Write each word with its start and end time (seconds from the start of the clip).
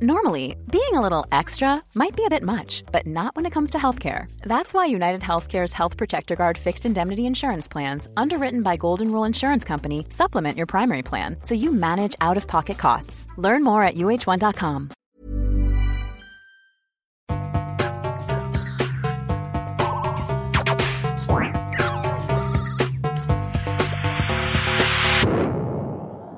Normally, 0.00 0.54
being 0.70 0.94
a 0.94 1.00
little 1.00 1.26
extra 1.32 1.82
might 1.94 2.14
be 2.14 2.24
a 2.24 2.30
bit 2.30 2.44
much, 2.44 2.84
but 2.92 3.04
not 3.06 3.34
when 3.34 3.46
it 3.46 3.52
comes 3.52 3.70
to 3.70 3.78
healthcare. 3.78 4.30
That's 4.42 4.72
why 4.72 4.86
United 4.86 5.22
Healthcare's 5.22 5.72
Health 5.72 5.96
Protector 5.96 6.36
Guard 6.36 6.56
fixed 6.56 6.86
indemnity 6.86 7.26
insurance 7.26 7.66
plans, 7.66 8.06
underwritten 8.16 8.62
by 8.62 8.76
Golden 8.76 9.10
Rule 9.10 9.24
Insurance 9.24 9.64
Company, 9.64 10.06
supplement 10.10 10.56
your 10.56 10.66
primary 10.66 11.02
plan 11.02 11.36
so 11.42 11.54
you 11.54 11.72
manage 11.72 12.14
out 12.20 12.36
of 12.36 12.46
pocket 12.46 12.78
costs. 12.78 13.26
Learn 13.38 13.64
more 13.64 13.82
at 13.82 13.96
uh1.com. 13.96 14.90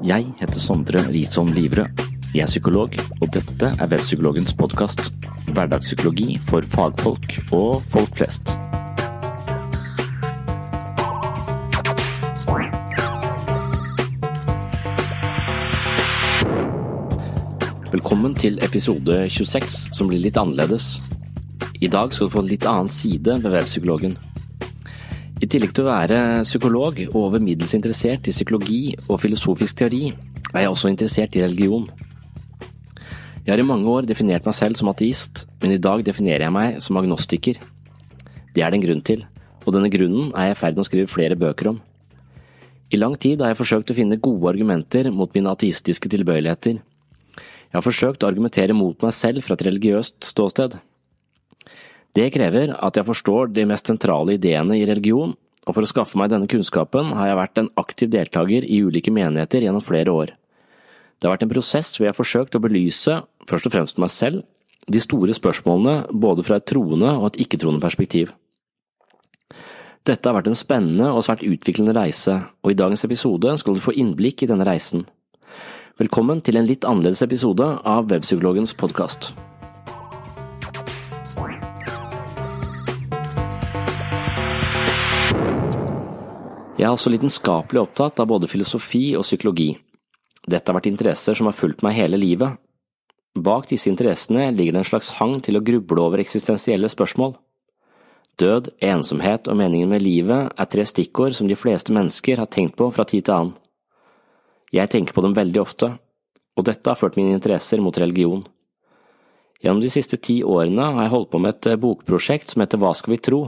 Jeg 0.02 0.32
heter 0.40 0.58
Sondre 0.58 1.02
Risholm 1.12 1.52
Livre. 1.52 2.09
Jeg 2.30 2.44
er 2.44 2.46
psykolog, 2.46 2.92
og 2.94 3.30
dette 3.34 3.68
er 3.74 3.88
Webpsykologens 3.90 4.52
podkast. 4.54 5.00
Hverdagspsykologi 5.50 6.36
for 6.46 6.62
fagfolk 6.62 7.32
og 7.50 7.80
folk 7.90 8.12
flest. 8.14 8.52
Velkommen 17.90 18.36
til 18.38 18.62
episode 18.62 19.16
26, 19.26 19.90
som 19.90 20.06
blir 20.06 20.22
litt 20.22 20.38
annerledes. 20.38 21.00
I 21.82 21.90
dag 21.90 22.14
skal 22.14 22.28
du 22.28 22.34
få 22.36 22.44
en 22.44 22.52
litt 22.52 22.66
annen 22.70 22.92
side 22.94 23.40
ved 23.42 23.50
Webpsykologen. 23.56 24.14
I 25.42 25.48
tillegg 25.50 25.74
til 25.74 25.88
å 25.88 25.90
være 25.90 26.20
psykolog 26.46 27.02
og 27.08 27.18
over 27.24 27.42
middels 27.42 27.74
interessert 27.74 28.30
i 28.30 28.36
psykologi 28.36 28.94
og 29.08 29.18
filosofisk 29.18 29.82
teori, 29.82 30.12
er 30.54 30.62
jeg 30.62 30.70
også 30.76 30.94
interessert 30.94 31.34
i 31.34 31.42
religion. 31.42 31.90
Jeg 33.40 33.54
har 33.54 33.60
i 33.62 33.64
mange 33.64 33.88
år 33.88 34.04
definert 34.04 34.44
meg 34.44 34.52
selv 34.52 34.76
som 34.76 34.90
ateist, 34.92 35.46
men 35.62 35.72
i 35.72 35.80
dag 35.80 36.02
definerer 36.04 36.44
jeg 36.44 36.52
meg 36.52 36.80
som 36.84 36.98
agnostiker. 37.00 37.56
Det 38.52 38.60
er 38.60 38.68
det 38.68 38.80
en 38.80 38.84
grunn 38.84 39.00
til, 39.06 39.22
og 39.64 39.72
denne 39.72 39.88
grunnen 39.92 40.28
er 40.34 40.50
jeg 40.50 40.56
i 40.56 40.60
ferd 40.60 40.76
med 40.76 40.84
å 40.84 40.88
skrive 40.90 41.08
flere 41.08 41.38
bøker 41.40 41.70
om. 41.72 41.78
I 42.92 42.98
lang 42.98 43.14
tid 43.22 43.40
har 43.40 43.52
jeg 43.52 43.60
forsøkt 43.62 43.92
å 43.92 43.96
finne 43.96 44.18
gode 44.20 44.50
argumenter 44.52 45.08
mot 45.14 45.32
mine 45.32 45.54
ateistiske 45.54 46.10
tilbøyeligheter. 46.12 46.80
Jeg 46.82 47.78
har 47.78 47.86
forsøkt 47.86 48.26
å 48.26 48.28
argumentere 48.28 48.76
mot 48.76 48.98
meg 49.06 49.14
selv 49.16 49.46
fra 49.46 49.56
et 49.56 49.64
religiøst 49.70 50.18
ståsted. 50.26 50.76
Det 52.18 52.26
krever 52.34 52.74
at 52.74 52.98
jeg 52.98 53.06
forstår 53.06 53.54
de 53.54 53.64
mest 53.70 53.88
sentrale 53.88 54.34
ideene 54.36 54.76
i 54.76 54.84
religion, 54.90 55.32
og 55.64 55.76
for 55.76 55.86
å 55.86 55.88
skaffe 55.88 56.18
meg 56.18 56.32
denne 56.32 56.50
kunnskapen 56.50 57.14
har 57.16 57.30
jeg 57.30 57.40
vært 57.40 57.62
en 57.62 57.72
aktiv 57.80 58.12
deltaker 58.12 58.66
i 58.66 58.82
ulike 58.84 59.14
menigheter 59.14 59.64
gjennom 59.64 59.86
flere 59.86 60.12
år. 60.12 60.34
Det 61.20 61.28
har 61.28 61.34
vært 61.34 61.42
en 61.44 61.50
prosess 61.52 61.90
hvor 61.92 62.06
jeg 62.06 62.14
har 62.14 62.16
forsøkt 62.16 62.54
å 62.56 62.62
belyse, 62.64 63.14
først 63.44 63.66
og 63.68 63.74
fremst 63.74 63.98
meg 64.00 64.08
selv, 64.08 64.44
de 64.88 65.00
store 65.04 65.34
spørsmålene 65.36 66.14
både 66.16 66.44
fra 66.46 66.56
et 66.56 66.64
troende 66.64 67.10
og 67.18 67.26
et 67.28 67.42
ikke-troende 67.44 67.82
perspektiv. 67.82 68.30
Dette 70.08 70.24
har 70.24 70.38
vært 70.38 70.48
en 70.48 70.56
spennende 70.56 71.10
og 71.12 71.20
svært 71.26 71.44
utviklende 71.44 71.92
reise, 71.92 72.38
og 72.64 72.72
i 72.72 72.78
dagens 72.78 73.04
episode 73.04 73.52
skal 73.60 73.76
du 73.76 73.82
få 73.84 73.92
innblikk 74.00 74.46
i 74.46 74.48
denne 74.48 74.64
reisen. 74.64 75.04
Velkommen 76.00 76.40
til 76.40 76.56
en 76.56 76.64
litt 76.64 76.88
annerledes 76.88 77.20
episode 77.28 77.68
av 77.68 78.08
Webpsykologens 78.08 78.72
podkast. 78.80 79.34
Jeg 86.80 86.88
er 86.88 86.96
også 86.96 87.12
lidenskapelig 87.12 87.84
opptatt 87.84 88.24
av 88.24 88.32
både 88.32 88.48
filosofi 88.48 89.10
og 89.20 89.28
psykologi. 89.28 89.74
Dette 90.48 90.70
har 90.70 90.78
vært 90.78 90.88
interesser 90.90 91.36
som 91.36 91.48
har 91.50 91.56
fulgt 91.56 91.84
meg 91.84 91.98
hele 91.98 92.20
livet. 92.20 92.56
Bak 93.36 93.68
disse 93.70 93.90
interessene 93.90 94.48
ligger 94.54 94.74
det 94.74 94.82
en 94.82 94.90
slags 94.90 95.12
hang 95.20 95.36
til 95.44 95.58
å 95.58 95.64
gruble 95.64 96.02
over 96.02 96.22
eksistensielle 96.22 96.88
spørsmål. 96.90 97.36
Død, 98.40 98.70
ensomhet 98.80 99.50
og 99.52 99.58
meningen 99.60 99.90
med 99.92 100.02
livet 100.02 100.54
er 100.56 100.70
tre 100.70 100.86
stikkord 100.88 101.36
som 101.36 101.48
de 101.48 101.58
fleste 101.58 101.92
mennesker 101.92 102.40
har 102.40 102.48
tenkt 102.48 102.78
på 102.78 102.88
fra 102.94 103.04
tid 103.04 103.26
til 103.26 103.36
annen. 103.36 103.58
Jeg 104.72 104.90
tenker 104.90 105.14
på 105.14 105.22
dem 105.24 105.34
veldig 105.36 105.60
ofte, 105.60 105.90
og 106.56 106.66
dette 106.66 106.88
har 106.88 106.98
ført 106.98 107.18
mine 107.18 107.34
interesser 107.36 107.82
mot 107.82 107.96
religion. 107.98 108.44
Gjennom 109.60 109.82
de 109.82 109.90
siste 109.92 110.16
ti 110.16 110.40
årene 110.46 110.86
har 110.94 111.04
jeg 111.04 111.12
holdt 111.12 111.30
på 111.34 111.40
med 111.42 111.58
et 111.58 111.80
bokprosjekt 111.82 112.48
som 112.48 112.62
heter 112.64 112.80
Hva 112.80 112.94
skal 112.96 113.12
vi 113.12 113.20
tro? 113.20 113.40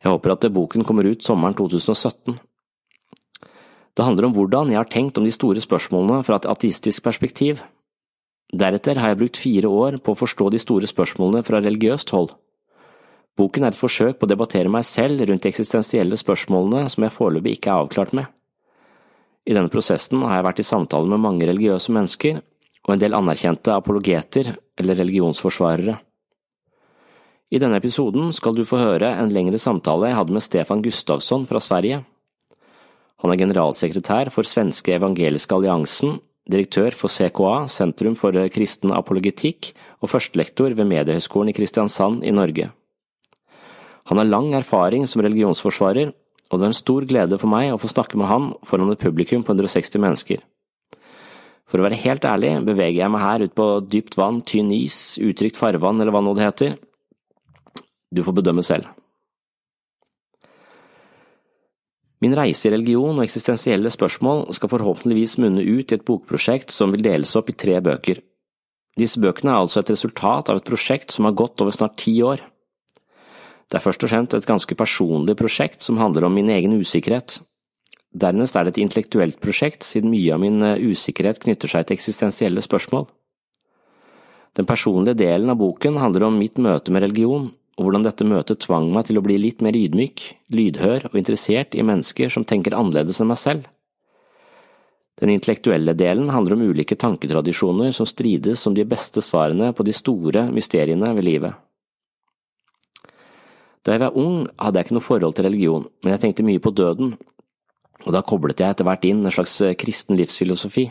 Jeg 0.00 0.12
håper 0.12 0.34
at 0.34 0.48
boken 0.52 0.84
kommer 0.84 1.08
ut 1.08 1.24
sommeren 1.24 1.56
2017. 1.56 2.36
Det 3.96 4.06
handler 4.06 4.28
om 4.28 4.34
hvordan 4.36 4.70
jeg 4.70 4.78
har 4.78 4.90
tenkt 4.90 5.18
om 5.18 5.26
de 5.26 5.34
store 5.34 5.62
spørsmålene 5.62 6.24
fra 6.26 6.38
et 6.38 6.48
ateistisk 6.48 7.02
perspektiv. 7.04 7.62
Deretter 8.50 8.98
har 8.98 9.12
jeg 9.12 9.20
brukt 9.20 9.40
fire 9.40 9.70
år 9.70 9.98
på 10.02 10.14
å 10.14 10.18
forstå 10.18 10.50
de 10.50 10.60
store 10.62 10.88
spørsmålene 10.90 11.42
fra 11.46 11.60
religiøst 11.62 12.10
hold. 12.14 12.32
Boken 13.38 13.64
er 13.64 13.72
et 13.72 13.78
forsøk 13.78 14.18
på 14.18 14.26
å 14.26 14.30
debattere 14.30 14.70
meg 14.72 14.84
selv 14.84 15.22
rundt 15.26 15.44
de 15.44 15.50
eksistensielle 15.52 16.18
spørsmålene 16.18 16.90
som 16.90 17.06
jeg 17.06 17.14
foreløpig 17.14 17.56
ikke 17.56 17.70
er 17.72 17.84
avklart 17.84 18.14
med. 18.16 18.26
I 19.46 19.54
denne 19.56 19.72
prosessen 19.72 20.22
har 20.26 20.38
jeg 20.38 20.46
vært 20.46 20.62
i 20.62 20.66
samtale 20.66 21.08
med 21.08 21.22
mange 21.22 21.46
religiøse 21.48 21.94
mennesker 21.94 22.40
og 22.86 22.94
en 22.94 23.02
del 23.02 23.16
anerkjente 23.16 23.72
apologeter 23.74 24.54
eller 24.78 24.98
religionsforsvarere. 25.00 25.96
I 27.50 27.58
denne 27.58 27.80
episoden 27.80 28.30
skal 28.34 28.54
du 28.54 28.62
få 28.66 28.78
høre 28.78 29.10
en 29.18 29.32
lengre 29.34 29.58
samtale 29.58 30.10
jeg 30.10 30.18
hadde 30.18 30.36
med 30.36 30.44
Stefan 30.44 30.82
Gustavsson 30.84 31.46
fra 31.50 31.62
Sverige. 31.62 32.04
Han 33.20 33.32
er 33.32 33.40
generalsekretær 33.42 34.30
for 34.32 34.48
Svenske 34.48 34.94
evangeliske 34.96 35.56
alliansen, 35.56 36.18
direktør 36.50 36.94
for 36.96 37.12
CKA, 37.12 37.66
Sentrum 37.68 38.16
for 38.18 38.34
kristen 38.52 38.94
apologetikk, 38.96 39.72
og 40.00 40.10
førstelektor 40.10 40.72
ved 40.76 40.88
Mediehøgskolen 40.88 41.52
i 41.52 41.56
Kristiansand 41.56 42.24
i 42.24 42.32
Norge. 42.34 42.70
Han 44.10 44.18
har 44.18 44.26
lang 44.26 44.54
erfaring 44.56 45.04
som 45.06 45.22
religionsforsvarer, 45.22 46.14
og 46.50 46.58
det 46.58 46.64
er 46.64 46.72
en 46.72 46.80
stor 46.80 47.04
glede 47.06 47.38
for 47.38 47.52
meg 47.52 47.70
å 47.70 47.78
få 47.78 47.90
snakke 47.92 48.18
med 48.18 48.30
han 48.30 48.48
foran 48.66 48.90
et 48.90 49.02
publikum 49.02 49.44
på 49.46 49.54
160 49.54 50.02
mennesker. 50.02 50.40
For 51.70 51.78
å 51.78 51.86
være 51.86 52.00
helt 52.02 52.24
ærlig 52.26 52.56
beveger 52.66 53.04
jeg 53.04 53.12
meg 53.14 53.22
her 53.22 53.44
ut 53.46 53.54
på 53.54 53.66
dypt 53.86 54.16
vann, 54.18 54.40
tynn 54.42 54.72
is, 54.74 55.20
utrygt 55.22 55.60
farvann 55.60 56.00
eller 56.00 56.10
hva 56.16 56.24
nå 56.24 56.34
det 56.34 56.48
heter. 56.48 56.74
Du 58.10 58.24
får 58.26 58.40
bedømme 58.40 58.64
selv. 58.66 58.90
Min 62.20 62.36
reise 62.36 62.68
i 62.68 62.72
religion 62.74 63.16
og 63.16 63.24
eksistensielle 63.24 63.90
spørsmål 63.92 64.50
skal 64.52 64.70
forhåpentligvis 64.74 65.38
munne 65.40 65.64
ut 65.64 65.88
i 65.88 65.96
et 65.96 66.04
bokprosjekt 66.04 66.72
som 66.74 66.92
vil 66.92 67.04
deles 67.04 67.32
opp 67.38 67.48
i 67.48 67.56
tre 67.56 67.78
bøker. 67.80 68.20
Disse 69.00 69.20
bøkene 69.22 69.54
er 69.54 69.62
altså 69.62 69.80
et 69.80 69.92
resultat 69.94 70.50
av 70.52 70.60
et 70.60 70.66
prosjekt 70.66 71.14
som 71.14 71.24
har 71.24 71.36
gått 71.38 71.62
over 71.64 71.72
snart 71.72 71.96
ti 72.02 72.18
år. 72.26 72.42
Det 73.70 73.78
er 73.78 73.84
først 73.84 74.04
og 74.04 74.10
fremst 74.10 74.34
et 74.36 74.48
ganske 74.48 74.76
personlig 74.76 75.36
prosjekt 75.38 75.86
som 75.86 76.00
handler 76.00 76.26
om 76.26 76.34
min 76.36 76.50
egen 76.52 76.74
usikkerhet. 76.76 77.38
Dernest 78.10 78.56
er 78.58 78.66
det 78.66 78.74
et 78.74 78.82
intellektuelt 78.82 79.38
prosjekt, 79.40 79.86
siden 79.86 80.10
mye 80.10 80.34
av 80.34 80.42
min 80.42 80.58
usikkerhet 80.90 81.38
knytter 81.40 81.70
seg 81.70 81.86
til 81.86 81.96
eksistensielle 81.96 82.64
spørsmål. 82.66 83.06
Den 84.58 84.66
personlige 84.66 85.20
delen 85.22 85.52
av 85.52 85.60
boken 85.60 85.96
handler 86.02 86.26
om 86.26 86.36
mitt 86.36 86.58
møte 86.58 86.90
med 86.90 87.06
religion, 87.06 87.52
og 87.80 87.86
hvordan 87.86 88.04
dette 88.04 88.26
møtet 88.28 88.60
tvang 88.60 88.90
meg 88.92 89.06
til 89.08 89.16
å 89.16 89.24
bli 89.24 89.38
litt 89.40 89.62
mer 89.64 89.72
ydmyk, 89.72 90.20
lydhør 90.52 91.06
og 91.08 91.14
interessert 91.16 91.72
i 91.72 91.84
mennesker 91.86 92.28
som 92.28 92.44
tenker 92.44 92.76
annerledes 92.76 93.22
enn 93.22 93.30
meg 93.30 93.40
selv. 93.40 93.70
Den 95.20 95.32
intellektuelle 95.32 95.94
delen 95.96 96.28
handler 96.32 96.58
om 96.58 96.66
ulike 96.68 96.98
tanketradisjoner 97.00 97.96
som 97.96 98.08
strides 98.08 98.60
som 98.60 98.76
de 98.76 98.84
beste 98.88 99.24
svarene 99.24 99.72
på 99.72 99.84
de 99.88 99.96
store 99.96 100.46
mysteriene 100.52 101.14
ved 101.16 101.24
livet. 101.24 101.56
Da 103.80 103.96
jeg 103.96 104.04
var 104.04 104.16
ung, 104.20 104.44
hadde 104.60 104.76
jeg 104.76 104.90
ikke 104.90 104.98
noe 104.98 105.08
forhold 105.08 105.36
til 105.36 105.48
religion, 105.48 105.88
men 106.04 106.12
jeg 106.12 106.24
tenkte 106.26 106.44
mye 106.44 106.60
på 106.60 106.76
døden, 106.76 107.14
og 108.04 108.12
da 108.12 108.20
koblet 108.24 108.60
jeg 108.60 108.76
etter 108.76 108.84
hvert 108.84 109.08
inn 109.08 109.24
en 109.24 109.32
slags 109.32 109.56
eh, 109.64 109.76
kristen 109.76 110.20
livsfilosofi. 110.20 110.90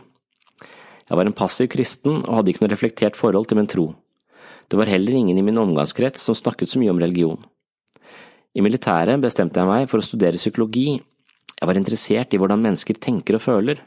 Jeg 1.09 1.17
var 1.17 1.25
en 1.25 1.37
passiv 1.37 1.69
kristen 1.73 2.23
og 2.23 2.39
hadde 2.39 2.53
ikke 2.53 2.65
noe 2.65 2.73
reflektert 2.73 3.17
forhold 3.17 3.49
til 3.49 3.61
min 3.61 3.69
tro. 3.69 3.91
Det 4.69 4.77
var 4.77 4.91
heller 4.91 5.17
ingen 5.17 5.37
i 5.37 5.45
min 5.45 5.57
omgangskrets 5.57 6.21
som 6.21 6.37
snakket 6.37 6.69
så 6.69 6.81
mye 6.81 6.93
om 6.93 7.01
religion. 7.01 7.41
I 8.53 8.61
militæret 8.65 9.21
bestemte 9.21 9.61
jeg 9.61 9.69
meg 9.69 9.89
for 9.89 10.01
å 10.01 10.05
studere 10.05 10.37
psykologi. 10.37 10.99
Jeg 11.59 11.67
var 11.69 11.77
interessert 11.77 12.33
i 12.33 12.39
hvordan 12.41 12.61
mennesker 12.61 13.01
tenker 13.01 13.37
og 13.37 13.45
føler. 13.45 13.81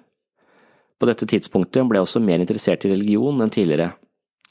På 0.98 1.08
dette 1.08 1.26
tidspunktet 1.26 1.86
ble 1.86 1.98
jeg 1.98 2.08
også 2.08 2.22
mer 2.22 2.42
interessert 2.42 2.86
i 2.86 2.92
religion 2.92 3.40
enn 3.42 3.50
tidligere, 3.50 3.92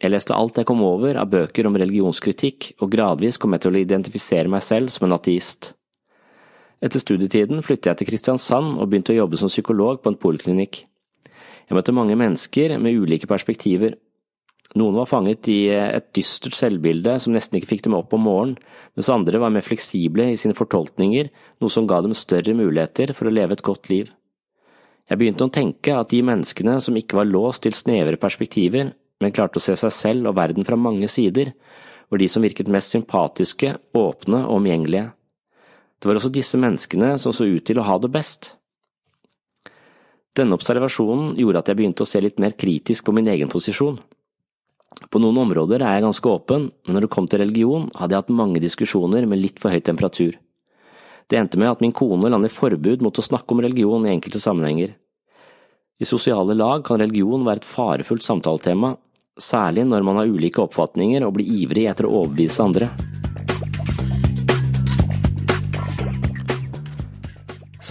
jeg 0.01 0.09
leste 0.09 0.33
alt 0.33 0.57
jeg 0.57 0.65
kom 0.65 0.79
over 0.81 1.17
av 1.21 1.29
bøker 1.29 1.67
om 1.69 1.75
religionskritikk, 1.77 2.71
og 2.81 2.89
gradvis 2.89 3.37
kom 3.37 3.53
jeg 3.53 3.61
til 3.61 3.75
å 3.75 3.81
identifisere 3.83 4.49
meg 4.49 4.63
selv 4.65 4.89
som 4.89 5.05
en 5.05 5.13
ateist. 5.13 5.75
Etter 6.81 7.03
studietiden 7.03 7.61
flyttet 7.61 7.91
jeg 7.91 7.99
til 7.99 8.09
Kristiansand 8.09 8.79
og 8.79 8.89
begynte 8.89 9.13
å 9.13 9.19
jobbe 9.19 9.37
som 9.37 9.51
psykolog 9.51 10.01
på 10.01 10.09
en 10.09 10.17
poliklinikk. 10.17 10.79
Jeg 11.69 11.77
møtte 11.77 11.93
mange 11.93 12.17
mennesker 12.17 12.73
med 12.81 12.97
ulike 12.97 13.29
perspektiver. 13.29 13.93
Noen 14.79 14.95
var 14.95 15.09
fanget 15.09 15.49
i 15.51 15.65
et 15.67 16.13
dystert 16.15 16.55
selvbilde 16.55 17.17
som 17.19 17.33
nesten 17.35 17.57
ikke 17.59 17.73
fikk 17.73 17.83
dem 17.89 17.97
opp 17.97 18.13
om 18.15 18.23
morgenen, 18.23 18.55
mens 18.95 19.09
andre 19.11 19.41
var 19.41 19.51
mer 19.51 19.65
fleksible 19.65 20.29
i 20.31 20.37
sine 20.39 20.55
fortolkninger, 20.55 21.27
noe 21.59 21.73
som 21.73 21.87
ga 21.89 21.99
dem 22.03 22.15
større 22.15 22.55
muligheter 22.55 23.11
for 23.17 23.27
å 23.27 23.33
leve 23.35 23.57
et 23.57 23.65
godt 23.67 23.91
liv. 23.91 24.13
Jeg 25.11 25.19
begynte 25.19 25.43
å 25.43 25.51
tenke 25.51 25.97
at 25.99 26.13
de 26.13 26.21
menneskene 26.23 26.77
som 26.79 26.95
ikke 26.95 27.17
var 27.19 27.27
låst 27.27 27.65
til 27.65 27.75
snevre 27.75 28.19
perspektiver, 28.21 28.93
men 29.19 29.35
klarte 29.35 29.59
å 29.59 29.63
se 29.63 29.75
seg 29.75 29.91
selv 29.91 30.31
og 30.31 30.37
verden 30.39 30.63
fra 30.67 30.79
mange 30.79 31.09
sider, 31.11 31.51
var 32.07 32.21
de 32.23 32.29
som 32.31 32.43
virket 32.43 32.71
mest 32.71 32.95
sympatiske, 32.95 33.73
åpne 33.95 34.45
og 34.45 34.61
omgjengelige. 34.61 35.11
Det 35.99 36.09
var 36.09 36.17
også 36.17 36.31
disse 36.33 36.57
menneskene 36.59 37.13
som 37.19 37.35
så 37.35 37.45
ut 37.45 37.67
til 37.67 37.79
å 37.79 37.85
ha 37.85 37.99
det 38.01 38.09
best. 38.11 38.53
Denne 40.35 40.55
observasjonen 40.55 41.35
gjorde 41.35 41.59
at 41.59 41.69
jeg 41.69 41.79
begynte 41.81 42.05
å 42.05 42.09
se 42.09 42.23
litt 42.23 42.39
mer 42.39 42.55
kritisk 42.55 43.05
på 43.05 43.13
min 43.15 43.27
egen 43.27 43.51
posisjon. 43.51 43.99
På 45.09 45.19
noen 45.19 45.39
områder 45.41 45.81
er 45.81 45.97
jeg 45.97 46.05
ganske 46.05 46.29
åpen, 46.29 46.69
men 46.85 46.95
når 46.95 47.07
det 47.07 47.13
kom 47.15 47.27
til 47.31 47.41
religion, 47.41 47.89
hadde 47.97 48.13
jeg 48.13 48.23
hatt 48.23 48.33
mange 48.37 48.61
diskusjoner 48.61 49.25
med 49.25 49.41
litt 49.41 49.57
for 49.59 49.73
høy 49.73 49.81
temperatur. 49.81 50.37
Det 51.31 51.39
endte 51.39 51.57
med 51.57 51.71
at 51.71 51.81
min 51.81 51.95
kone 51.95 52.29
landet 52.29 52.53
forbud 52.53 53.01
mot 53.01 53.17
å 53.17 53.23
snakke 53.23 53.55
om 53.55 53.63
religion 53.63 54.05
i 54.05 54.11
enkelte 54.13 54.41
sammenhenger. 54.43 54.93
I 56.01 56.07
sosiale 56.07 56.55
lag 56.57 56.83
kan 56.85 56.99
religion 56.99 57.45
være 57.45 57.61
et 57.61 57.67
farefullt 57.67 58.25
samtaletema, 58.25 58.95
særlig 59.39 59.85
når 59.87 60.05
man 60.05 60.19
har 60.19 60.29
ulike 60.29 60.61
oppfatninger 60.63 61.23
og 61.25 61.37
blir 61.37 61.49
ivrig 61.61 61.87
etter 61.89 62.07
å 62.07 62.23
overbevise 62.23 62.65
andre. 62.65 62.91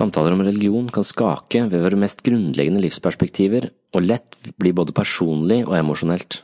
Samtaler 0.00 0.32
om 0.32 0.44
religion 0.46 0.86
kan 0.88 1.04
skake 1.04 1.66
ved 1.68 1.82
våre 1.84 1.98
mest 2.00 2.22
grunnleggende 2.24 2.80
livsperspektiver, 2.80 3.68
og 3.92 4.06
lett 4.06 4.38
bli 4.56 4.72
både 4.72 4.94
personlig 4.96 5.64
og 5.66 5.74
emosjonelt. 5.76 6.42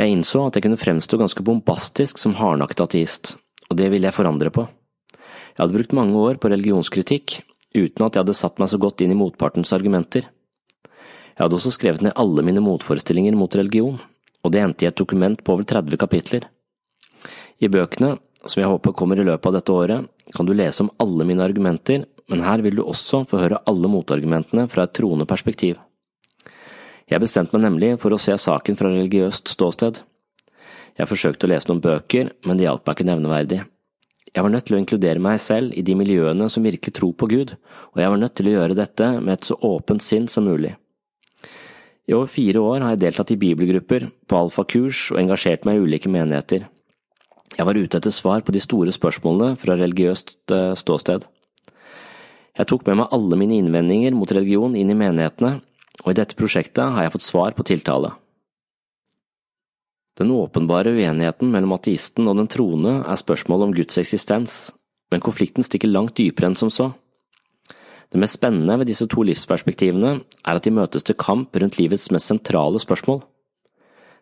Jeg 0.00 0.14
innså 0.14 0.46
at 0.48 0.56
jeg 0.56 0.64
kunne 0.64 0.80
fremstå 0.80 1.18
ganske 1.20 1.42
bombastisk 1.44 2.20
som 2.22 2.32
hardnakket 2.38 2.80
ateist, 2.86 3.34
og 3.68 3.76
det 3.76 3.90
ville 3.92 4.08
jeg 4.08 4.16
forandre 4.16 4.48
på. 4.54 4.64
Jeg 5.12 5.60
hadde 5.60 5.76
brukt 5.76 5.96
mange 5.98 6.16
år 6.16 6.38
på 6.40 6.48
religionskritikk, 6.48 7.34
uten 7.76 8.06
at 8.06 8.16
jeg 8.16 8.22
hadde 8.22 8.36
satt 8.38 8.62
meg 8.62 8.70
så 8.72 8.78
godt 8.80 9.04
inn 9.04 9.12
i 9.12 9.18
motpartens 9.18 9.74
argumenter. 9.76 10.24
Jeg 11.36 11.42
hadde 11.42 11.58
også 11.58 11.74
skrevet 11.74 12.06
ned 12.06 12.16
alle 12.16 12.46
mine 12.46 12.62
motforestillinger 12.64 13.36
mot 13.36 13.52
religion, 13.60 13.98
og 14.40 14.54
det 14.54 14.62
endte 14.64 14.86
i 14.86 14.88
et 14.88 14.96
dokument 14.96 15.44
på 15.44 15.52
over 15.52 15.68
30 15.68 16.00
kapitler. 16.00 16.48
I 17.60 17.68
bøkene, 17.68 18.14
som 18.46 18.62
jeg 18.62 18.72
håper 18.72 18.96
kommer 18.96 19.20
i 19.20 19.26
løpet 19.28 19.50
av 19.50 19.58
dette 19.58 19.76
året, 19.76 20.08
kan 20.32 20.48
du 20.48 20.54
lese 20.56 20.86
om 20.86 20.92
alle 21.02 21.28
mine 21.28 21.44
argumenter, 21.44 22.06
men 22.32 22.46
her 22.46 22.64
vil 22.64 22.80
du 22.80 22.86
også 22.86 23.20
få 23.28 23.42
høre 23.42 23.60
alle 23.68 23.92
motargumentene 23.92 24.64
fra 24.70 24.88
et 24.88 24.96
troende 24.96 25.28
perspektiv. 25.28 25.76
Jeg 27.10 27.22
bestemte 27.24 27.56
meg 27.56 27.64
nemlig 27.64 27.96
for 27.98 28.14
å 28.14 28.20
se 28.22 28.36
saken 28.38 28.78
fra 28.78 28.92
religiøst 28.92 29.50
ståsted. 29.50 29.98
Jeg 30.98 31.10
forsøkte 31.10 31.46
å 31.46 31.50
lese 31.50 31.70
noen 31.70 31.82
bøker, 31.82 32.30
men 32.46 32.58
det 32.58 32.68
hjalp 32.68 32.84
meg 32.86 32.98
ikke 32.98 33.08
nevneverdig. 33.08 33.60
Jeg 34.30 34.46
var 34.46 34.52
nødt 34.52 34.68
til 34.68 34.76
å 34.76 34.78
inkludere 34.78 35.22
meg 35.22 35.40
selv 35.42 35.74
i 35.74 35.82
de 35.82 35.96
miljøene 35.98 36.46
som 36.52 36.62
virkelig 36.62 36.94
tror 36.94 37.16
på 37.18 37.26
Gud, 37.32 37.56
og 37.90 37.98
jeg 37.98 38.12
var 38.12 38.20
nødt 38.20 38.36
til 38.38 38.50
å 38.50 38.52
gjøre 38.54 38.76
dette 38.78 39.08
med 39.18 39.32
et 39.34 39.48
så 39.48 39.56
åpent 39.66 40.04
sinn 40.06 40.28
som 40.30 40.46
mulig. 40.46 40.76
I 42.06 42.14
over 42.14 42.30
fire 42.30 42.62
år 42.62 42.84
har 42.84 42.94
jeg 42.94 43.02
deltatt 43.04 43.32
i 43.34 43.38
bibelgrupper, 43.42 44.06
på 44.30 44.38
alfakurs 44.38 45.08
og 45.10 45.18
engasjert 45.22 45.66
meg 45.66 45.78
i 45.78 45.82
ulike 45.82 46.10
menigheter. 46.10 46.68
Jeg 47.56 47.66
var 47.66 47.78
ute 47.78 47.98
etter 47.98 48.14
svar 48.14 48.44
på 48.46 48.54
de 48.54 48.62
store 48.62 48.94
spørsmålene 48.94 49.58
fra 49.58 49.74
religiøst 49.78 50.54
eh, 50.54 50.72
ståsted. 50.78 51.26
Jeg 52.58 52.70
tok 52.70 52.86
med 52.86 53.00
meg 53.00 53.14
alle 53.14 53.38
mine 53.38 53.58
innvendinger 53.58 54.14
mot 54.14 54.30
religion 54.30 54.76
inn 54.78 54.90
i 54.90 54.98
menighetene, 54.98 55.58
og 56.04 56.12
i 56.12 56.18
dette 56.18 56.36
prosjektet 56.38 56.94
har 56.94 57.06
jeg 57.06 57.14
fått 57.16 57.26
svar 57.26 57.56
på 57.56 57.66
tiltale. 57.68 58.14
Den 60.20 60.32
åpenbare 60.34 60.92
uenigheten 60.92 61.48
mellom 61.52 61.76
ateisten 61.76 62.28
og 62.28 62.36
den 62.36 62.48
troende 62.50 62.98
er 63.08 63.20
spørsmålet 63.20 63.68
om 63.68 63.76
Guds 63.76 64.00
eksistens, 64.00 64.56
men 65.10 65.22
konflikten 65.24 65.64
stikker 65.64 65.90
langt 65.90 66.18
dypere 66.18 66.50
enn 66.50 66.58
som 66.60 66.72
så. 66.72 66.90
Det 68.10 68.18
mest 68.18 68.40
spennende 68.40 68.74
ved 68.80 68.90
disse 68.90 69.06
to 69.06 69.22
livsperspektivene 69.22 70.16
er 70.18 70.58
at 70.58 70.66
de 70.66 70.74
møtes 70.74 71.06
til 71.06 71.18
kamp 71.18 71.54
rundt 71.56 71.78
livets 71.78 72.10
mest 72.10 72.28
sentrale 72.32 72.80
spørsmål. 72.82 73.22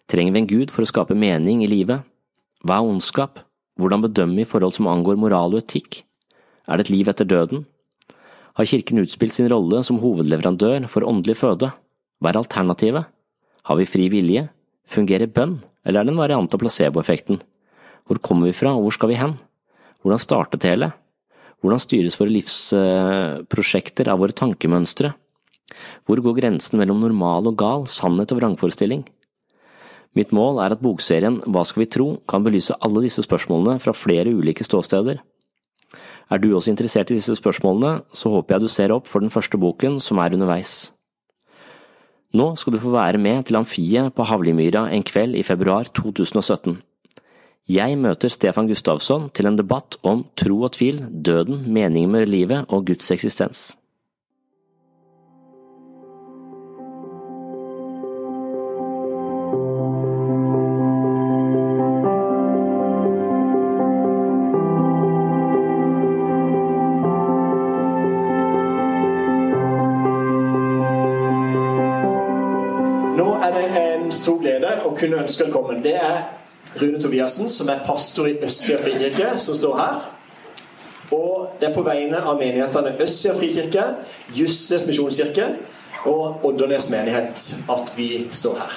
Trenger 0.09 0.35
vi 0.35 0.43
en 0.43 0.51
gud 0.51 0.73
for 0.73 0.85
å 0.85 0.91
skape 0.91 1.17
mening 1.17 1.65
i 1.65 1.71
livet? 1.71 2.05
Hva 2.65 2.79
er 2.79 2.91
ondskap? 2.93 3.43
Hvordan 3.79 4.05
bedømme 4.05 4.43
i 4.43 4.49
forhold 4.49 4.75
som 4.77 4.91
angår 4.91 5.19
moral 5.21 5.55
og 5.57 5.63
etikk? 5.63 6.03
Er 6.69 6.77
det 6.77 6.89
et 6.89 6.95
liv 6.95 7.09
etter 7.09 7.29
døden? 7.29 7.65
Har 8.59 8.67
Kirken 8.67 8.99
utspilt 8.99 9.37
sin 9.37 9.47
rolle 9.47 9.85
som 9.87 10.01
hovedleverandør 10.03 10.89
for 10.91 11.07
åndelig 11.07 11.37
føde? 11.39 11.69
Hva 12.19 12.33
er 12.33 12.41
alternativet? 12.41 13.07
Har 13.71 13.77
vi 13.79 13.85
fri 13.87 14.09
vilje? 14.11 14.49
Fungerer 14.83 15.31
bønn, 15.31 15.61
eller 15.87 16.01
er 16.01 16.09
det 16.09 16.11
en 16.11 16.19
variant 16.19 16.57
av 16.57 16.59
placeboeffekten? 16.59 17.39
Hvor 18.11 18.19
kommer 18.19 18.51
vi 18.51 18.57
fra, 18.59 18.73
og 18.75 18.83
hvor 18.83 18.97
skal 18.97 19.13
vi 19.13 19.21
hen? 19.21 19.37
Hvordan 20.03 20.25
startet 20.25 20.65
det 20.65 20.73
hele? 20.73 20.91
Hvordan 21.63 21.85
styres 21.85 22.19
våre 22.19 22.35
livsprosjekter 22.35 24.11
av 24.11 24.19
våre 24.25 24.35
tankemønstre? 24.35 25.13
Hvor 26.03 26.25
går 26.27 26.41
grensen 26.41 26.83
mellom 26.83 26.99
normal 27.05 27.53
og 27.53 27.63
gal, 27.63 27.87
sannhet 27.87 28.35
og 28.35 28.43
vrangforestilling? 28.43 29.07
Mitt 30.19 30.35
mål 30.35 30.59
er 30.65 30.75
at 30.75 30.83
bokserien 30.83 31.45
Hva 31.47 31.63
skal 31.69 31.85
vi 31.85 31.93
tro 31.95 32.11
kan 32.27 32.43
belyse 32.43 32.75
alle 32.83 33.07
disse 33.07 33.23
spørsmålene 33.23 33.79
fra 33.79 33.95
flere 33.95 34.35
ulike 34.35 34.67
ståsteder. 34.67 35.23
Er 36.29 36.41
du 36.41 36.51
også 36.53 36.73
interessert 36.73 37.11
i 37.11 37.17
disse 37.17 37.37
spørsmålene, 37.39 38.03
så 38.13 38.29
håper 38.33 38.55
jeg 38.55 38.65
du 38.65 38.69
ser 38.69 38.93
opp 38.93 39.09
for 39.09 39.25
den 39.25 39.33
første 39.33 39.59
boken 39.61 39.97
som 40.05 40.21
er 40.21 40.37
underveis. 40.37 40.93
Nå 42.37 42.51
skal 42.61 42.75
du 42.75 42.83
få 42.83 42.93
være 42.93 43.19
med 43.19 43.47
til 43.49 43.57
Amfiet 43.57 44.13
på 44.13 44.27
Havlimyra 44.29 44.91
en 44.93 45.03
kveld 45.03 45.39
i 45.39 45.47
februar 45.47 45.89
2017. 45.97 46.77
Jeg 47.69 47.97
møter 48.01 48.33
Stefan 48.33 48.69
Gustavsson 48.69 49.29
til 49.33 49.49
en 49.49 49.57
debatt 49.57 49.97
om 50.05 50.27
tro 50.37 50.63
og 50.69 50.73
tvil, 50.77 51.03
døden, 51.09 51.65
meningen 51.73 52.13
med 52.13 52.29
livet 52.29 52.69
og 52.69 52.87
Guds 52.89 53.11
eksistens. 53.13 53.79
Kunne 74.99 75.23
ønske 75.23 75.45
velkommen. 75.45 75.83
Det 75.83 75.95
er 75.97 76.23
Rune 76.83 77.01
Tobiassen, 77.03 77.49
som 77.49 77.69
er 77.69 77.85
pastor 77.87 78.27
i 78.27 78.37
Østsida 78.45 78.83
frikirke, 78.83 79.39
som 79.39 79.57
står 79.57 79.77
her. 79.79 79.99
Og 81.13 81.57
det 81.61 81.71
er 81.71 81.75
på 81.75 81.83
vegne 81.87 82.21
av 82.21 82.37
menighetene 82.41 82.97
Østsida 83.01 83.35
frikirke, 83.39 83.85
Justnes 84.37 84.87
misjonskirke 84.87 85.47
og 86.07 86.45
Oddernes 86.47 86.91
menighet 86.93 87.45
at 87.73 87.93
vi 87.97 88.27
står 88.33 88.59
her. 88.61 88.77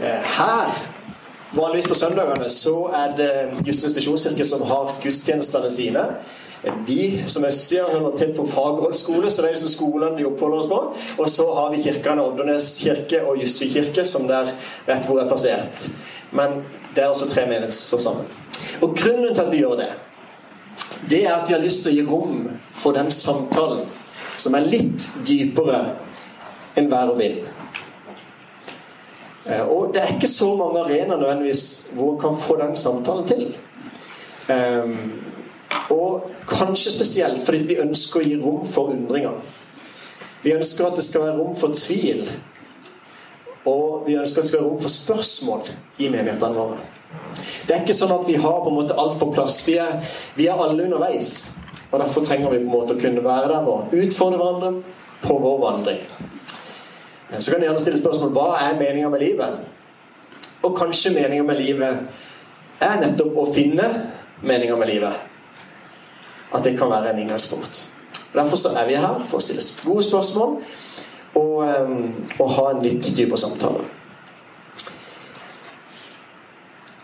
Eh, 0.00 0.26
her, 0.38 0.82
vanligvis 1.52 1.88
på 1.88 1.94
søndagene, 1.94 2.50
så 2.50 2.90
er 2.94 3.14
det 3.16 3.30
Justnes 3.66 3.94
misjonskirke 3.94 4.44
som 4.44 4.66
har 4.66 4.96
gudstjenestene 5.02 5.70
sine. 5.70 6.04
Vi 6.62 7.22
som 7.26 7.44
Østsida 7.44 7.84
holder 7.92 8.16
til 8.18 8.32
på 8.34 8.46
Fagerholt 8.46 8.96
skole, 8.96 9.30
så 9.30 9.42
det 9.42 9.48
er 9.48 9.54
liksom 9.54 9.70
skolene 9.70 10.16
vi 10.16 10.26
oppholder 10.26 10.58
oss 10.58 10.70
på. 10.70 10.80
Og 11.22 11.30
så 11.30 11.46
har 11.54 11.70
vi 11.70 11.82
kirkene 11.82 12.24
Oddernes 12.24 12.72
kirke 12.82 13.22
og 13.22 13.38
Justvik 13.38 13.76
kirke, 13.76 14.04
som 14.04 14.26
der 14.28 14.50
vet 14.86 15.06
hvor 15.06 15.20
er 15.22 15.30
plassert. 15.30 15.86
Men 16.30 16.62
det 16.94 17.04
er 17.04 17.08
altså 17.12 17.28
tre 17.30 17.46
menigheter 17.46 17.76
som 17.76 17.86
står 17.86 18.04
sammen. 18.08 18.26
Og 18.82 18.96
grunnen 18.96 19.34
til 19.34 19.42
at 19.42 19.52
vi 19.52 19.62
gjør 19.62 19.78
det, 19.78 19.92
det 21.10 21.22
er 21.26 21.36
at 21.36 21.48
vi 21.48 21.54
har 21.54 21.62
lyst 21.62 21.84
til 21.84 21.92
å 21.92 21.96
gi 21.96 22.08
rom 22.08 22.42
for 22.74 22.96
den 22.96 23.12
samtalen 23.14 23.86
som 24.38 24.54
er 24.54 24.66
litt 24.66 25.06
dypere 25.26 25.78
enn 26.78 26.90
vær 26.90 27.12
og 27.12 27.20
vind. 27.22 27.46
Eh, 29.46 29.62
og 29.62 29.94
det 29.94 30.02
er 30.02 30.14
ikke 30.16 30.30
så 30.30 30.50
mange 30.58 30.82
arenaer 30.82 31.16
nødvendigvis 31.16 31.64
hvor 31.94 32.12
en 32.12 32.20
kan 32.22 32.38
få 32.38 32.58
den 32.60 32.76
samtalen 32.76 33.26
til. 33.30 33.48
Og 35.92 36.28
kanskje 36.48 36.92
spesielt 36.94 37.44
fordi 37.44 37.64
vi 37.68 37.80
ønsker 37.82 38.20
å 38.20 38.26
gi 38.26 38.36
rom 38.40 38.64
for 38.68 38.92
undringer. 38.94 39.40
Vi 40.42 40.54
ønsker 40.54 40.88
at 40.88 40.98
det 40.98 41.04
skal 41.06 41.26
være 41.26 41.38
rom 41.40 41.56
for 41.58 41.74
tvil. 41.76 42.28
Og 43.68 44.06
vi 44.06 44.16
ønsker 44.16 44.40
at 44.40 44.46
det 44.46 44.52
skal 44.52 44.62
være 44.62 44.70
rom 44.70 44.82
for 44.82 44.92
spørsmål 44.92 45.72
i 45.98 46.10
menighetene 46.12 46.56
våre. 46.56 46.78
Det 47.66 47.74
er 47.74 47.82
ikke 47.82 47.96
sånn 47.96 48.12
at 48.14 48.26
vi 48.28 48.36
har 48.40 48.60
på 48.62 48.70
en 48.70 48.78
måte 48.78 48.96
alt 48.98 49.18
på 49.20 49.30
plass. 49.32 49.60
Vi 49.66 49.76
er, 49.80 49.98
vi 50.36 50.48
er 50.48 50.60
alle 50.60 50.86
underveis. 50.86 51.58
Og 51.90 52.00
Derfor 52.00 52.24
trenger 52.24 52.52
vi 52.52 52.60
på 52.60 52.68
en 52.68 52.72
måte 52.72 52.96
å 52.96 53.00
kunne 53.00 53.24
være 53.24 53.50
der 53.52 53.68
og 53.68 53.94
utfordre 53.96 54.40
hverandre 54.40 54.72
på 55.24 55.38
vår 55.40 55.58
vandring. 55.62 56.02
Så 57.38 57.50
kan 57.50 57.60
du 57.60 57.66
gjerne 57.66 57.80
stille 57.82 58.00
spørsmål 58.00 58.32
hva 58.36 58.48
er 58.64 58.78
meninga 58.78 59.10
med 59.12 59.24
livet. 59.24 59.58
Og 60.64 60.76
kanskje 60.76 61.14
meninga 61.16 61.44
med 61.48 61.60
livet 61.60 62.84
er 62.84 63.00
nettopp 63.02 63.36
å 63.36 63.48
finne 63.52 63.88
meninga 64.40 64.76
med 64.80 64.92
livet. 64.92 65.27
At 66.54 66.64
det 66.64 66.78
kan 66.78 66.90
være 66.90 67.12
en 67.12 67.18
inngangsport. 67.18 67.84
Derfor 68.34 68.56
så 68.56 68.68
er 68.76 68.86
vi 68.86 68.96
her 68.96 69.24
for 69.24 69.40
å 69.40 69.44
stille 69.44 69.64
gode 69.84 70.04
spørsmål 70.04 70.58
og, 71.38 71.56
um, 71.64 72.14
og 72.38 72.52
ha 72.56 72.66
en 72.72 72.82
litt 72.84 73.10
dypere 73.16 73.40
samtale. 73.40 73.84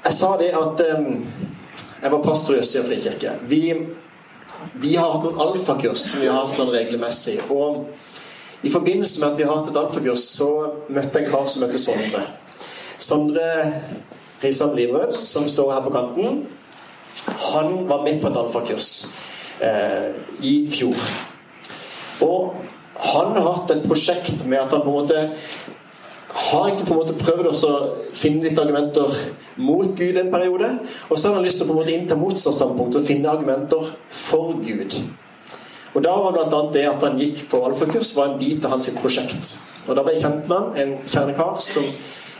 Jeg 0.04 0.16
sa 0.18 0.34
det 0.40 0.50
at 0.52 0.82
um, 0.94 1.24
jeg 2.02 2.12
var 2.12 2.24
pastor 2.24 2.56
i 2.56 2.60
Østøya 2.60 2.84
frikirke. 2.84 3.34
Vi, 3.48 3.62
vi, 4.74 4.94
har 4.96 5.14
hatt 5.14 5.24
noen 5.24 5.40
alfakurs 5.40 6.04
som 6.10 6.20
vi 6.20 6.28
har 6.28 6.42
hatt 6.42 6.56
sånn 6.56 6.72
regelmessig. 6.74 7.38
Og 7.48 7.86
i 8.64 8.72
forbindelse 8.72 9.22
med 9.22 9.30
at 9.30 9.40
vi 9.40 9.46
har 9.48 9.56
hatt 9.56 9.70
et 9.72 9.80
alfakurs, 9.80 10.26
så 10.36 10.50
møtte 10.92 11.20
jeg 11.20 11.28
en 11.28 11.32
kar 11.32 11.48
som 11.48 11.64
heter 11.64 11.80
Sondre. 11.80 12.24
Sondre 13.00 13.48
Risan 14.44 14.76
Livrød, 14.76 15.16
som 15.16 15.48
står 15.48 15.72
her 15.72 15.86
på 15.86 15.94
kanten. 15.94 16.42
Han 17.48 17.86
var 17.88 18.04
med 18.04 18.20
på 18.20 18.28
et 18.28 18.36
alfakurs 18.36 18.90
i 19.60 20.54
fjor. 20.70 20.98
Og 22.24 22.56
han 23.04 23.36
har 23.36 23.46
hatt 23.46 23.74
et 23.74 23.86
prosjekt 23.86 24.46
med 24.46 24.60
at 24.60 24.74
han 24.74 24.82
på 24.84 24.90
en 24.90 24.98
måte 24.98 25.22
har 26.34 26.70
ikke 26.72 26.86
på 26.88 26.94
en 26.94 26.98
måte 26.98 27.18
prøvd 27.18 27.48
å 27.52 27.74
finne 28.16 28.48
litt 28.48 28.58
argumenter 28.58 29.18
mot 29.62 29.92
Gud 29.94 30.16
en 30.18 30.32
periode. 30.32 30.70
Og 31.08 31.18
så 31.18 31.28
har 31.28 31.38
han 31.38 31.46
lyst 31.46 31.60
til 31.60 31.66
å 31.66 31.70
på 31.70 31.76
en 31.76 31.80
måte 31.82 31.94
innta 31.94 32.18
motstandsstandpunkt 32.18 32.98
og 32.98 33.06
finne 33.06 33.30
argumenter 33.30 33.92
for 34.10 34.56
Gud. 34.64 34.98
Og 35.94 36.02
da 36.02 36.16
var 36.18 36.34
bl.a. 36.34 36.62
det 36.74 36.88
at 36.90 37.06
han 37.06 37.20
gikk 37.20 37.44
på 37.52 37.60
alfakurs, 37.68 38.16
var 38.16 38.32
en 38.32 38.40
bit 38.40 38.64
av 38.66 38.74
hans 38.74 38.90
prosjekt. 38.98 39.52
Og 39.86 39.94
da 39.94 40.02
ble 40.02 40.16
jeg 40.16 40.24
kjent 40.24 40.48
med 40.50 40.56
han, 40.56 40.72
en 40.82 40.96
kjernekar 41.06 41.60
som 41.62 41.86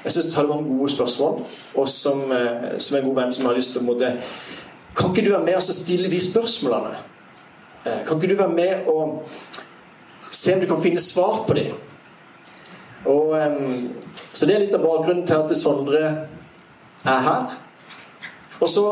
jeg 0.04 0.12
syns 0.12 0.35
hadde 0.37 0.50
mange 0.50 0.68
gode 0.68 0.90
spørsmål, 0.92 1.38
og 1.80 1.87
som, 1.88 2.26
eh, 2.35 2.75
som 2.83 2.99
en 2.99 3.06
god 3.06 3.23
venn 3.23 3.33
som 3.33 3.47
har 3.47 3.54
lyst 3.56 3.73
til 3.73 3.80
å 3.80 3.87
måte, 3.87 4.11
Kan 4.95 5.11
ikke 5.11 5.27
du 5.27 5.33
være 5.33 5.45
med 5.45 5.59
og 5.59 5.63
stille 5.63 6.11
de 6.11 6.21
spørsmålene? 6.23 7.01
Eh, 7.85 8.01
kan 8.07 8.17
ikke 8.17 8.35
du 8.35 8.39
være 8.39 8.55
med 8.55 8.87
og 8.93 9.25
se 10.31 10.55
om 10.55 10.61
du 10.61 10.69
kan 10.71 10.83
finne 10.83 11.03
svar 11.03 11.45
på 11.47 11.55
dem? 11.59 11.75
Og, 13.05 13.35
så 14.33 14.47
det 14.47 14.55
er 14.55 14.63
litt 14.63 14.75
av 14.75 14.81
bakgrunnen 14.81 15.27
til 15.29 15.37
at 15.37 15.53
Sondre 15.59 16.01
er 17.05 17.21
her. 17.27 17.59
Og 18.61 18.71
så 18.71 18.87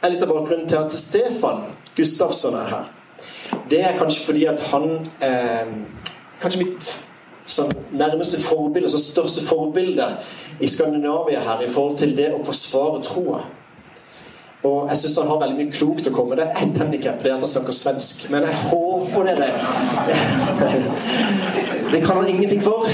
er 0.00 0.14
litt 0.14 0.24
av 0.24 0.32
bakgrunnen 0.32 0.68
til 0.68 0.80
at 0.80 0.94
Stefan 0.96 1.66
Gustafsson 1.96 2.56
er 2.56 2.72
her. 2.72 2.88
Det 3.70 3.82
er 3.84 3.98
kanskje 3.98 4.26
fordi 4.26 4.46
at 4.50 4.62
han 4.70 4.92
eh, 5.22 5.72
Kanskje 6.40 6.62
mitt 6.62 6.86
sånn, 7.50 7.72
nærmeste 7.92 8.38
forbilde, 8.40 8.88
så 8.88 8.96
største 9.02 9.42
forbilde 9.44 10.06
i 10.56 10.68
Skandinavia 10.70 11.42
her 11.44 11.60
i 11.60 11.68
forhold 11.68 11.98
til 12.00 12.14
det 12.16 12.30
å 12.32 12.40
forsvare 12.46 13.02
troa. 13.04 13.42
Og 14.60 14.90
jeg 14.90 14.98
syns 15.00 15.14
han 15.22 15.30
har 15.30 15.38
veldig 15.40 15.56
mye 15.56 15.72
klokt 15.72 16.08
å 16.10 16.12
komme 16.12 16.34
med. 16.34 16.42
Det 16.42 16.46
er 16.46 16.52
ett 16.66 16.80
handikap, 16.82 17.22
det 17.22 17.28
er 17.30 17.36
at 17.38 17.44
han 17.46 17.52
snakker 17.54 17.74
svensk. 17.76 18.16
Men 18.32 18.40
jeg 18.44 18.54
håper 18.68 19.22
dere 19.30 19.48
Det 21.90 22.00
kan 22.04 22.16
han 22.20 22.28
ingenting 22.28 22.62
for. 22.62 22.86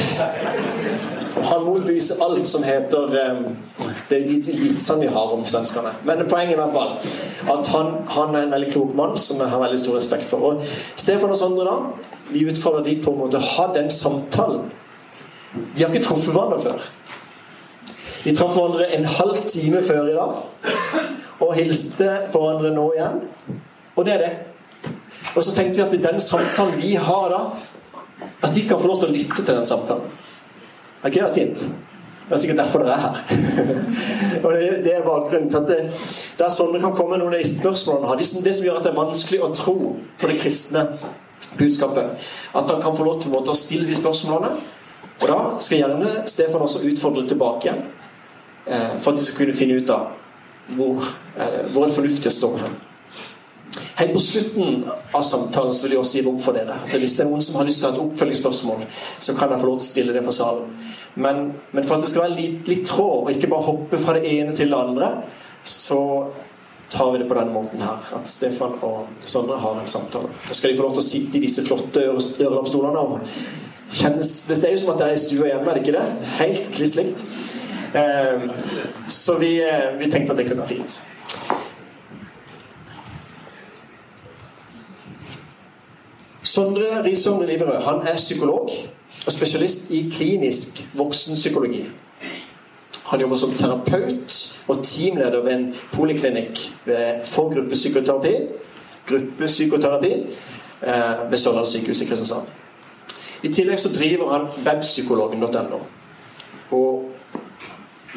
Han 1.47 1.65
motbeviser 1.67 2.23
alt 2.25 2.47
som 2.49 2.63
heter 2.65 3.03
um, 3.33 3.57
Det 4.09 4.17
er 4.17 4.23
de 4.31 4.37
vitsene 4.63 5.01
vi 5.03 5.09
har 5.13 5.33
om 5.35 5.45
svenskene. 5.45 5.91
Men 6.07 6.29
poenget 6.31 6.55
i 6.55 6.61
hvert 6.61 6.73
fall 6.73 6.93
at 7.57 7.65
han, 7.75 7.87
han, 8.15 8.35
er 8.35 8.43
en 8.47 8.55
veldig 8.55 8.71
klok 8.73 8.95
mann 8.97 9.19
som 9.21 9.41
jeg 9.43 9.51
har 9.53 9.61
veldig 9.61 9.81
stor 9.83 9.95
respekt 9.99 10.27
for. 10.31 10.39
Og 10.47 10.53
Stefan 10.97 11.31
og 11.35 11.39
Sondre, 11.39 11.65
da, 11.67 11.77
vi 12.31 12.49
utfordrer 12.49 12.85
de 12.87 13.03
på 13.03 13.11
en 13.13 13.19
måte 13.25 13.39
å 13.43 13.51
ha 13.57 13.67
den 13.75 13.91
samtalen. 13.93 14.63
De 15.53 15.83
har 15.83 15.91
ikke 15.91 16.07
truffet 16.07 16.33
hverandre 16.33 16.61
før. 16.63 16.79
De 18.25 18.31
traff 18.35 18.55
hverandre 18.57 18.85
en 18.97 19.05
halv 19.19 19.37
time 19.47 19.81
før 19.87 20.03
i 20.11 20.17
dag 20.17 20.33
og 21.41 21.55
hilste 21.57 22.11
på 22.33 22.43
hverandre 22.43 22.73
nå 22.75 22.87
igjen. 22.97 23.25
Og 23.97 24.07
det 24.07 24.15
er 24.17 24.23
det. 24.25 24.35
Og 25.37 25.45
så 25.45 25.53
tenkte 25.57 25.81
vi 25.81 25.87
at 25.87 25.97
i 25.97 26.05
den 26.05 26.21
samtalen 26.23 26.79
vi 26.81 26.95
har 26.97 27.33
da, 27.33 27.41
at 28.41 28.55
de 28.55 28.63
kan 28.69 28.81
få 28.81 28.89
lov 28.89 29.03
til 29.03 29.11
å 29.11 29.17
lytte 29.17 29.43
til 29.43 29.53
den 29.53 29.69
samtalen. 29.69 30.15
Er 31.03 31.13
ikke 31.13 31.27
det 31.27 31.35
fint? 31.37 31.67
Det 32.27 32.35
er 32.35 32.41
sikkert 32.43 32.63
derfor 32.65 32.83
dere 32.83 32.95
er 32.97 33.03
her. 33.05 33.19
og 34.45 34.49
det, 34.51 34.71
det, 34.83 34.95
er 34.97 35.05
bakgrunnen 35.05 35.51
til 35.53 35.61
at 35.61 35.69
det, 35.69 35.77
er 36.43 36.51
sånn 36.51 36.73
det 36.75 36.81
kan 36.83 36.97
komme 36.97 37.21
noen 37.21 37.37
av 37.37 37.39
de 37.39 37.47
spørsmålene 37.47 38.17
det, 38.19 38.27
det 38.43 38.55
som 38.57 38.67
gjør 38.67 38.81
at 38.81 38.89
det 38.89 38.91
er 38.91 38.99
vanskelig 38.99 39.43
å 39.47 39.53
tro 39.55 39.77
på 40.19 40.31
det 40.33 40.39
kristne 40.41 40.83
budskapet. 41.61 42.27
At 42.57 42.73
han 42.73 42.83
kan 42.83 42.97
få 42.97 43.07
lov 43.07 43.21
til 43.23 43.37
å 43.37 43.55
stille 43.55 43.87
de 43.87 43.99
spørsmålene. 43.99 44.57
Og 45.21 45.29
da 45.31 45.39
skal 45.63 45.85
gjerne 45.85 46.27
Stefan 46.29 46.65
også 46.67 46.83
utfordre 46.91 47.23
tilbake 47.29 47.69
igjen. 47.69 47.85
Eh, 48.67 48.97
for 48.99 49.13
at 49.13 49.21
de 49.21 49.25
skal 49.25 49.45
kunne 49.45 49.57
finne 49.57 49.79
ut 49.79 49.93
av 49.95 50.11
hvor 50.75 51.01
det, 51.37 51.65
hvor 51.73 51.85
er 51.85 51.91
det 51.91 51.97
fornuftig 51.97 52.31
å 52.33 52.37
stå. 52.37 52.53
Helt 53.97 54.13
på 54.13 54.21
slutten 54.21 54.85
av 55.13 55.23
samtalen 55.23 55.75
så 55.75 55.85
vil 55.85 55.97
jeg 55.97 56.03
også 56.03 56.19
gi 56.19 56.25
rom 56.27 56.41
for 56.43 56.57
dere. 56.57 56.79
At 56.85 56.97
hvis 57.01 57.17
det 57.17 57.25
er 57.25 57.31
noen 57.31 57.45
som 57.45 57.61
har 57.61 57.69
lyst 57.69 57.83
til 57.83 57.89
å 57.89 57.93
ha 57.93 57.97
et 57.97 58.03
oppfølgingsspørsmål, 58.03 58.83
så 59.19 59.37
kan 59.37 59.53
jeg 59.53 59.63
få 59.63 59.71
lov 59.71 59.79
til 59.81 59.87
å 59.87 59.91
stille 59.91 60.17
det 60.17 60.25
fra 60.27 60.35
salen. 60.37 60.75
Men, 61.17 61.47
men 61.73 61.85
for 61.87 61.97
at 61.97 62.05
det 62.05 62.11
skal 62.11 62.27
være 62.27 62.37
litt, 62.37 62.67
litt, 62.69 62.85
tråd, 62.89 63.23
og 63.23 63.31
ikke 63.33 63.49
bare 63.53 63.69
hoppe 63.71 64.01
fra 64.01 64.19
det 64.19 64.29
ene 64.35 64.53
til 64.57 64.73
det 64.73 64.81
andre, 64.81 65.09
så 65.65 66.01
tar 66.93 67.13
vi 67.13 67.23
det 67.23 67.29
på 67.31 67.39
denne 67.39 67.55
måten 67.55 67.81
her. 67.83 68.05
At 68.17 68.29
Stefan 68.31 68.77
og 68.85 69.09
Sondre 69.25 69.57
har 69.63 69.81
en 69.81 69.89
samtale. 69.91 70.29
Så 70.49 70.59
skal 70.61 70.73
de 70.73 70.81
få 70.81 70.87
lov 70.87 70.99
til 70.99 71.05
å 71.05 71.09
sitte 71.09 71.41
i 71.41 71.45
disse 71.47 71.65
flotte 71.67 72.05
ørelappstolene. 72.05 73.01
Og 73.01 73.25
det 73.97 74.61
er 74.61 74.75
jo 74.75 74.83
som 74.83 74.93
at 74.93 75.01
det 75.01 75.09
er 75.09 75.17
i 75.17 75.25
stua 75.25 75.51
hjemme, 75.51 75.71
er 75.71 75.79
det 75.79 75.87
ikke 75.87 75.97
det? 75.97 76.07
Helt 76.37 76.71
kliss 76.77 76.97
likt. 77.01 77.25
Ehm, 77.97 78.51
så 79.09 79.39
vi, 79.39 79.61
eh, 79.61 79.99
vi 79.99 80.11
tenkte 80.11 80.33
at 80.33 80.39
det 80.39 80.47
kunne 80.47 80.59
være 80.59 80.69
fint. 80.69 81.09
Sondre 86.43 87.05
Risholm 87.05 87.47
Liverød 87.47 87.83
han 87.83 88.07
er 88.07 88.17
psykolog 88.17 88.71
og 89.27 89.33
spesialist 89.33 89.91
i 89.91 90.13
klinisk 90.17 90.85
voksenpsykologi. 90.95 91.87
Han 93.05 93.21
jobber 93.21 93.37
som 93.37 93.53
terapeut 93.55 94.61
og 94.69 94.85
teamleder 94.85 95.43
ved 95.43 95.53
en 95.53 95.75
poliklinikk 95.93 96.59
for 97.25 97.55
gruppepsykoterapi, 97.55 98.35
gruppepsykoterapi 99.07 100.13
eh, 100.83 101.31
ved 101.31 101.39
Sørlandet 101.39 101.69
sykehus 101.69 102.01
i 102.01 102.05
Kristiansand. 102.05 102.47
I 103.43 103.49
tillegg 103.49 103.81
så 103.81 103.95
driver 103.95 104.33
han 104.33 104.49
webpsykologen.no. 104.67 105.79
Og 106.71 107.16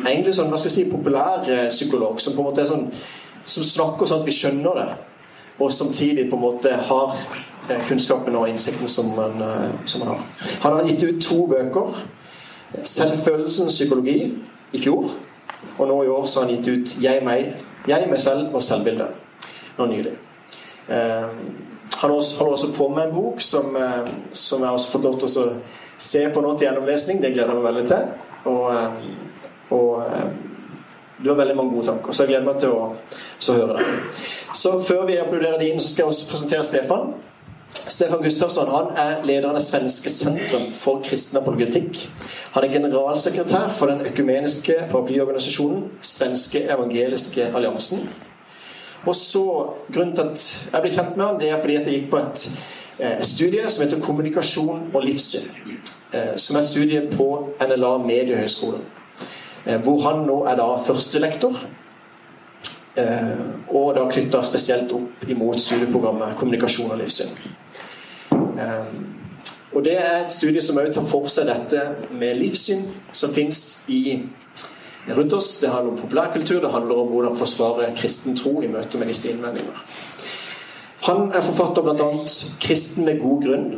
egentlig 0.05 0.33
sånn, 0.35 0.49
hva 0.51 0.59
skal 0.59 0.71
jeg 0.71 0.75
si, 0.75 0.91
populær 0.91 1.47
eh, 1.49 1.67
psykolog 1.71 2.19
som 2.21 2.35
på 2.35 2.43
en 2.43 2.49
måte 2.49 2.63
er 2.63 2.69
sånn 2.69 2.87
som 3.49 3.65
snakker 3.65 4.05
sånn 4.05 4.21
at 4.21 4.27
vi 4.27 4.35
skjønner 4.35 4.77
det, 4.77 4.89
og 5.59 5.71
samtidig 5.73 6.27
på 6.29 6.37
en 6.37 6.43
måte 6.43 6.73
har 6.89 7.15
eh, 7.69 7.81
kunnskapen 7.87 8.37
og 8.37 8.49
innsikten 8.51 8.91
som 8.91 9.09
man, 9.17 9.39
eh, 9.41 9.71
som 9.89 10.03
man 10.03 10.13
har. 10.13 10.51
Han 10.65 10.77
har 10.77 10.89
gitt 10.89 11.07
ut 11.07 11.21
to 11.23 11.45
bøker. 11.49 12.05
'Selvfølelsens 12.69 13.73
psykologi' 13.73 14.29
i 14.73 14.79
fjor. 14.79 15.09
Og 15.79 15.87
nå 15.87 16.03
i 16.03 16.07
år 16.07 16.25
så 16.25 16.39
har 16.39 16.47
han 16.47 16.55
gitt 16.55 16.67
ut 16.67 17.01
'Jeg, 17.01 17.23
meg, 17.25 17.55
jeg 17.87 18.09
meg 18.09 18.19
selv 18.19 18.53
og 18.53 18.61
selvbildet' 18.61 19.77
nå 19.77 19.85
nylig. 19.85 20.13
han 20.89 22.09
holder 22.11 22.51
også 22.51 22.73
på 22.73 22.87
med 22.87 23.03
en 23.03 23.13
bok 23.13 23.41
som, 23.41 23.77
som 24.33 24.61
jeg 24.61 24.69
har 24.69 24.77
fått 24.91 25.03
lov 25.03 25.19
til 25.19 25.27
å 25.27 25.53
se 25.97 26.29
på 26.29 26.41
nå 26.41 26.57
til 26.57 26.67
gjennomlesning. 26.67 27.21
Det 27.21 27.33
gleder 27.33 27.53
jeg 27.53 27.61
meg 27.61 27.73
veldig 27.73 27.87
til. 27.87 28.05
Og 28.45 28.71
og 29.69 30.03
eh, 30.05 30.29
du 31.23 31.29
har 31.29 31.35
veldig 31.35 31.55
mange 31.55 31.73
gode 31.75 31.85
tanker. 31.91 32.15
Så 32.15 32.23
jeg 32.23 32.33
gleder 32.33 32.45
meg 32.47 32.61
til 32.61 32.71
å 32.71 33.57
høre 33.57 33.79
det. 33.79 33.97
Så 34.55 34.77
før 34.79 35.03
vi 35.09 35.17
applauderer 35.19 35.59
de 35.59 35.73
inn, 35.73 35.81
så 35.83 35.91
skal 35.91 36.11
også 36.11 36.29
presentere 36.31 36.63
Stefan. 36.63 37.11
Stefan 37.89 38.23
Gustavsson 38.23 38.69
han 38.71 38.87
er 38.97 39.25
leder 39.27 39.49
av 39.49 39.57
det 39.57 39.63
svenske 39.65 40.09
sentrum 40.13 40.69
for 40.73 41.03
kristen 41.05 41.41
apologetikk. 41.41 42.05
Han 42.55 42.65
er 42.65 42.73
generalsekretær 42.73 43.69
for 43.75 43.91
den 43.91 44.01
økumeniske 44.07 44.77
paraplyorganisasjonen 44.91 45.85
Svenske 46.01 46.63
evangeliske 46.71 47.51
alliansen. 47.55 48.07
Og 49.05 49.15
så, 49.15 49.45
Grunnen 49.93 50.15
til 50.15 50.25
at 50.25 50.45
jeg 50.73 50.81
ble 50.83 50.91
kjent 50.93 51.17
med 51.17 51.25
han, 51.25 51.39
det 51.39 51.49
er 51.49 51.59
fordi 51.59 51.77
at 51.79 51.87
jeg 51.87 52.01
gikk 52.01 52.09
på 52.11 52.19
et 52.19 52.45
eh, 52.99 53.21
studie 53.23 53.69
som 53.69 53.83
heter 53.83 53.99
'Kommunikasjon 53.99 54.91
og 54.93 55.03
livssyn'. 55.03 55.51
Eh, 56.13 56.37
som 56.37 56.55
er 56.55 56.59
et 56.59 56.67
studie 56.67 57.01
på 57.11 57.49
NLA 57.61 57.97
Mediehøgskolen. 57.97 58.81
Eh, 59.69 59.81
hvor 59.81 60.01
han 60.01 60.23
nå 60.25 60.39
er 60.49 60.57
da 60.57 60.65
førstelektor. 60.81 61.57
Eh, 62.97 63.41
og 63.67 63.93
da 63.95 64.07
knytta 64.09 64.41
spesielt 64.43 64.91
opp 64.97 65.29
imot 65.29 65.61
studieprogrammet 65.61 66.35
'Kommunikasjon 66.35 66.91
og 66.91 66.97
livssyn'. 66.97 67.37
Eh, 68.31 68.85
og 69.73 69.83
Det 69.85 69.97
er 69.97 70.25
et 70.25 70.33
studie 70.33 70.61
som 70.61 70.77
også 70.77 70.93
tar 70.93 71.05
for 71.05 71.27
seg 71.27 71.45
dette 71.45 71.81
med 72.11 72.35
livssyn 72.35 72.81
som 73.13 73.33
fins 73.33 73.85
rundt 75.09 75.33
oss. 75.33 75.59
Det 75.59 75.69
handler 75.69 75.91
om 75.91 75.97
populærkultur, 75.97 76.61
det 76.61 76.71
handler 76.71 76.95
om 76.95 77.07
hvordan 77.07 77.35
forsvare 77.35 77.95
kristen 77.95 78.37
tro 78.37 78.61
i 78.61 78.67
møte 78.67 78.97
med 78.97 79.07
disse 79.07 79.31
innvendingene. 79.31 79.77
Han 81.01 81.31
er 81.31 81.41
forfatter 81.41 81.81
bl.a. 81.81 82.25
'Kristen 82.59 83.05
med 83.05 83.19
god 83.19 83.43
grunn'. 83.43 83.75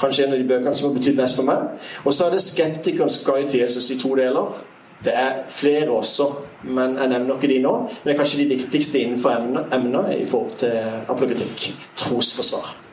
Kanskje 0.00 0.26
en 0.26 0.32
av 0.32 0.38
de 0.38 0.48
bøkene 0.48 0.74
som 0.74 0.90
har 0.90 0.96
betydd 0.98 1.20
mest 1.20 1.36
for 1.36 1.48
meg. 1.48 1.68
Og 2.04 2.12
så 2.12 2.26
er 2.26 2.30
det 2.30 2.42
'Skeptikerens 2.42 3.24
guide 3.24 3.50
til 3.50 3.60
Jesus' 3.60 3.92
i 3.94 3.98
to 3.98 4.14
deler. 4.14 4.62
Det 5.04 5.12
er 5.14 5.32
flere 5.48 5.90
også, 5.90 6.22
men 6.62 6.96
jeg 6.96 7.08
nevner 7.08 7.34
ikke 7.34 7.54
de 7.54 7.62
nå. 7.62 7.76
Men 7.78 8.04
det 8.04 8.12
er 8.12 8.18
kanskje 8.18 8.42
de 8.42 8.56
viktigste 8.56 8.98
innenfor 8.98 9.30
emner 9.72 10.10
i 10.10 10.26
forhold 10.26 10.58
til 10.58 10.72
apologetikk. 11.08 11.74
Trosforsvar 11.96 12.86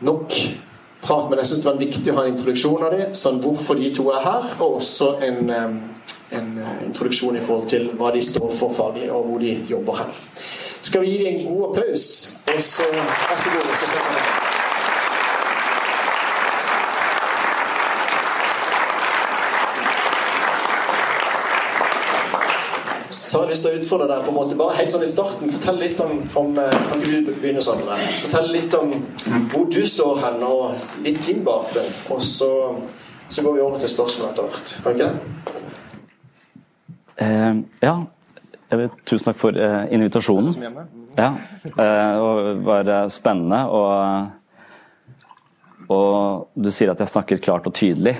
nok 0.00 0.32
prat, 1.02 1.30
men 1.30 1.38
jeg 1.38 1.46
syns 1.46 1.62
det 1.64 1.70
var 1.70 1.80
viktig 1.80 2.12
å 2.12 2.16
ha 2.18 2.24
en 2.26 2.34
introduksjon 2.34 2.84
av 2.86 2.94
dem, 2.94 3.14
sånn 3.18 3.40
hvorfor 3.42 3.78
de 3.78 3.90
to 3.94 4.08
er 4.14 4.24
her, 4.24 4.48
og 4.58 4.80
også 4.80 5.12
en, 5.26 5.52
en 5.54 6.50
eh, 6.58 6.82
introduksjon 6.88 7.38
i 7.38 7.44
forhold 7.44 7.70
til 7.72 7.90
hva 7.98 8.12
de 8.14 8.22
står 8.24 8.50
for 8.58 8.74
faglig, 8.74 9.10
og 9.12 9.30
hvor 9.30 9.42
de 9.42 9.54
jobber 9.70 10.02
her. 10.02 10.12
Skal 10.78 11.02
vi 11.04 11.14
gi 11.14 11.22
dem 11.22 11.32
en 11.32 11.48
god 11.48 11.70
applaus? 11.70 12.04
Og 12.46 12.60
så 12.62 12.86
Vær 12.92 13.40
så 13.42 13.56
god. 13.56 13.74
så 13.78 13.90
setter 13.94 14.14
vi 14.14 14.47
så 23.28 23.36
har 23.36 23.44
jeg 23.44 23.52
lyst 23.52 23.64
til 23.64 23.70
å 23.74 23.78
utfordre 23.78 24.06
deg 24.08 24.22
på 24.24 24.30
en 24.32 24.36
måte 24.38 24.56
bare 24.56 24.76
helt 24.78 24.92
sånn 24.92 25.04
i 25.04 25.08
starten. 25.10 25.50
Fortell 25.52 25.78
litt 25.82 25.98
om, 26.00 26.12
om 26.40 26.58
eh, 26.62 26.76
Kan 26.88 27.02
ikke 27.02 27.18
du 27.26 27.32
begynne 27.42 27.62
sånn? 27.64 27.82
Fortell 28.22 28.48
litt 28.54 28.76
om 28.78 28.94
hvor 29.52 29.66
du 29.68 29.82
står 29.84 30.14
hen, 30.22 30.38
og 30.46 30.62
litt 31.04 31.20
din 31.26 31.42
bakgrunn. 31.44 31.90
Og 32.14 32.22
så, 32.24 32.50
så 33.28 33.44
går 33.44 33.58
vi 33.58 33.64
over 33.66 33.82
til 33.82 33.92
spørsmål 33.92 34.30
etter 34.30 34.48
hvert. 34.48 34.68
Kan 34.84 34.96
ikke 34.96 35.08
det? 35.10 35.18
Eh, 37.26 37.54
ja. 37.84 37.96
Vil, 38.68 38.90
tusen 39.08 39.26
takk 39.28 39.38
for 39.40 39.52
eh, 39.56 39.84
invitasjonen. 39.96 40.52
Ja, 41.18 41.32
Eh, 41.68 41.74
det 41.76 42.64
var 42.64 43.08
spennende. 43.12 43.60
Og, 43.68 43.92
og 45.92 46.48
du 46.56 46.70
sier 46.72 46.90
at 46.94 47.00
jeg 47.04 47.12
snakker 47.12 47.44
klart 47.44 47.68
og 47.68 47.76
tydelig 47.76 48.16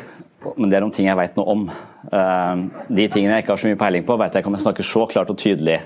men 0.56 0.70
det 0.70 0.78
er 0.78 0.86
om 0.86 0.92
ting 0.94 1.08
jeg 1.08 1.18
vet 1.18 1.38
noe 1.38 1.54
om. 1.54 1.64
Eh, 2.06 2.56
de 2.88 3.06
tingene 3.10 3.34
jeg 3.34 3.44
ikke 3.44 3.54
har 3.54 3.62
så 3.62 3.70
mye 3.70 3.80
peiling 3.80 4.06
på, 4.06 4.16
vet 4.20 4.34
jeg 4.34 4.44
ikke 4.44 4.52
om 4.52 4.58
jeg 4.58 4.66
snakker 4.66 4.86
så 4.86 5.04
klart 5.10 5.32
og 5.32 5.38
tydelig, 5.40 5.78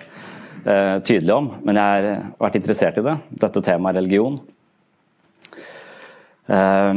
eh, 0.66 0.96
tydelig 1.00 1.34
om, 1.34 1.50
men 1.64 1.80
jeg 1.80 1.84
har 2.04 2.26
vært 2.42 2.58
interessert 2.60 3.00
i 3.00 3.06
det. 3.06 3.16
Dette 3.44 3.64
temaet 3.64 3.96
religion. 3.96 4.36
Eh, 6.48 6.94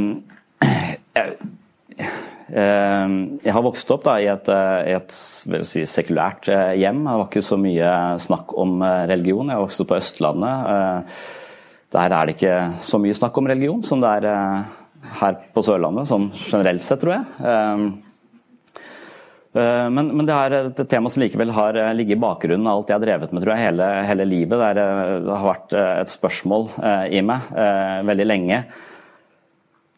jeg 2.56 3.52
har 3.56 3.64
vokst 3.66 3.90
opp 3.92 4.04
da, 4.06 4.20
i 4.22 4.28
et, 4.30 4.50
et 4.94 5.16
si, 5.16 5.82
sekulært 5.90 6.46
hjem. 6.78 7.02
Det 7.02 7.16
var 7.18 7.26
ikke 7.26 7.42
så 7.44 7.58
mye 7.60 7.90
snakk 8.22 8.54
om 8.62 8.78
religion. 9.10 9.50
Jeg 9.50 9.64
vokste 9.64 9.84
opp 9.84 9.90
på 9.90 9.98
Østlandet. 9.98 11.10
Der 11.96 12.16
er 12.16 12.30
det 12.30 12.36
ikke 12.36 12.58
så 12.86 13.02
mye 13.02 13.18
snakk 13.18 13.42
om 13.42 13.50
religion 13.50 13.82
som 13.84 14.04
det 14.04 14.14
er 14.20 14.28
her 15.20 15.40
på 15.58 15.66
Sørlandet, 15.66 16.08
sånn 16.08 16.30
generelt 16.38 16.86
sett, 16.86 17.02
tror 17.02 17.18
jeg. 17.18 18.05
Eh, 19.56 19.90
men, 19.90 20.10
men, 20.12 20.26
det 20.28 20.36
er 20.36 20.56
et 20.58 20.82
tema 20.92 21.12
som 21.12 21.24
likevel 21.24 21.53
har 21.56 21.77
eh, 21.79 21.94
ligget 21.96 22.18
i 22.18 22.24
bakgrunnen 22.24 22.68
av 22.68 22.82
alt 22.82 22.90
jeg 22.92 22.98
har 22.98 23.06
drevet 23.06 23.32
med 23.32 23.44
tror 23.44 23.53
jeg, 23.56 23.68
hele, 23.70 23.88
hele 24.10 24.27
livet. 24.27 24.58
Det, 24.60 24.72
er, 24.74 24.82
eh, 24.82 25.14
det, 25.24 25.32
har 25.32 25.48
vært 25.48 25.77
et 25.79 26.12
spørsmål 26.12 26.68
i 27.16 27.22
meg 27.25 27.48
veldig 28.10 28.27
lenge. 28.27 28.60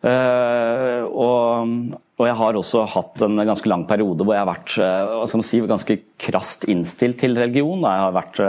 Og, 0.07 1.71
og, 2.13 2.23
jeg 2.23 2.35
har 2.39 2.57
også 2.59 2.83
hatt 2.93 3.23
en 3.25 3.41
ganske 3.41 3.67
lang 3.67 3.83
periode 3.89 4.23
hvor 4.23 4.35
jeg 4.37 4.43
har 4.45 4.51
vært 4.51 5.41
si, 5.43 5.59
ganske 5.65 5.97
krast 6.21 6.67
innstilt 6.69 7.17
til 7.23 7.35
religion. 7.35 7.81
Jeg 7.81 8.03
har 8.05 8.13
vært 8.15 8.39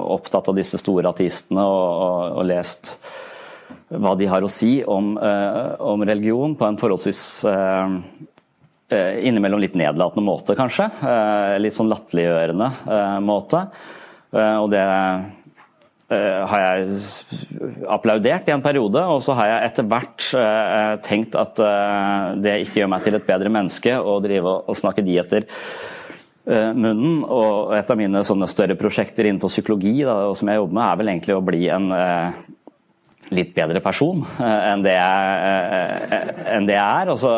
opptatt 0.00 0.48
av 0.50 0.56
disse 0.56 0.80
store 0.80 1.12
ateistene 1.12 1.62
og, 1.62 1.84
og, 2.06 2.40
og 2.40 2.48
lest 2.48 2.94
hva 3.90 4.16
de 4.18 4.26
har 4.30 4.42
å 4.42 4.50
si 4.50 4.80
om, 4.86 5.12
om 5.18 6.04
religion 6.08 6.56
på 6.56 6.66
en 6.66 6.78
forholdsvis 6.80 7.22
innimellom 8.90 9.62
litt 9.62 9.76
nedlatende 9.78 10.24
måte, 10.26 10.56
kanskje. 10.58 10.88
Litt 11.62 11.76
sånn 11.76 11.90
latterliggjørende 11.90 12.70
måte. 13.24 13.64
Og 14.34 14.66
det 14.72 14.82
har 16.10 16.62
jeg 16.64 16.98
applaudert 17.86 18.48
i 18.50 18.54
en 18.54 18.64
periode, 18.64 19.02
og 19.06 19.22
så 19.22 19.36
har 19.38 19.50
jeg 19.52 19.68
etter 19.68 19.86
hvert 19.90 20.26
tenkt 21.06 21.36
at 21.38 21.62
det 22.42 22.56
ikke 22.64 22.82
gjør 22.82 22.90
meg 22.90 23.06
til 23.06 23.18
et 23.18 23.28
bedre 23.28 23.52
menneske 23.54 23.94
å 23.94 24.16
drive 24.22 24.56
og 24.66 24.78
snakke 24.78 25.06
de 25.06 25.20
munnen. 26.74 27.20
Og 27.22 27.76
et 27.78 27.94
av 27.94 27.98
mine 27.98 28.24
større 28.26 28.78
prosjekter 28.78 29.30
innenfor 29.30 29.54
psykologi 29.54 30.00
da, 30.02 30.18
som 30.34 30.50
jeg 30.50 30.58
jobber 30.58 30.80
med, 30.80 30.86
er 30.88 31.02
vel 31.02 31.14
egentlig 31.14 31.38
å 31.38 31.46
bli 31.46 31.68
en 31.70 31.92
litt 33.34 33.54
bedre 33.54 33.82
person 33.82 34.22
eh, 34.40 34.60
enn 34.72 34.84
det 34.84 34.96
jeg, 34.96 35.32
eh, 35.46 36.44
enn 36.56 36.68
det 36.68 36.76
jeg 36.76 37.02
er. 37.02 37.12
Og 37.12 37.20
så, 37.20 37.32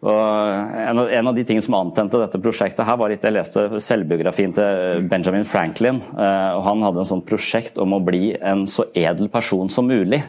en, 0.00 0.98
av, 0.98 1.08
en, 1.10 1.26
av, 1.26 1.34
de 1.34 1.42
tingene 1.44 1.64
som 1.64 1.74
antente 1.74 2.20
dette 2.20 2.38
prosjektet, 2.38 2.84
her 2.86 2.98
var 3.00 3.10
litt 3.10 3.24
jeg 3.26 3.34
leste 3.34 3.80
selvbiografien 3.82 4.54
til 4.54 5.08
Benjamin 5.10 5.46
Franklin. 5.48 5.98
Eh, 6.14 6.50
og 6.54 6.62
Han 6.68 6.84
hadde 6.86 7.02
en 7.02 7.08
sånn 7.08 7.26
prosjekt 7.26 7.80
om 7.82 7.96
å 7.96 8.04
bli 8.04 8.30
en 8.38 8.62
så 8.70 8.86
edel 8.94 9.30
person 9.32 9.70
som 9.72 9.90
mulig. 9.90 10.22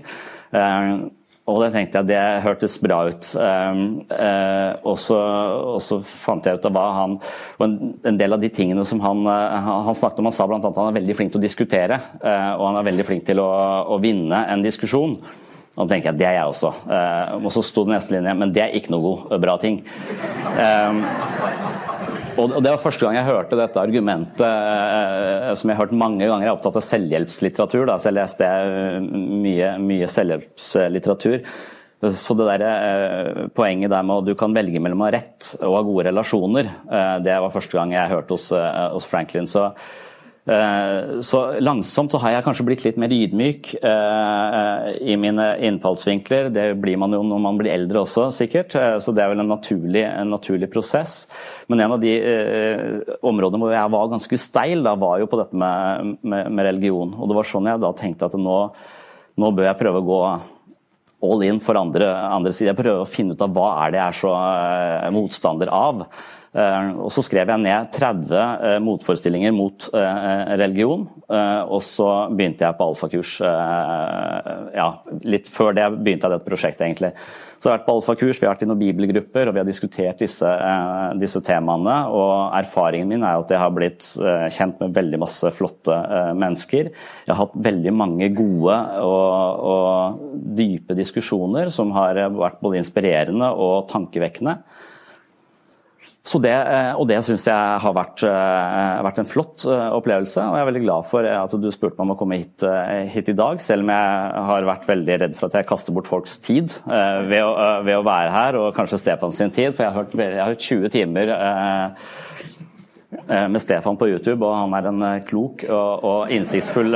Og 1.50 1.60
det 1.62 1.68
tenkte 1.74 2.02
jeg 2.02 2.10
det 2.10 2.24
hørtes 2.46 2.78
bra 2.82 2.98
ut. 3.10 3.28
Og, 3.34 4.96
så, 5.02 5.18
og, 5.18 5.78
så, 5.82 5.98
fant 6.06 6.46
jeg 6.46 6.58
ut 6.58 6.66
av 6.70 6.74
hva 6.74 6.86
han 6.94 7.16
og 7.18 7.64
en, 7.66 7.76
en 8.06 8.18
del 8.18 8.34
av 8.34 8.42
de 8.42 8.52
tingene 8.54 8.86
som 8.86 9.02
han, 9.02 9.26
han 9.26 9.98
snakket 9.98 10.22
om, 10.22 10.30
han 10.30 10.38
sa 10.38 10.46
bl.a. 10.50 10.62
at 10.62 10.78
han 10.78 10.92
er 10.92 10.98
veldig 11.00 11.18
flink 11.18 11.34
til 11.34 11.42
å 11.42 11.46
diskutere. 11.46 12.00
Og 12.22 12.66
han 12.68 12.78
er 12.82 12.90
veldig 12.90 13.06
flink 13.06 13.26
til 13.30 13.42
å, 13.42 13.50
å 13.94 14.02
vinne 14.02 14.44
en 14.50 14.66
diskusjon. 14.66 15.18
Og 15.80 15.88
da 15.88 15.94
tenker 15.96 16.12
jeg 16.12 16.20
det 16.20 16.28
er 16.28 16.38
jeg 16.42 16.52
også. 16.52 16.74
og 17.40 17.52
så 17.56 17.64
sto 17.64 17.86
det 17.88 17.96
neste 17.96 18.18
linje, 18.18 18.34
men 18.36 18.52
det 18.52 18.66
er 18.66 18.76
ikke 18.76 18.92
noe 18.92 19.06
god, 19.06 19.38
bra 19.40 19.56
ting. 19.62 19.80
Um, 20.60 21.06
og 22.40 22.62
Det 22.64 22.72
var 22.72 22.82
første 22.82 23.06
gang 23.06 23.18
jeg 23.18 23.28
hørte 23.28 23.58
dette 23.60 23.82
argumentet, 23.82 24.44
eh, 24.46 25.50
som 25.60 25.70
jeg 25.70 25.76
har 25.76 25.84
hørt 25.84 25.98
mange 25.98 26.24
ganger. 26.24 26.46
Jeg 26.46 26.52
er 26.52 26.56
opptatt 26.56 26.80
av 26.80 26.86
selvhjelpslitteratur, 26.88 27.86
da, 27.90 27.98
så 28.00 28.10
jeg 28.10 28.18
leste 28.20 28.48
eh, 28.48 29.00
mye, 29.44 29.74
mye 29.84 30.10
selvhjelpslitteratur. 30.12 31.40
Så 32.00 32.36
det 32.40 32.48
der 32.48 32.64
eh, 32.66 33.42
poenget 33.56 33.92
der 33.92 34.06
med 34.08 34.22
at 34.22 34.30
du 34.30 34.38
kan 34.40 34.56
velge 34.56 34.80
mellom 34.80 35.04
å 35.04 35.10
ha 35.10 35.16
rett 35.18 35.56
og 35.60 35.76
ha 35.76 35.88
gode 35.88 36.08
relasjoner, 36.08 36.70
det 37.26 37.40
var 37.44 37.52
første 37.52 37.76
gang 37.76 37.98
jeg 37.98 38.14
hørte 38.14 38.38
hos, 38.38 38.52
hos 38.96 39.10
Franklin. 39.10 39.50
Så 39.50 39.68
Eh, 39.74 40.09
så 41.22 41.40
langsomt 41.62 42.14
så 42.14 42.20
har 42.24 42.34
jeg 42.34 42.46
kanskje 42.46 42.66
blitt 42.66 42.84
litt 42.86 42.98
mer 43.02 43.12
ydmyk 43.14 43.72
eh, 43.86 44.88
i 45.12 45.18
mine 45.20 45.46
innfallsvinkler. 45.68 46.50
Det 46.56 46.66
blir 46.82 46.98
man 47.02 47.14
jo 47.14 47.22
når 47.28 47.42
man 47.44 47.60
blir 47.60 47.74
eldre 47.74 48.02
også, 48.02 48.30
sikkert. 48.34 48.74
Eh, 48.80 48.96
så 49.04 49.14
det 49.14 49.24
er 49.24 49.34
vel 49.34 49.44
en 49.44 49.52
naturlig, 49.52 50.04
en 50.08 50.34
naturlig 50.34 50.72
prosess. 50.74 51.18
Men 51.70 51.84
en 51.86 51.98
av 51.98 52.02
de 52.02 52.16
områdene 53.22 53.62
hvor 53.62 53.76
jeg 53.76 53.96
var 53.96 54.14
ganske 54.14 54.40
steil, 54.42 54.82
da 54.86 54.96
var 55.00 55.20
jo 55.22 55.30
på 55.30 55.42
dette 55.42 55.60
med, 55.60 56.16
med, 56.22 56.50
med 56.50 56.70
religion. 56.72 57.14
Og 57.20 57.30
det 57.30 57.38
var 57.38 57.52
sånn 57.52 57.70
jeg 57.70 57.84
da 57.84 57.94
tenkte 57.98 58.32
at 58.32 58.40
nå, 58.40 58.62
nå 59.40 59.52
bør 59.54 59.70
jeg 59.70 59.82
prøve 59.84 60.02
å 60.02 60.10
gå 60.10 60.24
all 61.30 61.44
in 61.44 61.60
for 61.62 61.76
andre, 61.76 62.08
andre 62.32 62.56
side. 62.56 62.72
Jeg 62.72 62.80
prøver 62.80 63.04
å 63.04 63.10
finne 63.10 63.36
ut 63.36 63.44
av 63.44 63.54
hva 63.54 63.70
er 63.84 63.94
det 63.94 64.00
jeg 64.00 64.08
er 64.08 64.20
så 64.22 64.36
motstander 65.14 65.72
av. 65.76 66.06
Eh, 66.50 66.88
og 66.98 67.12
Så 67.14 67.22
skrev 67.26 67.52
jeg 67.52 67.62
ned 67.62 67.92
30 67.94 68.34
eh, 68.34 68.78
motforestillinger 68.82 69.54
mot 69.54 69.90
eh, 69.94 70.56
religion, 70.58 71.06
og 71.30 71.82
så 71.86 72.08
begynte 72.34 72.66
jeg 72.66 72.78
på 72.78 72.88
alfakurs. 72.90 73.36
Ja, 74.74 74.88
litt 75.30 75.46
før 75.52 75.76
det 75.78 75.86
begynte 76.00 76.26
jeg 76.26 76.34
dette 76.34 76.48
prosjektet, 76.48 76.82
egentlig. 76.88 77.12
Så 77.60 77.68
jeg 77.68 77.74
har 77.74 77.78
vært 77.78 77.86
på 77.86 77.96
alfakurs, 78.00 78.40
vi 78.40 78.48
har 78.48 78.56
vært 78.56 78.64
i 78.66 78.70
noen 78.70 78.80
bibelgrupper 78.80 79.50
og 79.52 79.54
vi 79.54 79.62
har 79.62 79.68
diskutert 79.68 80.24
disse, 80.24 80.50
disse, 81.22 81.44
temaene. 81.46 81.98
og 82.16 82.56
Erfaringen 82.58 83.12
min 83.12 83.28
er 83.28 83.44
at 83.44 83.54
jeg 83.54 83.62
har 83.62 83.74
blitt 83.76 84.08
kjent 84.56 84.82
med 84.82 84.96
veldig 84.96 85.22
masse 85.22 85.54
flotte 85.54 85.98
mennesker. 86.40 86.90
Jeg 87.28 87.34
har 87.34 87.44
hatt 87.44 87.58
veldig 87.70 87.94
mange 88.00 88.32
gode 88.34 88.80
og, 89.06 89.66
og 89.76 90.30
dype 90.58 90.98
diskusjoner 90.98 91.70
som 91.74 91.94
har 92.00 92.24
vært 92.40 92.64
både 92.64 92.82
inspirerende 92.82 93.54
og 93.54 93.84
tankevekkende. 93.92 94.62
Det, 96.20 96.52
eh, 96.52 96.92
og 97.00 97.08
det 97.10 97.18
syns 97.26 97.48
jeg 97.48 97.78
har 97.82 97.94
vært, 97.96 98.22
eh, 98.28 99.00
vært, 99.02 99.22
en 99.22 99.30
flott 99.30 99.64
eh, 99.66 99.88
opplevelse. 99.96 100.44
Og 100.44 100.58
jeg 100.58 100.62
er 100.62 100.68
veldig 100.68 100.84
glad 100.84 101.08
for 101.08 101.26
at 101.26 101.56
du 101.58 101.70
spurte 101.72 101.98
meg 101.98 102.06
om 102.06 102.14
å 102.14 102.18
komme 102.20 102.38
hit, 102.38 102.66
hit, 103.10 103.32
i 103.32 103.38
dag, 103.38 103.62
selv 103.64 103.88
om 103.88 103.94
jeg 103.94 104.44
har 104.50 104.68
vært 104.68 104.86
veldig 104.90 105.20
redd 105.24 105.38
for 105.40 105.48
at 105.48 105.58
jeg 105.58 105.70
kaster 105.70 105.96
bort 105.96 106.10
folks 106.12 106.38
tid 106.44 106.76
ved 106.86 107.42
å, 107.42 107.54
ved 107.88 107.98
å 107.98 108.06
være 108.06 108.34
her, 108.36 108.60
og 108.60 108.76
kanskje 108.76 109.00
Stefan 109.02 109.34
sin 109.34 109.54
tid. 109.56 109.74
For 109.74 109.86
jeg 109.86 109.94
har 109.94 110.04
hørt, 110.04 110.14
jeg 110.20 110.44
har 110.44 110.52
hørt 110.52 110.68
20 110.68 110.94
timer 110.94 111.34
med 113.50 113.62
Stefan 113.64 113.98
på 113.98 114.12
YouTube, 114.12 114.46
og 114.46 114.54
han 114.54 114.76
er 114.78 114.92
en 114.92 115.08
klok 115.26 115.66
og, 115.66 116.06
og 116.06 116.36
innsiktsfull 116.36 116.94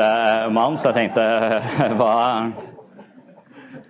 mann, 0.54 0.78
så 0.78 0.92
jeg 0.92 1.00
tenkte 1.00 1.26
hva 1.98 2.14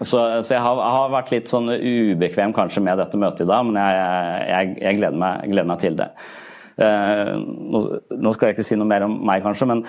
så, 0.02 0.22
så 0.42 0.56
jeg, 0.56 0.62
har, 0.64 0.80
jeg, 0.80 0.96
har, 0.96 1.12
vært 1.14 1.34
litt 1.34 1.52
sånn 1.52 1.70
ubekvem 1.70 2.56
kanskje 2.56 2.82
med 2.86 2.98
dette 3.02 3.20
møtet 3.20 3.46
i 3.46 3.52
dag, 3.52 3.68
men 3.68 3.78
jeg, 3.80 4.48
jeg, 4.50 4.74
jeg 4.82 5.00
gleder, 5.00 5.22
meg, 5.22 5.46
gleder, 5.52 5.70
meg, 5.70 5.84
til 5.84 6.00
det. 6.00 6.10
Uh, 6.74 7.38
nå, 7.38 8.32
skal 8.34 8.50
jeg 8.50 8.56
ikke 8.56 8.66
si 8.66 8.78
noe 8.80 8.90
mer 8.90 9.06
om 9.06 9.20
meg, 9.28 9.44
kanskje, 9.46 9.68
men 9.70 9.84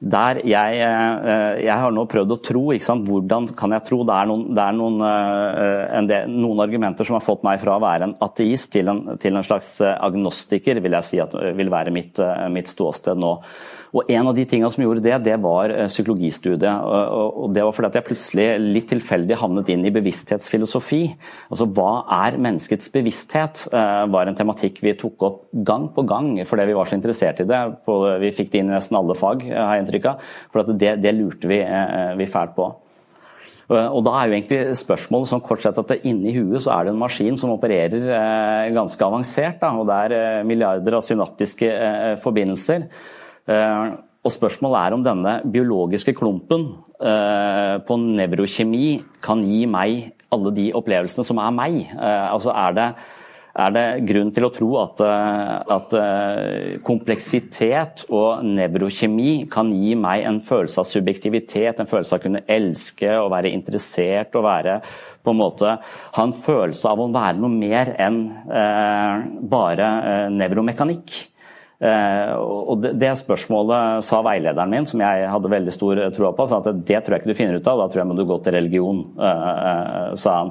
der 0.00 0.38
jeg, 0.48 0.78
uh, 0.80 1.58
jeg 1.60 1.76
har 1.82 1.92
nå 1.92 2.06
prøvd 2.08 2.32
å 2.32 2.38
tro. 2.40 2.62
Hvordan 3.04 3.50
kan 3.58 3.76
jeg 3.76 3.84
tro? 3.84 3.98
Det 4.08 4.14
er, 4.16 4.30
noen, 4.30 4.46
det 4.56 4.62
er 4.64 4.78
noen, 4.78 4.96
uh, 5.04 5.98
del, 6.08 6.32
noen, 6.32 6.62
argumenter 6.64 7.04
som 7.04 7.18
har 7.18 7.26
fått 7.26 7.44
meg 7.44 7.60
fra 7.60 7.76
å 7.76 7.82
være 7.84 8.08
en 8.08 8.16
ateist 8.24 8.72
til 8.72 8.88
en, 8.88 9.02
til 9.20 9.36
en 9.36 9.44
slags 9.44 9.74
agnostiker, 9.92 10.80
vil 10.80 10.96
jeg 10.96 11.08
si 11.10 11.20
at 11.20 11.36
vil 11.58 11.72
være 11.72 11.92
mitt, 11.92 12.22
mitt 12.54 12.72
ståsted 12.72 13.20
nå. 13.20 13.34
Og 13.90 14.10
En 14.10 14.28
av 14.30 14.36
de 14.36 14.44
tingene 14.46 14.70
som 14.70 14.84
gjorde 14.84 15.02
det, 15.02 15.16
det 15.26 15.36
var 15.42 15.72
eh, 15.74 15.88
psykologistudiet. 15.90 16.84
og 16.84 17.50
Det 17.54 17.64
var 17.66 17.74
fordi 17.74 17.90
at 17.90 17.98
jeg 17.98 18.06
plutselig 18.06 18.46
litt 18.62 18.88
tilfeldig 18.92 19.38
havnet 19.40 19.72
inn 19.74 19.86
i 19.86 19.94
bevissthetsfilosofi. 19.94 21.02
Altså 21.50 21.66
Hva 21.74 22.04
er 22.20 22.38
menneskets 22.38 22.92
bevissthet? 22.94 23.66
Eh, 23.74 24.04
var 24.14 24.30
en 24.30 24.38
tematikk 24.38 24.78
vi 24.84 24.94
tok 24.98 25.26
opp 25.26 25.40
gang 25.66 25.88
på 25.94 26.06
gang 26.06 26.32
fordi 26.46 26.68
vi 26.70 26.78
var 26.78 26.86
så 26.86 26.96
interessert 26.98 27.42
i 27.42 27.48
det. 27.50 27.60
Vi 28.22 28.34
fikk 28.36 28.52
det 28.52 28.62
inn 28.62 28.70
i 28.70 28.76
nesten 28.76 28.98
alle 28.98 29.18
fag, 29.18 29.42
eh, 29.48 29.58
har 29.58 29.74
jeg 29.76 29.86
inntrykk 29.86 30.08
av. 30.12 30.30
For 30.54 30.70
det, 30.70 30.94
det, 31.02 31.16
lurte 31.16 31.50
vi, 31.50 31.60
vi 32.20 32.30
fælt 32.30 32.54
på. 32.54 32.70
Og 33.70 34.00
Da 34.02 34.12
er 34.18 34.26
jo 34.26 34.34
egentlig 34.34 34.78
spørsmålet 34.78 35.30
sånn 35.30 35.42
kort 35.46 35.62
sett 35.62 35.76
at 35.78 35.92
inni 36.02 36.32
huet 36.34 36.62
så 36.62 36.72
er 36.74 36.86
det 36.86 36.94
en 36.94 36.98
maskin 36.98 37.36
som 37.38 37.52
opererer 37.54 38.72
ganske 38.74 39.06
avansert. 39.06 39.60
Da, 39.62 39.70
og 39.78 39.86
Det 39.86 39.98
er 40.10 40.46
milliarder 40.46 40.98
av 40.98 41.06
synaptiske 41.06 41.70
forbindelser. 42.22 42.88
Eh, 43.48 43.92
og 44.20 44.34
Spørsmålet 44.34 44.82
er 44.82 44.96
om 44.96 45.04
denne 45.04 45.38
biologiske 45.48 46.12
klumpen 46.18 46.66
eh, 47.00 47.78
på 47.86 47.96
nevrokjemi 48.02 48.98
kan 49.24 49.40
gi 49.46 49.62
meg 49.70 50.10
alle 50.30 50.52
de 50.54 50.68
opplevelsene 50.76 51.24
som 51.26 51.40
er 51.40 51.54
meg. 51.56 51.78
Eh, 51.88 52.26
altså 52.28 52.52
er 52.52 52.76
det, 52.76 52.84
er 53.64 53.72
det 53.74 53.84
grunn 54.10 54.34
til 54.36 54.46
å 54.46 54.52
tro 54.52 54.68
at, 54.82 55.00
at, 55.72 55.96
kompleksitet 56.84 58.04
og 58.12 58.44
nevrokjemi 58.44 59.48
kan 59.50 59.72
gi 59.72 59.96
meg 59.98 60.26
en 60.28 60.42
følelse 60.44 60.84
av 60.84 60.90
subjektivitet, 60.92 61.80
en 61.80 61.90
følelse 61.90 62.14
av 62.14 62.20
å 62.20 62.26
kunne 62.28 62.44
elske 62.44 63.16
og 63.16 63.32
være 63.32 63.54
interessert 63.56 64.36
og 64.36 64.46
være 64.46 64.78
på 65.24 65.32
en 65.32 65.40
måte 65.40 65.74
ha 65.80 66.22
en 66.22 66.36
følelse 66.36 66.92
av 66.92 67.02
å 67.02 67.10
være 67.12 67.40
noe 67.40 67.52
mer 67.56 67.96
enn 68.00 68.22
bare 69.50 69.90
nevromekanikk? 70.32 71.29
Eh, 71.80 72.32
og 72.36 72.82
det 72.84 73.14
spørsmålet 73.16 74.04
sa 74.04 74.18
veilederen 74.24 74.68
min, 74.72 74.86
som 74.88 75.00
jeg 75.00 75.30
hadde 75.32 75.52
veldig 75.52 75.72
stor 75.72 76.02
tro 76.12 76.32
på, 76.36 76.46
sa 76.48 76.60
at 76.60 76.68
det 76.76 77.00
tror 77.00 77.16
jeg 77.16 77.22
ikke 77.22 77.32
du 77.32 77.38
finner 77.38 77.56
ut 77.56 77.70
av, 77.72 77.80
da 77.80 77.88
tror 77.88 78.02
jeg 78.02 78.10
må 78.10 78.16
du 78.18 78.26
gå 78.28 78.36
til 78.44 78.56
religion, 78.58 78.98
eh, 79.16 79.46
eh, 79.70 80.10
sa 80.20 80.36
han. 80.42 80.50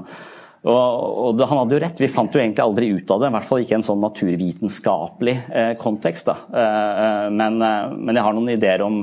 Og, 0.70 1.40
han 1.40 1.60
hadde 1.62 1.78
jo 1.78 1.82
rett, 1.86 2.02
vi 2.02 2.10
fant 2.12 2.34
jo 2.36 2.42
egentlig 2.42 2.66
aldri 2.66 2.90
ut 2.92 3.12
av 3.14 3.22
det, 3.22 3.30
i 3.30 3.36
hvert 3.38 3.48
fall 3.48 3.62
ikke 3.64 3.78
en 3.78 3.86
sånn 3.86 4.02
naturvitenskapelig 4.04 5.36
kontekst. 5.80 6.34
Men, 6.52 7.56
men, 7.64 8.12
jeg 8.12 8.26
har 8.26 8.36
noen 8.36 8.52
ideer 8.52 8.84
om 8.84 8.98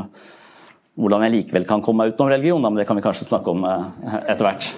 hvordan 1.01 1.25
jeg 1.25 1.35
likevel 1.39 1.65
kan 1.65 1.81
komme 1.81 2.05
meg 2.05 2.12
utenom 2.12 2.35
religion, 2.35 2.61
men 2.61 2.77
det 2.77 2.85
kan 2.91 3.01
vi 3.01 3.07
kanskje 3.07 3.31
snakke 3.31 3.57
om 3.57 3.65
etter 3.65 4.45
hvert. 4.51 4.69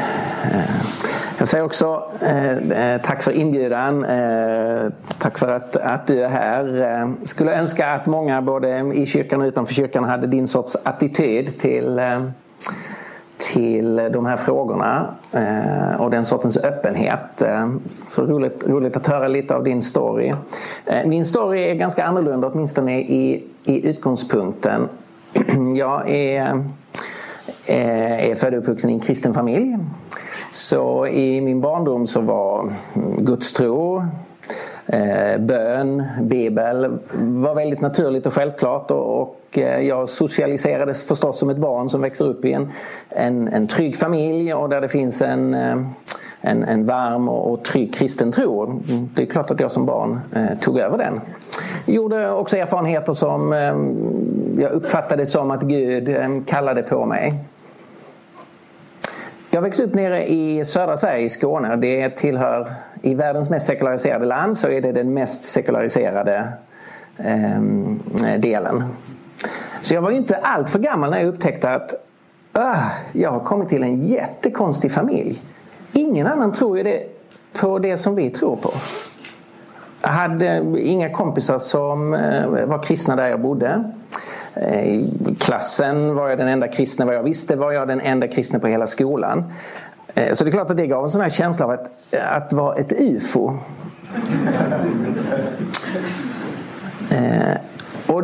Jag 1.44 1.48
säger 1.48 1.64
också 1.64 2.02
eh, 2.20 2.52
eh, 2.56 3.00
tack 3.02 3.22
för 3.22 3.32
inbjudan. 3.32 4.04
Eh, 4.04 4.92
tack 5.18 5.38
för 5.38 5.48
att, 5.48 5.76
att 5.76 6.06
du 6.06 6.24
är 6.24 6.28
här. 6.28 6.80
Eh, 6.82 7.08
skulle 7.22 7.58
önska 7.58 7.90
att 7.90 8.06
många 8.06 8.42
både 8.42 8.92
i 8.94 9.06
kyrkan 9.06 9.40
och 9.40 9.46
utanför 9.46 9.74
kyrkan 9.74 10.04
hade 10.04 10.26
din 10.26 10.46
sorts 10.46 10.76
attityd 10.82 11.58
till, 11.58 11.98
eh, 11.98 12.22
till 13.36 13.96
de 13.96 14.26
här 14.26 14.36
frågorna 14.36 15.14
eh, 15.32 16.00
och 16.00 16.10
den 16.10 16.24
sortens 16.24 16.56
öppenhet. 16.56 17.42
Så 18.08 18.22
roligt, 18.22 18.64
roligt 18.66 19.06
höra 19.06 19.28
lite 19.28 19.54
av 19.54 19.64
din 19.64 19.82
story. 19.82 20.34
Min 21.04 21.24
story 21.24 21.62
är 21.62 21.74
ganska 21.74 22.04
annorlunda 22.04 22.48
åtminstone 22.48 23.00
i, 23.00 23.44
i 23.64 23.88
utgångspunkten. 23.88 24.88
Jag 25.76 26.10
är, 26.10 26.64
är 27.66 28.34
född 28.34 28.54
och 28.54 28.58
uppvuxen 28.60 28.90
i 28.90 28.92
en 28.92 29.00
kristen 29.00 29.34
familj. 29.34 29.78
Så 30.54 31.06
i 31.06 31.40
min 31.40 31.60
barndom 31.60 32.06
så 32.06 32.20
var 32.20 32.72
gudstro, 33.18 34.04
eh, 34.86 35.38
bön, 35.38 36.02
bibel 36.20 36.98
var 37.12 37.54
väldigt 37.54 37.80
naturligt 37.80 38.26
och 38.26 38.32
självklart 38.32 38.90
och 38.90 39.38
eh, 39.52 39.80
jag 39.80 40.08
socialiserades 40.08 41.08
förstås 41.08 41.38
som 41.38 41.50
ett 41.50 41.56
barn 41.56 41.88
som 41.88 42.00
växer 42.00 42.24
upp 42.24 42.44
i 42.44 42.52
en, 42.52 42.72
en, 43.08 43.48
en 43.48 43.66
trygg 43.66 43.96
familj 43.96 44.54
och 44.54 44.68
där 44.68 44.80
det 44.80 44.88
finns 44.88 45.22
en, 45.22 45.54
eh, 45.54 45.76
en, 46.40 46.64
en 46.64 46.84
varm 46.84 47.28
och 47.28 47.64
trygg 47.64 47.94
kristen 47.94 48.32
tro. 48.32 48.80
Det 49.14 49.22
är 49.22 49.26
klart 49.26 49.50
att 49.50 49.60
jag 49.60 49.72
som 49.72 49.86
barn 49.86 50.20
eh, 50.34 50.58
tog 50.60 50.78
över 50.78 50.98
den. 50.98 51.20
Jag 51.84 51.94
gjorde 51.94 52.30
också 52.30 52.56
erfarenheter 52.56 53.12
som 53.12 53.52
eh, 53.52 54.62
jag 54.62 54.72
uppfattade 54.72 55.26
som 55.26 55.50
att 55.50 55.62
Gud 55.62 56.08
eh, 56.08 56.28
kallade 56.46 56.82
på 56.82 57.06
mig. 57.06 57.34
Jag 59.54 59.62
växte 59.62 59.82
upp 59.82 59.94
nere 59.94 60.26
i 60.26 60.64
södra 60.64 60.96
Sverige, 60.96 61.24
i 61.24 61.28
Skåne. 61.28 61.76
Det 61.76 62.10
tillhör, 62.10 62.72
I 63.02 63.14
världens 63.14 63.50
mest 63.50 63.66
sekulariserade 63.66 64.24
land 64.24 64.58
så 64.58 64.68
är 64.68 64.80
det 64.80 64.92
den 64.92 65.14
mest 65.14 65.44
sekulariserade 65.44 66.52
eh, 67.16 67.60
delen. 68.38 68.84
Så 69.80 69.94
jag 69.94 70.02
var 70.02 70.10
ju 70.10 70.16
inte 70.16 70.36
allt 70.36 70.70
för 70.70 70.78
gammal 70.78 71.10
när 71.10 71.18
jag 71.18 71.28
upptäckte 71.28 71.70
att 71.70 71.94
jag 73.12 73.30
har 73.30 73.40
kommit 73.40 73.68
till 73.68 73.82
en 73.82 74.06
jättekonstig 74.06 74.92
familj. 74.92 75.42
Ingen 75.92 76.26
annan 76.26 76.52
tror 76.52 76.76
ju 76.76 76.82
det 76.82 77.02
på 77.60 77.78
det 77.78 77.96
som 77.96 78.14
vi 78.14 78.30
tror 78.30 78.56
på. 78.56 78.70
Jag 80.02 80.08
hade 80.08 80.64
inga 80.78 81.10
kompisar 81.10 81.58
som 81.58 82.14
eh, 82.14 82.46
var 82.46 82.82
kristna 82.82 83.16
där 83.16 83.26
jag 83.26 83.40
bodde. 83.40 83.90
Eh, 84.54 85.04
klassen 85.40 86.14
var 86.14 86.28
jag 86.28 86.38
den 86.38 86.48
enda 86.48 86.68
kristne. 86.68 87.04
vad 87.04 87.14
jag 87.14 87.22
visste 87.22 87.56
var 87.56 87.72
jag 87.72 87.88
den 87.88 88.00
enda 88.00 88.28
kristne 88.28 88.58
på 88.58 88.66
hela 88.66 88.86
skolan. 88.86 89.52
Eh, 90.14 90.32
så 90.32 90.44
det 90.44 90.50
är 90.50 90.52
klart 90.52 90.70
att 90.70 90.76
det 90.76 90.86
gav 90.86 91.04
en 91.04 91.10
sån 91.10 91.20
här 91.20 91.28
känsla 91.28 91.64
av 91.66 91.70
att, 91.70 92.14
att 92.14 92.52
vara 92.52 92.76
ett 92.76 92.92
UFO. 92.92 93.52
Eh, 97.10 97.56
och 98.06 98.22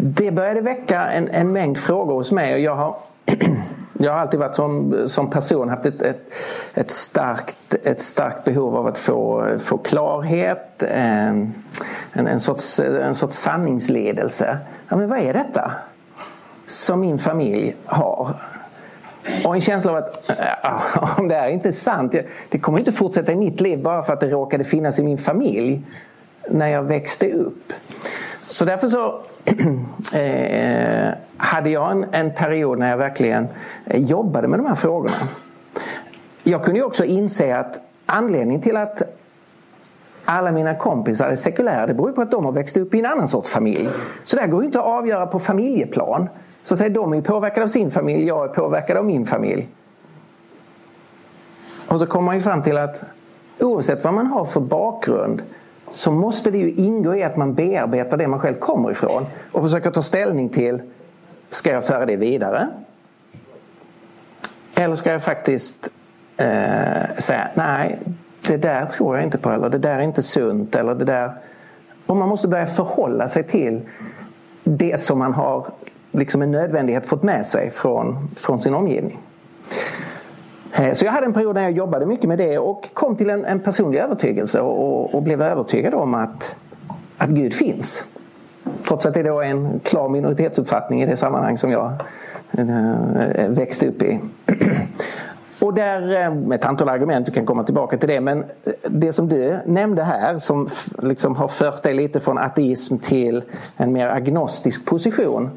det 0.00 0.30
började 0.30 0.60
väcka 0.60 1.06
en, 1.06 1.28
en 1.28 1.52
mängd 1.52 1.78
frågor 1.78 2.14
hos 2.14 2.32
mig 2.32 2.54
och 2.54 2.60
jag 2.60 2.74
har 2.76 2.96
jag 3.98 4.12
har 4.12 4.20
alltid 4.20 4.40
varit 4.40 4.54
som, 4.54 5.04
som 5.06 5.30
person 5.30 5.68
haft 5.68 5.86
ett, 5.86 6.02
ett, 6.02 6.34
ett, 6.74 6.90
starkt, 6.90 7.74
ett 7.84 8.02
starkt 8.02 8.44
behov 8.44 8.76
av 8.76 8.86
att 8.86 8.98
få, 8.98 9.48
få 9.58 9.78
klarhet, 9.78 10.82
en, 10.82 11.54
en, 12.12 12.40
sorts, 12.40 12.80
en 12.80 13.14
sorts 13.14 13.36
sanningsledelse. 13.36 14.58
Ja, 14.88 14.96
men 14.96 15.08
vad 15.08 15.18
är 15.18 15.32
detta 15.32 15.72
som 16.66 17.00
min 17.00 17.18
familj 17.18 17.76
har? 17.84 18.36
Och 19.44 19.54
en 19.54 19.60
känsla 19.60 19.90
av 19.90 19.96
att 19.96 20.30
äh, 20.30 21.18
om 21.18 21.28
det 21.28 21.34
här 21.34 21.48
inte 21.48 21.72
sant, 21.72 22.14
det 22.48 22.58
kommer 22.58 22.78
inte 22.78 22.92
fortsätta 22.92 23.32
i 23.32 23.36
mitt 23.36 23.60
liv 23.60 23.82
bara 23.82 24.02
för 24.02 24.12
att 24.12 24.20
det 24.20 24.28
råkade 24.28 24.64
finnas 24.64 24.98
i 24.98 25.02
min 25.02 25.18
familj 25.18 25.82
när 26.50 26.66
jag 26.66 26.82
växte 26.82 27.32
upp. 27.32 27.72
Så 28.40 28.64
därför 28.64 28.88
så 28.88 29.20
eh, 30.18 31.10
hade 31.36 31.70
jag 31.70 31.90
en, 31.90 32.06
en, 32.12 32.34
period 32.34 32.78
när 32.78 32.90
jag 32.90 32.96
verkligen 32.96 33.48
eh, 33.86 34.00
jobbade 34.00 34.48
med 34.48 34.58
de 34.58 34.66
här 34.66 34.74
frågorna. 34.74 35.28
Jag 36.42 36.64
kunde 36.64 36.82
också 36.82 37.04
inse 37.04 37.56
att 37.56 37.80
anledningen 38.06 38.62
till 38.62 38.76
att 38.76 39.02
alla 40.30 40.52
mina 40.52 40.74
kompisar 40.74 41.28
är 41.28 41.36
sekulära 41.36 41.86
det 41.86 41.94
beror 41.94 42.12
på 42.12 42.20
att 42.20 42.30
de 42.30 42.44
har 42.44 42.52
växt 42.52 42.76
upp 42.76 42.94
i 42.94 42.98
en 42.98 43.06
annan 43.06 43.28
sorts 43.28 43.50
familj. 43.50 43.88
Så 44.24 44.36
det 44.36 44.46
går 44.46 44.62
jo 44.62 44.66
inte 44.66 44.78
att 44.78 44.84
avgöra 44.84 45.26
på 45.26 45.38
familjeplan. 45.38 46.28
Så 46.62 46.74
att 46.74 46.94
de 46.94 47.12
är 47.12 47.20
påverkade 47.20 47.62
av 47.62 47.68
sin 47.68 47.90
familj, 47.90 48.26
jag 48.26 48.44
är 48.44 48.48
påverkad 48.48 48.96
av 48.96 49.04
min 49.04 49.26
familj. 49.26 49.68
Och 51.88 51.98
så 51.98 52.06
kommer 52.06 52.26
man 52.26 52.34
ju 52.34 52.40
fram 52.40 52.62
till 52.62 52.78
att 52.78 53.02
oavsett 53.58 54.04
vad 54.04 54.14
man 54.14 54.26
har 54.26 54.44
för 54.44 54.60
bakgrund 54.60 55.42
så 55.90 56.10
måste 56.10 56.50
det 56.50 56.58
ju 56.58 56.70
ingå 56.70 57.14
i 57.14 57.22
att 57.22 57.36
man 57.36 57.54
bearbetar 57.54 58.16
det 58.16 58.28
man 58.28 58.40
själv 58.40 58.58
kommer 58.58 58.90
ifrån 58.90 59.26
och 59.52 59.62
försöker 59.62 59.90
ta 59.90 60.02
ställning 60.02 60.48
till 60.48 60.82
Ska 61.50 61.72
jag 61.72 61.84
föra 61.84 62.06
det 62.06 62.16
vidare? 62.16 62.68
Eller 64.74 64.94
ska 64.94 65.12
jag 65.12 65.22
faktiskt 65.22 65.88
eh, 66.36 67.16
säga 67.18 67.48
nej, 67.54 67.98
det 68.48 68.56
där 68.56 68.86
tror 68.86 69.16
jag 69.16 69.24
inte 69.24 69.38
på 69.38 69.50
eller 69.50 69.68
det 69.68 69.78
där 69.78 69.94
är 69.94 70.00
inte 70.00 70.22
sunt 70.22 70.74
eller 70.74 70.94
det 70.94 71.04
där. 71.04 71.32
Och 72.06 72.16
man 72.16 72.28
måste 72.28 72.48
börja 72.48 72.66
förhålla 72.66 73.28
sig 73.28 73.42
till 73.44 73.80
det 74.64 75.00
som 75.00 75.18
man 75.18 75.32
har 75.32 75.66
liksom 76.12 76.42
en 76.42 76.50
nödvändighet 76.50 77.06
fått 77.06 77.22
med 77.22 77.46
sig 77.46 77.70
från, 77.70 78.28
från 78.36 78.60
sin 78.60 78.74
omgivning. 78.74 79.18
Eh, 80.72 80.92
så 80.92 81.04
jag 81.04 81.12
hade 81.12 81.26
en 81.26 81.32
period 81.32 81.54
när 81.54 81.62
jag 81.62 81.72
jobbade 81.72 82.06
mycket 82.06 82.28
med 82.28 82.38
det 82.38 82.58
och 82.58 82.88
kom 82.94 83.16
till 83.16 83.30
en, 83.30 83.44
en 83.44 83.60
personlig 83.60 83.98
övertygelse 83.98 84.60
och, 84.60 85.14
och, 85.14 85.22
blev 85.22 85.42
övertygad 85.42 85.94
om 85.94 86.14
att, 86.14 86.56
att 87.18 87.28
Gud 87.28 87.54
finns. 87.54 88.04
Trots 88.88 89.06
att 89.06 89.14
det 89.14 89.22
då 89.22 89.40
är 89.40 89.46
en 89.46 89.80
klar 89.84 90.08
minoritetsuppfattning 90.08 91.02
i 91.02 91.06
det 91.06 91.16
sammanhang 91.16 91.56
som 91.56 91.70
jag 91.70 91.92
eh, 92.50 93.48
växte 93.48 93.88
upp 93.88 94.02
i. 94.02 94.20
Och 95.60 95.74
där, 95.74 96.24
eh, 96.24 96.34
med 96.34 96.56
ett 96.56 96.64
antal 96.64 96.88
argument, 96.88 97.28
vi 97.28 97.32
kan 97.32 97.46
komma 97.46 97.64
tillbaka 97.64 97.98
till 97.98 98.08
det, 98.08 98.20
men 98.20 98.44
det 98.88 99.12
som 99.12 99.28
du 99.28 99.58
nämnde 99.66 100.02
här 100.02 100.38
som 100.38 100.68
liksom 100.98 101.36
har 101.36 101.48
fört 101.48 101.82
dig 101.82 101.94
lite 101.94 102.20
från 102.20 102.38
ateism 102.38 102.98
till 102.98 103.44
en 103.76 103.92
mer 103.92 104.08
agnostisk 104.08 104.86
position 104.86 105.50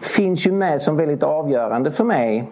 finns 0.00 0.46
ju 0.46 0.52
med 0.52 0.82
som 0.82 0.96
väldigt 0.96 1.22
avgörande 1.22 1.90
för 1.90 2.04
mig. 2.04 2.50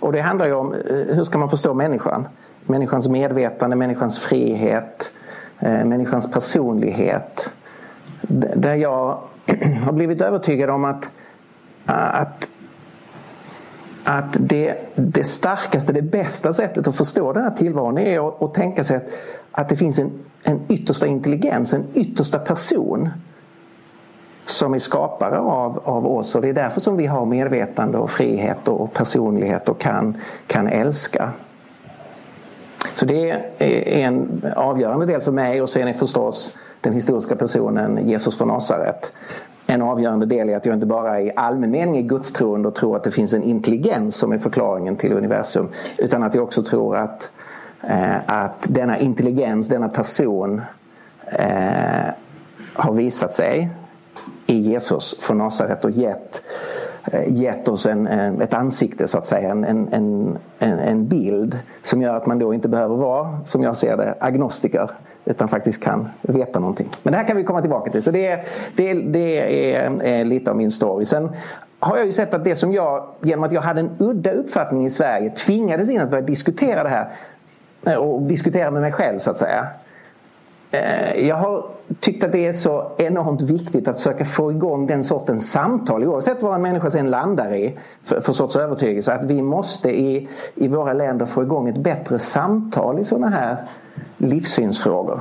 Och 0.00 0.12
det 0.12 0.20
handlar 0.20 0.46
ju 0.46 0.52
om 0.52 0.74
hur 1.08 1.24
ska 1.24 1.38
man 1.38 1.48
förstå 1.48 1.74
människan? 1.74 2.28
Människans 2.64 3.08
medvetande, 3.08 3.76
människans 3.76 4.18
frihet, 4.18 5.12
människans 5.60 6.30
personlighet 6.30 7.52
där 8.56 8.74
jag 8.74 9.18
har 9.84 9.92
blivit 9.92 10.20
övertygad 10.20 10.70
om 10.70 10.84
att, 10.84 11.10
att, 11.86 12.48
att 14.08 14.36
det, 14.40 14.76
det 14.94 15.24
starkaste, 15.24 15.92
det 15.92 16.02
bästa 16.02 16.52
sättet 16.52 16.88
att 16.88 16.96
förstå 16.96 17.32
den 17.32 17.42
här 17.42 17.50
tillvaron 17.50 17.98
är 17.98 18.28
att, 18.28 18.42
att 18.42 18.54
tänka 18.54 18.84
sig 18.84 19.00
att, 19.52 19.68
det 19.68 19.76
finns 19.76 19.98
en, 19.98 20.10
en 20.42 20.60
yttersta 20.68 21.06
intelligens, 21.06 21.74
en 21.74 21.84
yttersta 21.94 22.38
person 22.38 23.08
som 24.46 24.74
är 24.74 24.78
skapare 24.78 25.38
av, 25.38 25.80
av 25.84 26.06
oss 26.06 26.34
och 26.34 26.42
det 26.42 26.48
är 26.48 26.52
därför 26.52 26.80
som 26.80 26.96
vi 26.96 27.06
har 27.06 27.26
medvetande 27.26 27.98
och 27.98 28.10
frihet 28.10 28.68
och 28.68 28.92
personlighet 28.92 29.68
och 29.68 29.80
kan, 29.80 30.16
kan 30.46 30.68
älska. 30.68 31.30
Så 32.94 33.06
det 33.06 33.30
är 33.58 34.06
en 34.06 34.42
avgörande 34.56 35.06
del 35.06 35.20
för 35.20 35.32
mig 35.32 35.62
och 35.62 35.70
sen 35.70 35.88
är 35.88 35.92
förstås 35.92 36.56
den 36.80 36.92
historiska 36.92 37.36
personen 37.36 38.08
Jesus 38.08 38.38
från 38.38 38.48
Nasaret. 38.48 39.12
En 39.66 39.82
avgörande 39.82 40.26
del 40.26 40.48
är 40.48 40.56
att 40.56 40.66
jag 40.66 40.74
inte 40.74 40.86
bara 40.86 41.20
i 41.20 41.32
allmän 41.36 41.70
mening 41.70 41.96
är 41.96 42.02
gudstroende 42.02 42.68
och 42.68 42.74
tror 42.74 42.96
att 42.96 43.04
det 43.04 43.10
finns 43.10 43.34
en 43.34 43.42
intelligens 43.42 44.16
som 44.16 44.32
är 44.32 44.38
förklaringen 44.38 44.96
till 44.96 45.12
universum. 45.12 45.68
Utan 45.98 46.22
att 46.22 46.34
jag 46.34 46.44
också 46.44 46.62
tror 46.62 46.96
att, 46.96 47.30
eh, 47.82 48.16
att 48.26 48.66
denna 48.68 48.98
intelligens, 48.98 49.68
denna 49.68 49.88
person 49.88 50.62
eh, 51.26 52.06
har 52.72 52.92
visat 52.92 53.32
sig 53.32 53.70
i 54.46 54.56
Jesus 54.56 55.16
från 55.20 55.38
Nasaret 55.38 55.84
och 55.84 55.90
gett, 55.90 56.42
gett 57.26 57.68
oss 57.68 57.86
en, 57.86 58.06
ett 58.40 58.54
ansikte 58.54 59.08
så 59.08 59.18
att 59.18 59.26
säga, 59.26 59.50
en, 59.50 59.64
en, 59.64 60.38
en, 60.58 61.08
bild 61.08 61.58
som 61.82 62.02
gör 62.02 62.16
att 62.16 62.26
man 62.26 62.38
då 62.38 62.54
inte 62.54 62.68
behöver 62.68 62.96
vara, 62.96 63.38
som 63.44 63.62
jag 63.62 63.76
ser 63.76 63.96
det, 63.96 64.14
agnostiker 64.20 64.90
utan 65.24 65.48
faktiskt 65.48 65.82
kan 65.82 66.08
veta 66.22 66.58
någonting. 66.58 66.88
Men 67.02 67.12
det 67.12 67.18
här 67.18 67.26
kan 67.26 67.36
vi 67.36 67.44
komma 67.44 67.60
tillbaka 67.60 67.90
till. 67.90 68.02
Så 68.02 68.10
det, 68.10 68.40
det, 68.76 68.94
det 68.94 69.74
är 69.74 70.24
lite 70.24 70.50
av 70.50 70.56
min 70.56 70.70
story. 70.70 71.04
Sen 71.04 71.30
har 71.78 71.96
jag 71.96 72.06
ju 72.06 72.12
sett 72.12 72.34
att 72.34 72.44
det 72.44 72.56
som 72.56 72.72
jag, 72.72 73.06
genom 73.20 73.44
att 73.44 73.52
jag 73.52 73.60
hade 73.60 73.80
en 73.80 73.90
udda 73.98 74.30
uppfattning 74.30 74.86
i 74.86 74.90
Sverige, 74.90 75.30
tvingades 75.30 75.90
in 75.90 76.00
att 76.00 76.10
börja 76.10 76.22
diskutera 76.22 76.82
det 76.82 76.88
här 76.88 77.08
eh, 77.86 77.94
och 77.94 78.22
diskutera 78.22 78.70
med 78.70 78.82
mig 78.82 78.92
själv 78.92 79.18
så 79.18 79.30
att 79.30 79.38
säga. 79.38 79.66
Eh, 80.76 81.26
jag 81.28 81.36
har 81.36 81.66
tyckt 82.00 82.24
att 82.24 82.32
det 82.32 82.46
är 82.46 82.52
så 82.52 82.92
enormt 82.98 83.40
viktigt 83.40 83.88
att 83.88 83.96
försöka 83.96 84.24
få 84.24 84.52
igång 84.52 84.86
den 84.86 85.04
sortens 85.04 85.50
samtal 85.50 86.04
oavsett 86.04 86.42
vad 86.42 86.54
en 86.54 86.62
människa 86.62 86.90
sen 86.90 87.10
landar 87.10 87.54
i 87.54 87.78
för, 88.02 88.20
för 88.20 88.32
sorts 88.32 88.56
övertygelse. 88.56 89.14
Att 89.14 89.24
vi 89.24 89.42
måste 89.42 90.00
i, 90.00 90.28
i 90.54 90.68
våra 90.68 90.92
länder 90.92 91.26
få 91.26 91.42
igång 91.42 91.68
ett 91.68 91.78
bättre 91.78 92.18
samtal 92.18 92.98
i 92.98 93.04
sådana 93.04 93.28
här 93.28 93.56
livssynsfrågor. 94.16 95.20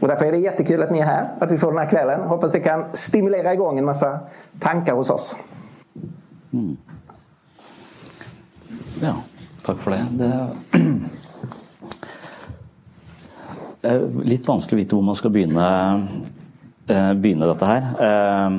Och 0.00 0.08
därför 0.08 0.24
är 0.24 0.32
det 0.32 0.38
jättekul 0.38 0.82
att 0.82 0.90
ni 0.90 0.98
är 0.98 1.04
här, 1.04 1.28
att 1.38 1.52
vi 1.52 1.58
får 1.58 1.68
den 1.68 1.78
här 1.78 1.90
kvällen. 1.90 2.20
Hoppas 2.20 2.52
det 2.52 2.60
kan 2.60 2.84
stimulera 2.92 3.52
igång 3.52 3.78
en 3.78 3.84
massa 3.84 4.18
tankar 4.58 4.94
hos 4.94 5.10
oss. 5.10 5.36
Mm. 6.52 6.76
Ja, 9.02 9.14
tack 9.64 9.78
för 9.78 9.90
det. 9.90 10.06
det 10.10 10.24
er 10.24 10.48
litt 13.82 14.46
vanskelig 14.46 14.76
å 14.76 14.82
vite 14.82 14.96
hvor 14.96 15.06
man 15.06 15.18
skal 15.18 15.32
begynne, 15.34 15.66
eh, 16.86 17.12
begynne 17.18 17.48
dette 17.50 17.66
her. 17.68 17.82
Eh, 18.06 18.50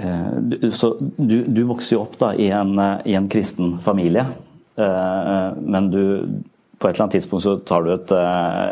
eh, 0.00 0.68
så 0.72 0.94
du, 1.00 1.44
du 1.44 1.62
vokser 1.68 1.96
jo 1.96 2.02
opp 2.06 2.18
da, 2.20 2.32
i, 2.34 2.48
en, 2.50 2.74
i, 3.04 3.16
en, 3.18 3.28
kristen 3.28 3.78
familie, 3.84 4.26
men 4.76 5.86
du, 5.88 6.00
på 6.76 6.84
et 6.84 6.90
eller 6.90 7.06
annet 7.06 7.14
tidspunkt 7.16 7.44
så 7.46 7.54
tar 7.64 7.86
du 7.86 7.94
et, 7.94 8.10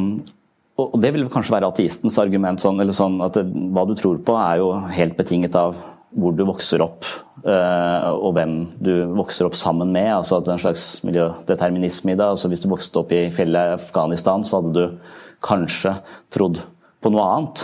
og, 0.82 0.98
det 0.98 1.14
vil 1.14 1.30
kanskje 1.30 1.54
være 1.60 1.70
ateistens 1.70 2.18
argument, 2.18 2.58
sånn, 2.64 2.82
sånn 2.90 3.22
at 3.22 3.38
hva 3.46 3.86
du 3.86 3.94
tror 4.02 4.18
på 4.26 4.34
er 4.42 4.64
jo 4.64 4.72
helt 4.98 5.14
betinget 5.22 5.62
av 5.62 5.78
hvor 6.17 6.34
du 6.34 6.41
vokser 6.48 6.82
opp 6.82 7.06
eh, 7.45 8.10
og 8.10 8.34
hvem 8.38 8.54
du 8.82 9.06
vokser 9.17 9.45
opp 9.45 9.56
sammen 9.58 9.91
med. 9.93 10.10
altså 10.15 10.38
at 10.39 10.48
En 10.50 10.62
slags 10.62 11.04
miljødeterminisme 11.06 12.12
i 12.13 12.17
det. 12.17 12.26
altså 12.26 12.48
Hvis 12.50 12.63
du 12.63 12.69
vokste 12.72 13.00
opp 13.04 13.12
i 13.13 13.30
fjellet 13.34 13.78
Afghanistan, 13.78 14.43
så 14.43 14.60
hadde 14.60 14.74
du 14.74 14.98
kanskje 15.45 15.93
trodd 16.34 16.58
på 17.00 17.10
noe 17.13 17.26
annet. 17.30 17.58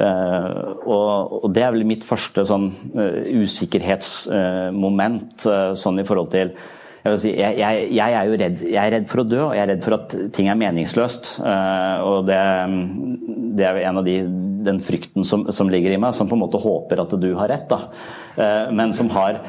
Eh, 0.00 0.60
og, 0.86 1.50
Det 1.52 1.62
er 1.64 1.72
vel 1.74 1.88
mitt 1.88 2.04
første 2.06 2.44
sånn 2.46 2.70
eh, 2.94 3.34
usikkerhetsmoment 3.42 5.48
sånn 5.76 6.00
i 6.00 6.06
forhold 6.06 6.30
til 6.36 6.54
jeg, 7.00 7.16
si, 7.16 7.30
jeg, 7.32 7.56
jeg, 7.56 7.96
jeg, 7.96 8.12
er 8.12 8.24
jo 8.28 8.36
redd, 8.36 8.60
jeg 8.60 8.76
er 8.76 8.92
redd 8.92 9.08
for 9.08 9.22
å 9.22 9.24
dø, 9.24 9.40
og 9.46 9.54
jeg 9.56 9.64
er 9.64 9.70
redd 9.72 9.84
for 9.86 9.96
at 9.96 10.12
ting 10.36 10.52
er 10.52 10.58
meningsløst. 10.60 11.40
og 11.40 12.28
det, 12.28 12.36
det 13.56 13.64
er 13.64 13.80
en 13.88 14.00
av 14.02 14.04
de 14.04 14.20
den 14.64 14.80
frykten 14.80 15.24
som, 15.24 15.46
som, 15.52 15.70
ligger 15.70 15.94
i 15.94 15.98
meg, 16.00 16.14
som 16.14 16.28
på 16.28 16.36
en 16.36 16.44
måte 16.44 16.60
håper 16.60 17.02
at 17.02 17.16
du 17.20 17.32
har 17.38 17.50
rett, 17.50 17.68
da. 17.70 17.80
Eh, 18.36 18.70
men 18.76 18.94
som 18.96 19.10
har 19.14 19.40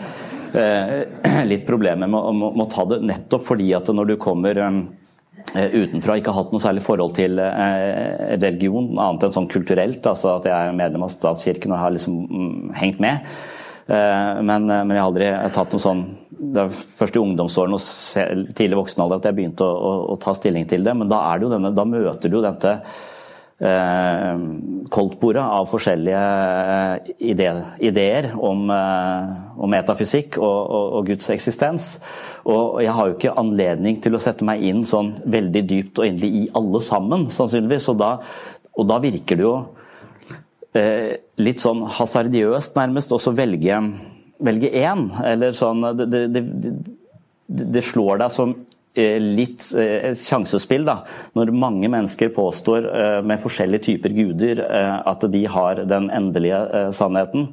eh, 0.54 1.44
litt 1.52 1.68
problemer 1.68 2.10
med 2.12 2.66
å 2.66 2.70
ta 2.72 2.88
det 2.90 3.02
nettopp 3.06 3.46
fordi 3.52 3.72
at 3.78 3.92
når 3.94 4.14
du 4.14 4.18
kommer 4.22 4.58
eh, 4.58 5.70
utenfra 5.72 6.20
ikke 6.20 6.34
har 6.34 6.44
hatt 6.44 6.54
noe 6.56 6.64
særlig 6.64 6.86
forhold 6.86 7.16
til 7.18 7.40
religion, 7.40 8.94
annet 8.98 9.28
enn 9.28 9.40
sånn 9.40 9.52
kulturelt. 9.52 10.06
altså 10.06 10.38
At 10.38 10.48
jeg 10.50 10.56
er 10.56 10.78
medlem 10.78 11.08
av 11.08 11.14
statskirken 11.14 11.74
og 11.74 11.84
har 11.84 11.98
liksom 11.98 12.22
mm, 12.28 12.62
hengt 12.80 13.04
med. 13.04 13.34
Men, 13.92 14.70
men, 14.70 14.92
jeg 14.94 15.02
har 15.02 15.08
aldri 15.10 15.26
tatt 15.52 15.74
noe 15.74 15.82
sånn 15.84 16.04
Det 16.54 16.62
er 16.62 16.70
først 16.72 17.18
i 17.18 17.20
ungdomsårene 17.20 17.76
og 17.76 18.54
tidlig 18.56 18.78
voksen 18.78 19.02
alder 19.04 19.20
at 19.20 19.26
jeg 19.28 19.36
begynte 19.36 19.66
å, 19.66 19.74
å, 19.74 19.90
å, 20.14 20.16
ta 20.22 20.32
stilling 20.38 20.70
til 20.70 20.86
det. 20.86 20.94
Men 20.96 21.10
da, 21.12 21.20
er 21.28 21.42
det 21.42 21.48
jo 21.48 21.52
denne, 21.52 21.74
da 21.76 21.84
møter 21.90 22.32
du 22.32 22.38
jo 22.38 22.44
dette 22.46 22.78
koldtbordet 23.62 25.42
av 25.44 25.68
forskjellige 25.70 26.22
eh, 27.22 27.60
ideer 27.86 28.32
om, 28.34 28.64
eh, 28.74 29.68
metafysikk 29.70 30.40
og, 30.42 31.06
Guds 31.06 31.30
eksistens. 31.30 31.92
Og 32.50 32.82
jeg 32.82 32.96
har 32.98 33.10
jo 33.10 33.18
ikke 33.18 33.36
anledning 33.38 34.00
til 34.02 34.18
å 34.18 34.22
sette 34.22 34.46
meg 34.48 34.64
inn 34.66 34.82
sånn 34.88 35.14
veldig 35.30 35.64
dypt 35.70 36.02
og 36.02 36.10
inderlig 36.10 36.42
i 36.42 36.50
alle 36.58 36.82
sammen, 36.82 37.28
sannsynligvis. 37.30 37.90
Og 37.94 38.02
da, 38.02 38.16
og 38.74 38.90
da 38.90 38.98
virker 39.04 39.38
det 39.38 39.46
jo 39.46 39.54
eh, 40.74 41.22
litt 41.38 41.62
sånn 41.62 41.86
hasardiøst, 41.86 42.76
nærmest, 42.82 43.14
å 43.14 43.36
velge, 43.38 43.78
velge 44.42 44.74
én. 44.74 45.06
Eller 45.22 45.54
sånn 45.54 45.86
det, 46.02 46.10
det, 46.10 46.26
det, 46.34 46.76
det 47.78 47.86
slår 47.86 48.26
deg 48.26 48.34
som 48.34 48.58
Eh, 48.58 48.71
litt 48.96 49.70
eh, 49.80 50.12
sjansespill. 50.20 50.84
da, 50.88 50.98
Når 51.38 51.54
mange 51.56 51.88
mennesker 51.92 52.34
påstår 52.36 52.88
eh, 52.90 53.20
med 53.24 53.40
forskjellige 53.40 53.86
typer 53.88 54.16
guder 54.16 54.64
at 55.08 55.24
de 55.32 55.46
har 55.48 55.84
den 55.88 56.10
endelige 56.12 56.92
sannheten, 56.96 57.50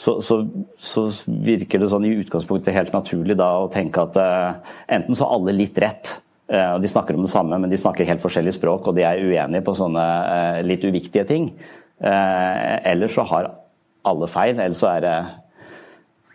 så, 0.00 0.18
så, 0.24 0.40
så 0.78 1.04
virker 1.26 1.80
det 1.80 1.90
sånn 1.92 2.08
i 2.08 2.16
utgangspunktet 2.22 2.74
helt 2.74 2.94
naturlig 2.96 3.36
da 3.38 3.52
å 3.60 3.70
tenke 3.70 4.02
at 4.02 4.18
enten 4.88 5.14
så 5.14 5.26
har 5.26 5.36
alle 5.36 5.54
litt 5.54 5.78
rett, 5.78 6.14
og 6.50 6.80
de 6.82 6.90
snakker 6.90 7.14
om 7.14 7.22
det 7.26 7.30
samme, 7.30 7.58
men 7.60 7.70
de 7.70 7.78
snakker 7.78 8.08
helt 8.08 8.22
forskjellige 8.24 8.56
språk, 8.56 8.88
og 8.88 8.96
de 8.96 9.04
er 9.06 9.20
uenige 9.20 9.62
på 9.66 9.76
sånne 9.76 10.06
litt 10.66 10.86
uviktige 10.88 11.26
ting. 11.28 11.50
Eller 12.00 13.12
så 13.12 13.26
har 13.28 13.50
alle 14.08 14.30
feil, 14.32 14.56
eller 14.56 14.76
så 14.76 14.88
er 14.94 15.04
det 15.04 15.14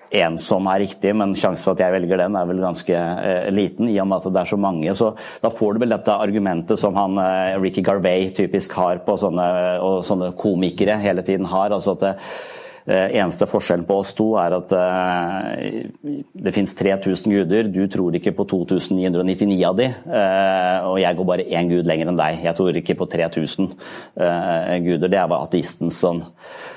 en 0.10 0.38
som 0.42 0.68
er 0.70 0.84
riktig, 0.86 1.14
men 1.18 1.36
sjansen 1.38 1.68
for 1.68 1.76
at 1.76 1.84
jeg 1.86 1.96
velger 1.96 2.22
den 2.22 2.38
er 2.38 2.50
vel 2.50 2.62
ganske 2.64 2.96
eh, 2.96 3.48
liten, 3.54 3.90
i 3.92 4.00
og 4.02 4.10
med 4.10 4.22
at 4.22 4.34
det 4.34 4.42
er 4.44 4.52
så 4.52 4.60
mange. 4.62 4.98
Så 4.98 5.14
da 5.44 5.52
får 5.54 5.76
du 5.76 5.86
vel 5.86 5.96
dette 5.96 6.20
argumentet 6.26 6.82
som 6.82 6.98
han 6.98 7.18
eh, 7.22 7.56
Ricky 7.62 7.84
Garvey 7.86 8.30
typisk 8.36 8.78
har 8.80 9.02
på 9.06 9.18
sånne, 9.20 9.48
og 9.86 10.04
sånne 10.06 10.34
komikere 10.40 11.00
hele 11.02 11.26
tiden 11.26 11.50
har. 11.52 11.74
altså 11.76 11.96
at 11.96 12.06
det, 12.06 12.14
eh, 12.86 13.16
Eneste 13.18 13.48
forskjellen 13.50 13.88
på 13.90 13.98
oss 13.98 14.14
to 14.14 14.28
er 14.38 14.54
at 14.60 14.74
uh, 14.78 15.56
det 16.06 16.54
finnes 16.54 16.76
3000 16.78 17.34
guder. 17.34 17.72
Du 17.74 17.82
tror 17.90 18.14
ikke 18.14 18.36
på 18.38 18.46
2999 18.52 19.58
av 19.66 19.80
de, 19.80 19.90
uh, 20.06 20.92
og 20.92 21.00
jeg 21.02 21.18
går 21.18 21.30
bare 21.32 21.50
én 21.50 21.72
gud 21.72 21.90
lenger 21.90 22.12
enn 22.12 22.22
deg. 22.22 22.46
Jeg 22.46 22.60
tror 22.60 22.78
ikke 22.78 23.00
på 23.02 23.10
3000 23.10 23.74
uh, 23.74 24.78
guder. 24.86 25.10
Det 25.10 25.18
er 25.18 25.38
ateistens 25.40 25.98
sånn 26.06 26.22
Eh, 26.26 26.75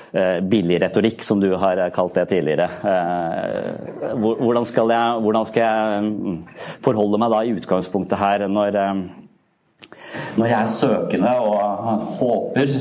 billig 0.49 0.79
retorikk, 0.81 1.23
som 1.23 1.39
du 1.41 1.51
har 1.61 1.81
kalt 1.93 2.15
det 2.17 2.25
tidligere. 2.31 2.65
Eh, 2.91 4.13
hvordan 4.17 4.65
skal 4.65 4.93
jeg, 4.93 5.23
hvordan 5.25 5.45
skal 5.45 5.65
jeg 5.65 6.03
mm, 6.09 6.37
forholde 6.85 7.19
meg 7.21 7.33
da 7.33 7.41
i 7.45 7.53
utgangspunktet 7.53 8.17
her 8.21 8.47
når, 8.49 8.79
eh, 8.79 9.03
når 10.39 10.49
jeg 10.49 10.57
er 10.59 10.73
søkende 10.73 11.35
og 11.45 12.05
håper, 12.21 12.75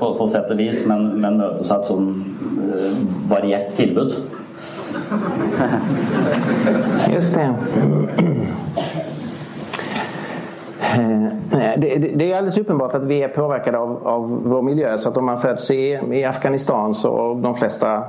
på, 0.00 0.12
på 0.18 0.28
sett 0.30 0.50
og 0.50 0.58
vis, 0.58 0.84
men, 0.90 1.08
men 1.22 1.38
møtes 1.38 1.70
av 1.70 1.82
et 1.82 1.92
sånn 1.92 2.10
variert 3.30 3.70
tilbud? 3.78 4.18
Just 7.12 7.38
det. 7.38 7.48
Eh, 10.92 11.28
det, 11.76 11.96
det, 12.14 12.32
är 12.32 12.36
alldeles 12.36 12.58
uppenbart 12.58 12.94
att 12.94 13.04
vi 13.04 13.22
är 13.22 13.28
påverkade 13.28 13.78
av, 13.78 14.08
av 14.08 14.42
vår 14.44 14.62
miljö. 14.62 14.98
Så 14.98 15.08
att 15.08 15.16
om 15.16 15.24
man 15.24 15.38
föds 15.38 15.70
i, 15.70 16.00
i 16.10 16.24
Afghanistan 16.24 16.94
så 16.94 17.34
de 17.34 17.54
flesta 17.54 18.02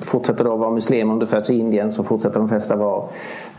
fortsätter 0.00 0.44
då 0.44 0.56
vara 0.56 0.70
muslimer. 0.70 1.12
Om 1.12 1.18
du 1.18 1.26
föds 1.26 1.50
i 1.50 1.58
Indien 1.58 1.92
så 1.92 2.04
fortsätter 2.04 2.38
de 2.38 2.48
flesta 2.48 2.76
vara, 2.76 3.04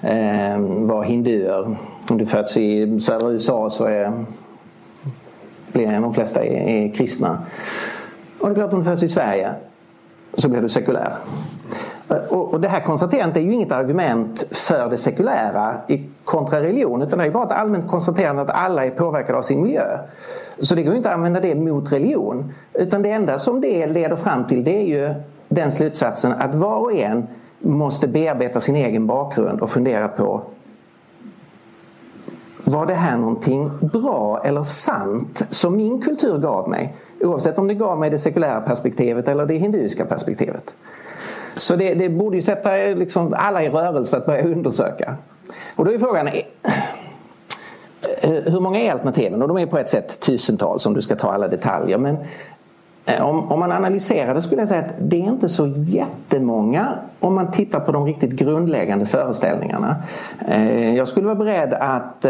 eh, 0.02 0.60
vara 0.60 1.04
hinduer. 1.04 1.78
Om 2.10 2.18
du 2.18 2.26
föds 2.26 2.58
i 2.58 3.00
södra 3.00 3.30
USA 3.30 3.70
så 3.70 3.86
är, 3.86 4.26
blir 5.72 6.02
de 6.02 6.14
flesta 6.14 6.44
är, 6.44 6.70
är 6.70 6.94
kristna. 6.94 7.44
Och 8.40 8.50
det 8.50 8.54
är 8.54 8.56
klart 8.56 8.74
om 8.74 8.80
du 8.80 8.86
föds 8.86 9.04
i 9.04 9.10
Sverige 9.10 9.54
så 10.34 10.50
blir 10.50 10.62
du 10.62 10.70
sekulär. 10.70 11.14
Och 12.30 12.60
det 12.60 12.68
här 12.68 12.82
konstaterandet 12.82 13.38
är 13.38 13.42
ju 13.42 13.54
inget 13.54 13.72
argument 13.72 14.48
för 14.52 14.90
det 14.90 14.98
sekulära 14.98 15.78
kontra 16.24 16.62
religion 16.64 17.02
utan 17.02 17.20
det 17.20 17.26
är 17.26 17.32
bara 17.32 17.46
ett 17.46 17.52
allmänt 17.52 17.88
konstaterande 17.88 18.42
att 18.42 18.50
alla 18.50 18.86
är 18.86 18.90
påverkade 18.90 19.38
av 19.38 19.42
sin 19.42 19.64
miljö. 19.64 19.98
Så 20.60 20.76
det 20.76 20.84
går 20.84 20.96
inte 20.96 21.10
att 21.10 21.16
använda 21.16 21.40
det 21.40 21.56
mot 21.56 21.92
religion. 21.92 22.54
Utan 22.74 23.02
det 23.02 23.12
enda 23.12 23.40
som 23.40 23.62
det 23.62 23.88
leder 23.88 24.16
fram 24.16 24.48
till 24.48 24.64
det 24.64 24.78
är 24.78 24.86
ju 24.86 25.14
den 25.48 25.72
slutsatsen 25.72 26.32
att 26.32 26.56
var 26.56 26.78
och 26.78 26.94
en 26.94 27.28
måste 27.60 28.08
bearbeta 28.08 28.60
sin 28.60 28.76
egen 28.76 29.08
bakgrund 29.08 29.62
och 29.62 29.70
fundera 29.70 30.08
på 30.08 30.42
var 32.64 32.86
det 32.86 32.94
här 32.94 33.18
någonting 33.18 33.72
bra 33.82 34.42
eller 34.44 34.64
sant 34.64 35.42
som 35.50 35.78
min 35.78 36.02
kultur 36.02 36.38
gav 36.38 36.70
mig? 36.70 36.96
Oavsett 37.22 37.60
om 37.60 37.68
det 37.68 37.74
gav 37.74 38.00
mig 38.00 38.10
det 38.10 38.18
sekulära 38.18 38.62
perspektivet 38.62 39.28
eller 39.28 39.46
det 39.46 39.56
hinduiska 39.56 40.06
perspektivet. 40.06 40.76
Så 41.56 41.76
det, 41.76 41.94
det 41.94 42.10
borde 42.10 42.36
ju 42.36 42.42
sätta 42.42 42.72
liksom 42.76 43.34
alla 43.38 43.64
i 43.64 43.70
rörelse 43.70 44.18
att 44.18 44.26
börja 44.26 44.44
undersöka. 44.44 45.16
Och 45.76 45.86
då 45.86 45.92
är 45.92 46.00
frågan 46.00 46.28
eh, 46.28 46.34
hur 48.22 48.60
många 48.60 48.80
är 48.80 48.92
alternativen? 48.92 49.42
Och 49.42 49.48
de 49.48 49.58
är 49.58 49.66
på 49.66 49.78
ett 49.78 49.90
sätt 49.90 50.20
tusentals 50.20 50.86
om 50.86 50.94
du 50.94 51.02
ska 51.02 51.16
ta 51.16 51.32
alla 51.32 51.48
detaljer. 51.48 51.98
Men 51.98 52.18
eh, 53.06 53.26
om, 53.26 53.52
om 53.52 53.60
man 53.60 53.72
analyserar 53.72 54.34
det 54.34 54.42
skulle 54.42 54.62
jag 54.62 54.68
säga 54.68 54.82
att 54.82 54.94
det 55.00 55.18
är 55.18 55.26
inte 55.26 55.50
så 55.50 55.68
jättemånga 55.68 57.00
om 57.20 57.36
man 57.36 57.52
tittar 57.52 57.80
på 57.80 57.92
de 57.92 58.06
riktigt 58.06 58.32
grundläggande 58.32 59.06
föreställningarna. 59.06 59.96
Eh, 60.48 60.96
jag 60.96 61.08
skulle 61.08 61.26
vara 61.26 61.36
beredd 61.36 61.74
att, 61.74 62.26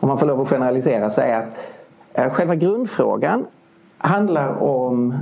om 0.00 0.08
man 0.08 0.18
får 0.18 0.26
lov 0.26 0.40
att 0.40 0.48
generalisera, 0.48 1.10
säga 1.10 1.38
att 2.14 2.32
själva 2.32 2.54
grundfrågan 2.54 3.46
handlar 3.98 4.62
om, 4.62 5.14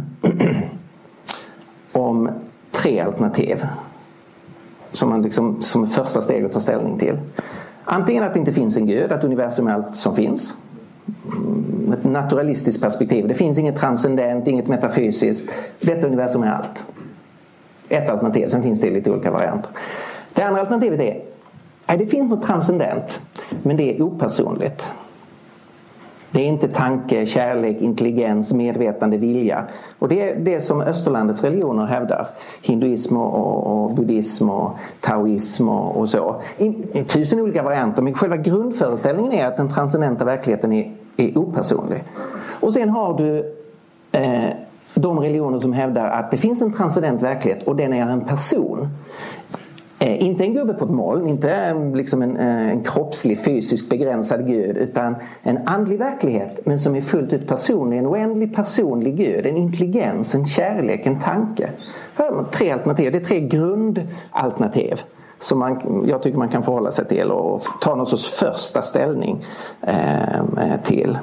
om 1.92 2.30
tre 2.82 3.00
alternativ 3.00 3.66
som 4.92 5.08
man 5.08 5.22
liksom, 5.22 5.62
som 5.62 5.86
första 5.86 6.22
steg 6.22 6.44
att 6.44 6.52
ta 6.52 6.60
ställning 6.60 6.98
till. 6.98 7.18
Antingen 7.84 8.24
att 8.24 8.34
det 8.34 8.40
inte 8.40 8.52
finns 8.52 8.76
en 8.76 8.86
gud, 8.86 9.12
att 9.12 9.24
universum 9.24 9.66
är 9.66 9.74
allt 9.74 9.96
som 9.96 10.16
finns. 10.16 10.56
Mm, 11.26 11.92
ett 11.92 12.04
naturalistiskt 12.04 12.82
perspektiv. 12.82 13.28
Det 13.28 13.34
finns 13.34 13.58
inget 13.58 13.76
transcendent, 13.76 14.48
inget 14.48 14.68
metafysiskt. 14.68 15.52
Detta 15.80 16.06
universum 16.06 16.42
är 16.42 16.52
allt. 16.52 16.86
Ett 17.88 18.10
alternativ, 18.10 18.48
sen 18.48 18.62
finns 18.62 18.80
det 18.80 18.90
lite 18.90 19.10
olika 19.10 19.30
varianter. 19.30 19.70
Det 20.32 20.42
andra 20.42 20.60
alternativet 20.60 21.00
är 21.00 21.22
att 21.86 21.98
det 21.98 22.06
finns 22.06 22.30
något 22.30 22.46
transcendent, 22.46 23.20
men 23.62 23.76
det 23.76 23.96
är 23.96 24.02
opersonligt. 24.02 24.90
Det 26.32 26.40
är 26.40 26.46
inte 26.46 26.68
tanke, 26.68 27.26
kärlek, 27.26 27.80
intelligens, 27.80 28.52
medvetande, 28.52 29.16
vilja. 29.16 29.64
Och 29.98 30.08
det 30.08 30.30
är 30.30 30.36
det 30.36 30.60
som 30.60 30.80
österlandets 30.80 31.44
religioner 31.44 31.86
hävdar. 31.86 32.26
Hinduism 32.62 33.16
och, 33.16 33.66
och 33.66 33.94
buddhism 33.94 34.50
och 34.50 34.70
taoism 35.00 35.68
och 35.68 36.10
så. 36.10 36.36
I, 36.58 36.72
tusen 37.04 37.40
olika 37.40 37.62
varianter 37.62 38.02
men 38.02 38.14
själva 38.14 38.36
grundföreställningen 38.36 39.32
är 39.32 39.46
att 39.46 39.56
den 39.56 39.68
transcendenta 39.68 40.24
verkligheten 40.24 40.72
är, 40.72 40.92
är 41.16 41.38
opersonlig. 41.38 42.04
Och 42.60 42.74
sen 42.74 42.88
har 42.88 43.18
du 43.18 43.54
eh, 44.12 44.50
de 44.94 45.20
religioner 45.20 45.58
som 45.58 45.72
hävdar 45.72 46.04
att 46.04 46.30
det 46.30 46.36
finns 46.36 46.62
en 46.62 46.72
transcendent 46.72 47.22
verklighet 47.22 47.62
och 47.62 47.76
den 47.76 47.92
är 47.92 48.08
en 48.08 48.20
person. 48.20 48.88
Eh, 50.02 50.22
inte 50.22 50.44
en 50.44 50.54
gubbe 50.54 50.74
på 50.74 50.84
ett 50.84 50.90
moln, 50.90 51.28
inte 51.28 51.74
liksom 51.94 52.22
en, 52.22 52.36
eh, 52.36 52.70
en 52.70 52.82
kroppslig 52.82 53.44
fysisk 53.44 53.90
begränsad 53.90 54.46
gud 54.46 54.76
utan 54.76 55.16
en 55.42 55.58
andlig 55.68 55.98
verklighet 55.98 56.60
men 56.66 56.78
som 56.78 56.96
är 56.96 57.00
fullt 57.00 57.32
ut 57.32 57.48
personlig. 57.48 57.98
En 57.98 58.06
oändlig 58.06 58.54
personlig 58.54 59.16
gud, 59.16 59.46
en 59.46 59.56
intelligens, 59.56 60.34
en 60.34 60.46
kärlek, 60.46 61.06
en 61.06 61.20
tanke. 61.20 61.70
Tre 62.50 62.70
alternativ, 62.70 63.12
det 63.12 63.18
är 63.18 63.24
tre 63.24 63.40
grundalternativ 63.40 65.00
som 65.38 65.58
man, 65.58 66.04
jag 66.08 66.22
tycker 66.22 66.38
man 66.38 66.48
kan 66.48 66.62
förhålla 66.62 66.92
sig 66.92 67.04
till 67.04 67.30
och 67.30 67.60
ta 67.80 67.94
någon 67.94 68.06
sorts 68.06 68.38
första 68.38 68.82
ställning 68.82 69.44
eh, 69.80 70.80
till. 70.82 71.18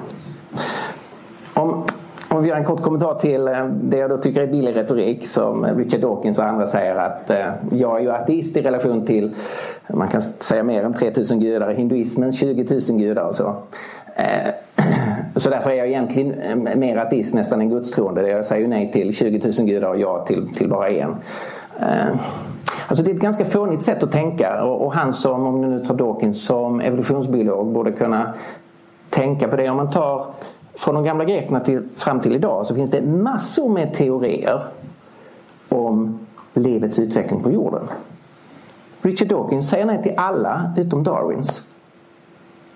Om 2.39 2.43
vi 2.43 2.49
gör 2.49 2.57
en 2.57 2.63
kort 2.63 2.81
kommentar 2.81 3.15
till 3.15 3.47
eh, 3.47 3.65
det 3.65 3.97
jag 3.97 4.09
då 4.09 4.17
tycker 4.17 4.41
är 4.41 4.47
billig 4.47 4.75
retorik 4.75 5.27
som 5.27 5.65
Richard 5.65 6.01
Dawkins 6.01 6.39
och 6.39 6.45
andra 6.45 6.67
säger 6.67 6.95
att 6.95 7.29
jeg 7.29 7.53
jag 7.71 7.97
är 7.97 8.01
ju 8.01 8.11
ateist 8.11 8.57
i 8.57 8.61
relation 8.61 9.05
till, 9.05 9.35
man 9.87 10.07
kan 10.07 10.21
säga 10.21 10.63
mer 10.63 10.83
än 10.83 10.93
3000 10.93 11.39
gudar, 11.39 11.73
hinduismens 11.73 12.39
20 12.39 12.79
000 12.89 12.99
gudar 12.99 13.23
och 13.23 13.35
så. 13.35 13.55
Eh, 14.15 14.53
så 15.35 15.49
därför 15.49 15.69
är 15.69 15.75
jag 15.75 15.87
egentligen 15.87 16.69
mer 16.79 16.97
ateist 16.97 17.35
nästan 17.35 17.61
än 17.61 17.69
gudstroende. 17.69 18.29
Jag 18.29 18.45
säger 18.45 18.61
jo 18.61 18.69
nej 18.69 18.91
till 18.91 19.15
20 19.15 19.51
000 19.59 19.67
gudar 19.67 19.89
och 19.89 19.99
ja 19.99 20.25
till, 20.25 20.55
till 20.55 20.69
bara 20.69 20.89
en. 20.89 21.15
Alltså 22.87 23.03
det 23.03 23.11
är 23.11 23.15
ett 23.15 23.21
ganska 23.21 23.45
fånigt 23.45 23.83
sätt 23.83 24.03
att 24.03 24.11
tänka 24.11 24.63
och 24.63 24.93
han 24.93 25.13
som, 25.13 25.47
om 25.47 25.61
du 25.61 25.67
nu 25.67 25.79
tar 25.79 25.93
Dawkins 25.95 26.45
som 26.45 26.81
evolutionsbiolog, 26.81 27.67
borde 27.67 27.91
kunna 27.91 28.33
tänka 29.09 29.47
på 29.47 29.55
det. 29.55 29.69
Om 29.69 29.77
man 29.77 29.89
tar 29.89 30.25
från 30.79 30.95
de 30.95 31.03
gamla 31.03 31.25
grekerna 31.25 31.59
till, 31.59 31.87
fram 31.95 32.19
till 32.19 32.35
idag 32.35 32.65
så 32.65 32.75
finns 32.75 32.91
det 32.91 33.01
massor 33.01 33.69
med 33.69 33.93
teorier 33.93 34.63
om 35.69 36.19
livets 36.53 36.99
utveckling 36.99 37.43
på 37.43 37.51
jorden. 37.51 37.87
Richard 39.01 39.27
Dawkins 39.27 39.69
säger 39.69 39.85
nej 39.85 40.03
till 40.03 40.13
alla 40.17 40.73
utom 40.77 41.03
Darwins. 41.03 41.67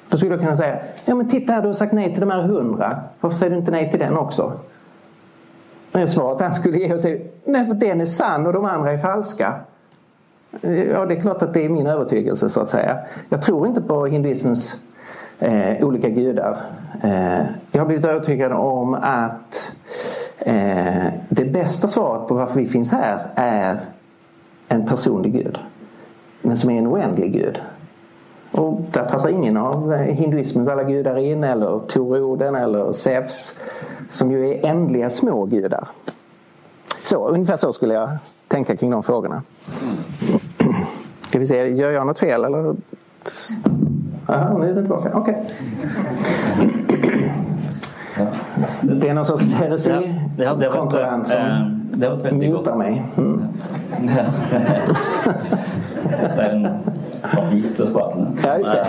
Då 0.09 0.17
skulle 0.17 0.31
jag 0.31 0.39
kunna 0.39 0.55
säga, 0.55 0.79
ja 1.05 1.15
men 1.15 1.29
titta 1.29 1.53
här 1.53 1.61
du 1.61 1.67
har 1.67 1.73
sagt 1.73 1.93
nej 1.93 2.11
till 2.11 2.19
de 2.19 2.31
här 2.31 2.41
hundra. 2.41 2.99
Varför 3.19 3.37
säger 3.37 3.51
du 3.51 3.57
inte 3.57 3.71
nej 3.71 3.91
till 3.91 3.99
den 3.99 4.17
också? 4.17 4.53
Men 5.91 6.07
svaret 6.07 6.41
han 6.41 6.55
skulle 6.55 6.77
ge 6.77 6.93
oss 6.93 7.05
är, 7.05 7.21
nej 7.45 7.65
för 7.65 7.73
den 7.73 8.01
är 8.01 8.05
sann 8.05 8.47
och 8.47 8.53
de 8.53 8.65
andra 8.65 8.91
är 8.91 8.97
falska. 8.97 9.53
Ja, 10.61 11.05
det 11.05 11.15
är 11.15 11.21
klart 11.21 11.41
att 11.41 11.53
det 11.53 11.65
är 11.65 11.69
min 11.69 11.87
övertygelse 11.87 12.49
så 12.49 12.61
att 12.61 12.69
säga. 12.69 12.99
Jag 13.29 13.41
tror 13.41 13.67
inte 13.67 13.81
på 13.81 14.05
hinduismens 14.05 14.81
eh, 15.39 15.85
olika 15.85 16.09
gudar. 16.09 16.57
Eh, 17.03 17.45
jag 17.71 17.81
har 17.81 17.85
blivit 17.85 18.05
övertygad 18.05 18.51
om 18.51 18.93
att 18.93 19.75
eh, 20.39 21.05
det 21.29 21.45
bästa 21.45 21.87
svaret 21.87 22.27
på 22.27 22.35
varför 22.35 22.59
vi 22.59 22.65
finns 22.65 22.91
här 22.91 23.19
är 23.35 23.79
en 24.67 24.85
personlig 24.85 25.33
gud. 25.33 25.59
Men 26.41 26.57
som 26.57 26.69
är 26.69 26.77
en 26.77 26.87
oändlig 26.87 27.33
gud. 27.33 27.61
Och 28.51 28.81
där 28.91 29.03
passar 29.03 29.29
ingen 29.29 29.57
av 29.57 29.93
hinduismens 29.95 30.67
alla 30.67 30.83
gudar 30.83 31.17
in 31.17 31.43
eller 31.43 31.79
Toroden 31.79 32.55
eller 32.55 32.91
Zeus 32.91 33.59
som 34.09 34.31
ju 34.31 34.49
är 34.49 34.65
ändliga 34.65 35.09
små 35.09 35.45
gudar. 35.45 35.87
Så, 37.03 37.27
ungefär 37.27 37.55
så 37.55 37.73
skulle 37.73 37.93
jag 37.93 38.09
tänka 38.47 38.75
kring 38.75 38.91
de 38.91 39.03
frågorna. 39.03 39.43
Ska 41.21 41.39
vi 41.39 41.47
se, 41.47 41.69
gör 41.69 41.91
jag 41.91 42.07
något 42.07 42.19
fel 42.19 42.43
eller? 42.43 42.75
Jaha, 44.27 44.57
nu 44.57 44.69
är 44.69 44.73
den 44.73 44.83
tillbaka. 44.83 45.09
Okej. 45.13 45.43
Okay. 46.57 46.75
Det 48.81 49.09
är 49.09 49.13
någon 49.13 49.25
sorts 49.25 49.53
heresi 49.53 49.89
ja, 49.89 50.01
ja, 50.43 50.55
det 50.55 50.67
var 50.67 50.75
kontra 50.75 51.11
en 51.11 51.25
som... 51.25 51.39
Eh, 51.39 51.67
det 51.93 52.09
var 52.09 52.17
et 52.17 52.25
veldig 52.25 52.51
Muta 52.51 52.75
mig. 52.75 53.03
Mm. 53.17 53.43
Det 56.35 56.43
er 56.43 56.49
en 56.49 56.67
avis 57.37 57.75
til 57.75 57.87
spakene. 57.87 58.27
Ja, 58.43 58.57
just 58.57 58.71
det. 58.71 58.85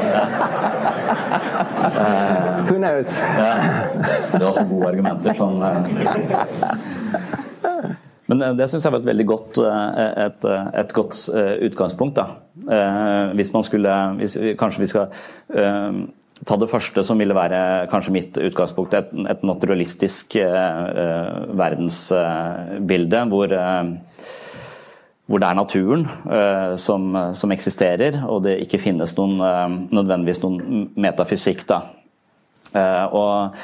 Who 2.69 2.77
knows? 2.77 3.21
Det 4.33 4.45
var 4.45 4.53
for 4.53 4.65
gode 4.69 4.89
argumenter. 4.89 5.33
Sånn, 5.35 5.63
eh. 5.63 5.85
Men 8.29 8.43
eh, 8.43 8.53
det 8.59 8.69
syns 8.71 8.85
jeg 8.87 8.93
var 8.95 9.01
et 9.03 9.09
veldig 9.13 9.27
godt, 9.31 9.59
eh, 9.63 10.11
et, 10.27 10.45
et 10.83 10.93
godt 10.97 11.23
eh, 11.35 11.55
utgangspunkt. 11.69 12.17
Da. 12.17 12.27
Eh, 12.65 13.33
Hvis 13.39 13.53
man 13.55 13.63
skulle 13.67 13.95
hvis, 14.21 14.37
vi- 14.41 14.55
Kanskje 14.61 14.81
vi 14.85 14.87
skal 14.93 15.09
eh, 15.55 16.05
ta 16.45 16.57
det 16.61 16.69
første 16.71 17.03
som 17.07 17.19
ville 17.21 17.35
være 17.37 17.87
kanskje 17.93 18.13
mitt 18.13 18.39
utgangspunkt. 18.43 18.95
Et, 18.99 19.13
et 19.31 19.45
naturalistisk 19.47 20.37
eh, 20.37 20.81
eh, 21.05 21.45
verdensbilde 21.61 23.25
hvor 23.31 23.53
eh, 23.53 23.85
hvor 25.25 25.41
det 25.41 25.47
er 25.49 25.57
naturen 25.57 26.03
eh, 26.29 26.75
som, 26.77 27.07
som 27.33 27.53
eksisterer, 27.55 28.19
og 28.29 28.43
det 28.45 28.59
ikke 28.61 28.77
finnes 28.83 29.15
noen, 29.17 29.39
eh, 29.41 29.77
nødvendigvis 29.97 30.43
noen 30.43 30.83
metafysikk. 31.01 31.63
Da. 31.71 31.79
Eh, 32.77 33.07
og 33.09 33.55
eh, 33.55 33.63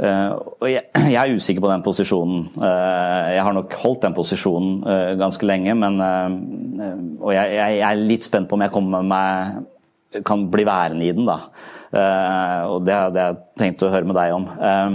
og 0.00 0.68
jeg, 0.70 0.86
jeg 1.14 1.18
er 1.20 1.34
usikker 1.36 1.64
på 1.64 1.70
den 1.72 1.84
posisjonen. 1.84 2.46
Eh, 2.56 3.26
jeg 3.36 3.44
har 3.44 3.56
nok 3.56 3.76
holdt 3.82 4.06
den 4.06 4.16
posisjonen 4.16 4.78
eh, 4.88 5.10
ganske 5.20 5.48
lenge, 5.48 5.74
men 5.76 6.00
eh, 6.06 6.96
Og 7.20 7.34
jeg, 7.34 7.52
jeg, 7.58 7.76
jeg 7.80 7.88
er 7.90 8.06
litt 8.12 8.28
spent 8.28 8.48
på 8.48 8.58
om 8.58 8.64
jeg 8.64 8.74
kommer 8.74 9.04
meg 9.06 9.60
kan 10.28 10.42
bli 10.52 10.64
værende 10.68 11.06
i 11.06 11.12
den, 11.16 11.24
da. 11.24 11.38
Uh, 11.88 12.74
og 12.74 12.82
det 12.84 12.92
hadde 12.92 13.22
jeg 13.22 13.38
tenkt 13.56 13.84
å 13.86 13.88
høre 13.88 14.04
med 14.04 14.18
deg 14.18 14.34
om. 14.36 14.44
Uh, 14.60 14.90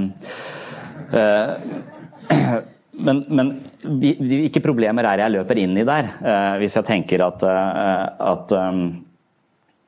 uh, 1.17 2.61
men, 3.07 3.23
men 3.29 3.49
hvilke 3.87 4.61
problemer 4.63 5.05
er 5.05 5.19
det 5.19 5.25
jeg 5.25 5.35
løper 5.37 5.61
inn 5.61 5.75
i 5.77 5.85
der, 5.87 6.09
eh, 6.21 6.53
hvis 6.61 6.77
jeg 6.79 6.87
tenker 6.87 7.23
at, 7.27 7.43
eh, 7.45 8.05
at 8.33 8.55
um, 8.57 8.81
eh, 8.81 9.03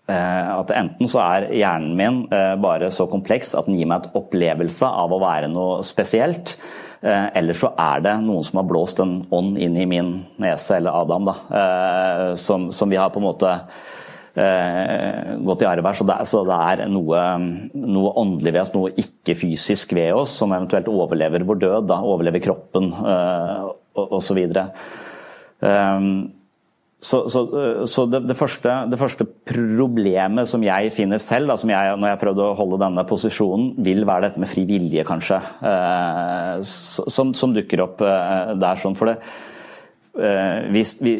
at 0.09 0.71
enten 0.75 1.09
så 1.11 1.21
er 1.23 1.47
hjernen 1.53 1.95
min 1.97 2.19
eh, 2.33 2.55
bare 2.61 2.89
så 2.93 3.07
kompleks 3.09 3.53
at 3.57 3.69
den 3.69 3.77
gir 3.79 3.89
meg 3.89 4.03
et 4.05 4.17
opplevelse 4.19 4.87
av 4.87 5.13
å 5.13 5.21
være 5.21 5.49
noe 5.51 5.83
spesielt, 5.87 6.55
eh, 7.01 7.29
eller 7.39 7.57
så 7.57 7.71
er 7.79 8.03
det 8.05 8.15
noen 8.25 8.45
som 8.45 8.61
har 8.61 8.67
blåst 8.69 9.01
en 9.03 9.19
ånd 9.35 9.59
inn 9.61 9.77
i 9.77 9.87
min 9.89 10.11
nese, 10.41 10.79
eller 10.79 10.97
Adam, 11.03 11.29
da, 11.29 11.37
eh, 11.61 12.25
som, 12.41 12.69
som 12.75 12.89
vi 12.89 12.99
har 12.99 13.13
på 13.13 13.21
en 13.21 13.27
måte 13.29 13.53
eh, 14.39 15.35
gått 15.45 15.63
i 15.65 15.69
arv 15.69 15.89
her. 15.89 15.99
Så 15.99 16.07
det, 16.07 16.17
så 16.29 16.43
det 16.47 16.57
er 16.71 16.85
noe, 16.91 17.25
noe 17.73 18.15
åndelig 18.23 18.55
ved 18.55 18.61
oss, 18.63 18.73
noe 18.75 18.95
ikke-fysisk 19.05 19.93
ved 19.97 20.13
oss, 20.17 20.39
som 20.41 20.55
eventuelt 20.55 20.89
overlever 20.91 21.45
vår 21.47 21.61
død, 21.65 21.89
da, 21.91 22.01
overlever 22.05 22.43
kroppen 22.43 22.91
eh, 22.93 23.69
og 23.99 24.19
osv. 24.19 24.43
Um, 25.59 26.11
så, 26.99 27.21
så, 27.31 27.41
så 27.87 28.03
det, 28.11 28.25
det, 28.27 28.35
første, 28.35 28.73
det 28.91 28.99
første 28.99 29.23
problemet 29.47 30.49
som 30.51 30.63
jeg 30.65 30.91
finner 30.91 31.21
selv, 31.23 31.47
da, 31.47 31.55
som 31.59 31.71
jeg, 31.71 31.93
når 31.95 32.11
jeg 32.11 32.21
prøvde 32.25 32.43
å 32.43 32.57
holde 32.57 32.81
denne 32.81 33.05
posisjonen, 33.07 33.69
vil 33.85 34.03
være 34.07 34.27
dette 34.27 34.43
med 34.43 34.51
fri 34.51 34.65
vilje, 34.67 35.05
kanskje. 35.07 35.39
Eh, 35.69 36.57
som, 36.67 37.31
som 37.37 37.55
dukker 37.55 37.85
opp 37.85 38.03
eh, 38.03 38.51
der. 38.59 38.83
sånn, 38.83 38.99
for 38.99 39.13
det 39.13 39.21
Eh, 40.19 40.69
hvis 40.73 40.95
vi, 40.99 41.11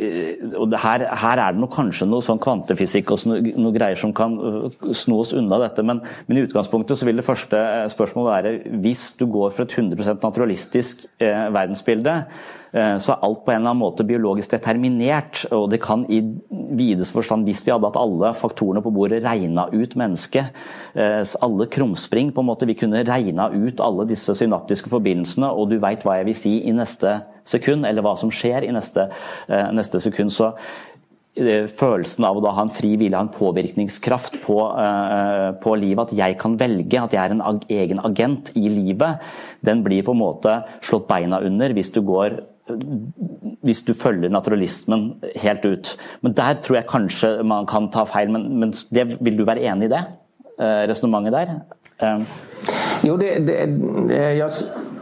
og 0.57 0.73
her, 0.81 1.03
her 1.21 1.39
er 1.39 1.53
det 1.53 1.61
noe, 1.61 1.71
kanskje 1.71 2.07
noe 2.09 2.25
sånn 2.25 2.39
kvantefysikk 2.41 3.11
og 3.13 3.21
noe, 3.29 3.53
noe 3.61 3.71
greier 3.75 3.99
som 3.99 4.11
kan 4.17 4.33
øh, 4.35 4.89
sno 4.97 5.19
oss 5.21 5.31
unna 5.37 5.59
dette, 5.61 5.85
men, 5.85 6.01
men 6.27 6.39
i 6.39 6.43
utgangspunktet 6.47 6.99
så 6.99 7.07
vil 7.07 7.21
det 7.21 7.27
første 7.27 7.59
eh, 7.59 7.85
spørsmålet 7.93 8.33
være 8.33 8.79
hvis 8.81 9.03
du 9.19 9.27
går 9.31 9.53
for 9.55 9.63
et 9.63 9.75
100 9.77 10.19
naturalistisk 10.23 11.05
eh, 11.21 11.45
verdensbilde, 11.53 12.15
eh, 12.17 12.68
så 12.69 13.15
er 13.15 13.23
alt 13.25 13.39
på 13.45 13.49
en 13.49 13.63
eller 13.63 13.71
annen 13.71 13.81
måte 13.81 14.05
biologisk 14.05 14.51
determinert. 14.53 15.41
Og 15.55 15.71
det 15.71 15.79
kan 15.81 16.03
i 16.05 16.19
videste 16.77 17.15
forstand, 17.15 17.47
hvis 17.47 17.63
vi 17.65 17.73
hadde 17.73 17.87
hatt 17.89 17.99
alle 17.99 18.31
faktorene 18.37 18.83
på 18.85 18.93
bordet, 18.93 19.21
regna 19.25 19.67
ut 19.73 19.95
mennesket, 19.99 20.51
eh, 20.93 21.21
alle 21.41 21.69
krumspring 21.71 22.33
på 22.33 22.43
en 22.43 22.49
måte, 22.49 22.67
Vi 22.69 22.75
kunne 22.75 23.03
regna 23.03 23.49
ut 23.49 23.79
alle 23.81 24.05
disse 24.05 24.35
synaptiske 24.35 24.89
forbindelsene, 24.89 25.49
og 25.49 25.69
du 25.69 25.79
veit 25.79 26.03
hva 26.03 26.19
jeg 26.19 26.25
vil 26.25 26.35
si 26.35 26.53
i 26.67 26.71
neste 26.71 27.23
sekund, 27.45 27.85
eller 27.85 28.03
hva 28.05 28.15
som 28.17 28.29
skjer 28.29 28.67
i 28.67 28.71
neste, 28.71 29.09
eh, 29.47 29.71
neste 29.71 29.99
sekund. 29.99 30.29
Så 30.29 30.53
eh, 31.35 31.65
følelsen 31.65 32.25
av 32.25 32.37
å 32.37 32.43
da 32.43 32.51
ha 32.51 32.61
en 32.61 32.69
fri 32.69 32.95
vilje, 32.95 33.15
ha 33.15 33.23
en 33.25 33.33
påvirkningskraft 33.33 34.43
på, 34.43 34.59
eh, 34.77 35.51
på 35.63 35.75
livet, 35.79 36.11
at 36.11 36.13
jeg 36.13 36.37
kan 36.37 36.57
velge, 36.57 37.01
at 37.01 37.11
jeg 37.11 37.25
er 37.25 37.31
en 37.31 37.61
egen 37.69 37.99
agent 38.03 38.51
i 38.55 38.67
livet, 38.69 39.19
den 39.63 39.83
blir 39.83 40.03
på 40.03 40.11
en 40.11 40.21
måte 40.21 40.63
slått 40.81 41.07
beina 41.07 41.41
under 41.41 41.73
hvis 41.73 41.91
du 41.91 42.01
går 42.01 42.41
hvis 43.61 43.81
du 43.81 43.93
følger 43.93 44.29
naturalismen 44.29 45.13
helt 45.35 45.65
ut. 45.65 45.97
Men 46.21 46.33
der 46.37 46.53
tror 46.63 46.79
jeg 46.79 46.87
kanskje 46.89 47.33
man 47.43 47.67
kan 47.69 47.89
ta 47.91 48.05
feil, 48.07 48.31
men, 48.31 48.47
men 48.59 48.73
det, 48.93 49.17
vil 49.19 49.37
du 49.37 49.45
være 49.45 49.65
enig 49.71 49.89
i 49.89 49.93
det? 49.93 50.03
Eh, 50.59 50.85
Resonnementet 50.91 51.33
der? 51.33 51.59
Eh, 52.01 52.21
Jo, 53.03 53.17
det, 53.17 53.47
det, 53.47 53.55
jeg, 54.11 54.37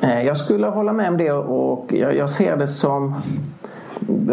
jag, 0.02 0.28
eh, 0.28 0.36
skulle 0.36 0.70
holde 0.70 0.94
med 0.94 1.08
om 1.10 1.18
det 1.18 1.32
og 1.34 1.90
jeg, 1.92 2.18
jeg 2.18 2.30
ser 2.30 2.56
det 2.56 2.68
som 2.70 3.16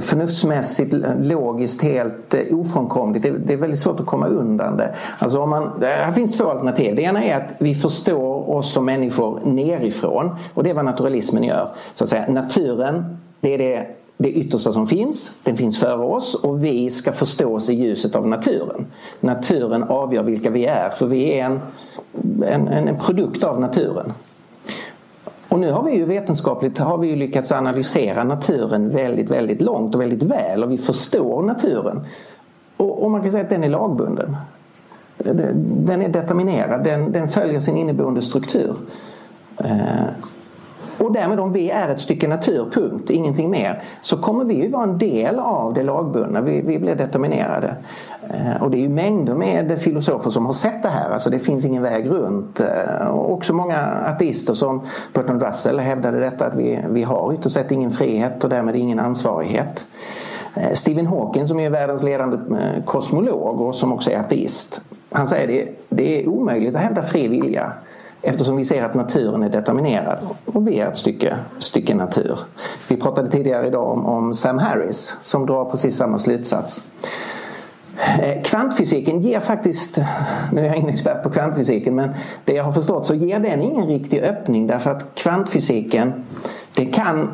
förnuftsmässigt, 0.00 0.94
logiskt 1.22 1.82
helt 1.82 2.34
eh, 2.34 2.40
ofrånkomligt. 2.60 3.22
Det, 3.22 3.30
det 3.30 3.52
är 3.52 3.56
väldigt 3.56 3.78
svårt 3.78 4.00
att 4.00 4.06
komma 4.06 4.26
undan 4.26 4.76
det. 4.76 4.94
Alltså 5.18 5.38
om 5.38 5.50
man, 5.50 5.82
här 5.82 6.10
finns 6.10 6.38
två 6.38 6.44
alternativ. 6.44 6.96
Det 6.96 7.02
ena 7.02 7.24
är 7.24 7.36
att 7.36 7.54
vi 7.58 7.74
förstår 7.74 8.50
oss 8.50 8.72
som 8.72 8.84
människor 8.84 9.40
nerifrån 9.44 10.36
och 10.54 10.64
det 10.64 10.70
är 10.70 10.74
vad 10.74 10.84
naturalismen 10.84 11.44
gör. 11.44 11.68
Så 11.94 12.04
att 12.04 12.10
säga, 12.10 12.26
naturen, 12.28 13.18
det 13.44 13.54
är 13.54 13.58
det 13.58 13.86
det 14.16 14.30
yttersta 14.30 14.72
som 14.72 14.86
finns, 14.86 15.40
den 15.42 15.56
finns 15.56 15.80
före 15.80 16.04
oss 16.04 16.34
och 16.34 16.64
vi 16.64 16.90
ska 16.90 17.12
oss 17.46 17.70
i 17.70 17.74
ljuset 17.74 18.16
av 18.16 18.26
naturen. 18.26 18.86
Naturen 19.20 19.82
avgör 19.82 20.22
vilka 20.22 20.50
vi 20.50 20.66
är 20.66 20.90
för 20.90 21.06
vi 21.06 21.38
är 21.38 21.44
en, 21.44 21.60
en, 22.42 22.68
en 22.68 22.98
produkt 22.98 23.44
av 23.44 23.60
naturen. 23.60 24.12
Och 25.48 25.58
nu 25.58 25.72
har 25.72 25.82
vi 25.82 25.94
ju 25.94 26.04
vetenskapligt 26.04 26.78
har 26.78 26.98
vi 26.98 27.08
ju 27.08 27.16
lyckats 27.16 27.52
analysera 27.52 28.24
naturen 28.24 28.90
väldigt, 28.90 29.30
väldigt 29.30 29.62
långt 29.62 29.94
och 29.94 30.00
väldigt 30.00 30.22
väl 30.22 30.64
och 30.64 30.70
vi 30.70 30.78
förstår 30.78 31.42
naturen. 31.42 32.06
Och, 32.76 33.02
och 33.02 33.10
man 33.10 33.22
kan 33.22 33.32
säga 33.32 33.44
att 33.44 33.50
den 33.50 33.64
är 33.64 33.68
lagbunden. 33.68 34.36
Den 35.64 36.02
är 36.02 36.08
determinerad, 36.08 36.84
den, 36.84 37.12
den 37.12 37.28
följer 37.28 37.60
sin 37.60 37.76
inneboende 37.76 38.22
struktur. 38.22 38.74
Och 40.98 41.12
därmed 41.12 41.40
om 41.40 41.52
vi 41.52 41.70
är 41.70 41.88
ett 41.88 42.00
stycke 42.00 42.28
natur, 42.28 42.70
punkt, 42.72 43.10
ingenting 43.10 43.50
mer, 43.50 43.82
så 44.00 44.18
kommer 44.18 44.44
vi 44.44 44.54
ju 44.54 44.68
vara 44.68 44.82
en 44.82 44.98
del 44.98 45.38
av 45.38 45.74
det 45.74 45.82
lagbundna. 45.82 46.40
Vi, 46.40 46.60
vi 46.60 46.78
blir 46.78 46.94
determinerade. 46.94 47.76
Eh, 48.30 48.62
och 48.62 48.70
det 48.70 48.78
är 48.78 48.80
ju 48.82 48.88
mängder 48.88 49.34
med 49.34 49.78
filosofer 49.78 50.30
som 50.30 50.46
har 50.46 50.52
sett 50.52 50.82
det 50.82 50.88
här. 50.88 51.10
Alltså 51.10 51.30
det 51.30 51.38
finns 51.38 51.64
ingen 51.64 51.82
väg 51.82 52.10
runt. 52.10 52.60
Eh, 52.60 53.06
och 53.06 53.32
också 53.32 53.54
många 53.54 53.80
ateister 53.82 54.54
som 54.54 54.82
Bertrand 55.12 55.42
Russell 55.42 55.78
hävdade 55.78 56.20
detta 56.20 56.46
att 56.46 56.54
vi, 56.54 56.84
vi 56.88 57.02
har 57.02 57.32
ytterst 57.32 57.54
sett 57.54 57.72
ingen 57.72 57.90
frihet 57.90 58.44
och 58.44 58.50
därmed 58.50 58.76
ingen 58.76 58.98
ansvarighet. 58.98 59.84
Eh, 60.54 60.72
Stephen 60.72 61.06
Hawking 61.06 61.48
som 61.48 61.60
är 61.60 61.70
världens 61.70 62.02
ledande 62.02 62.38
kosmolog 62.84 63.60
och 63.60 63.74
som 63.74 63.92
också 63.92 64.10
är 64.10 64.16
ateist. 64.16 64.80
Han 65.10 65.26
säger 65.26 65.48
det, 65.48 65.68
det 65.88 66.22
är 66.22 66.28
omöjligt 66.28 66.76
att 66.76 66.82
hävda 66.82 67.02
fri 67.02 67.28
vilja. 67.28 67.72
Eftersom 68.26 68.56
vi 68.56 68.64
ser 68.64 68.82
att 68.82 68.94
naturen 68.94 69.42
är 69.42 69.48
determinerad 69.48 70.18
och 70.46 70.68
vi 70.68 70.80
är 70.80 70.88
ett 70.88 70.96
stycke, 70.96 71.36
stycke 71.58 71.94
natur. 71.94 72.38
Vi 72.88 72.96
pratade 72.96 73.30
tidigare 73.30 73.66
idag 73.66 73.90
om, 73.90 74.06
om 74.06 74.34
Sam 74.34 74.58
Harris 74.58 75.16
som 75.20 75.46
drar 75.46 75.64
precis 75.64 75.96
samma 75.96 76.18
slutsats. 76.18 76.82
Eh, 78.18 78.42
Kvantfysiken 78.42 79.20
ger 79.20 79.40
faktiskt, 79.40 79.98
nu 80.52 80.60
är 80.60 80.64
jag 80.64 80.76
ingen 80.76 80.88
expert 80.88 81.22
på 81.22 81.30
kvantfysiken, 81.30 81.94
men 81.94 82.14
det 82.44 82.52
jag 82.52 82.64
har 82.64 82.72
förstått 82.72 83.06
så 83.06 83.14
ger 83.14 83.38
den 83.38 83.62
ingen 83.62 83.86
riktig 83.86 84.20
öppning 84.20 84.66
därför 84.66 84.90
att 84.90 85.14
kvantfysiken 85.14 86.12
det 86.74 86.86
kan 86.86 87.28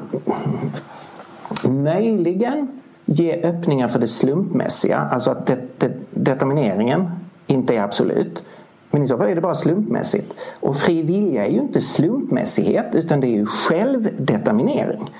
möjligen 1.64 2.80
ge 3.04 3.42
öppningar 3.42 3.88
för 3.88 3.98
det 3.98 4.06
slumpmässiga, 4.06 4.98
alltså 4.98 5.30
att 5.30 5.46
det, 5.46 5.58
det, 5.78 5.92
determineringen 6.10 7.10
inte 7.46 7.76
är 7.76 7.82
absolut. 7.82 8.44
Men 8.90 9.02
i 9.02 9.06
så 9.06 9.18
fall 9.18 9.28
är 9.28 9.34
det 9.34 9.40
bara 9.40 9.54
slumpmässigt. 9.54 10.34
Och 10.60 10.76
fri 10.76 11.02
vilja 11.02 11.46
är 11.46 11.50
ju 11.50 11.58
inte 11.60 11.80
slumpmässighet 11.80 12.94
utan 12.94 13.20
det 13.20 13.26
är 13.26 13.36
ju 13.36 13.46
självdeterminering. 13.46 15.10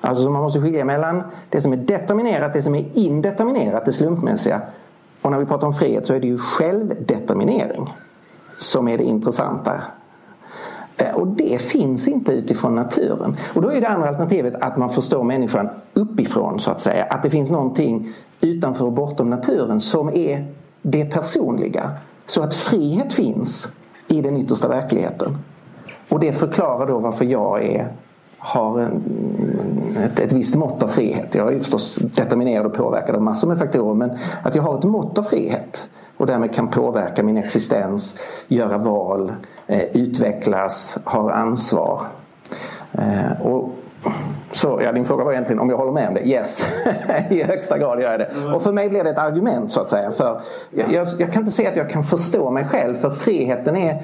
Alltså 0.00 0.30
man 0.30 0.42
måste 0.42 0.60
skilja 0.60 0.84
mellan 0.84 1.22
det 1.48 1.60
som 1.60 1.72
är 1.72 1.76
determinerat, 1.76 2.52
det 2.52 2.62
som 2.62 2.74
är 2.74 2.84
indeterminerat, 2.92 3.84
det 3.84 3.92
slumpmässiga. 3.92 4.60
Och 5.22 5.30
när 5.30 5.38
vi 5.38 5.46
pratar 5.46 5.66
om 5.66 5.72
frihet 5.72 6.06
så 6.06 6.14
är 6.14 6.20
det 6.20 6.26
ju 6.26 6.38
självdeterminering 6.38 7.94
som 8.58 8.88
är 8.88 8.98
det 8.98 9.04
intressanta. 9.04 9.82
Eh, 10.96 11.14
Och 11.14 11.26
det 11.26 11.60
finns 11.60 12.08
inte 12.08 12.32
utifrån 12.32 12.74
naturen. 12.74 13.36
Och 13.54 13.62
då 13.62 13.72
är 13.72 13.80
det 13.80 13.88
andra 13.88 14.08
alternativet 14.08 14.54
att 14.54 14.76
man 14.76 14.90
förstår 14.90 15.22
människan 15.24 15.68
uppifrån 15.94 16.60
så 16.60 16.70
att 16.70 16.80
säga. 16.80 17.04
Att 17.04 17.22
det 17.22 17.30
finns 17.30 17.50
någonting 17.50 18.12
utanför 18.40 18.84
och 18.84 18.92
bortom 18.92 19.30
naturen 19.30 19.80
som 19.80 20.08
är 20.08 20.46
det 20.82 21.04
personliga. 21.04 21.90
Så 22.28 22.42
att 22.42 22.54
frihet 22.54 23.12
finns 23.12 23.76
i 24.08 24.20
den 24.20 24.36
yttersta 24.36 24.68
verkligheten. 24.68 25.38
Och 26.08 26.20
det 26.20 26.32
förklarar 26.32 26.86
då 26.86 26.98
varför 26.98 27.24
jag 27.24 27.64
är 27.64 27.92
har 28.38 28.80
en, 28.80 29.02
ett, 30.04 30.20
ett 30.20 30.32
visst 30.32 30.54
mått 30.54 30.82
av 30.82 30.88
frihet. 30.88 31.34
Jag 31.34 31.54
är 31.54 31.58
förstås 31.58 31.96
determinerad 31.96 32.66
och 32.66 32.74
påverkad 32.74 33.14
av 33.14 33.22
massor 33.22 33.48
med 33.48 33.58
faktorer 33.58 33.94
men 33.94 34.10
att 34.42 34.54
jag 34.54 34.62
har 34.62 34.78
ett 34.78 34.84
mått 34.84 35.18
av 35.18 35.22
frihet 35.22 35.88
och 36.16 36.26
därmed 36.26 36.54
kan 36.54 36.68
påverka 36.68 37.22
min 37.22 37.36
existens, 37.36 38.18
göra 38.48 38.78
val, 38.78 39.32
eh, 39.66 39.82
utvecklas, 39.82 40.98
har 41.04 41.30
ansvar. 41.30 42.00
Og 43.42 43.52
och 43.52 43.77
så 44.50 44.80
ja, 44.82 44.92
din 44.92 45.04
fråga 45.04 45.24
var 45.24 45.32
egentligen 45.32 45.60
om 45.60 45.70
jag 45.70 45.76
håller 45.76 45.92
med 45.92 46.08
om 46.08 46.14
det. 46.14 46.20
Yes, 46.20 46.66
i 47.30 47.42
högsta 47.42 47.78
grad 47.78 48.00
gör 48.00 48.10
jag 48.10 48.20
det. 48.20 48.52
Och 48.54 48.62
för 48.62 48.72
mig 48.72 48.88
blir 48.88 49.04
det 49.04 49.10
ett 49.10 49.18
argument 49.18 49.70
så 49.70 49.80
att 49.80 49.90
säga. 49.90 50.10
För 50.10 50.40
jag, 50.70 50.92
jag, 50.92 51.06
jag 51.18 51.32
kan 51.32 51.42
inte 51.42 51.52
säga 51.52 51.70
att 51.70 51.76
jag 51.76 51.90
kan 51.90 52.02
förstå 52.02 52.50
mig 52.50 52.64
själv 52.64 52.94
för 52.94 53.10
friheten 53.10 53.76
är 53.76 54.02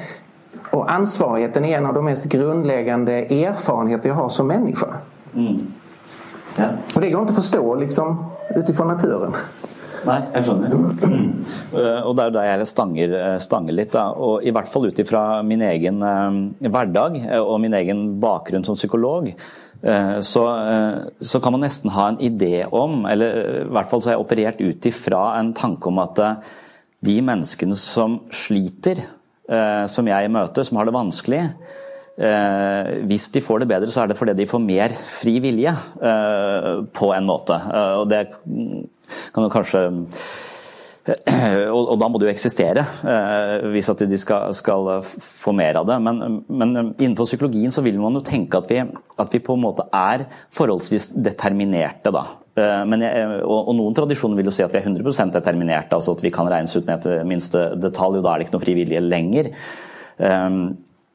och 0.70 0.92
ansvarigheten 0.92 1.64
är 1.64 1.78
en 1.78 1.86
av 1.86 1.94
de 1.94 2.04
mest 2.04 2.24
grundläggande 2.24 3.12
erfarenheter 3.12 4.08
jag 4.08 4.16
har 4.16 4.28
som 4.28 4.46
människa. 4.46 4.86
Mm. 5.34 5.56
Ja. 6.58 6.64
Och 6.94 7.00
det 7.00 7.10
går 7.10 7.20
inte 7.20 7.30
att 7.30 7.36
förstå 7.36 7.74
liksom, 7.74 8.30
utifrån 8.54 8.88
naturen. 8.88 9.34
Nei, 10.04 10.18
jeg 10.34 10.44
skjønner. 10.44 10.74
Eh, 11.74 12.00
og 12.04 12.12
det 12.16 12.24
er 12.24 12.28
jo 12.28 12.34
der 12.36 12.46
jeg 12.46 12.66
stanger, 12.68 13.14
eh, 13.18 13.36
stanger 13.40 13.76
litt. 13.76 13.92
Da. 13.94 14.04
Og 14.12 14.44
I 14.44 14.52
hvert 14.54 14.68
fall 14.70 14.86
ut 14.86 15.00
ifra 15.00 15.42
min 15.46 15.64
egen 15.64 16.02
eh, 16.04 16.68
hverdag 16.68 17.16
og 17.40 17.56
min 17.62 17.76
egen 17.80 18.04
bakgrunn 18.22 18.66
som 18.68 18.76
psykolog, 18.76 19.30
så, 20.24 20.42
så, 21.20 21.40
kan 21.44 21.52
man 21.52 21.64
nesten 21.64 21.92
ha 21.92 22.06
en 22.08 22.20
idé 22.24 22.62
om, 22.64 23.02
eller 23.10 23.64
i 23.64 23.72
hvert 23.74 23.90
fall 23.90 24.00
så 24.00 24.10
har 24.10 24.16
jeg 24.16 24.24
operert 24.24 24.62
ut 24.62 24.86
ifra 24.88 25.24
en 25.38 25.50
tanke 25.56 25.90
om 25.90 26.00
at 26.00 26.20
de 27.04 27.16
menneskene 27.20 27.76
som 27.76 28.22
sliter, 28.32 29.02
som 29.92 30.08
jeg 30.08 30.30
møter, 30.32 30.64
som 30.64 30.80
har 30.80 30.88
det 30.88 30.94
vanskelig, 30.96 31.42
hvis 33.10 33.28
de 33.34 33.42
får 33.44 33.60
det 33.60 33.68
bedre, 33.74 33.90
så 33.92 34.04
er 34.06 34.08
det 34.08 34.16
fordi 34.16 34.36
de 34.38 34.48
får 34.48 34.64
mer 34.64 34.96
fri 34.96 35.36
vilje, 35.44 35.74
på 36.96 37.12
en 37.12 37.28
måte. 37.28 37.60
Og 38.00 38.08
det 38.08 38.22
kan 38.40 39.44
jo 39.44 39.52
kanskje 39.52 39.84
og, 41.04 41.98
da 42.00 42.06
må 42.08 42.20
det 42.20 42.28
jo 42.28 42.32
eksistere, 42.32 42.84
eh, 43.04 43.66
hvis 43.74 43.90
at 43.92 44.04
de 44.08 44.18
skal, 44.20 44.54
skal, 44.56 44.88
få 45.04 45.52
mer 45.56 45.76
av 45.80 45.88
det. 45.88 45.98
Men, 46.00 46.38
men, 46.48 46.72
innenfor 46.94 47.28
psykologien 47.28 47.74
så 47.74 47.84
vil 47.84 47.98
man 48.00 48.16
jo 48.16 48.22
tenke 48.24 48.60
at 48.60 48.72
vi, 48.72 48.80
at 49.20 49.36
vi 49.36 49.42
på 49.44 49.56
en 49.56 49.64
måte 49.66 49.84
er 49.92 50.24
forholdsvis 50.54 51.12
determinerte. 51.26 52.12
da. 52.14 52.24
Eh, 52.56 52.96
jeg, 53.04 53.42
og, 53.44 53.74
Noen 53.76 53.98
tradisjoner 53.98 54.40
vil 54.40 54.48
jo 54.48 54.56
si 54.56 54.64
at 54.64 54.72
vi 54.72 54.80
er 54.80 54.88
100 54.88 55.34
determinerte, 55.36 55.98
altså 55.98 56.16
at 56.16 56.24
vi 56.24 56.32
kan 56.32 56.48
regnes 56.48 56.76
ut 56.76 56.88
ned 56.88 57.04
til 57.04 57.28
minste 57.28 57.66
detalj, 57.76 58.22
og 58.22 58.24
da 58.24 58.32
er 58.32 58.40
det 58.40 58.48
ikke 58.48 58.56
noe 58.56 58.64
frivillige 58.64 59.04
lenger. 59.04 59.52
Eh, 60.24 60.50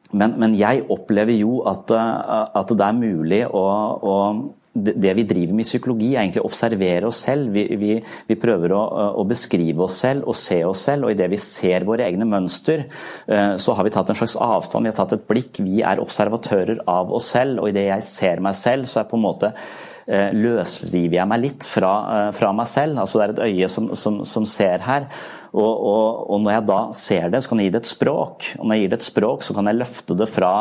men, 0.10 0.38
men 0.42 0.56
jeg 0.58 0.86
opplever 0.90 1.36
jo 1.38 1.60
at, 1.70 1.92
at, 1.94 2.72
det 2.74 2.86
er 2.86 2.98
mulig 2.98 3.44
å, 3.46 3.66
å 4.02 4.16
det 4.80 5.14
vi 5.18 5.26
driver 5.28 5.56
med 5.58 5.66
i 5.66 5.70
psykologi, 5.70 6.10
er 6.14 6.24
egentlig 6.24 6.44
å 6.44 6.50
observere 6.50 7.10
oss 7.10 7.22
selv. 7.26 7.52
Vi, 7.56 7.66
vi, 7.80 7.92
vi 8.30 8.38
prøver 8.40 8.74
å, 8.76 8.82
å, 9.20 9.26
beskrive 9.30 9.86
oss 9.86 10.00
selv 10.04 10.30
og 10.30 10.38
se 10.38 10.62
oss 10.68 10.86
selv, 10.90 11.08
og 11.08 11.16
idet 11.16 11.30
vi 11.32 11.42
ser 11.42 11.88
våre 11.88 12.08
egne 12.08 12.28
mønster, 12.30 12.86
eh, 13.28 13.54
så 13.62 13.76
har 13.78 13.88
vi 13.88 13.94
tatt 13.96 14.12
en 14.14 14.20
slags 14.20 14.38
avstand, 14.40 14.88
vi 14.88 14.94
har 14.94 15.00
tatt 15.00 15.18
et 15.18 15.28
blikk. 15.30 15.62
Vi 15.66 15.84
er 15.86 16.02
observatører 16.04 16.84
av 16.90 17.14
oss 17.16 17.32
selv, 17.36 17.62
og 17.62 17.72
idet 17.72 17.90
jeg 17.90 18.10
ser 18.10 18.44
meg 18.46 18.58
selv, 18.60 18.90
så 18.90 19.02
er 19.02 19.10
på 19.10 19.20
en 19.20 19.26
måte 19.26 19.54
eh, 20.10 20.32
løsriver 20.36 21.20
jeg 21.20 21.30
meg 21.32 21.44
litt 21.46 21.68
fra, 21.68 21.94
eh, 22.16 22.32
fra, 22.36 22.54
meg 22.56 22.70
selv. 22.72 23.00
Altså 23.02 23.22
Det 23.22 23.28
er 23.28 23.36
et 23.36 23.46
øye 23.50 23.72
som, 23.72 23.92
som, 24.00 24.24
som 24.28 24.48
ser 24.50 24.86
her. 24.88 25.08
Og, 25.50 25.70
og, 25.70 26.26
og, 26.30 26.42
når 26.44 26.54
jeg 26.54 26.68
da 26.70 26.82
ser 26.94 27.32
det, 27.34 27.42
så 27.42 27.52
kan 27.52 27.62
jeg 27.62 27.70
gi 27.70 27.78
det 27.78 27.84
et 27.84 27.94
språk. 27.94 28.52
Og 28.60 28.68
når 28.68 28.76
jeg 28.76 28.84
gir 28.84 28.92
det 28.92 29.00
et 29.00 29.10
språk, 29.10 29.46
så 29.46 29.56
kan 29.58 29.70
jeg 29.70 29.80
løfte 29.80 30.18
det 30.18 30.30
fra 30.30 30.54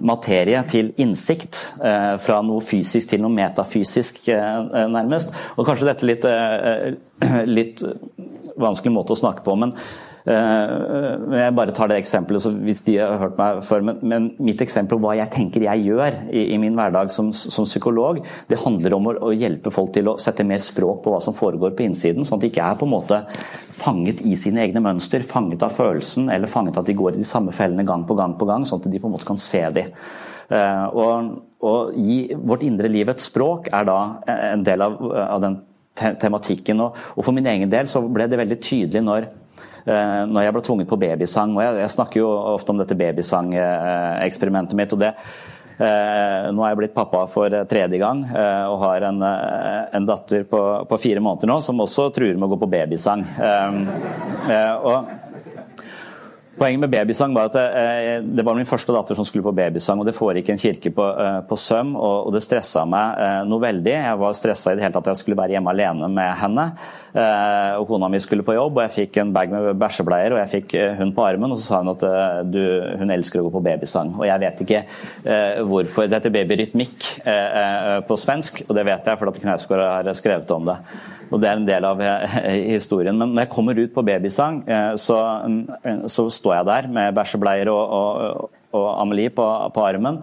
materie 0.00 0.60
til 0.68 0.92
innsikt. 1.00 1.60
Eh, 1.84 2.16
fra 2.22 2.40
noe 2.44 2.64
fysisk 2.64 3.12
til 3.12 3.22
noe 3.24 3.32
metafysisk, 3.34 4.20
eh, 4.28 4.88
nærmest. 4.92 5.32
Og 5.56 5.66
kanskje 5.66 5.88
dette 5.88 6.06
litt, 6.06 6.24
eh, 6.24 6.94
litt 7.58 7.82
vanskelig 8.58 8.92
måte 8.92 9.14
å 9.14 9.20
snakke 9.20 9.44
på, 9.46 9.56
men 9.56 9.72
jeg 10.28 11.54
bare 11.56 11.72
tar 11.72 11.88
det 11.88 11.98
eksempelet 12.02 12.58
hvis 12.66 12.82
de 12.86 12.96
har 13.00 13.20
hørt 13.22 13.38
meg 13.38 13.60
før. 13.64 13.84
Men, 13.86 14.00
men 14.02 14.26
mitt 14.44 14.60
eksempel 14.64 15.00
hva 15.00 15.14
jeg 15.16 15.30
tenker 15.32 15.64
jeg 15.64 15.84
gjør 15.86 16.18
i, 16.28 16.42
i 16.54 16.58
min 16.60 16.76
hverdag 16.76 17.12
som, 17.14 17.30
som, 17.32 17.64
psykolog, 17.68 18.20
det 18.50 18.60
handler 18.60 18.96
om 18.98 19.08
å, 19.08 19.14
å, 19.28 19.32
hjelpe 19.32 19.72
folk 19.74 19.94
til 19.96 20.10
å 20.10 20.16
sette 20.20 20.46
mer 20.48 20.60
språk 20.64 21.00
på 21.04 21.14
hva 21.14 21.20
som 21.24 21.36
foregår 21.36 21.76
på 21.78 21.86
innsiden. 21.86 22.26
Sånn 22.28 22.40
at 22.40 22.46
de 22.46 22.52
ikke 22.52 22.66
er 22.66 22.80
på 22.80 22.88
en 22.88 22.94
måte 22.96 23.22
fanget 23.78 24.24
i 24.26 24.36
sine 24.40 24.64
egne 24.66 24.82
mønster, 24.84 25.24
fanget 25.24 25.64
av 25.64 25.72
følelsen 25.74 26.28
eller 26.34 26.50
fanget 26.50 26.80
at 26.80 26.88
de 26.88 26.98
går 26.98 27.16
i 27.16 27.22
de 27.22 27.28
samme 27.28 27.54
fellene 27.54 27.86
gang 27.88 28.04
på 28.08 28.18
gang 28.18 28.36
på 28.38 28.48
gang, 28.48 28.66
sånn 28.68 28.82
at 28.82 28.90
de 28.90 29.00
på 29.00 29.08
en 29.08 29.16
måte 29.16 29.28
kan 29.28 29.40
se 29.40 29.62
de. 29.76 29.86
Eh, 30.48 30.84
og, 30.96 31.32
og 31.64 31.96
gi 31.96 32.20
vårt 32.36 32.64
indre 32.68 32.90
liv 32.92 33.08
et 33.12 33.22
språk 33.22 33.68
er 33.72 33.88
da 33.88 33.98
en 34.52 34.64
del 34.66 34.84
av, 34.84 35.00
av 35.28 35.42
den 35.44 35.60
tematikken. 35.98 36.80
Og, 36.84 36.96
og, 37.16 37.24
for 37.24 37.36
min 37.36 37.48
egen 37.50 37.70
del 37.72 37.90
så 37.90 38.02
ble 38.06 38.28
det 38.30 38.40
veldig 38.40 38.58
tydelig 38.62 39.04
når 39.04 39.28
eh, 39.28 39.67
når 39.86 40.42
jeg 40.44 40.54
ble 40.54 40.62
tvunget 40.66 40.88
på 40.90 40.98
babysang, 41.00 41.54
og 41.56 41.62
jeg, 41.62 41.76
jeg 41.82 41.92
snakker 41.94 42.20
jo 42.20 42.32
ofte 42.54 42.74
om 42.74 42.80
dette 42.80 42.96
babysangeeksperimentet 42.98 44.76
mitt. 44.78 44.92
og 44.92 45.02
det 45.02 45.12
Eh, 45.78 46.48
nå 46.50 46.62
er 46.64 46.72
jeg 46.72 46.78
blitt 46.80 46.94
pappa 46.96 47.20
for 47.30 47.54
tredje 47.70 48.00
gang 48.02 48.24
eh, 48.26 48.64
og 48.66 48.80
har 48.82 49.04
en, 49.12 49.20
eh, 49.22 49.84
en 49.94 50.08
datter 50.08 50.42
på, 50.50 50.62
på, 50.90 50.98
fire 50.98 51.22
måneder 51.22 51.52
nå 51.52 51.60
som 51.62 51.78
også 51.84 52.08
truer 52.16 52.34
med 52.34 52.48
å 52.48 52.56
gå 52.56 52.58
på 52.64 52.70
babysang. 52.72 53.22
Og 54.82 55.27
Poenget 56.58 56.80
med 56.80 56.90
babysang 56.90 57.34
var 57.36 57.48
at 57.52 57.56
eh, 57.60 58.18
det 58.24 58.42
var 58.42 58.56
min 58.58 58.66
første 58.66 58.94
datter 58.94 59.14
som 59.14 59.26
skulle 59.26 59.46
på 59.46 59.54
babysang, 59.54 60.00
og 60.02 60.08
det 60.08 60.16
foregikk 60.16 60.48
i 60.50 60.54
en 60.56 60.60
kirke 60.60 60.90
på, 60.94 61.04
eh, 61.22 61.38
på 61.46 61.58
Søm, 61.58 61.92
og, 61.94 62.32
det 62.34 62.42
stressa 62.42 62.82
meg 62.88 63.20
eh, 63.22 63.42
noe 63.46 63.62
veldig. 63.62 63.92
Jeg 63.94 64.18
var 64.18 64.34
stressa 64.34 64.72
i 64.72 64.78
det 64.78 64.84
hele 64.84 64.96
tatt 64.96 65.06
at 65.06 65.14
jeg 65.14 65.22
skulle 65.22 65.38
være 65.38 65.54
hjemme 65.54 65.74
alene 65.74 66.10
med 66.12 66.32
henne. 66.42 66.66
Og 67.78 67.84
kona 67.88 68.06
mi 68.12 68.18
skulle 68.22 68.44
på 68.46 68.54
jobb, 68.54 68.76
og 68.76 68.84
jeg 68.84 68.94
fikk 68.94 69.16
en 69.22 69.30
bag 69.34 69.50
med 69.50 69.78
bæsjebleier, 69.80 70.34
og 70.34 70.38
jeg 70.42 70.50
fikk 70.52 70.74
hun 71.00 71.10
på 71.16 71.24
armen, 71.24 71.50
og 71.54 71.58
så 71.58 71.64
sa 71.64 71.80
hun 71.82 71.90
at 71.90 72.04
du, 72.46 72.60
hun 73.00 73.10
elsker 73.10 73.40
å 73.40 73.46
gå 73.48 73.52
på 73.56 73.62
babysang. 73.64 74.12
Og 74.20 74.26
jeg 74.28 74.42
vet 74.44 74.62
ikke 74.62 74.82
hvorfor. 75.66 76.06
Det 76.06 76.20
heter 76.20 76.34
babyrytmikk 76.36 77.08
på 78.06 78.18
svensk, 78.22 78.62
og 78.68 78.76
det 78.78 78.86
vet 78.86 79.10
jeg 79.10 79.20
fordi 79.22 79.42
Knausgård 79.42 79.82
har 79.82 80.12
skrevet 80.18 80.54
om 80.54 80.68
det. 80.68 80.78
Og 81.28 81.42
Det 81.42 81.48
er 81.48 81.58
en 81.58 81.66
del 81.68 81.84
av 81.84 82.04
historien. 82.46 83.18
Men 83.18 83.34
når 83.34 83.46
jeg 83.46 83.52
kommer 83.56 83.82
ut 83.82 83.94
på 83.94 84.04
babysang, 84.06 84.62
så, 85.00 85.18
så 86.08 86.28
står 86.32 86.47
jeg 86.56 86.68
der 86.68 86.88
med 86.92 87.16
bæsjebleier 87.16 87.70
og, 87.72 87.98
og, 87.98 88.50
og 88.78 88.86
Amelie 89.02 89.34
på, 89.34 89.48
på 89.74 89.84
armen. 89.84 90.22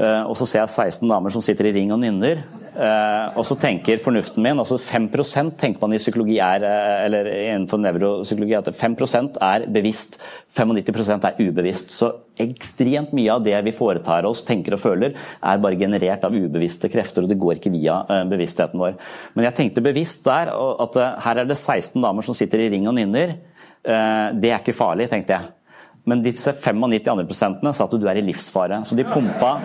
Eh, 0.00 0.22
og 0.24 0.36
så 0.38 0.46
ser 0.48 0.62
jeg 0.62 0.72
16 0.72 1.10
damer 1.10 1.32
som 1.32 1.42
sitter 1.44 1.68
i 1.68 1.74
ring 1.76 1.90
og 1.92 2.00
nynner. 2.00 2.40
Eh, 2.70 3.26
og 3.36 3.44
så 3.44 3.56
tenker 3.60 4.00
fornuften 4.00 4.40
min 4.44 4.62
altså 4.62 4.78
5% 4.80 5.58
tenker 5.60 5.82
man 5.82 5.96
i 5.96 6.00
psykologi 6.00 6.38
er, 6.40 6.64
eh, 6.64 7.04
eller 7.04 7.28
innenfor 7.34 7.82
nevropsykologi 7.82 8.56
at 8.56 8.70
5% 8.78 9.36
er 9.44 9.66
bevisst, 9.68 10.16
95% 10.56 11.28
er 11.28 11.42
ubevisst. 11.42 11.92
Så 11.92 12.12
ekstremt 12.40 13.12
mye 13.16 13.34
av 13.34 13.44
det 13.44 13.58
vi 13.66 13.76
foretar 13.76 14.28
oss, 14.30 14.44
tenker 14.46 14.78
og 14.78 14.80
føler, 14.86 15.12
er 15.42 15.60
bare 15.60 15.80
generert 15.80 16.24
av 16.24 16.32
ubevisste 16.32 16.88
krefter, 16.88 17.26
og 17.26 17.28
det 17.28 17.40
går 17.42 17.58
ikke 17.58 17.74
via 17.74 18.00
bevisstheten 18.30 18.80
vår. 18.80 18.96
Men 19.34 19.50
jeg 19.50 19.58
tenkte 19.58 19.84
bevisst 19.84 20.24
der 20.24 20.48
at 20.54 20.96
her 21.26 21.42
er 21.42 21.50
det 21.50 21.58
16 21.58 22.00
damer 22.00 22.24
som 22.24 22.38
sitter 22.38 22.64
i 22.64 22.70
ring 22.72 22.88
og 22.88 22.96
nynner. 22.96 23.36
Det 23.84 24.48
er 24.48 24.60
ikke 24.62 24.76
farlig, 24.76 25.10
tenkte 25.12 25.36
jeg. 25.36 25.59
Men 26.08 26.22
disse 26.24 26.52
95 26.56 27.10
andre 27.12 27.26
prosentene 27.28 27.72
sa 27.76 27.84
at 27.84 27.94
du 27.94 28.08
er 28.08 28.20
i 28.20 28.24
livsfare. 28.24 28.82
Så 28.88 28.96
de 28.96 29.04
pumpa, 29.04 29.56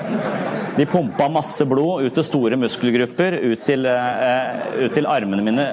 de 0.75 0.87
pumpa 0.89 1.29
masse 1.31 1.65
blod 1.67 2.05
ut 2.05 2.15
til 2.15 2.27
store 2.27 2.59
muskelgrupper, 2.59 3.39
ut 3.45 3.65
til, 3.65 3.87
uh, 3.87 4.83
ut 4.83 4.95
til, 4.95 5.07
armene 5.07 5.45
mine, 5.45 5.67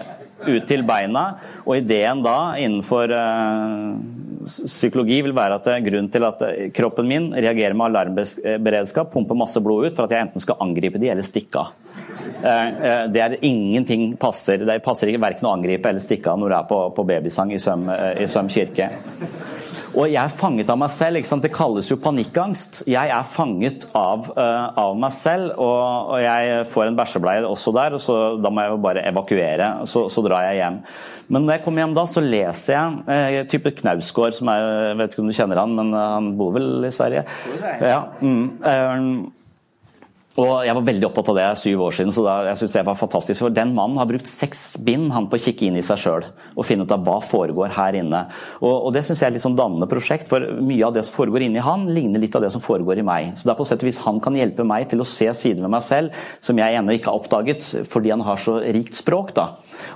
ut 0.46 0.66
til 0.68 0.86
beina. 0.86 1.32
Og 1.66 1.80
ideen 1.80 2.22
da 2.22 2.36
innenfor 2.62 3.10
uh, 3.10 4.46
psykologi 4.46 5.18
vil 5.26 5.34
være 5.34 5.58
at 5.58 5.70
grunnen 5.82 6.10
til 6.14 6.26
at 6.30 6.46
kroppen 6.78 7.10
min 7.10 7.28
reagerer 7.34 7.74
med 7.78 7.90
alarmberedskap, 7.90 9.10
pumper 9.12 9.38
masse 9.38 9.60
blod 9.62 9.90
ut 9.90 9.98
for 9.98 10.06
at 10.06 10.14
jeg 10.14 10.28
enten 10.28 10.42
skal 10.42 10.62
angripe 10.62 11.02
de 11.02 11.10
eller 11.10 11.26
stikke 11.26 11.62
av. 11.62 11.78
Det 12.42 13.20
er 13.22 13.36
ingenting 13.46 14.16
passer. 14.18 14.64
Det 14.66 14.82
passer 14.82 15.10
ikke 15.10 15.22
verken 15.22 15.46
å 15.46 15.54
angripe 15.54 15.90
eller 15.90 16.02
stikke 16.02 16.32
av 16.32 16.40
når 16.42 16.50
du 16.50 16.56
er 16.58 16.66
på, 16.70 16.80
på 16.96 17.06
babysang 17.06 17.54
i 17.54 17.60
Søm, 17.62 17.86
i 18.18 18.26
Søm 18.30 18.50
kirke. 18.50 18.90
Og 19.92 20.08
jeg 20.08 20.20
er 20.20 20.32
fanget 20.32 20.70
av 20.72 20.78
meg 20.80 20.92
selv. 20.92 21.20
Det 21.42 21.50
kalles 21.52 21.90
jo 21.90 21.98
panikkangst. 22.00 22.82
Jeg 22.90 23.12
er 23.12 23.26
fanget 23.28 23.86
av, 23.98 24.28
uh, 24.36 24.68
av 24.78 24.96
meg 24.98 25.12
selv, 25.14 25.52
og, 25.56 26.12
og, 26.14 26.16
jeg 26.22 26.62
får 26.72 26.88
en 26.88 26.98
bæsjebleie 26.98 27.48
også 27.48 27.74
der, 27.76 27.96
og 27.96 28.02
så, 28.02 28.18
da 28.40 28.52
må 28.52 28.64
jeg 28.64 28.72
jo 28.72 28.80
bare 28.86 29.04
evakuere. 29.10 29.72
Så, 29.90 30.06
så, 30.12 30.24
drar 30.24 30.48
jeg 30.48 30.62
hjem. 30.62 30.80
Men 31.32 31.46
når 31.46 31.56
jeg 31.56 31.64
kommer 31.66 31.84
hjem 31.84 31.94
da, 31.96 32.06
så 32.08 32.24
leser 32.24 32.76
jeg 32.76 33.04
uh, 33.10 33.42
type 33.52 33.74
Knausgård, 33.82 34.38
som 34.38 34.50
er, 34.52 34.66
jeg 34.92 34.98
vet 35.02 35.14
ikke 35.14 35.26
om 35.26 35.30
du 35.30 35.36
kjenner 35.36 35.62
han, 35.64 35.76
men 35.78 35.94
uh, 35.96 36.08
han 36.16 36.32
bor 36.40 36.56
vel 36.56 36.88
i 36.88 36.94
Sverige? 36.94 37.26
Ja, 37.82 38.02
mm, 38.22 39.22
Og 40.40 40.64
Jeg 40.64 40.72
var 40.72 40.84
veldig 40.86 41.04
opptatt 41.10 41.28
av 41.28 41.36
det 41.36 41.46
syv 41.60 41.80
år 41.84 41.92
siden, 41.92 42.12
så 42.14 42.22
da, 42.24 42.34
jeg 42.46 42.62
synes 42.62 42.74
det 42.78 42.82
var 42.86 42.96
fantastisk. 42.96 43.42
For 43.42 43.52
Den 43.52 43.74
mannen 43.76 43.98
har 44.00 44.08
brukt 44.08 44.30
seks 44.30 44.78
bind 44.80 45.10
han 45.12 45.26
på 45.28 45.36
å 45.36 45.42
kikke 45.44 45.66
inn 45.66 45.76
i 45.76 45.84
seg 45.84 46.00
sjøl 46.00 46.24
og 46.56 46.64
finne 46.64 46.86
ut 46.86 46.94
av 46.94 47.02
hva 47.04 47.18
foregår 47.20 47.74
her 47.76 47.98
inne. 48.00 48.22
Og, 48.62 48.72
og 48.72 48.94
Det 48.96 49.02
syns 49.04 49.20
jeg 49.20 49.26
er 49.26 49.34
et 49.34 49.36
litt 49.36 49.44
sånn 49.44 49.58
dannende 49.58 49.88
prosjekt, 49.90 50.30
for 50.30 50.40
mye 50.64 50.86
av 50.88 50.94
det 50.96 51.04
som 51.04 51.18
foregår 51.18 51.44
inni 51.44 51.60
han, 51.60 51.84
ligner 51.92 52.22
litt 52.22 52.38
av 52.38 52.46
det 52.46 52.52
som 52.54 52.64
foregår 52.64 53.02
i 53.02 53.04
meg. 53.04 53.34
Så 53.36 53.44
det 53.44 53.52
er 53.52 53.58
på 53.60 53.66
sett 53.68 53.84
og 53.84 53.90
vis 53.90 54.00
Han 54.06 54.22
kan 54.24 54.38
hjelpe 54.38 54.64
meg 54.64 54.88
til 54.88 55.04
å 55.04 55.08
se 55.08 55.28
sider 55.36 55.66
ved 55.66 55.74
meg 55.74 55.84
selv 55.84 56.24
som 56.40 56.56
jeg 56.56 56.80
ennå 56.80 56.96
ikke 56.96 57.12
har 57.12 57.20
oppdaget, 57.20 57.68
fordi 57.92 58.14
han 58.14 58.24
har 58.24 58.40
så 58.40 58.56
rikt 58.64 58.96
språk. 58.96 59.34
da. 59.36 59.46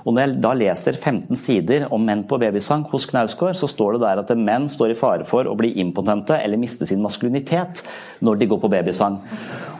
Og 0.05 0.13
Når 0.13 0.21
jeg 0.21 0.37
da 0.45 0.53
leser 0.53 1.01
15 1.01 1.33
sider 1.47 1.87
om 1.89 2.05
menn 2.05 2.27
på 2.29 2.37
babysang 2.37 2.85
hos 2.91 3.09
Knausgård, 3.09 3.57
så 3.57 3.71
står 3.71 3.97
det 3.97 4.05
der 4.05 4.21
at 4.21 4.37
menn 4.37 4.69
står 4.69 4.93
i 4.93 4.99
fare 5.01 5.25
for 5.25 5.49
å 5.49 5.57
bli 5.57 5.73
impotente 5.81 6.37
eller 6.37 6.61
miste 6.61 6.85
sin 6.85 7.01
maskulinitet 7.01 7.81
når 8.21 8.37
de 8.37 8.51
går 8.53 8.61
på 8.61 8.69
babysang. 8.77 9.17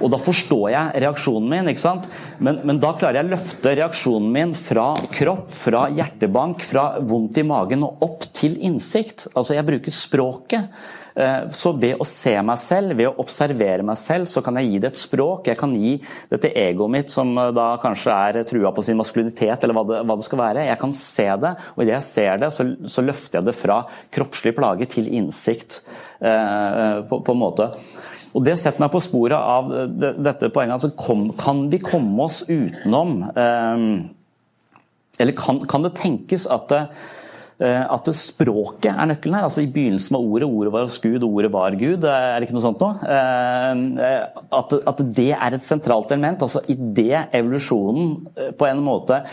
Og 0.01 0.11
da 0.13 0.19
forstår 0.21 0.46
jeg 0.47 1.01
reaksjonen 1.03 1.49
min, 1.51 1.71
ikke 1.71 1.83
sant? 1.83 2.07
Men, 2.39 2.61
men, 2.63 2.79
da 2.83 2.93
klarer 2.97 3.19
jeg 3.19 3.27
å 3.27 3.33
løfte 3.33 3.73
reaksjonen 3.79 4.29
min 4.33 4.53
fra 4.57 4.91
kropp, 5.13 5.49
fra 5.53 5.87
hjertebank, 5.93 6.63
fra 6.65 6.89
vondt 7.03 7.41
i 7.41 7.47
magen 7.47 7.83
og 7.87 8.05
opp 8.07 8.29
til 8.37 8.55
innsikt. 8.63 9.27
Altså, 9.33 9.57
jeg 9.57 9.67
bruker 9.67 9.95
språket. 9.95 10.71
Eh, 11.17 11.47
så 11.49 11.71
ved 11.73 11.97
å 11.97 12.05
se 12.05 12.35
meg 12.45 12.59
selv, 12.61 12.93
ved 12.99 13.09
å 13.09 13.15
observere 13.23 13.85
meg 13.85 13.97
selv, 13.97 14.27
så 14.29 14.43
kan 14.45 14.59
jeg 14.59 14.69
gi 14.69 14.81
det 14.83 14.91
et 14.91 14.99
språk. 15.01 15.47
Jeg 15.49 15.57
kan 15.57 15.71
gi 15.73 15.95
dette 16.29 16.51
egoet 16.53 16.93
mitt, 16.93 17.09
som 17.09 17.31
eh, 17.41 17.53
da 17.57 17.71
kanskje 17.81 18.13
er 18.13 18.43
trua 18.45 18.69
på 18.75 18.85
sin 18.85 18.99
maskulinitet, 18.99 19.65
eller 19.65 19.79
hva 19.79 19.85
det, 19.89 20.03
hva 20.05 20.17
det 20.19 20.27
skal 20.27 20.43
være. 20.43 20.67
Jeg 20.69 20.81
kan 20.83 20.93
se 20.99 21.25
det, 21.41 21.55
og 21.73 21.81
idet 21.81 21.95
jeg 21.95 22.07
ser 22.11 22.43
det, 22.43 22.51
så, 22.53 22.67
så, 22.85 23.05
løfter 23.07 23.39
jeg 23.39 23.49
det 23.49 23.55
fra 23.57 23.79
kroppslig 24.13 24.53
plage 24.59 24.89
til 24.93 25.09
innsikt, 25.09 25.81
eh, 26.21 27.01
på, 27.09 27.23
på 27.25 27.33
en 27.33 27.41
måte. 27.41 27.71
Og 28.37 28.45
Det 28.45 28.53
setter 28.59 28.83
meg 28.83 28.93
på 28.93 29.01
sporet 29.01 29.37
av 29.37 29.71
dette 29.97 30.51
poenget. 30.53 30.77
Altså, 30.77 31.33
kan 31.41 31.65
vi 31.71 31.81
komme 31.81 32.27
oss 32.27 32.43
utenom 32.45 33.23
eh, 33.33 33.85
Eller 35.17 35.37
kan, 35.37 35.63
kan 35.65 35.87
det 35.87 35.97
tenkes 35.97 36.45
at 36.53 36.75
eh, 36.77 36.91
at 37.57 38.05
språket 38.13 38.91
er 38.91 39.07
nøkkelen 39.09 39.33
her. 39.39 39.47
altså 39.47 39.63
I 39.63 39.71
begynnelsen 39.73 40.13
var 40.13 40.27
ordet, 40.27 40.45
ordet 40.45 40.73
var 40.75 40.83
hos 40.85 40.99
Gud, 41.01 41.23
ordet 41.25 41.49
var 41.49 41.73
Gud. 41.79 42.05
Er 42.05 42.37
det 42.37 42.45
ikke 42.45 42.59
noe 42.59 42.65
sånt 42.67 42.83
nå? 42.85 42.91
Eh, 43.09 44.21
at, 44.61 45.01
det 45.17 45.31
er 45.33 45.57
et 45.57 45.65
sentralt 45.65 46.13
element. 46.13 46.45
altså 46.45 46.61
Idet 46.69 47.33
evolusjonen 47.33 48.53
på 48.61 48.69
en 48.69 48.85
måte 48.85 49.23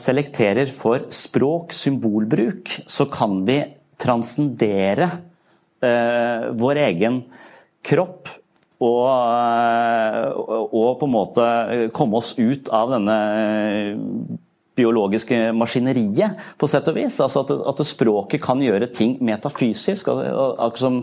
selekterer 0.00 0.72
for 0.72 1.04
språk, 1.12 1.76
symbolbruk, 1.76 2.78
så 2.88 3.04
kan 3.12 3.42
vi 3.44 3.60
transcendere 4.00 5.12
vår 5.84 6.80
egen 6.80 7.26
kropp 7.84 8.32
og, 8.84 9.04
og, 10.74 10.88
på 10.98 11.06
en 11.06 11.14
måte 11.14 11.44
komme 11.94 12.18
oss 12.18 12.34
ut 12.36 12.68
av 12.74 12.90
denne 12.92 13.18
biologiske 14.74 15.52
maskineriet, 15.54 16.40
på 16.58 16.68
sett 16.70 16.88
og 16.90 16.98
vis. 16.98 17.20
Altså 17.22 17.44
at, 17.44 17.52
at 17.70 17.82
språket 17.86 18.42
kan 18.42 18.62
gjøre 18.62 18.90
ting 18.94 19.16
metafysisk. 19.24 20.10
Som 20.80 21.02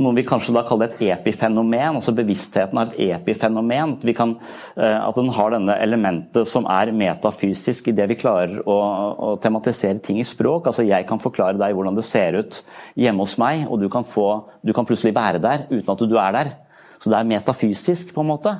noe 0.00 0.16
vi 0.16 0.24
kanskje 0.24 0.54
da 0.56 0.62
kaller 0.66 0.88
et 0.88 1.02
epifenomen. 1.12 1.98
altså 1.98 2.14
Bevisstheten 2.16 2.80
har 2.80 2.88
et 2.88 3.00
epifenomen. 3.18 3.96
At, 3.98 4.06
kan, 4.16 4.34
eh, 4.76 4.98
at 4.98 5.18
den 5.18 5.32
har 5.36 5.52
denne 5.52 5.76
elementet 5.84 6.48
som 6.48 6.68
er 6.70 6.94
metafysisk 6.96 7.92
i 7.92 7.96
det 7.96 8.08
vi 8.12 8.18
klarer 8.22 8.62
å, 8.64 8.78
å, 9.12 9.34
tematisere 9.42 10.00
ting 10.04 10.20
i 10.22 10.26
språk. 10.26 10.70
altså 10.70 10.86
Jeg 10.86 11.08
kan 11.08 11.20
forklare 11.22 11.60
deg 11.60 11.76
hvordan 11.76 11.98
det 11.98 12.06
ser 12.08 12.40
ut 12.40 12.62
hjemme 12.98 13.26
hos 13.26 13.36
meg, 13.40 13.66
og 13.68 13.80
du 13.82 13.88
kan, 13.92 14.06
få, 14.08 14.28
du 14.64 14.72
kan 14.76 14.88
plutselig 14.88 15.14
være 15.16 15.42
der 15.42 15.66
uten 15.70 15.92
at 15.94 16.06
du 16.08 16.16
er 16.16 16.36
der. 16.38 16.54
Så 17.02 17.10
det 17.10 17.18
er 17.18 17.28
metafysisk, 17.28 18.14
på 18.14 18.22
en 18.22 18.30
måte. 18.30 18.54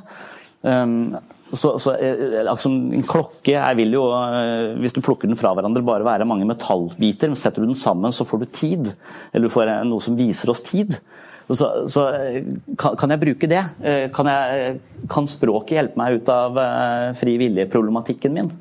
Um, 0.63 1.15
så, 1.53 1.73
så 1.79 1.93
liksom, 1.97 2.77
En 2.97 3.05
klokke 3.07 3.55
jeg 3.55 3.77
vil 3.79 3.95
jo, 3.97 4.07
eh, 4.13 4.73
hvis 4.81 4.95
du 4.95 5.01
plukker 5.05 5.29
den 5.29 5.39
fra 5.39 5.53
hverandre, 5.55 5.85
bare 5.85 6.07
være 6.07 6.27
mange 6.29 6.47
metallbiter. 6.49 7.31
men 7.31 7.39
Setter 7.39 7.63
du 7.63 7.69
den 7.69 7.79
sammen, 7.79 8.13
så 8.13 8.25
får 8.27 8.43
du 8.43 8.49
tid. 8.49 8.91
Eller 9.31 9.47
du 9.47 9.53
får 9.53 9.75
noe 9.87 10.03
som 10.03 10.17
viser 10.17 10.51
oss 10.53 10.63
tid. 10.65 10.97
Så, 11.49 11.67
så 11.91 12.05
kan, 12.79 12.95
kan, 12.97 13.11
jeg 13.11 13.19
bruke 13.19 13.49
det? 13.51 13.61
Kan, 14.15 14.29
jeg, 14.31 14.77
kan, 15.11 15.27
språket 15.27 15.75
hjelpe 15.75 15.99
meg 15.99 16.21
ut 16.21 16.29
av 16.31 16.55
fri 17.19 17.35
vilje-problematikken 17.41 18.37
min? 18.37 18.53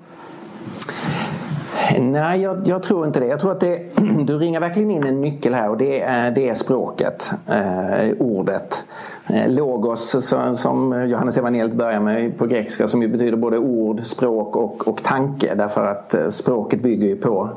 Nej, 2.00 2.40
jag, 2.40 2.62
jag, 2.64 2.82
tror 2.82 3.06
inte 3.06 3.20
det. 3.20 3.26
Jag 3.26 3.40
tror 3.40 3.52
att 3.52 3.60
det, 3.60 3.82
du 4.26 4.38
ringer 4.38 4.60
verkligen 4.60 4.90
in 4.90 5.06
en 5.06 5.20
nyckel 5.20 5.54
här 5.54 5.70
och 5.70 5.78
det 5.78 6.00
är, 6.00 6.30
det 6.30 6.48
är 6.48 6.54
språket, 6.54 7.30
eh, 7.46 8.16
ordet. 8.18 8.84
Eh, 9.26 9.48
logos 9.48 10.32
som 10.54 11.08
Johannes 11.08 11.38
evangeliet 11.38 11.74
börjar 11.74 12.00
med 12.00 12.38
på 12.38 12.46
grekiska 12.46 12.88
som 12.88 13.00
betyder 13.00 13.36
både 13.36 13.58
ord, 13.58 14.00
språk 14.04 14.56
och, 14.56 14.88
och 14.88 15.02
tanke 15.02 15.54
därför 15.54 15.86
att 15.86 16.14
eh, 16.14 16.28
språket 16.28 16.82
bygger 16.82 17.06
ju 17.06 17.16
på 17.16 17.48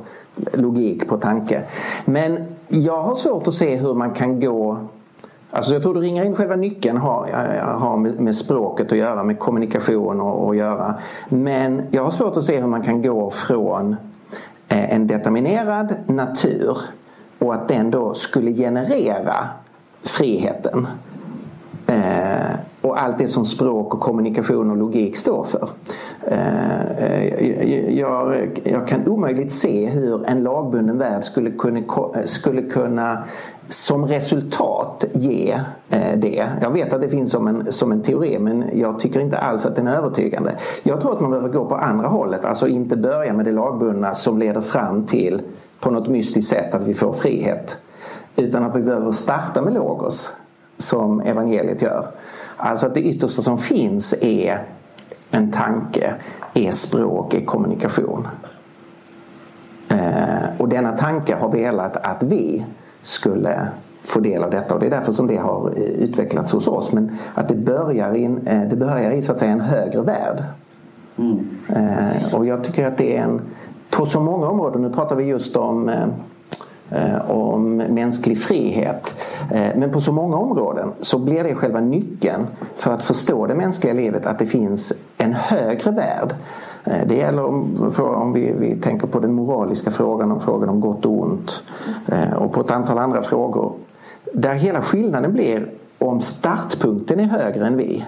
logik, 0.53 1.07
på 1.07 1.17
tanke. 1.17 1.63
Men 2.05 2.37
jag 2.67 3.01
har 3.01 3.15
svårt 3.15 3.47
att 3.47 3.53
se 3.53 3.75
hur 3.75 3.93
man 3.93 4.11
kan 4.11 4.39
gå 4.39 4.77
Alltså 5.49 5.73
jag 5.73 5.83
tror 5.83 5.93
du 5.93 5.99
ringer 5.99 6.25
in 6.25 6.35
själva 6.35 6.55
nyckeln 6.55 6.97
har, 6.97 7.27
har 7.77 7.97
med, 7.97 8.19
med, 8.19 8.35
språket 8.35 8.91
att 8.91 8.97
göra, 8.97 9.23
med 9.23 9.39
kommunikation 9.39 10.49
att 10.49 10.57
göra. 10.57 10.95
Men 11.29 11.81
jag 11.91 12.03
har 12.03 12.11
svårt 12.11 12.37
att 12.37 12.43
se 12.43 12.59
hur 12.59 12.67
man 12.67 12.81
kan 12.81 13.01
gå 13.01 13.29
från 13.29 13.91
eh, 13.91 13.97
en 14.67 15.07
determinerad 15.07 15.95
natur 16.07 16.77
och 17.39 17.53
att 17.53 17.67
den 17.67 17.91
då 17.91 18.13
skulle 18.13 18.51
generera 18.51 19.49
friheten. 20.03 20.87
Eh, 21.87 22.55
och 22.85 23.01
allt 23.01 23.17
det 23.17 23.27
som 23.27 23.45
språk 23.45 23.93
och 23.93 23.99
kommunikation 23.99 24.71
och 24.71 24.77
logik 24.77 25.17
står 25.17 25.43
för. 25.43 25.69
Jeg 27.39 27.95
jag, 27.97 28.49
jag, 28.63 28.87
kan 28.87 29.07
omöjligt 29.07 29.51
se 29.51 29.89
hur 29.89 30.25
en 30.25 30.43
lagbunden 30.43 30.97
värld 30.97 31.23
skulle 31.23 31.51
kunna, 31.51 31.81
skulle 32.25 32.61
kunna 32.61 33.23
som 33.67 34.05
resultat 34.05 35.05
ge 35.13 35.59
eh, 35.89 36.17
det. 36.17 36.47
Jag 36.61 36.71
vet 36.71 36.93
att 36.93 37.01
det 37.01 37.09
finns 37.09 37.31
som 37.31 37.47
en, 37.47 37.71
som 37.71 37.91
en 37.91 38.01
teori 38.01 38.39
men 38.39 38.79
jag 38.79 38.99
tycker 38.99 39.19
inte 39.19 39.37
alls 39.37 39.65
att 39.65 39.75
den 39.75 39.87
är 39.87 39.97
övertygande. 39.97 40.55
Jag 40.83 41.01
tror 41.01 41.13
att 41.13 41.21
man 41.21 41.31
behöver 41.31 41.49
gå 41.49 41.65
på 41.65 41.75
andra 41.75 42.07
hållet, 42.07 42.45
alltså 42.45 42.67
inte 42.67 42.97
börja 42.97 43.33
med 43.33 43.45
det 43.45 43.51
lagbundna 43.51 44.13
som 44.13 44.37
leder 44.37 44.61
fram 44.61 45.05
till 45.05 45.41
på 45.79 45.91
något 45.91 46.07
mystiskt 46.07 46.49
sätt 46.49 46.75
att 46.75 46.87
vi 46.87 46.93
får 46.93 47.13
frihet. 47.13 47.77
Utan 48.35 48.63
att 48.63 48.75
vi 48.75 48.81
behöver 48.81 49.11
starta 49.11 49.61
med 49.61 49.73
logos 49.73 50.35
som 50.77 51.21
evangeliet 51.21 51.81
gör. 51.81 52.07
Alltså 52.57 52.85
att 52.85 52.93
det 52.93 53.01
yttersta 53.01 53.41
som 53.41 53.57
finns 53.57 54.13
är 54.21 54.63
en 55.31 55.51
tanke, 55.51 56.15
är 56.53 56.71
språk, 56.71 57.33
är 57.33 57.45
kommunikation. 57.45 58.27
Eh, 59.89 60.49
och 60.57 60.69
denna 60.69 60.97
tanke 60.97 61.35
har 61.35 61.49
velat 61.49 61.97
att 61.97 62.23
vi 62.23 62.65
skulle 63.01 63.67
få 64.01 64.19
del 64.19 64.43
av 64.43 64.51
detta 64.51 64.73
och 64.73 64.79
det 64.79 64.85
är 64.85 64.89
därför 64.89 65.11
som 65.11 65.27
det 65.27 65.37
har 65.37 65.73
utvecklats 65.77 66.51
hos 66.51 66.67
oss. 66.67 66.91
Men 66.91 67.17
att 67.33 67.49
det 67.49 67.55
börjar, 67.55 68.13
in, 68.13 68.47
eh, 68.47 68.69
det 68.69 68.75
börjar 68.75 69.11
i 69.11 69.21
så 69.21 69.31
att 69.31 69.39
säga 69.39 69.51
en 69.51 69.61
högre 69.61 70.01
värld. 70.01 70.43
Mm. 71.17 71.49
Eh, 71.69 72.33
och 72.33 72.45
jag 72.45 72.63
tycker 72.63 72.87
att 72.87 72.97
det 72.97 73.17
är 73.17 73.23
en, 73.23 73.41
på 73.89 74.05
så 74.05 74.19
många 74.19 74.47
områden, 74.47 74.81
nu 74.81 74.89
pratar 74.89 75.15
vi 75.15 75.23
just 75.23 75.55
om 75.55 75.89
Eh, 75.89 76.07
om 77.27 77.77
mänsklig 77.77 78.37
frihet. 78.37 79.15
Eh, 79.51 79.75
men 79.75 79.91
på 79.91 80.01
så 80.01 80.11
många 80.11 80.37
områden 80.37 80.91
så 80.99 81.19
blir 81.19 81.43
det 81.43 81.55
själva 81.55 81.79
nyckeln 81.79 82.47
för 82.75 82.91
att 82.91 83.03
förstå 83.03 83.47
det 83.47 83.55
mänskliga 83.55 83.93
livet 83.93 84.25
att 84.25 84.39
det 84.39 84.45
finns 84.45 84.93
en 85.17 85.33
högre 85.33 85.91
värld. 85.91 86.35
Eh, 86.83 87.07
det 87.07 87.15
gäller 87.15 87.45
om, 87.45 87.91
om 87.97 88.33
vi, 88.33 88.53
vi, 88.59 88.75
tänker 88.75 89.07
på 89.07 89.19
den 89.19 89.33
moraliska 89.33 89.91
frågan, 89.91 90.31
om 90.31 90.39
frågan 90.39 90.69
om 90.69 90.81
gott 90.81 91.05
och 91.05 91.21
ont 91.21 91.63
och 92.37 92.51
på 92.51 92.61
ett 92.61 92.71
antal 92.71 92.97
andra 92.97 93.21
frågor. 93.21 93.73
Där 94.33 94.53
hela 94.53 94.81
skillnaden 94.81 95.33
blir 95.33 95.67
om 95.97 96.21
startpunkten 96.21 97.19
är 97.19 97.23
högre 97.23 97.67
än 97.67 97.77
vi 97.77 98.05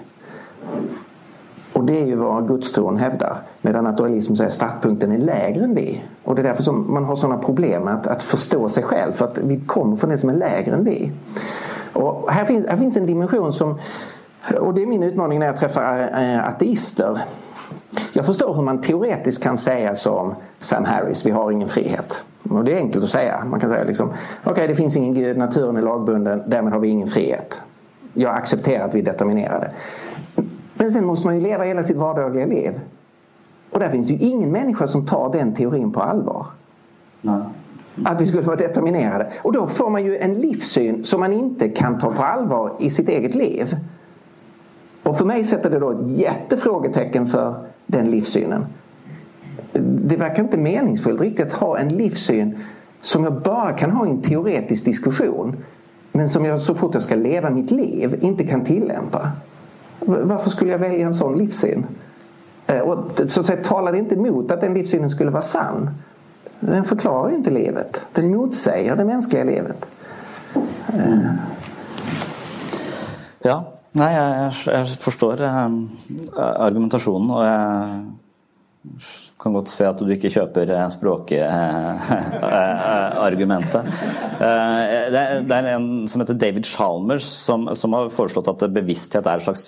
och 1.77 1.83
det 1.83 2.01
är 2.01 2.05
ju 2.05 2.15
vad 2.15 2.47
gudstron 2.47 2.97
hävdar. 2.97 3.37
Medan 3.61 3.83
naturalism 3.83 4.35
säger 4.35 4.49
startpunkten 4.49 5.11
är 5.11 5.17
lägre 5.17 5.63
än 5.63 5.75
vi. 5.75 6.03
Och 6.23 6.35
det 6.35 6.41
är 6.41 6.43
därför 6.43 6.63
som 6.63 6.93
man 6.93 7.05
har 7.05 7.15
sådana 7.15 7.37
problem 7.37 7.83
med 7.83 7.93
att, 7.93 8.07
att 8.07 8.23
förstå 8.23 8.69
sig 8.69 8.83
själv. 8.83 9.11
För 9.11 9.25
att 9.25 9.37
vi 9.37 9.59
kommer 9.59 9.97
från 9.97 10.09
det 10.09 10.17
som 10.17 10.29
är 10.29 10.33
lägre 10.33 10.75
än 10.75 10.83
vi. 10.83 11.11
Och 11.93 12.31
här 12.31 12.45
finns, 12.45 12.65
här 12.65 12.75
finns 12.75 12.97
en 12.97 13.05
dimension 13.05 13.53
som, 13.53 13.79
och 14.59 14.73
det 14.73 14.81
är 14.81 14.85
min 14.85 15.03
utmaning 15.03 15.39
när 15.39 15.45
jag 15.45 15.57
träffar 15.57 16.09
äh, 16.21 16.47
ateister. 16.47 17.19
Jag 18.13 18.25
förstår 18.25 18.53
hur 18.53 18.61
man 18.61 18.81
teoretiskt 18.81 19.43
kan 19.43 19.57
säga 19.57 19.95
som 19.95 20.35
Sam 20.59 20.85
Harris, 20.85 21.25
vi 21.25 21.31
har 21.31 21.51
ingen 21.51 21.67
frihet. 21.67 22.23
Och 22.49 22.63
det 22.63 22.73
är 22.73 22.77
enkelt 22.77 23.03
att 23.03 23.09
säga. 23.09 23.43
Man 23.45 23.59
kan 23.59 23.69
säga 23.69 23.83
liksom, 23.83 24.07
okej 24.07 24.51
okay, 24.51 24.67
det 24.67 24.75
finns 24.75 24.95
ingen 24.95 25.13
gud, 25.13 25.37
naturen 25.37 25.77
är 25.77 25.81
lagbunden, 25.81 26.43
därmed 26.47 26.73
har 26.73 26.79
vi 26.79 26.87
ingen 26.87 27.07
frihet. 27.07 27.61
Jag 28.13 28.35
accepterar 28.35 28.85
att 28.85 28.95
vi 28.95 28.99
är 28.99 29.05
determinerade. 29.05 29.71
Men 30.77 30.91
sen 30.91 31.05
måste 31.05 31.27
man 31.27 31.35
ju 31.35 31.41
leva 31.41 31.63
hela 31.63 31.83
sitt 31.83 31.97
vardagliga 31.97 32.45
liv. 32.45 32.79
Och 33.69 33.79
där 33.79 33.89
finns 33.89 34.07
det 34.07 34.13
ju 34.13 34.19
ingen 34.19 34.51
människa 34.51 34.87
som 34.87 35.05
tar 35.05 35.31
den 35.31 35.55
teorin 35.55 35.91
på 35.91 36.01
allvar. 36.01 36.45
Nej. 37.21 37.41
Att 38.03 38.21
vi 38.21 38.25
skulle 38.25 38.43
vara 38.43 38.55
determinerade. 38.55 39.31
Och 39.41 39.53
då 39.53 39.67
får 39.67 39.89
man 39.89 40.05
ju 40.05 40.17
en 40.17 40.33
livssyn 40.33 41.03
som 41.03 41.19
man 41.19 41.33
inte 41.33 41.69
kan 41.69 41.99
ta 41.99 42.11
på 42.11 42.23
allvar 42.23 42.73
i 42.79 42.89
sitt 42.89 43.09
eget 43.09 43.35
liv. 43.35 43.75
Och 45.03 45.17
för 45.17 45.25
mig 45.25 45.43
sätter 45.43 45.69
det 45.69 45.79
då 45.79 45.91
ett 45.91 46.07
jättefrågetecken 46.07 47.25
för 47.25 47.65
den 47.85 48.11
livssynen. 48.11 48.65
Det 49.83 50.17
verkar 50.17 50.43
inte 50.43 50.57
meningsfullt 50.57 51.21
riktigt 51.21 51.47
att 51.47 51.53
ha 51.53 51.77
en 51.77 51.89
livssyn 51.89 52.57
som 53.01 53.23
jag 53.23 53.41
bara 53.41 53.73
kan 53.73 53.91
ha 53.91 54.07
i 54.07 54.09
en 54.09 54.21
teoretisk 54.21 54.85
diskussion 54.85 55.55
men 56.11 56.27
som 56.27 56.45
jag 56.45 56.59
så 56.59 56.75
fort 56.75 56.93
jag 56.93 57.03
ska 57.03 57.15
leva 57.15 57.49
mitt 57.49 57.71
liv 57.71 58.17
inte 58.21 58.43
kan 58.43 58.63
tillämpa. 58.63 59.31
Varför 59.99 60.49
skulle 60.49 60.71
jag 60.71 60.79
välja 60.79 61.05
en 61.05 61.13
sån 61.13 61.37
livssyn? 61.37 61.85
Eh, 62.67 62.79
och 62.79 63.11
så 63.27 63.39
att 63.39 63.45
säga, 63.45 63.63
talar 63.63 63.91
det 63.91 63.97
inte 63.99 64.15
emot 64.15 64.51
att 64.51 64.61
den 64.61 64.73
livssynen 64.73 65.09
skulle 65.09 65.31
vara 65.31 65.41
sann. 65.41 65.89
Den 66.59 66.83
förklarar 66.83 67.35
inte 67.35 67.51
livet. 67.51 68.07
Den 68.13 68.35
motsäger 68.35 68.95
det 68.95 69.05
mänskliga 69.05 69.43
livet. 69.43 69.87
Ja, 73.39 73.63
nei, 73.91 74.09
jeg, 74.13 74.53
jeg 74.73 74.97
forstår 74.99 75.41
eh, 75.45 75.67
argumentasjonen, 76.37 77.29
og 77.31 77.43
jeg 77.45 78.01
kan 79.37 79.53
godt 79.53 79.69
se 79.69 79.85
at 79.85 79.99
du 80.01 80.09
ikke 80.11 80.31
kjøper 80.33 80.71
eh, 80.73 80.87
språkargumentet. 80.91 83.85
Eh, 84.41 85.09
det 85.13 85.55
er 85.55 85.67
en 85.75 86.07
som 86.09 86.21
heter 86.23 86.39
David 86.41 86.65
Chalmers 86.67 87.27
som, 87.45 87.67
har 87.69 88.09
foreslått 88.13 88.49
at 88.51 88.73
bevissthet 88.73 89.25
er 89.29 89.37
et 89.37 89.45
slags 89.45 89.65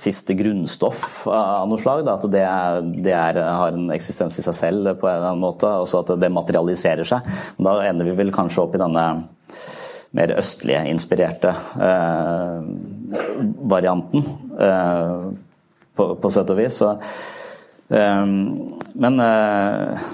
siste 0.00 0.32
grunnstoff 0.38 1.26
av 1.30 1.68
noe 1.70 1.80
slag. 1.82 2.08
At 2.10 2.24
det, 2.32 2.44
er, 2.48 2.80
det 2.96 3.14
er, 3.14 3.34
har 3.44 3.72
en 3.76 3.90
eksistens 3.94 4.38
i 4.40 4.42
seg 4.46 4.56
selv 4.58 4.80
på 5.00 5.06
en 5.08 5.16
eller 5.18 5.30
annen 5.32 5.44
måte, 5.44 5.68
og 5.68 5.88
så 5.90 5.96
at 6.02 6.20
det 6.20 6.30
materialiserer 6.32 7.04
seg. 7.06 7.20
Da 7.60 7.72
ender 7.86 8.04
vi 8.08 8.18
vel 8.18 8.32
kanskje 8.34 8.62
opp 8.64 8.74
i 8.76 8.82
denne 8.82 9.04
mer 10.16 10.28
østlige 10.38 10.88
inspirerte 10.88 11.50
varianten, 13.68 14.22
på, 15.96 16.06
på 16.20 16.30
sett 16.32 16.52
og 16.52 16.60
vis. 16.60 16.76
Så 16.80 16.92
men 17.88 19.20
eh, 19.22 20.06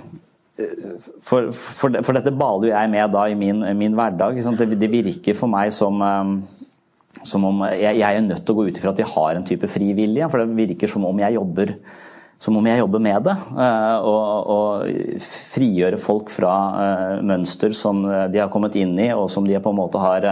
for, 1.23 1.49
for, 1.57 1.95
for, 2.05 2.17
dette 2.17 2.35
baler 2.37 2.69
jo 2.69 2.75
jeg 2.75 2.93
med 2.93 3.15
da 3.15 3.25
i 3.31 3.39
min, 3.39 3.63
min 3.79 3.97
hverdag. 3.97 4.41
Det, 4.59 4.69
det, 4.77 4.91
virker 4.93 5.37
for 5.39 5.51
meg 5.53 5.73
som, 5.75 6.01
ehm, 6.05 6.37
som 7.25 7.49
om 7.49 7.65
jeg, 7.71 7.97
jeg, 8.03 8.09
er 8.09 8.25
nødt 8.27 8.45
til 8.45 8.55
å 8.55 8.61
gå 8.61 8.69
ut 8.69 8.81
ifra 8.81 8.93
at 8.93 9.01
vi 9.01 9.11
har 9.15 9.39
en 9.39 9.49
type 9.49 9.71
frivillige. 9.71 10.29
For 10.31 10.43
det 10.43 10.59
virker 10.59 10.93
som 10.93 11.07
om 11.09 11.23
jeg 11.25 11.39
jobber, 11.39 11.75
som 12.43 12.59
om 12.59 12.69
jeg 12.69 12.83
jobber 12.83 13.05
med 13.09 13.29
det. 13.31 13.39
Eh, 13.67 14.13
og, 14.13 14.93
frigjøre 15.23 16.01
folk 16.01 16.31
fra 16.33 16.53
uh, 16.73 17.19
mønster 17.25 17.75
som 17.77 18.01
de 18.03 18.41
har 18.41 18.49
kommet 18.53 18.77
inn 18.81 18.95
i, 18.99 19.11
og 19.15 19.29
som 19.31 19.45
de 19.47 19.59
på 19.63 19.73
en 19.73 19.79
måte 19.79 20.01
har, 20.01 20.25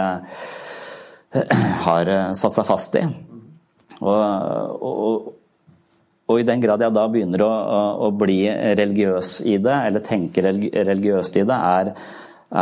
har 1.85 2.11
satt 2.37 2.57
seg 2.57 2.67
fast 2.67 2.97
i. 2.99 3.05
Og, 4.01 4.17
og, 4.81 5.29
og 6.31 6.39
i 6.39 6.47
den 6.47 6.61
grad 6.63 6.81
jeg 6.83 6.95
da 6.95 7.05
begynner 7.11 7.43
å, 7.45 7.51
å, 8.07 8.09
bli 8.15 8.45
religiøs 8.49 9.39
i 9.51 9.57
det, 9.61 9.77
eller 9.87 10.03
tenke 10.05 10.43
religiøst 10.45 11.39
i 11.41 11.45
det, 11.47 11.57
er, 11.57 11.91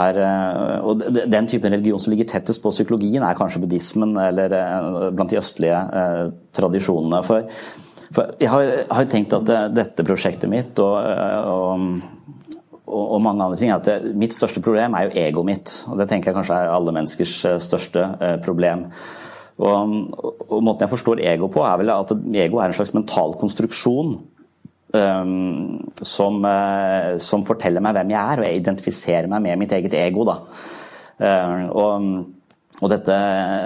er 0.02 0.22
eh, 0.26 0.88
og 0.88 1.04
Den 1.20 1.50
typen 1.50 1.74
religion 1.76 2.02
som 2.02 2.14
ligger 2.14 2.30
tettest 2.32 2.64
på 2.64 2.74
psykologien, 2.74 3.26
er 3.26 3.38
kanskje 3.38 3.62
buddhismen 3.64 4.18
eller 4.24 4.58
eh, 4.58 4.90
blant 5.14 5.32
de 5.32 5.40
østlige 5.42 5.80
eh, 6.02 6.24
tradisjonene. 6.56 7.22
For, 7.28 7.48
for 8.16 8.36
jeg 8.42 8.52
har, 8.54 8.74
har, 8.90 9.10
tenkt 9.12 9.38
at 9.38 9.48
det, 9.50 9.62
dette 9.78 10.08
prosjektet 10.08 10.52
mitt 10.52 10.82
og, 10.82 10.98
og, 10.98 12.04
og, 12.90 13.18
mange 13.22 13.46
andre 13.46 13.62
ting, 13.62 13.74
at 13.76 13.86
det, 13.86 14.16
mitt 14.18 14.34
største 14.34 14.64
problem 14.66 14.98
er 14.98 15.08
jo 15.08 15.26
egoet 15.28 15.52
mitt. 15.54 15.80
og 15.92 16.02
Det 16.02 16.10
tenker 16.10 16.32
jeg 16.32 16.42
kanskje 16.42 16.62
er 16.64 16.74
alle 16.74 16.96
menneskers 16.96 17.40
største 17.70 18.12
problem. 18.46 18.88
Og, 19.60 19.96
og, 20.48 20.60
Måten 20.64 20.86
jeg 20.86 20.94
forstår 20.94 21.24
ego 21.34 21.50
på, 21.52 21.64
er 21.68 21.80
vel 21.82 21.92
at 21.94 22.14
ego 22.16 22.62
er 22.62 22.72
en 22.72 22.78
slags 22.78 22.94
mental 22.96 23.36
konstruksjon 23.40 24.14
um, 24.96 25.34
som, 26.00 26.40
uh, 26.46 27.16
som, 27.20 27.44
forteller 27.48 27.84
meg 27.84 27.98
hvem 27.98 28.14
jeg 28.16 28.22
er, 28.22 28.42
og 28.42 28.48
jeg 28.48 28.62
identifiserer 28.62 29.32
meg 29.32 29.44
med 29.46 29.60
mitt 29.64 29.76
eget 29.76 29.96
ego. 30.00 30.24
Da. 30.30 30.38
Uh, 31.20 31.66
og 31.76 32.39
og 32.80 32.92
dette, 32.94 33.16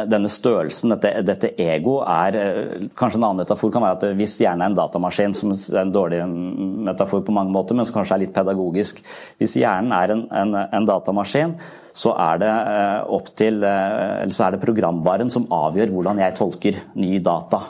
denne 0.09 0.29
størrelsen, 0.31 0.95
dette, 0.95 1.11
dette, 1.25 1.51
ego, 1.61 1.99
er 2.01 2.37
eh, 2.39 2.87
Kanskje 2.97 3.19
en 3.19 3.27
annen 3.27 3.43
metafor 3.43 3.69
kan 3.73 3.85
være 3.85 3.99
at 3.99 4.17
hvis 4.17 4.39
hjernen 4.41 4.65
er 4.65 4.71
en 4.71 4.79
datamaskin, 4.79 5.35
som 5.37 5.53
er 5.53 5.83
en 5.83 5.93
dårlig 5.93 6.23
metafor 6.89 7.21
på 7.25 7.35
mange 7.35 7.53
måter, 7.53 7.77
men 7.77 7.85
som 7.85 7.99
kanskje 7.99 8.17
er 8.17 8.23
litt 8.25 8.33
pedagogisk 8.35 9.03
Hvis 9.41 9.57
hjernen 9.61 9.93
er 9.97 10.15
en, 10.15 10.25
en, 10.41 10.57
en 10.65 10.89
datamaskin, 10.89 11.55
så 11.93 12.15
er, 12.17 12.41
det 12.41 12.49
eh, 12.49 13.13
opp 13.19 13.29
til, 13.37 13.61
Eller 13.61 14.33
så 14.33 14.47
er 14.47 14.55
det 14.55 14.63
programvaren 14.65 15.29
som 15.33 15.45
avgjør 15.53 15.93
hvordan 15.93 16.21
jeg 16.23 16.37
tolker 16.39 16.83
ny 16.97 17.17
data. 17.23 17.61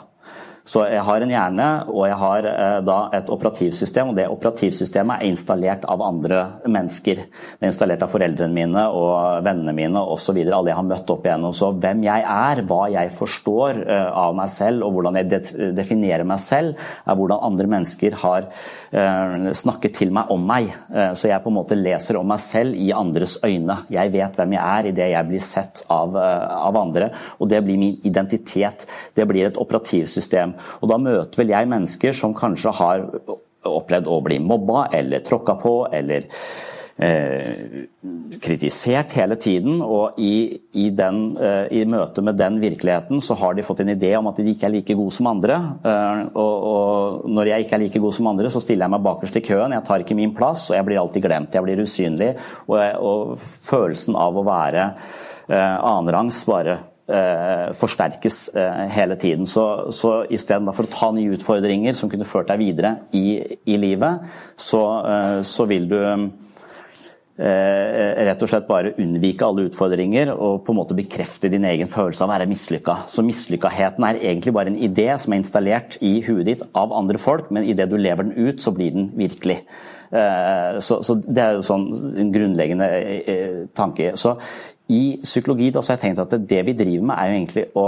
Så 0.64 0.80
jeg 0.88 1.02
har 1.04 1.20
en 1.20 1.32
hjerne 1.32 1.64
og 1.92 2.06
jeg 2.08 2.16
har 2.16 2.46
eh, 2.48 2.78
da 2.88 2.96
et 3.12 3.28
operativsystem, 3.32 4.10
og 4.10 4.16
det 4.16 4.24
operativsystemet 4.32 5.20
er 5.20 5.28
installert 5.28 5.82
av 5.92 6.00
andre 6.00 6.38
mennesker. 6.64 7.18
Det 7.20 7.60
er 7.60 7.68
installert 7.68 8.04
av 8.06 8.08
foreldrene 8.08 8.56
mine 8.56 8.84
og 8.96 9.44
vennene 9.44 9.74
mine 9.76 10.00
osv. 10.00 10.38
Alle 10.40 10.72
jeg 10.72 10.78
har 10.78 10.86
møtt 10.88 11.12
opp 11.12 11.28
igjennom. 11.28 11.52
Så 11.56 11.68
hvem 11.76 12.00
jeg 12.06 12.24
er, 12.24 12.62
hva 12.64 12.86
jeg 12.94 13.12
forstår 13.12 13.82
eh, 13.82 14.08
av 14.24 14.32
meg 14.38 14.48
selv 14.54 14.86
og 14.88 14.96
hvordan 14.96 15.20
jeg 15.20 15.42
definerer 15.76 16.24
meg 16.28 16.40
selv, 16.40 16.80
er 17.04 17.20
hvordan 17.20 17.44
andre 17.44 17.68
mennesker 17.74 18.16
har 18.24 18.48
eh, 18.48 19.50
snakket 19.60 19.98
til 20.00 20.16
meg 20.16 20.32
om 20.32 20.48
meg. 20.48 20.72
Så 21.18 21.28
jeg 21.28 21.42
på 21.44 21.50
en 21.50 21.58
måte 21.58 21.76
leser 21.76 22.16
om 22.16 22.28
meg 22.30 22.40
selv 22.40 22.76
i 22.80 22.88
andres 22.94 23.36
øyne. 23.44 23.82
Jeg 23.92 24.12
vet 24.14 24.40
hvem 24.40 24.56
jeg 24.56 24.64
er 24.64 24.88
idet 24.90 25.12
jeg 25.12 25.28
blir 25.28 25.44
sett 25.44 25.84
av, 25.92 26.16
av 26.16 26.76
andre, 26.78 27.10
og 27.36 27.50
det 27.52 27.60
blir 27.66 27.80
min 27.80 27.98
identitet. 28.06 28.86
Det 29.16 29.26
blir 29.28 29.50
et 29.50 29.60
operativsystem 29.60 30.53
og 30.80 30.90
da 30.90 31.00
møter 31.00 31.42
vel 31.42 31.54
jeg 31.54 31.70
mennesker 31.70 32.16
som 32.16 32.36
kanskje 32.36 32.74
har 32.80 33.08
opplevd 33.64 34.08
å 34.10 34.20
bli 34.24 34.38
mobba 34.44 34.88
eller 34.92 35.24
tråkka 35.24 35.56
på 35.60 35.74
eller 35.92 36.26
eh, 36.96 37.84
kritisert 38.42 39.14
hele 39.18 39.36
tiden. 39.40 39.80
Og 39.82 40.18
i, 40.20 40.60
i, 40.80 40.88
den, 40.94 41.22
eh, 41.40 41.66
i, 41.74 41.84
møte 41.88 42.24
med 42.24 42.38
den 42.40 42.60
virkeligheten 42.62 43.22
så 43.24 43.36
har 43.40 43.56
de 43.56 43.66
fått 43.66 43.84
en 43.84 43.94
idé 43.94 44.14
om 44.18 44.28
at 44.30 44.40
de 44.40 44.54
ikke 44.54 44.68
er 44.68 44.76
like 44.76 44.98
gode 44.98 45.16
som 45.16 45.30
andre. 45.30 45.58
Eh, 45.84 46.22
og, 46.32 46.54
og, 46.70 47.28
når 47.30 47.52
jeg 47.52 47.66
ikke 47.66 47.78
er 47.78 47.84
like 47.86 48.04
god 48.06 48.18
som 48.18 48.32
andre, 48.32 48.52
så 48.52 48.62
stiller 48.62 48.86
jeg 48.86 48.96
meg 48.96 49.06
bakerst 49.08 49.40
i 49.40 49.44
køen. 49.44 49.76
Jeg 49.76 49.88
tar 49.88 50.04
ikke 50.04 50.18
min 50.18 50.34
plass, 50.36 50.68
og 50.70 50.78
jeg 50.78 50.88
blir 50.88 51.02
alltid 51.02 51.26
glemt. 51.26 51.54
Jeg 51.56 51.66
blir 51.66 51.84
usynlig. 51.84 52.34
Og, 52.68 52.80
og 52.80 53.38
følelsen 53.40 54.18
av 54.18 54.36
å 54.36 54.46
være 54.46 54.90
eh, 54.90 55.78
annenrangs 55.78 56.44
bare 56.48 56.82
forsterkes 57.04 58.48
eh, 58.56 58.86
hele 58.88 59.16
tiden. 59.20 59.44
Så, 59.46 59.92
så 59.92 60.24
istedenfor 60.32 60.86
å 60.86 60.92
ta 60.92 61.10
nye 61.12 61.34
utfordringer 61.36 61.92
som 61.96 62.08
kunne 62.12 62.24
ført 62.28 62.48
deg 62.48 62.62
videre 62.62 62.96
i, 63.12 63.36
i 63.68 63.76
livet, 63.80 64.24
så, 64.56 64.82
eh, 65.04 65.40
så, 65.44 65.66
vil 65.68 65.84
du 65.90 65.98
eh, 66.00 66.24
rett 68.24 68.44
og 68.44 68.48
slett 68.48 68.68
bare 68.70 68.94
unnvike 69.02 69.44
alle 69.44 69.66
utfordringer 69.68 70.32
og 70.32 70.62
på 70.64 70.72
en 70.72 70.80
måte 70.80 70.96
bekrefte 70.96 71.50
din 71.52 71.66
egen 71.68 71.90
følelse 71.92 72.24
av 72.24 72.30
å 72.30 72.34
være 72.38 72.48
mislykka. 72.48 73.02
Så 73.10 73.26
mislykkaheten 73.26 74.08
er 74.08 74.22
egentlig 74.22 74.56
bare 74.56 74.72
en 74.72 74.80
idé 74.88 75.10
som 75.20 75.34
er 75.34 75.42
installert 75.42 75.98
i 76.00 76.16
huet 76.24 76.48
ditt 76.48 76.64
av 76.72 76.94
andre 76.96 77.20
folk, 77.20 77.52
men 77.52 77.68
idet 77.68 77.90
du 77.92 77.98
lever 78.00 78.30
den 78.30 78.48
ut, 78.48 78.64
så 78.64 78.72
blir 78.72 78.96
den 78.96 79.10
virkelig. 79.18 79.60
Eh, 80.14 80.80
så, 80.80 81.02
så, 81.02 81.16
Det 81.26 81.42
er 81.42 81.56
jo 81.56 81.64
sånn 81.66 81.88
en 82.20 82.30
grunnleggende 82.34 82.88
eh, 83.26 83.56
tanke. 83.74 84.12
Så 84.20 84.36
i 84.92 85.20
psykologi 85.22 85.70
da, 85.72 85.82
så 85.82 85.92
har 85.92 85.98
jeg 85.98 86.02
tenkt 86.08 86.24
at 86.24 86.48
det 86.48 86.64
vi 86.66 86.76
driver 86.76 87.06
med, 87.08 87.16
er 87.16 87.28
jo 87.28 87.36
egentlig 87.38 87.64
å, 87.78 87.86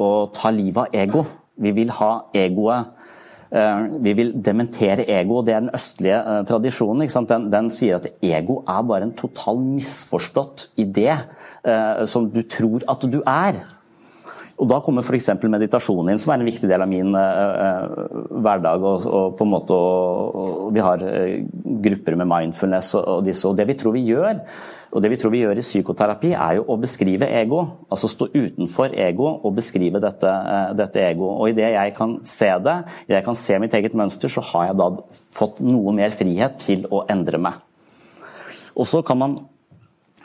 å 0.00 0.10
ta 0.34 0.52
livet 0.54 0.86
av 0.86 0.96
ego. 1.04 1.24
Vi 1.60 1.72
vil 1.76 1.92
ha 1.98 2.10
egoet 2.34 3.04
eh, 3.52 3.84
vi 4.02 4.14
vil 4.16 4.32
dementere 4.44 5.06
ego, 5.18 5.38
og 5.38 5.46
det 5.46 5.54
er 5.54 5.66
den 5.66 5.74
østlige 5.76 6.20
uh, 6.24 6.40
tradisjonen. 6.48 7.04
Den, 7.30 7.48
den, 7.52 7.70
sier 7.70 8.00
at 8.00 8.08
ego 8.24 8.62
er 8.62 8.88
bare 8.88 9.08
en 9.10 9.16
total 9.18 9.60
misforstått 9.62 10.70
idé 10.80 11.12
uh, 11.12 12.04
som 12.10 12.30
du 12.32 12.42
tror 12.48 12.86
at 12.90 13.06
du 13.12 13.20
er. 13.20 13.60
Og 14.54 14.68
Da 14.70 14.78
kommer 14.84 15.02
f.eks. 15.02 15.32
meditasjonen 15.42 16.12
inn, 16.12 16.20
som 16.22 16.30
er 16.30 16.40
en 16.40 16.46
viktig 16.46 16.68
del 16.70 16.82
av 16.84 16.90
min 16.90 17.10
hverdag. 17.10 18.84
Og, 18.86 19.06
og 19.08 19.34
på 19.38 19.46
en 19.46 19.50
måte, 19.50 19.74
og, 19.74 20.70
Vi 20.74 20.84
har 20.84 21.02
grupper 21.84 22.16
med 22.20 22.30
mindfulness 22.30 22.94
og, 23.00 23.24
disse. 23.26 23.48
og 23.48 23.58
Det 23.58 23.66
vi 23.68 23.76
tror 23.80 23.96
vi 23.96 24.04
gjør, 24.06 24.40
og 24.94 25.02
Det 25.02 25.10
vi 25.10 25.16
tror 25.18 25.32
vi 25.34 25.40
gjør 25.42 25.58
i 25.58 25.64
psykoterapi, 25.64 26.30
er 26.38 26.58
jo 26.60 26.66
å 26.70 26.78
beskrive 26.78 27.26
ego. 27.40 27.64
Altså 27.90 28.10
stå 28.10 28.28
utenfor 28.30 28.94
ego 28.94 29.26
og 29.42 29.56
beskrive 29.56 29.98
dette, 30.02 30.30
eh, 30.30 30.74
dette 30.78 31.02
ego. 31.02 31.32
Og 31.34 31.50
Idet 31.50 31.72
jeg 31.74 31.94
kan 31.96 32.20
se 32.22 32.50
det, 32.62 32.76
jeg 33.08 33.24
kan 33.24 33.34
se 33.34 33.58
mitt 33.58 33.74
eget 33.74 33.94
mønster, 33.94 34.30
så 34.30 34.40
har 34.52 34.68
jeg 34.68 34.76
da 34.78 34.90
fått 35.34 35.60
noe 35.66 35.92
mer 35.92 36.14
frihet 36.14 36.58
til 36.62 36.86
å 36.94 37.04
endre 37.10 37.38
meg. 37.38 37.58
Og 38.76 38.86
så 38.86 39.02
kan 39.06 39.18
man 39.18 39.36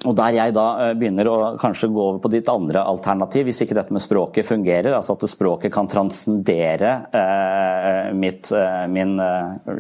og 0.08 0.16
Der 0.16 0.32
jeg 0.32 0.54
da 0.56 0.66
eh, 0.80 0.94
begynner 0.96 1.28
å 1.28 1.38
kanskje 1.60 1.90
gå 1.92 2.04
over 2.06 2.22
på 2.24 2.32
ditt 2.32 2.48
andre 2.52 2.86
alternativ, 2.88 3.50
hvis 3.50 3.66
ikke 3.66 3.76
dette 3.76 3.96
med 3.96 4.04
språket 4.04 4.48
fungerer, 4.48 4.94
altså 4.96 5.18
at 5.18 5.28
språket 5.28 5.74
kan 5.76 5.90
transcendere 5.92 6.94
eh, 7.12 8.14
mitt, 8.16 8.48
eh, 8.56 8.86
min 8.88 9.18
eh, 9.20 9.74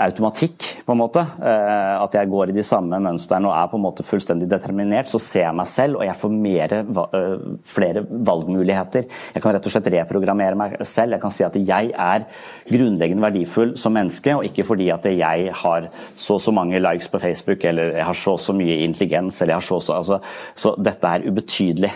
automatikk, 0.00 0.66
på 0.86 0.94
en 0.94 1.00
måte. 1.00 1.20
Eh, 1.20 1.94
at 2.02 2.14
jeg 2.18 2.30
går 2.30 2.50
i 2.50 2.56
de 2.56 2.64
samme 2.66 2.98
mønstrene 3.02 3.48
og 3.48 3.54
er 3.56 3.70
på 3.70 3.78
en 3.78 3.84
måte 3.84 4.06
fullstendig 4.06 4.48
determinert. 4.50 5.10
Så 5.10 5.20
ser 5.22 5.46
jeg 5.46 5.56
meg 5.58 5.68
selv, 5.70 6.00
og 6.00 6.06
jeg 6.06 6.18
får 6.20 6.34
mer, 6.34 6.74
eh, 6.78 7.36
flere 7.64 8.04
valgmuligheter. 8.08 9.08
Jeg 9.34 9.42
kan 9.42 9.52
rett 9.54 9.66
og 9.66 9.72
slett 9.72 9.92
reprogrammere 9.92 10.56
meg 10.56 10.76
selv. 10.82 11.12
Jeg 11.12 11.20
kan 11.20 11.30
si 11.30 11.44
at 11.44 11.54
jeg 11.54 11.92
er 11.92 12.26
grunnleggende 12.70 13.26
verdifull 13.26 13.76
som 13.76 13.92
menneske, 13.92 14.34
og 14.34 14.44
ikke 14.44 14.66
fordi 14.66 14.90
at 14.90 15.04
jeg 15.04 15.52
har 15.52 15.88
så 16.14 16.38
og 16.38 16.40
så 16.40 16.52
mange 16.52 16.78
likes 16.78 17.08
på 17.08 17.18
Facebook, 17.18 17.64
eller 17.64 17.96
jeg 17.96 18.04
har 18.04 18.14
så 18.14 18.32
og 18.32 18.38
så 18.38 18.54
mye 18.54 18.84
intelligens, 18.84 19.42
eller 19.42 19.54
jeg 19.54 19.56
har 19.56 19.68
så 19.68 19.74
og 19.74 19.82
så 19.82 19.94
altså, 19.94 20.20
Så 20.54 20.74
dette 20.82 21.06
er 21.06 21.26
ubetydelig. 21.26 21.92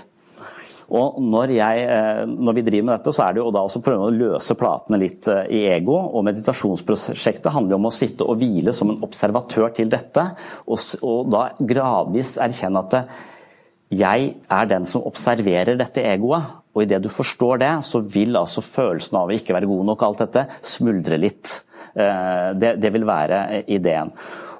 Og 0.92 1.18
når, 1.24 1.54
jeg, 1.56 1.84
eh, 1.88 2.22
når, 2.28 2.56
vi 2.58 2.64
driver 2.66 2.88
med 2.88 2.94
dette, 2.98 3.14
så 3.16 3.24
er 3.24 3.34
det 3.34 3.40
jo 3.40 3.52
da 3.54 3.64
også 3.64 3.80
prøve 3.84 4.08
å 4.08 4.14
løse 4.14 4.56
platene 4.60 5.00
litt 5.00 5.28
eh, 5.32 5.46
i 5.48 5.62
ego. 5.72 5.96
Og 6.12 6.26
meditasjonsprosjektet 6.28 7.52
handler 7.54 7.78
om 7.78 7.88
å 7.88 7.94
sitte 7.94 8.26
og 8.28 8.40
hvile 8.42 8.74
som 8.76 8.92
en 8.92 9.00
observatør 9.06 9.72
til 9.78 9.92
dette, 9.92 10.26
og, 10.66 10.88
og 11.00 11.30
da 11.32 11.46
gradvis 11.58 12.36
erkjenne 12.44 12.84
at 12.84 12.98
jeg 13.92 14.28
er 14.48 14.68
den 14.68 14.86
som 14.88 15.04
observerer 15.08 15.76
dette 15.80 16.04
egoet. 16.12 16.60
Og 16.72 16.86
idet 16.86 17.02
du 17.04 17.10
forstår 17.12 17.60
det, 17.60 17.72
så 17.84 18.00
vil 18.00 18.38
altså 18.40 18.64
følelsen 18.64 19.18
av 19.20 19.28
å 19.28 19.36
ikke 19.36 19.52
være 19.56 19.68
god 19.68 19.90
nok, 19.90 20.06
alt 20.06 20.22
dette, 20.24 20.46
smuldre 20.64 21.18
litt. 21.20 21.58
Eh, 21.92 22.48
det, 22.56 22.76
det 22.80 22.92
vil 22.94 23.04
være 23.08 23.62
ideen. 23.72 24.12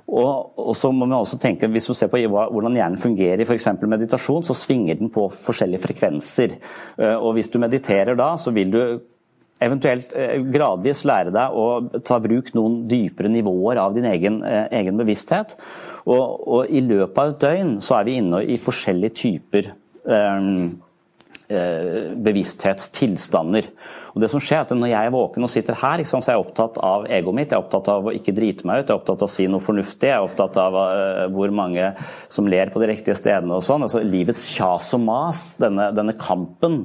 Og, 0.09 0.53
og, 0.59 0.75
så 0.77 0.91
må 0.93 1.07
vi 1.07 1.17
også 1.17 1.39
tenke, 1.41 1.71
Hvis 1.71 1.87
du 1.89 1.95
ser 1.95 2.11
på 2.13 2.21
hvordan 2.27 2.75
hjernen 2.77 3.01
fungerer 3.01 3.41
i 3.41 3.47
f.eks. 3.47 3.69
meditasjon, 3.87 4.45
så 4.45 4.57
svinger 4.57 4.99
den 4.99 5.13
på 5.15 5.29
forskjellige 5.33 5.83
frekvenser. 5.87 6.59
Eh, 6.99 7.17
og 7.17 7.35
Hvis 7.37 7.53
du 7.53 7.59
mediterer 7.63 8.19
da, 8.19 8.35
så 8.37 8.53
vil 8.53 8.73
du 8.73 8.83
eventuelt 9.63 10.13
eh, 10.19 10.39
gradvis 10.53 11.05
lære 11.09 11.33
deg 11.35 11.57
å 11.57 11.67
ta 12.05 12.19
bruk 12.23 12.53
noen 12.57 12.83
dypere 12.91 13.31
nivåer 13.33 13.81
av 13.83 13.95
din 13.97 14.09
egen, 14.11 14.41
eh, 14.47 14.67
egen 14.81 14.99
bevissthet. 15.01 15.57
Og, 16.03 16.25
og, 16.49 16.63
I 16.67 16.83
løpet 16.83 17.19
av 17.23 17.31
et 17.33 17.43
døgn 17.45 17.77
så 17.85 18.01
er 18.01 18.09
vi 18.09 18.19
inne 18.19 18.43
i 18.43 18.59
forskjellige 18.59 19.19
typer 19.23 19.71
um, 20.03 20.81
bevissthetstilstander. 21.49 23.73
Og 24.13 24.21
det 24.21 24.29
som 24.33 24.43
skjer 24.43 24.61
er 24.61 24.67
at 24.67 24.75
Når 24.77 24.91
jeg 24.91 25.09
er 25.09 25.15
våken 25.15 25.47
og 25.47 25.53
sitter 25.53 25.79
her, 25.81 26.03
så 26.05 26.21
er 26.21 26.35
jeg 26.35 26.45
opptatt 26.45 26.79
av 26.85 27.07
egoet 27.09 27.37
mitt. 27.37 27.51
Jeg 27.51 27.59
er 27.59 27.65
opptatt 27.65 27.89
av 27.93 28.09
å 28.09 28.15
ikke 28.15 28.35
drite 28.37 28.69
meg 28.69 28.83
ut, 28.83 28.87
jeg 28.87 28.95
er 28.95 29.01
opptatt 29.01 29.25
av 29.25 29.31
å 29.31 29.33
si 29.33 29.49
noe 29.49 29.65
fornuftig. 29.65 30.11
Jeg 30.11 30.19
er 30.19 30.27
opptatt 30.27 30.59
av 30.61 30.77
uh, 30.77 31.25
hvor 31.33 31.55
mange 31.55 31.93
som 32.33 32.49
ler 32.51 32.73
på 32.73 32.83
de 32.83 32.91
riktige 32.93 33.17
stedene 33.19 33.57
og 33.57 33.65
sånn. 33.65 33.87
Altså 33.87 34.03
Livets 34.05 34.51
kjas 34.57 34.93
og 34.99 35.05
mas, 35.07 35.45
denne, 35.63 35.89
denne 35.97 36.17
kampen. 36.21 36.83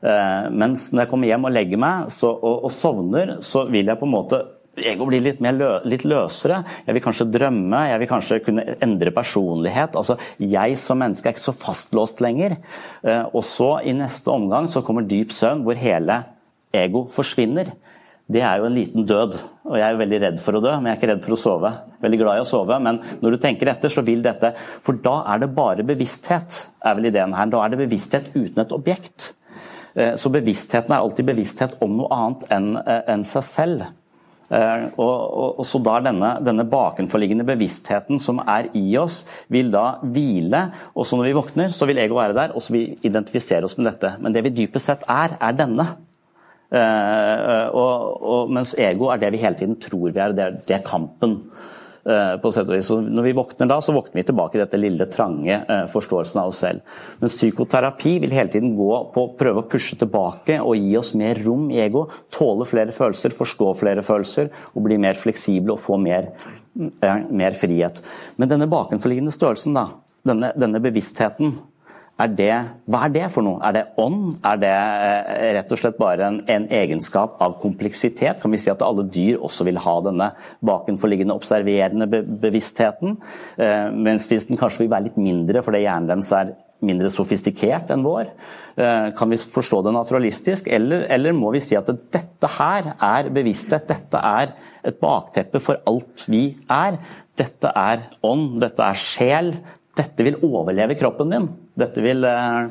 Uh, 0.00 0.46
mens 0.54 0.90
når 0.92 1.04
jeg 1.04 1.12
kommer 1.12 1.32
hjem 1.32 1.50
og 1.50 1.56
legger 1.56 1.82
meg 1.82 2.14
så, 2.14 2.30
og, 2.30 2.68
og 2.68 2.74
sovner, 2.74 3.36
så 3.44 3.66
vil 3.70 3.90
jeg 3.90 4.00
på 4.00 4.08
en 4.08 4.14
måte 4.14 4.44
ego 4.86 5.06
blir 5.08 5.22
litt, 5.24 5.40
lø, 5.40 5.70
litt 5.88 6.06
løsere. 6.08 6.62
Jeg 6.86 6.96
vil 6.96 7.04
kanskje 7.04 7.28
drømme, 7.32 7.84
jeg 7.90 8.02
vil 8.02 8.10
kanskje 8.10 8.40
kunne 8.46 8.64
endre 8.82 9.12
personlighet. 9.14 9.96
Altså, 9.98 10.18
Jeg 10.38 10.78
som 10.78 11.00
menneske 11.00 11.28
er 11.28 11.36
ikke 11.36 11.48
så 11.48 11.56
fastlåst 11.56 12.20
lenger. 12.24 12.56
Eh, 13.02 13.24
og 13.32 13.44
så 13.44 13.78
i 13.84 13.94
neste 13.96 14.32
omgang 14.32 14.68
så 14.70 14.84
kommer 14.86 15.06
dyp 15.08 15.32
søvn, 15.34 15.64
hvor 15.66 15.78
hele 15.78 16.22
ego 16.72 17.06
forsvinner. 17.10 17.72
Det 18.30 18.42
er 18.46 18.60
jo 18.60 18.68
en 18.68 18.76
liten 18.76 19.06
død, 19.08 19.36
og 19.66 19.74
jeg 19.74 19.82
er 19.82 19.94
jo 19.96 20.00
veldig 20.04 20.18
redd 20.22 20.36
for 20.38 20.54
å 20.54 20.60
dø, 20.62 20.70
men 20.78 20.86
jeg 20.86 20.94
er 20.94 21.00
ikke 21.00 21.08
redd 21.10 21.24
for 21.24 21.34
å 21.34 21.40
sove. 21.40 21.72
Veldig 22.04 22.20
glad 22.20 22.38
i 22.38 22.42
å 22.44 22.46
sove, 22.46 22.76
men 22.78 23.00
når 23.24 23.34
du 23.34 23.38
tenker 23.42 23.72
etter, 23.72 23.90
så 23.90 24.04
vil 24.06 24.22
dette 24.22 24.52
For 24.84 25.00
da 25.02 25.16
er 25.32 25.42
det 25.42 25.50
bare 25.56 25.86
bevissthet, 25.86 26.60
er 26.86 26.94
vel 26.98 27.10
ideen 27.10 27.34
her. 27.34 27.50
Da 27.50 27.64
er 27.64 27.72
det 27.72 27.80
bevissthet 27.82 28.30
uten 28.36 28.62
et 28.62 28.74
objekt. 28.76 29.32
Eh, 29.94 30.14
så 30.14 30.30
bevisstheten 30.30 30.94
er 30.94 31.00
alltid 31.02 31.26
bevissthet 31.26 31.80
om 31.82 31.96
noe 31.98 32.10
annet 32.14 32.46
enn 32.54 32.70
eh, 32.78 33.16
seg 33.26 33.46
selv. 33.46 33.88
Eh, 34.50 34.84
og, 34.98 35.14
og, 35.14 35.60
og, 35.60 35.66
så 35.66 35.78
da 35.86 36.00
denne, 36.02 36.32
denne, 36.42 36.66
bakenforliggende 36.66 37.46
bevisstheten 37.46 38.18
som 38.18 38.40
er 38.42 38.72
i 38.74 38.84
oss, 38.98 39.22
vil 39.52 39.70
da 39.70 40.00
hvile. 40.02 40.64
Og 40.94 41.06
så 41.06 41.18
når 41.18 41.30
vi 41.30 41.36
våkner, 41.38 41.74
så 41.74 41.86
vil 41.86 42.02
ego 42.02 42.18
være 42.18 42.36
der, 42.36 42.54
og 42.54 42.64
så 42.64 42.74
vil 42.74 42.88
vi 42.88 43.10
identifisere 43.10 43.68
oss 43.68 43.78
med 43.78 43.92
dette. 43.92 44.16
Men 44.18 44.34
det 44.34 44.42
vi 44.48 44.56
dypest 44.62 44.90
sett 44.90 45.06
er, 45.10 45.36
er 45.38 45.58
denne. 45.58 45.86
Uh, 46.70 47.66
og, 47.74 47.94
og, 48.22 48.50
mens 48.54 48.76
ego 48.78 49.08
er 49.10 49.18
det 49.18 49.32
vi 49.34 49.40
hele 49.42 49.58
tiden 49.58 49.74
tror 49.82 50.12
vi 50.14 50.20
er, 50.22 50.34
det 50.38 50.44
det 50.68 50.76
er 50.76 50.84
kampen. 50.86 51.40
Eh, 52.00 52.36
på 52.40 52.48
sett 52.48 52.64
og 52.64 52.72
vis. 52.72 52.88
når 52.90 53.26
vi 53.26 53.32
våkner 53.36 53.68
da, 53.68 53.76
så 53.84 53.92
våkner 53.92 54.22
vi 54.22 54.24
tilbake 54.30 54.56
i 54.56 54.62
dette 54.62 54.78
lille, 54.80 55.04
trange 55.12 55.52
eh, 55.52 55.82
forståelsen 55.92 56.40
av 56.40 56.48
oss 56.48 56.62
selv. 56.64 56.80
Men 57.20 57.28
psykoterapi 57.28 58.14
vil 58.22 58.32
hele 58.32 58.48
tiden 58.48 58.72
gå 58.78 58.92
på 59.12 59.24
å 59.26 59.32
prøve 59.36 59.60
å 59.60 59.68
pushe 59.68 59.98
tilbake 60.00 60.56
og 60.64 60.78
gi 60.80 60.96
oss 60.96 61.12
mer 61.20 61.42
rom 61.44 61.66
i 61.68 61.82
ego. 61.84 62.06
Tåle 62.32 62.64
flere 62.68 62.94
følelser, 62.96 63.36
forstå 63.36 63.74
flere 63.82 64.04
følelser 64.06 64.48
og 64.72 64.86
bli 64.86 64.96
mer 65.02 65.20
fleksible 65.20 65.76
og 65.76 65.82
få 65.82 66.00
mer, 66.00 66.30
eh, 66.80 67.26
mer 67.28 67.58
frihet. 67.58 68.00
Men 68.40 68.48
denne 68.48 68.70
bakenforliggende 68.70 69.36
størrelsen, 69.36 69.76
da, 69.76 69.90
denne, 70.24 70.54
denne 70.56 70.80
bevisstheten, 70.80 71.52
er 72.20 72.32
det, 72.36 72.54
hva 72.90 73.04
er 73.06 73.12
det 73.14 73.26
for 73.32 73.44
noe? 73.46 73.60
Er 73.64 73.74
det 73.76 73.84
ånd? 74.00 74.34
Er 74.46 74.58
det 74.60 74.72
eh, 74.72 75.50
rett 75.56 75.72
og 75.72 75.80
slett 75.80 75.98
bare 76.00 76.26
en, 76.28 76.38
en, 76.52 76.66
egenskap 76.80 77.38
av 77.42 77.56
kompleksitet? 77.62 78.42
Kan 78.42 78.52
vi 78.52 78.60
si 78.60 78.72
at 78.72 78.84
alle 78.84 79.06
dyr 79.08 79.40
også 79.40 79.66
vil 79.68 79.80
ha 79.80 79.94
denne 80.04 80.30
bakenforliggende 80.66 81.36
observerende 81.36 82.08
be 82.10 82.22
bevisstheten? 82.44 83.16
Eh, 83.60 83.86
mens 83.94 84.28
hvis 84.30 84.50
den 84.50 84.60
kanskje 84.60 84.84
vil 84.84 84.92
være 84.92 85.08
litt 85.08 85.20
mindre 85.20 85.64
fordi 85.64 85.84
hjernen 85.86 86.10
deres 86.10 86.32
er 86.36 86.52
mindre 86.84 87.12
sofistikert 87.12 87.92
enn 87.94 88.04
vår? 88.04 88.34
Eh, 88.76 89.08
kan 89.16 89.32
vi 89.32 89.40
forstå 89.40 89.82
det 89.86 89.96
naturalistisk, 89.96 90.68
eller, 90.72 91.06
eller 91.12 91.36
må 91.36 91.54
vi 91.56 91.64
si 91.64 91.78
at 91.78 91.88
dette 91.88 92.52
her 92.58 92.92
er 92.96 93.32
bevissthet? 93.32 93.88
Dette 93.88 94.20
er 94.20 94.54
et 94.86 95.00
bakteppe 95.00 95.62
for 95.62 95.80
alt 95.88 96.28
vi 96.28 96.50
er. 96.68 97.00
Dette 97.40 97.72
er 97.76 98.08
ånd, 98.26 98.58
dette 98.60 98.84
er 98.84 99.04
sjel, 99.08 99.54
dette 99.96 100.24
vil 100.26 100.40
overleve 100.44 100.96
kroppen 101.00 101.32
din. 101.32 101.50
Dette 101.78 102.02
vil 102.04 102.24
eh, 102.26 102.68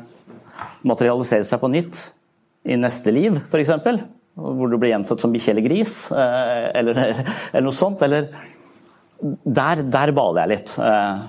materialisere 0.88 1.46
seg 1.46 1.60
på 1.62 1.70
nytt 1.72 2.00
i 2.68 2.76
neste 2.76 3.12
liv, 3.14 3.38
f.eks. 3.48 3.72
Hvor 4.40 4.70
du 4.70 4.76
blir 4.78 4.94
gjenfødt 4.94 5.24
som 5.24 5.32
bikkje 5.32 5.54
eller 5.54 5.66
gris, 5.66 5.94
eh, 6.12 6.68
eller, 6.80 7.00
eller, 7.52 7.66
noe 7.66 7.76
sånt. 7.76 8.02
Eller 8.06 8.30
Der, 9.20 9.82
der 9.84 10.12
baler 10.16 10.46
jeg 10.46 10.52
litt 10.54 10.76
eh, 10.80 11.26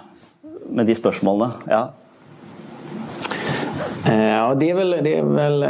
med 0.72 0.88
de 0.88 0.96
spørsmålene. 0.96 1.52
ja. 1.72 1.88
Ja, 4.02 4.56
det 4.58 4.70
är 4.70 4.76
väl, 4.76 4.96
det 5.04 5.12
är 5.18 5.24
väl 5.24 5.64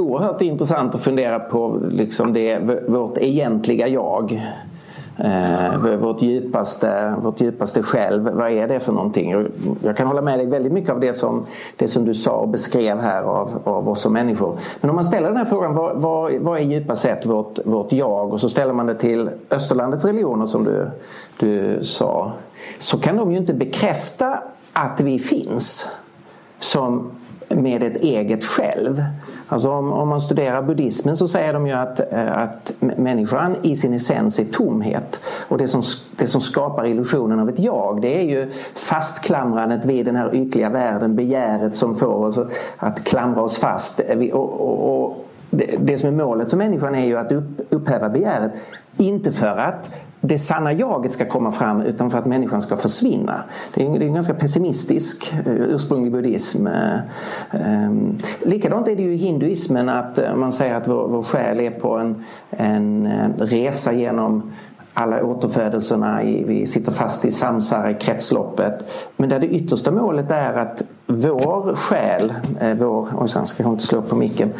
oerhört 0.00 0.40
intressant 0.40 0.94
på 1.50 1.80
liksom 1.90 2.32
det, 2.32 2.58
vårt 2.88 3.18
egentliga 3.18 3.88
jag. 3.88 4.40
Eh, 5.20 5.96
vårt, 5.96 6.22
djupaste, 6.22 7.14
vårt 7.22 7.40
djupaste 7.40 7.82
själv, 7.82 8.30
vad 8.32 8.50
är 8.50 8.68
det 8.68 8.80
för 8.80 8.92
någonting? 8.92 9.48
Jag 9.82 9.96
kan 9.96 10.06
hålla 10.06 10.22
med 10.22 10.38
dig 10.38 10.46
väldigt 10.46 10.72
mycket 10.72 10.90
av 10.90 11.00
det 11.00 11.14
som, 11.14 11.46
det 11.76 11.88
som 11.88 12.04
du 12.04 12.14
sa 12.14 12.32
och 12.32 12.48
beskrev 12.48 13.00
här 13.00 13.22
av, 13.22 13.62
av 13.64 13.88
oss 13.88 14.00
som 14.00 14.12
människor. 14.12 14.58
Men 14.80 14.90
om 14.90 14.96
man 14.96 15.04
ställer 15.04 15.28
den 15.28 15.36
här 15.36 15.44
frågan, 15.44 15.74
vad, 15.74 15.96
vad, 15.96 16.34
vad 16.34 16.58
är 16.58 16.62
djupast 16.62 17.02
sett 17.02 17.26
vårt, 17.26 17.58
vårt 17.64 17.92
jag? 17.92 18.32
Och 18.32 18.40
så 18.40 18.48
ställer 18.48 18.72
man 18.72 18.86
det 18.86 18.94
till 18.94 19.30
Österlandets 19.50 20.04
religioner 20.04 20.46
som 20.46 20.64
du, 20.64 20.90
du 21.38 21.78
sa. 21.84 22.32
Så 22.78 22.98
kan 22.98 23.16
de 23.16 23.32
ju 23.32 23.38
inte 23.38 23.54
bekräfta 23.54 24.38
att 24.72 25.00
vi 25.00 25.18
finns 25.18 25.96
som 26.60 27.10
med 27.48 27.82
ett 27.82 27.96
eget 27.96 28.44
själv. 28.44 29.04
Alltså 29.48 29.70
om, 29.70 29.92
om, 29.92 30.08
man 30.08 30.20
studerar 30.20 30.62
buddhismen 30.62 31.16
så 31.16 31.28
säger 31.28 31.52
de 31.52 31.66
ju 31.66 31.72
att, 31.72 32.12
eh, 32.12 32.38
att 32.38 32.72
människan 32.80 33.56
i 33.62 33.76
sin 33.76 33.94
essens 33.94 34.38
är 34.38 34.44
tomhet. 34.44 35.20
Och 35.48 35.58
det 35.58 35.68
som, 35.68 35.82
det 36.16 36.26
som 36.26 36.40
skapar 36.40 36.86
illusionen 36.86 37.40
av 37.40 37.48
ett 37.48 37.58
jag 37.58 38.00
det 38.00 38.20
är 38.20 38.24
ju 38.24 38.52
fastklamrandet 38.74 39.84
vid 39.84 40.06
den 40.06 40.16
här 40.16 40.34
ytliga 40.34 40.70
världen, 40.70 41.16
begäret 41.16 41.76
som 41.76 41.96
får 41.96 42.24
oss 42.24 42.38
att 42.76 43.04
klamra 43.04 43.42
oss 43.42 43.58
fast. 43.58 44.00
Och, 44.32 44.60
och, 44.60 45.04
och 45.04 45.27
det, 45.50 45.76
det 45.80 45.98
som 45.98 46.08
är 46.08 46.24
målet 46.24 46.50
för 46.50 46.56
människan 46.56 46.94
är 46.94 47.06
ju 47.06 47.18
att 47.18 47.32
upp, 47.32 47.60
upphäva 47.70 48.08
begäret. 48.08 48.52
Inte 48.96 49.32
för 49.32 49.56
att 49.56 49.90
det 50.20 50.38
sanna 50.38 50.72
jaget 50.72 51.12
ska 51.12 51.24
komma 51.24 51.52
fram 51.52 51.80
utan 51.80 52.10
för 52.10 52.18
att 52.18 52.26
människan 52.26 52.62
ska 52.62 52.76
försvinna. 52.76 53.42
Det 53.74 53.82
är 53.82 53.86
en, 53.86 53.92
det 53.92 54.04
är 54.04 54.06
en 54.06 54.14
ganska 54.14 54.34
pessimistisk 54.34 55.34
eh, 55.46 55.52
ursprunglig 55.52 56.12
buddhism. 56.12 56.66
Eh, 56.66 56.98
ehm, 57.50 58.18
likadant 58.42 58.88
är 58.88 58.96
det 58.96 59.02
ju 59.02 59.12
i 59.12 59.16
hinduismen 59.16 59.88
att 59.88 60.18
eh, 60.18 60.34
man 60.36 60.52
säger 60.52 60.74
att 60.74 60.88
vår, 60.88 61.08
vår 61.08 61.22
själ 61.22 61.60
är 61.60 61.70
på 61.70 61.96
en, 61.96 62.24
en 62.50 63.08
resa 63.38 63.92
genom 63.92 64.52
alla 64.94 65.24
återfödelserna, 65.24 66.20
vi 66.22 66.66
sitter 66.66 66.92
fast 66.92 67.24
i 67.24 67.30
samsara, 67.30 67.90
i 67.90 67.94
kretsloppet. 67.94 68.90
Men 69.16 69.28
där 69.28 69.40
det 69.40 69.46
yttersta 69.46 69.90
målet 69.90 70.30
är 70.30 70.54
att 70.54 70.82
vår 71.10 71.74
själ, 71.74 72.34
vår, 72.78 73.08
oj, 73.18 73.28
jag 73.34 73.46
ska 73.46 73.64
inte 73.64 73.84
slå 73.84 74.02
på 74.02 74.16
micken, 74.16 74.52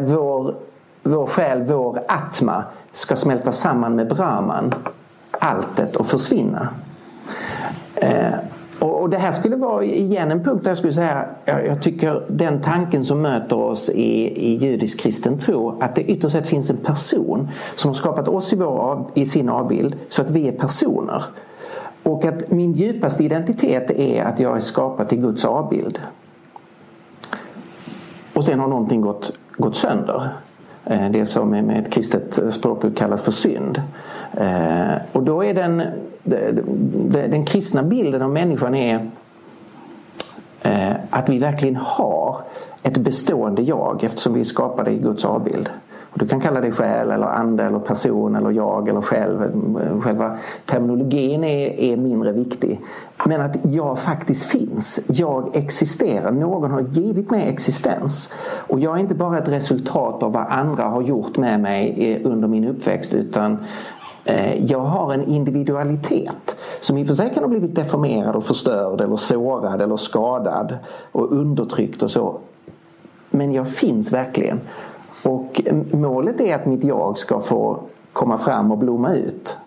vår, 0.00 0.54
vår 1.02 1.26
själ, 1.26 1.62
vår 1.62 1.98
atma 2.08 2.64
ska 2.92 3.16
smälta 3.16 3.52
samman 3.52 3.96
med 3.96 4.08
Brahman, 4.08 4.74
alltet 5.30 5.96
och 5.96 6.06
försvinna. 6.06 6.68
Eh, 7.94 8.34
och, 8.78 9.10
det 9.10 9.18
här 9.18 9.32
skulle 9.32 9.56
vara 9.56 9.84
igen 9.84 10.30
en 10.30 10.44
punkt 10.44 10.64
där 10.64 10.70
jag 10.70 10.78
skulle 10.78 10.92
säga 10.92 11.26
jag, 11.44 11.66
jag 11.66 11.82
tycker 11.82 12.24
den 12.28 12.60
tanken 12.60 13.04
som 13.04 13.22
möter 13.22 13.56
oss 13.56 13.88
i, 13.88 14.44
i 14.50 14.54
judisk 14.54 15.00
kristen 15.00 15.38
tro 15.38 15.78
att 15.80 15.94
det 15.94 16.02
ytterst 16.02 16.32
sett 16.32 16.46
finns 16.46 16.70
en 16.70 16.76
person 16.76 17.48
som 17.76 17.88
har 17.88 17.94
skapat 17.94 18.28
oss 18.28 18.52
i, 18.52 18.56
vår, 18.56 19.04
i 19.14 19.26
sin 19.26 19.48
avbild 19.48 19.96
så 20.08 20.22
att 20.22 20.30
vi 20.30 20.48
är 20.48 20.52
personer. 20.52 21.22
Och 22.02 22.24
att 22.24 22.50
min 22.50 22.72
djupaste 22.72 23.24
identitet 23.24 23.90
är 23.90 24.22
att 24.22 24.40
jag 24.40 24.56
är 24.56 24.60
skapad 24.60 25.08
till 25.08 25.20
Guds 25.20 25.44
avbild. 25.44 26.00
Och 28.32 28.44
sen 28.44 28.60
har 28.60 28.68
någonting 28.68 29.00
gått, 29.00 29.32
gått 29.56 29.76
sönder. 29.76 30.28
Eh, 30.84 31.10
det 31.10 31.26
som 31.26 31.50
med 31.50 31.78
ett 31.78 31.90
kristet 31.90 32.52
språkbruk 32.52 32.96
kallas 32.96 33.22
för 33.22 33.32
synd. 33.32 33.82
Eh, 34.32 34.94
och 35.12 35.22
då 35.22 35.44
är 35.44 35.54
den, 35.54 35.82
den 37.10 37.44
kristna 37.44 37.82
bilden 37.82 38.22
av 38.22 38.30
människan 38.30 38.74
är 38.74 39.10
eh, 40.62 40.92
att 41.10 41.28
vi 41.28 41.38
verkligen 41.38 41.76
har 41.76 42.36
ett 42.82 42.98
bestående 42.98 43.62
jag 43.62 44.04
eftersom 44.04 44.34
vi 44.34 44.40
är 44.40 44.44
skapade 44.44 44.90
i 44.90 44.98
Guds 44.98 45.24
avbild. 45.24 45.70
Du 46.14 46.28
kan 46.28 46.40
kalla 46.40 46.60
det 46.60 46.72
själ 46.72 47.10
eller 47.10 47.26
ande 47.26 47.64
eller 47.64 47.78
person 47.78 48.36
eller 48.36 48.50
jag 48.50 48.88
eller 48.88 49.00
själv. 49.00 49.52
Själva 50.00 50.38
terminologin 50.66 51.44
är, 51.44 51.80
är 51.80 51.96
mindre 51.96 52.32
viktig. 52.32 52.80
Men 53.26 53.40
att 53.40 53.56
jag 53.62 53.98
faktiskt 53.98 54.50
finns. 54.50 55.06
Jag 55.08 55.56
existerar. 55.56 56.30
Någon 56.30 56.70
har 56.70 56.80
givit 56.80 57.30
mig 57.30 57.48
existens. 57.48 58.34
Och 58.66 58.80
jag 58.80 58.96
är 58.96 59.00
inte 59.00 59.14
bara 59.14 59.38
ett 59.38 59.48
resultat 59.48 60.22
av 60.22 60.32
vad 60.32 60.46
andra 60.48 60.84
har 60.84 61.02
gjort 61.02 61.36
med 61.36 61.60
mig 61.60 62.20
under 62.24 62.48
min 62.48 62.64
uppväxt 62.64 63.14
utan 63.14 63.58
eh, 64.24 64.64
jag 64.64 64.80
har 64.80 65.12
en 65.12 65.24
individualitet 65.24 66.56
som 66.80 66.98
i 66.98 67.02
och 67.02 67.06
för 67.06 67.14
sig 67.14 67.30
kan 67.34 67.42
ha 67.42 67.48
blivit 67.48 67.74
deformerad 67.74 68.36
och 68.36 68.44
förstörd 68.44 69.00
eller 69.00 69.16
sårad 69.16 69.80
eller 69.82 69.96
skadad 69.96 70.78
och 71.12 71.32
undertryckt 71.32 72.02
och 72.02 72.10
så. 72.10 72.38
Men 73.30 73.52
jag 73.52 73.68
finns 73.70 74.12
verkligen. 74.12 74.60
Och 75.22 75.60
målet 75.92 76.40
är 76.40 76.54
att 76.54 76.66
mitt 76.66 76.84
jag 76.84 77.18
ska 77.18 77.40
få 77.40 77.80
komma 78.12 78.38
fram 78.38 78.72
och 78.72 78.78
blomma 78.78 79.14
ut. 79.14 79.58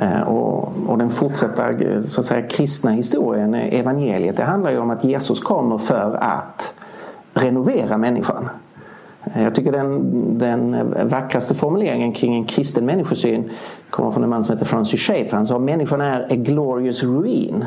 Eh, 0.00 0.22
och, 0.22 0.72
och, 0.86 0.98
den 0.98 1.10
fortsatta 1.10 1.72
så 2.02 2.20
att 2.20 2.26
säga, 2.26 2.48
kristna 2.48 2.90
historien, 2.90 3.54
evangeliet, 3.54 4.36
det 4.36 4.44
handlar 4.44 4.70
ju 4.70 4.78
om 4.78 4.90
att 4.90 5.04
Jesus 5.04 5.40
kommer 5.40 5.78
för 5.78 6.16
att 6.20 6.74
renovera 7.34 7.98
människan. 7.98 8.48
Eh, 9.24 9.42
jag 9.42 9.54
tycker 9.54 9.72
den, 9.72 10.38
den 10.38 10.94
vackraste 11.08 11.54
formuleringen 11.54 12.12
kring 12.12 12.34
en 12.34 12.44
kristen 12.44 12.86
människosyn 12.86 13.50
kommer 13.90 14.10
från 14.10 14.24
en 14.24 14.30
man 14.30 14.42
som 14.42 14.52
heter 14.52 14.66
Francis 14.66 15.00
Schaeffer. 15.00 15.36
Han 15.36 15.46
sa 15.46 15.58
människan 15.58 16.00
är 16.00 16.22
a 16.30 16.36
glorious 16.36 17.02
ruin. 17.02 17.64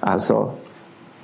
Alltså 0.00 0.50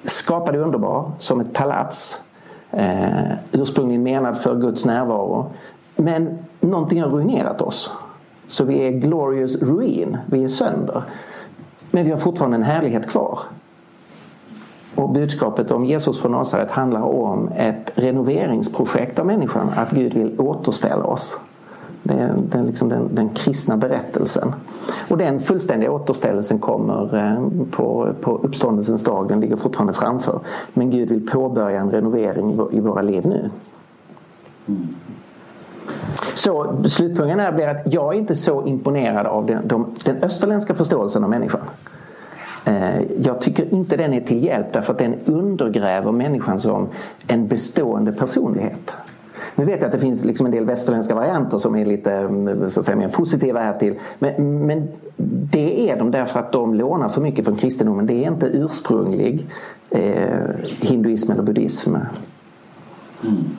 skapad 0.04 0.56
underbar 0.56 1.10
som 1.18 1.40
ett 1.40 1.52
palats 1.52 2.24
eh, 2.72 3.32
ursprungligen 3.52 4.02
menad 4.02 4.38
för 4.38 4.60
Guds 4.60 4.86
närvaro. 4.86 5.50
Men 5.96 6.38
någonting 6.60 7.02
har 7.02 7.08
ruinerat 7.08 7.62
oss. 7.62 7.90
Så 8.46 8.64
vi 8.64 8.86
är 8.86 8.90
glorious 8.90 9.62
ruin, 9.62 10.18
vi 10.26 10.44
är 10.44 10.48
sönder. 10.48 11.02
Men 11.90 12.04
vi 12.04 12.10
har 12.10 12.18
fortfarande 12.18 12.56
en 12.56 12.62
härlighet 12.62 13.10
kvar. 13.10 13.38
Och 14.94 15.10
budskapet 15.10 15.70
om 15.70 15.84
Jesus 15.84 16.22
från 16.22 16.32
Nasaret 16.32 16.70
handlar 16.70 17.02
om 17.02 17.48
ett 17.56 17.92
renoveringsprojekt 17.94 19.18
av 19.18 19.26
människan. 19.26 19.70
Att 19.76 19.90
Gud 19.90 20.14
vill 20.14 20.40
återställa 20.40 21.04
oss. 21.04 21.40
Det 22.02 22.14
är 22.14 22.34
den, 22.50 22.66
liksom 22.66 22.88
den, 22.88 23.14
den 23.14 23.28
kristna 23.28 23.76
berättelsen. 23.76 24.54
Och 25.08 25.18
den 25.18 25.38
fullständiga 25.38 25.90
återställelsen 25.90 26.58
kommer 26.58 27.16
eh, 27.16 27.66
på, 27.70 28.14
på 28.20 28.36
uppståndelsens 28.42 29.04
dag. 29.04 29.28
Den 29.28 29.40
ligger 29.40 29.56
fortfarande 29.56 29.92
framför. 29.92 30.40
Men 30.74 30.90
Gud 30.90 31.08
vill 31.08 31.26
påbörja 31.26 31.80
en 31.80 31.90
renovering 31.90 32.60
i 32.72 32.80
våra 32.80 33.02
liv 33.02 33.26
nu. 33.26 33.50
Så 36.34 36.82
slutpunkten 36.84 37.40
här 37.40 37.52
blir 37.52 37.68
att 37.68 37.94
jag 37.94 38.14
är 38.14 38.18
inte 38.18 38.34
så 38.34 38.66
imponerad 38.66 39.26
av 39.26 39.46
den, 39.46 39.68
de, 39.68 39.94
den 40.04 40.16
österländska 40.22 40.74
förståelsen 40.74 41.24
av 41.24 41.30
människan. 41.30 41.60
Eh, 42.64 43.02
jag 43.18 43.40
tycker 43.40 43.74
inte 43.74 43.96
den 43.96 44.14
är 44.14 44.20
till 44.20 44.44
hjälp 44.44 44.72
därför 44.72 44.92
att 44.92 44.98
den 44.98 45.14
undergräver 45.24 46.12
människan 46.12 46.60
som 46.60 46.88
en 47.26 47.48
bestående 47.48 48.12
personlighet. 48.12 48.96
Nu 49.54 49.64
vet 49.64 49.80
jag 49.80 49.86
att 49.86 49.92
det 49.92 49.98
finns 49.98 50.24
liksom 50.24 50.46
en 50.46 50.52
del 50.52 50.64
västerländska 50.64 51.14
varianter 51.14 51.58
som 51.58 51.76
är 51.76 51.84
lite 51.84 52.12
mm, 52.12 52.70
så 52.70 52.80
att 52.80 52.86
säga, 52.86 52.96
mer 52.96 53.08
positiva 53.08 53.60
här 53.60 53.78
till. 53.78 53.98
Men, 54.18 54.66
men 54.66 54.88
det 55.50 55.90
är 55.90 55.98
de 55.98 56.10
därför 56.10 56.40
att 56.40 56.52
de 56.52 56.74
lånar 56.74 57.08
för 57.08 57.20
mycket 57.20 57.44
från 57.44 57.56
kristendomen. 57.56 58.06
Det 58.06 58.24
är 58.24 58.28
inte 58.28 58.46
ursprunglig 58.46 59.46
eh, 59.90 60.32
hinduism 60.80 61.32
eller 61.32 61.42
buddhism. 61.42 61.96
Mm. 61.96 63.56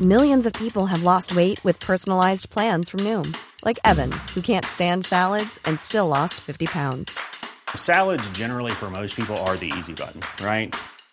Millions 0.00 0.46
of 0.46 0.52
people 0.52 0.86
have 0.86 1.02
lost 1.02 1.34
weight 1.34 1.64
with 1.64 1.86
personalized 1.86 2.50
plans 2.50 2.90
from 2.90 3.00
Noom. 3.00 3.34
Like 3.64 3.78
Evan, 3.84 4.12
who 4.34 4.42
can't 4.42 4.64
stand 4.64 5.06
salads 5.06 5.58
and 5.64 5.80
still 5.80 6.06
lost 6.06 6.34
50 6.34 6.66
pounds. 6.66 7.18
Salads 7.74 8.28
generally 8.30 8.72
for 8.72 8.90
most 8.90 9.16
people 9.16 9.36
are 9.38 9.56
the 9.56 9.72
easy 9.78 9.94
button, 9.94 10.20
right? 10.44 10.74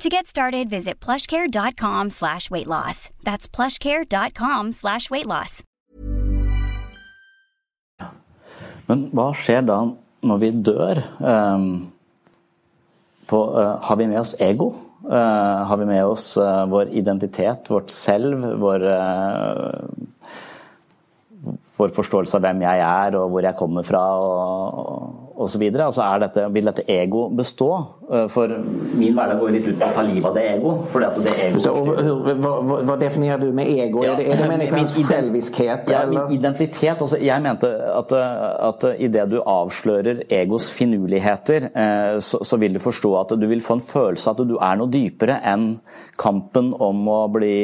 To 0.00 0.08
get 0.08 0.26
started, 0.26 0.70
visit 0.70 0.98
plushcare.com 0.98 2.08
slash 2.08 2.50
weight 2.50 2.66
loss. 2.66 3.10
That's 3.22 3.46
plushcare.com 3.46 4.72
slash 4.72 5.10
weight 5.10 5.26
loss. 5.26 5.62
Men 8.88 9.02
hva 9.12 9.26
skjer 9.36 9.66
da 9.68 9.76
når 10.24 10.40
vi 10.40 10.50
dør? 10.64 11.00
Um, 11.20 11.66
på, 13.28 13.42
uh, 13.52 13.76
har 13.84 14.00
vi 14.00 14.06
med 14.08 14.22
oss 14.22 14.32
ego? 14.40 14.70
Uh, 15.04 15.68
har 15.68 15.76
vi 15.76 15.90
med 15.92 16.00
oss 16.08 16.32
uh, 16.40 16.64
vår 16.72 16.96
identitet, 16.96 17.68
vårt 17.68 17.92
selv, 17.92 18.48
vår, 18.64 18.88
vår, 21.76 21.94
forståelse 21.96 22.38
av 22.38 22.46
hvem 22.46 22.64
jeg 22.66 22.84
er 22.86 23.18
og 23.20 23.34
hvor 23.34 23.46
jeg 23.46 23.58
kommer 23.58 23.86
fra? 23.86 24.04
og, 24.20 25.30
osv. 25.40 25.62
Altså 25.80 26.48
vil 26.52 26.68
dette 26.68 26.84
ego 26.90 27.28
bestå? 27.36 27.70
Eh, 28.12 28.26
for 28.32 28.52
min 28.98 29.14
hverdag 29.16 29.40
går 29.40 29.54
litt 29.54 29.68
ut 29.70 29.78
på 29.80 29.88
å 29.88 29.94
ta 29.94 30.04
livet 30.04 30.28
av 30.28 30.36
det 30.36 30.44
ego. 30.54 30.72
Fordi 30.90 31.24
det 31.24 31.34
ego 31.46 31.62
Så, 31.64 31.72
og, 31.74 32.30
hva, 32.42 32.52
hva, 32.88 32.96
definerer 33.00 33.40
du 33.40 33.52
med 33.56 33.70
ego? 33.70 34.04
Ja, 34.04 34.14
er 34.14 34.20
det, 34.20 34.26
er 34.34 34.42
det 34.42 34.48
menneskens 34.54 34.96
selviskhet? 35.08 35.92
Ja, 35.92 36.04
min 36.10 36.34
identitet. 36.36 37.00
Altså, 37.00 37.20
jeg 37.22 37.44
mente 37.44 37.70
at, 37.70 38.14
at 38.70 38.88
idet 38.98 39.28
du 39.32 39.38
avslører 39.40 40.24
egos 40.40 40.70
finurligheter, 40.76 41.70
eh, 41.70 42.18
så, 42.24 42.42
så, 42.44 42.60
vil 42.60 42.76
du 42.76 42.82
forstå 42.82 43.14
at 43.22 43.36
du 43.40 43.46
vil 43.48 43.64
få 43.64 43.78
en 43.78 43.84
følelse 43.84 44.30
av 44.30 44.40
at 44.40 44.50
du 44.50 44.56
er 44.60 44.80
noe 44.80 44.92
dypere 44.92 45.38
enn 45.46 45.70
kampen 46.20 46.74
om 46.76 47.06
å 47.08 47.20
bli 47.32 47.54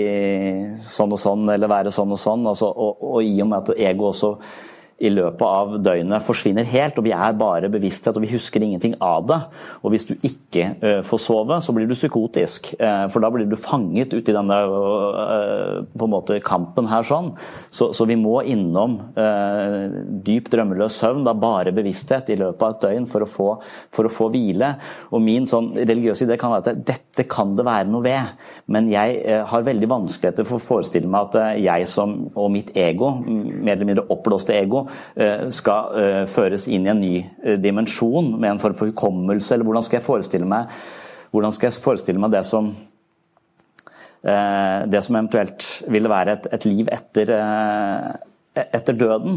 sånn 0.80 1.12
og 1.12 1.20
sånn 1.20 1.44
eller 1.52 1.68
være 1.68 1.92
sånn 1.92 2.14
og 2.14 2.20
sånn. 2.20 2.46
Altså, 2.48 2.70
og, 2.70 3.04
og 3.04 3.20
i 3.26 3.34
og 3.42 3.50
med 3.50 3.66
at 3.66 3.84
ego 3.90 3.95
også 4.04 4.36
i 4.96 5.10
løpet 5.12 5.44
av 5.44 5.74
døgnet 5.84 6.24
forsvinner 6.24 6.64
helt, 6.70 6.96
og 6.96 7.04
vi 7.04 7.12
er 7.12 7.34
bare 7.36 7.68
bevissthet 7.72 8.16
og 8.16 8.24
vi 8.24 8.30
husker 8.30 8.64
ingenting 8.64 8.94
av 9.04 9.26
det. 9.28 9.38
Og 9.84 9.92
hvis 9.92 10.08
du 10.08 10.14
ikke 10.14 10.70
uh, 10.80 11.00
får 11.04 11.20
sove, 11.20 11.58
så 11.60 11.74
blir 11.76 11.88
du 11.88 11.92
psykotisk, 11.92 12.72
uh, 12.80 13.04
for 13.12 13.20
da 13.20 13.30
blir 13.32 13.48
du 13.48 13.58
fanget 13.60 14.14
ut 14.16 14.24
i 14.24 14.36
denne 14.36 14.60
uh, 14.72 15.82
på 15.92 16.08
en 16.08 16.14
måte 16.14 16.38
kampen 16.44 16.88
her 16.88 17.04
sånn. 17.04 17.34
Så, 17.68 17.90
så 17.96 18.08
vi 18.08 18.16
må 18.16 18.38
innom 18.48 18.96
dyp 20.24 20.48
drømmeløs 20.52 20.96
søvn, 21.00 21.24
da 21.26 21.34
bare 21.36 21.74
bevissthet 21.76 22.30
i 22.32 22.38
løpet 22.40 22.62
av 22.64 22.74
et 22.74 22.86
døgn 22.86 23.08
for 23.10 23.24
å 23.24 23.28
få, 23.28 23.48
for 23.92 24.08
å 24.08 24.12
få 24.12 24.30
hvile. 24.32 24.72
Og 25.12 25.22
min 25.24 25.48
sånn 25.48 25.74
religiøse 25.76 26.24
idé 26.24 26.38
kan 26.40 26.54
være 26.54 26.72
at 26.72 26.86
dette 26.88 27.05
kan 27.24 27.56
det 27.56 27.64
være 27.64 27.88
noe 27.88 28.04
ved, 28.04 28.36
men 28.68 28.92
jeg 28.92 29.40
har 29.48 29.64
veldig 29.64 29.88
vanskeligheter 29.88 30.44
for 30.44 30.60
å 30.60 30.66
forestille 30.66 31.08
meg 31.08 31.30
at 31.30 31.56
jeg 31.64 31.88
som, 31.88 32.14
og 32.36 32.52
mitt 32.52 32.74
ego, 32.76 33.14
mer 33.24 33.78
eller 33.78 33.88
mindre 33.88 34.08
oppblåste 34.12 34.52
ego, 34.52 34.84
Eh, 35.16 35.46
skal 35.54 35.96
eh, 35.96 36.24
føres 36.28 36.66
inn 36.68 36.84
i 36.84 36.90
en 36.92 37.00
ny 37.00 37.14
eh, 37.20 37.56
dimensjon 37.60 38.34
med 38.36 38.50
en 38.50 38.60
form 38.60 38.76
for 38.76 38.90
hukommelse, 38.90 39.54
eller 39.54 39.64
hvordan 39.64 39.86
skal 39.86 39.98
jeg 39.98 40.06
forestille 40.06 40.48
meg, 40.48 40.74
jeg 41.32 41.80
forestille 41.82 42.20
meg 42.20 42.36
det 42.36 42.44
som 42.48 42.74
det 44.26 45.00
som 45.04 45.14
eventuelt 45.14 45.62
ville 45.92 46.10
være 46.10 46.32
et, 46.34 46.46
et 46.56 46.64
liv 46.66 46.88
etter, 46.90 47.28
etter, 48.58 48.96
døden. 48.98 49.36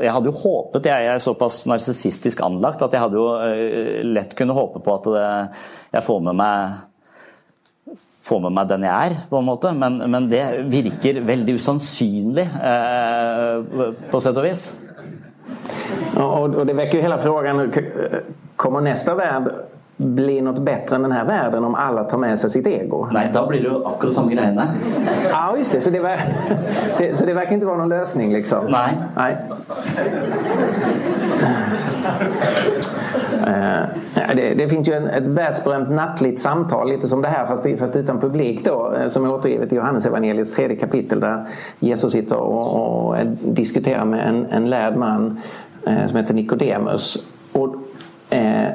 Jeg 0.00 0.14
hadde 0.14 0.30
jo 0.30 0.38
håpet, 0.38 0.88
jeg 0.88 1.08
er 1.10 1.20
såpass 1.20 1.58
narsissistisk 1.68 2.40
anlagt 2.46 2.80
at 2.86 2.94
jeg 2.96 3.02
hadde 3.02 3.18
jo 3.20 4.06
lett 4.08 4.32
kunne 4.38 4.56
håpe 4.56 4.80
på 4.80 4.94
at 4.94 5.10
det, 5.12 5.26
jeg 5.98 6.06
får 6.06 6.24
med 6.30 6.38
meg 6.40 6.78
få 8.22 8.38
med 8.42 8.54
meg 8.54 8.70
den 8.70 8.86
jeg 8.86 9.10
er, 9.10 9.18
på 9.30 9.40
en 9.40 9.48
måte. 9.48 9.72
Men, 9.74 9.98
men 10.10 10.28
det 10.30 10.44
virker 10.70 11.20
veldig 11.26 11.58
usannsynlig, 11.58 12.46
eh, 12.70 13.92
på 14.12 14.22
sett 14.22 14.38
og 14.38 14.46
vis. 14.46 14.66
Og, 16.12 16.58
og 16.60 16.64
det 16.68 16.76
vekker 16.76 16.98
jo 16.98 17.04
hele 17.06 17.18
frågan, 17.22 17.66
kommer 18.60 18.84
neste 18.84 19.14
verden 19.18 19.62
bli 20.02 20.40
noe 20.42 20.58
bedre 20.64 20.96
enn 20.96 21.04
denne 21.06 21.20
verden 21.28 21.64
om 21.66 21.74
alle 21.78 22.04
tar 22.10 22.18
med 22.20 22.38
seg 22.40 22.50
sitt 22.54 22.66
ego? 22.66 23.04
Nei, 23.14 23.26
da 23.32 23.44
blir 23.46 23.62
det 23.62 23.70
jo 23.70 23.82
akkurat 23.86 24.14
samme 24.16 24.34
greiene. 24.34 24.66
Ja, 25.28 25.44
just 25.56 25.76
det. 25.76 25.82
Så 25.84 25.92
det, 25.94 26.00
det, 26.98 27.12
så 27.18 27.28
det 27.28 27.36
verkar 27.36 27.58
ikke 27.58 27.68
være 27.68 27.82
noen 27.84 27.92
løsning, 27.92 28.32
liksom? 28.34 28.70
Nei. 28.72 28.90
Nei. 29.16 29.32
Uh, 33.42 33.86
det, 34.36 34.54
det 34.54 34.68
finns 34.68 34.88
ju 34.88 34.92
en, 34.92 35.08
ett 35.08 35.26
världsberömt 35.26 35.90
nattligt 35.90 36.40
samtal, 36.40 36.88
lite 36.88 37.08
som 37.08 37.22
det 37.22 37.28
här 37.28 37.46
fast, 37.46 37.66
fast 37.78 37.96
utan 37.96 38.20
publik 38.20 38.64
då, 38.64 38.92
eh, 38.92 39.08
som 39.08 39.24
är 39.24 39.32
återgivet 39.32 39.72
i 39.72 39.76
Johannes 39.76 40.06
evangeliets 40.06 40.54
tredje 40.54 40.76
kapitel 40.76 41.20
där 41.20 41.46
Jesus 41.78 42.12
sitter 42.12 42.36
och, 42.36 43.08
och 43.08 43.16
diskuterar 43.42 44.04
med 44.04 44.28
en, 44.28 44.46
en 44.46 44.70
lärd 44.70 44.96
man 44.96 45.38
Eh, 45.86 46.06
som 46.06 46.16
heter 46.16 46.34
Nikodemus. 46.34 47.26
Och, 47.52 47.74
eh, 48.30 48.66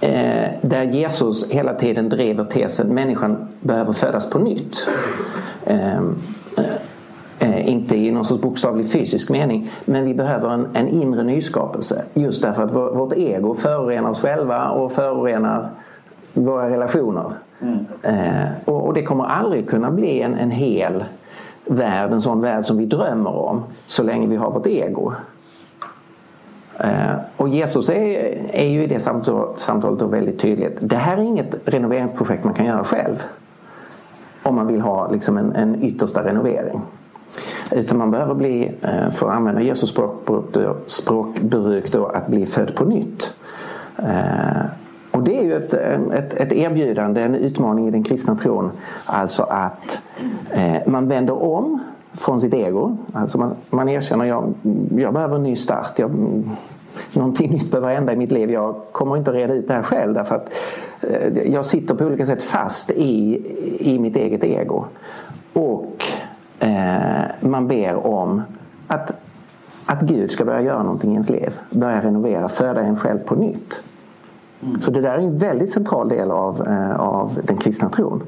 eh, 0.00 0.50
där 0.60 0.82
Jesus 0.82 1.50
hela 1.50 1.74
tiden 1.74 2.08
driver 2.08 2.44
tesen 2.44 2.94
människan 2.94 3.48
behöver 3.60 3.92
födas 3.92 4.30
på 4.30 4.38
nytt. 4.38 4.88
Eh, 7.44 7.68
inte 7.68 7.96
i 7.96 8.10
någon 8.10 8.24
sorts 8.24 8.42
bokstavlig 8.42 8.90
fysisk 8.90 9.30
mening, 9.30 9.70
men 9.84 10.04
vi 10.04 10.14
behöver 10.14 10.48
en, 10.50 10.68
en 10.74 10.88
inre 10.88 11.22
nyskapelse. 11.22 12.04
Just 12.14 12.42
därför 12.42 12.62
att 12.62 12.74
vårt 12.74 13.12
ego 13.12 13.54
förorenar 13.54 14.10
oss 14.10 14.22
själva 14.22 14.68
och 14.68 14.92
förorenar 14.92 15.68
våra 16.32 16.70
relationer. 16.70 17.32
Mm. 17.60 17.86
Eh, 18.02 18.48
och, 18.64 18.86
och, 18.86 18.94
det 18.94 19.02
kommer 19.02 19.24
aldrig 19.24 19.68
kunna 19.68 19.90
bli 19.90 20.20
en, 20.20 20.34
en 20.34 20.50
hel 20.50 21.04
värld, 21.64 22.12
en 22.12 22.20
sån 22.20 22.40
värld 22.40 22.64
som 22.64 22.76
vi 22.76 22.86
drömmer 22.86 23.34
om, 23.34 23.62
så 23.86 24.02
länge 24.02 24.26
vi 24.26 24.36
har 24.36 24.50
vårt 24.50 24.66
ego. 24.66 25.12
Eh, 26.78 27.14
och 27.36 27.48
Jesus 27.48 27.88
är, 27.88 27.94
är 28.52 28.68
ju 28.68 28.82
i 28.82 28.86
det 28.86 29.00
samtalet 29.56 29.98
då 29.98 30.06
väldigt 30.06 30.38
tydligt. 30.38 30.78
Det 30.80 30.96
här 30.96 31.16
är 31.16 31.22
inget 31.22 31.54
renoveringsprojekt 31.64 32.44
man 32.44 32.54
kan 32.54 32.66
göra 32.66 32.84
själv. 32.84 33.22
Om 34.42 34.54
man 34.54 34.66
vill 34.66 34.80
ha 34.80 35.10
liksom 35.10 35.36
en, 35.38 35.52
en 35.52 35.82
yttersta 35.82 36.24
renovering. 36.24 36.80
Utan 37.72 37.98
man 37.98 38.10
behöver 38.10 38.34
bli, 38.34 38.72
eh, 38.82 39.10
för 39.10 39.28
att 39.28 39.36
använda 39.36 39.60
Jesus 39.60 39.90
språkbruk, 40.86 41.92
då, 41.92 42.06
att 42.06 42.26
bli 42.26 42.46
född 42.46 42.74
på 42.74 42.84
nytt. 42.84 43.34
Eh, 43.96 44.64
och 45.10 45.22
det 45.22 45.38
är 45.38 45.44
ju 45.44 45.56
ett, 45.56 45.74
ett, 45.74 46.34
ett, 46.34 46.52
erbjudande, 46.52 47.22
en 47.22 47.34
utmaning 47.34 47.88
i 47.88 47.90
den 47.90 48.04
kristna 48.04 48.34
tron. 48.36 48.70
Alltså 49.04 49.42
att 49.42 50.00
man 50.86 51.08
vänder 51.08 51.42
om 51.42 51.80
från 52.12 52.40
sitt 52.40 52.54
ego. 52.54 52.96
Alltså 53.12 53.38
man, 53.38 53.54
man 53.70 53.88
erkänner 53.88 54.24
jag, 54.24 54.54
jag 54.96 55.14
behöver 55.14 55.36
en 55.36 55.42
ny 55.42 55.56
start. 55.56 55.98
Jag, 55.98 56.10
någonting 57.12 57.50
nytt 57.50 57.70
behöver 57.70 57.94
hända 57.94 58.12
i 58.12 58.16
mitt 58.16 58.32
liv. 58.32 58.50
Jag 58.50 58.74
kommer 58.92 59.16
inte 59.16 59.32
reda 59.32 59.54
ut 59.54 59.68
det 59.68 59.74
här 59.74 59.82
själv 59.82 60.14
därför 60.14 60.34
att 60.34 60.54
eh, 61.00 61.52
jag 61.52 61.66
sitter 61.66 61.94
på 61.94 62.04
olika 62.04 62.26
sätt 62.26 62.42
fast 62.42 62.90
i, 62.90 63.42
i 63.78 63.98
mitt 63.98 64.16
eget 64.16 64.44
ego. 64.44 64.84
Och 65.52 66.04
eh, 66.58 67.24
man 67.40 67.68
ber 67.68 68.06
om 68.06 68.42
att, 68.86 69.12
att 69.86 70.00
Gud 70.00 70.30
ska 70.30 70.44
börja 70.44 70.60
göra 70.60 70.82
någonting 70.82 71.10
i 71.10 71.14
ens 71.14 71.30
liv. 71.30 71.58
Börja 71.70 72.02
renovera, 72.02 72.48
föda 72.48 72.80
en 72.80 72.96
själv 72.96 73.18
på 73.18 73.34
nytt. 73.34 73.82
Mm. 74.62 74.80
Så 74.80 74.90
det 74.90 75.00
där 75.00 75.10
är 75.10 75.18
en 75.18 75.38
väldigt 75.38 75.72
central 75.72 76.08
del 76.08 76.30
av, 76.30 76.68
eh, 76.68 77.00
av 77.00 77.38
den 77.42 77.56
kristna 77.56 77.88
tron. 77.88 78.22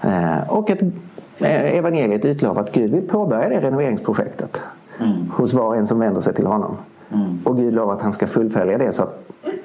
Eh, 0.00 0.50
och 0.50 0.70
ett 0.70 0.82
Eh, 1.40 1.76
evangeliet 1.76 2.24
utlovar 2.24 2.62
att 2.62 2.72
Gud 2.72 2.90
vill 2.90 3.08
påbörja 3.08 3.48
det 3.48 3.60
renoveringsprojektet 3.60 4.62
mm. 4.98 5.30
hos 5.30 5.54
var 5.54 5.66
och 5.66 5.76
en 5.76 5.86
som 5.86 5.98
vänder 5.98 6.20
sig 6.20 6.34
till 6.34 6.46
honom. 6.46 6.76
Mm. 7.12 7.38
Och 7.44 7.56
Gud 7.56 7.74
lovar 7.74 7.94
att 7.94 8.02
han 8.02 8.12
ska 8.12 8.26
fullfölja 8.26 8.78
det. 8.78 8.92
Så 8.92 9.08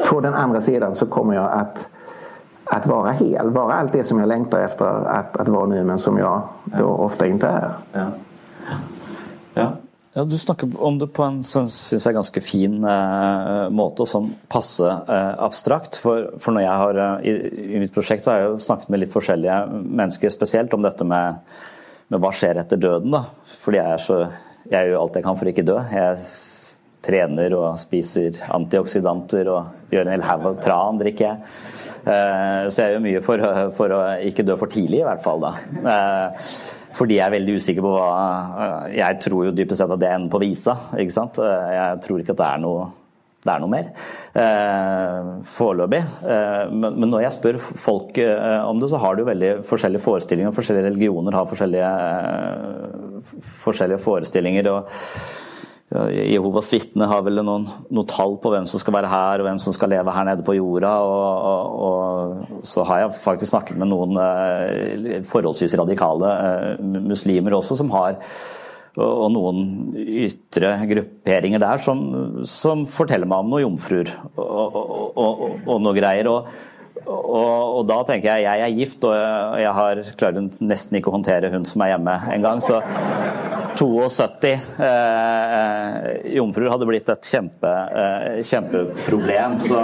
på 0.10 0.22
den 0.22 0.34
andra 0.34 0.62
sidan 0.62 0.96
så 0.96 1.06
kommer 1.06 1.36
jag 1.36 1.52
att, 1.52 1.88
att 2.66 2.88
vara 2.88 3.12
hel, 3.12 3.50
vara 3.50 3.74
allt 3.74 3.94
det 3.94 4.04
som 4.04 4.20
jag 4.20 4.28
längtar 4.28 4.60
efter 4.60 4.86
att, 4.86 5.38
att 5.38 5.48
vara 5.48 5.66
nu 5.66 5.84
men 5.84 5.98
som 5.98 6.18
jag 6.18 6.42
då 6.64 6.86
ofta 6.86 7.28
inte 7.28 7.48
är. 7.48 7.74
Ja. 7.94 8.08
ja. 9.54 9.72
Ja, 10.16 10.24
Du 10.24 10.38
snakker 10.38 10.70
om 10.84 11.00
det 11.00 11.08
på 11.08 11.24
en 11.24 11.44
synes 11.44 12.06
jeg, 12.06 12.14
ganske 12.14 12.42
fin 12.42 12.84
eh, 12.86 13.70
måte, 13.74 14.06
og 14.06 14.10
sånn 14.12 14.28
passe 14.46 14.86
eh, 14.86 15.32
abstrakt. 15.42 15.98
For, 15.98 16.28
for, 16.38 16.54
når 16.54 16.62
jeg 16.68 16.82
har, 16.84 17.00
eh, 17.02 17.26
i, 17.32 17.64
i, 17.74 17.80
mitt 17.82 17.96
prosjekt 17.96 18.26
så 18.26 18.32
har 18.32 18.44
jeg 18.44 18.52
jo 18.52 18.60
snakket 18.62 18.92
med 18.94 19.02
litt 19.02 19.16
forskjellige 19.16 19.56
mennesker 19.74 20.34
spesielt 20.34 20.76
om 20.78 20.86
dette 20.86 21.08
med, 21.10 21.42
med 22.14 22.22
hva 22.22 22.30
skjer 22.30 22.62
etter 22.62 22.78
døden. 22.78 23.10
da. 23.16 23.24
Fordi 23.64 23.82
jeg, 23.82 24.04
så, 24.06 24.20
jeg 24.70 24.92
gjør 24.92 25.02
alt 25.02 25.18
jeg 25.18 25.26
kan 25.26 25.42
for 25.42 25.50
ikke 25.50 25.66
dø. 25.66 25.80
Jeg 25.82 26.22
trener 27.04 27.56
og 27.58 27.74
spiser 27.82 28.38
antioksidanter 28.54 29.50
og 29.52 29.92
gjør 29.94 30.08
en 30.08 30.16
hel 30.16 30.26
haug 30.28 30.48
av 30.54 30.62
tran, 30.64 31.02
drikker 31.02 31.28
jeg. 31.28 31.52
Eh, 32.04 32.62
så 32.72 32.86
jeg 32.86 32.96
gjør 32.96 33.04
mye 33.04 33.24
for, 33.24 33.44
for, 33.76 33.96
å 33.96 34.00
ikke 34.30 34.46
dø 34.48 34.58
for 34.60 34.72
tidlig, 34.72 35.02
i 35.02 35.08
hvert 35.08 35.24
fall. 35.24 35.44
da. 35.44 35.54
Eh, 35.94 36.50
fordi 36.94 37.18
jeg 37.18 37.26
er 37.26 37.34
veldig 37.34 37.54
usikker 37.58 37.82
på 37.82 37.92
hva 37.96 38.10
eh, 38.64 38.90
Jeg 39.00 39.18
tror 39.24 39.48
jo 39.48 39.54
dypest 39.58 39.82
sett 39.82 39.94
at 39.96 40.02
det 40.02 40.12
ender 40.14 40.34
på 40.34 40.44
visa. 40.44 40.78
ikke 40.96 41.16
sant? 41.16 41.40
Jeg 41.42 42.04
tror 42.06 42.24
ikke 42.24 42.36
at 42.36 42.44
det 42.44 42.50
er 42.50 42.64
noe, 42.64 42.90
det 43.44 43.52
er 43.52 43.64
noe 43.64 43.74
mer 43.74 43.90
foreløpig. 45.50 46.02
Men, 46.72 47.08
når 47.12 47.26
jeg 47.26 47.36
spør 47.36 47.60
folk 47.60 48.20
om 48.24 48.80
det, 48.80 48.88
så 48.92 49.02
har 49.04 49.16
de 49.16 49.26
jo 49.26 49.32
veldig 49.34 49.54
forskjellige 49.68 50.06
forestillinger. 50.06 50.56
Forskjellige 50.56 50.88
religioner 50.88 51.36
har 51.36 51.50
forskjellige, 51.50 51.90
forskjellige 53.66 54.04
forestillinger. 54.06 54.72
og 54.72 55.43
Jehovas 55.94 56.72
vitner 56.74 57.10
har 57.12 57.22
vel 57.22 57.38
noen, 57.46 57.68
noen, 57.94 58.08
tall 58.10 58.40
på 58.42 58.50
hvem 58.50 58.66
som 58.70 58.82
skal 58.82 58.96
være 58.96 59.12
her 59.12 59.42
og 59.42 59.48
hvem 59.48 59.60
som 59.62 59.76
skal 59.76 59.92
leve 59.94 60.16
her 60.16 60.26
nede 60.26 60.46
på 60.46 60.56
jorda. 60.58 60.94
Og, 61.06 61.46
og, 61.54 62.50
og 62.58 62.66
så 62.66 62.86
har 62.90 63.04
jeg 63.04 63.16
faktisk 63.20 63.52
snakket 63.52 63.78
med 63.78 63.92
noen 63.92 64.18
eh, 64.18 65.22
forholdsvis 65.30 65.78
radikale 65.78 66.34
eh, 66.34 66.84
muslimer 66.98 67.60
også, 67.60 67.78
som 67.84 67.94
har 67.94 68.18
og 68.94 69.32
noen 69.34 69.94
ytre 69.98 70.76
grupperinger 70.86 71.62
der 71.64 71.80
som, 71.82 72.04
som 72.46 72.84
forteller 72.86 73.26
meg 73.26 73.42
om 73.42 73.50
noen 73.50 73.64
jomfruer 73.64 74.12
og, 74.38 74.76
og, 75.18 75.80
noe 75.82 75.96
greier. 75.98 76.30
Og, 76.30 76.52
og, 77.08 77.84
da 77.90 78.00
tenker 78.08 78.30
jeg 78.32 78.46
jeg 78.46 78.64
er 78.66 78.78
gift, 78.78 79.04
og 79.08 79.16
jeg, 79.16 79.64
jeg 79.64 79.76
har 79.80 80.04
klarer 80.20 80.48
nesten 80.64 81.00
ikke 81.00 81.12
å 81.12 81.18
håndtere 81.18 81.52
hun 81.54 81.68
som 81.68 81.84
er 81.86 81.94
hjemme 81.96 82.16
engang. 82.36 82.62
Så 82.64 82.80
72 83.76 84.52
eh, 84.80 86.36
jomfruer 86.36 86.70
hadde 86.70 86.88
blitt 86.88 87.10
et 87.10 87.28
kjempe, 87.28 87.72
eh, 88.02 88.42
kjempeproblem. 88.46 89.60
Så. 89.60 89.82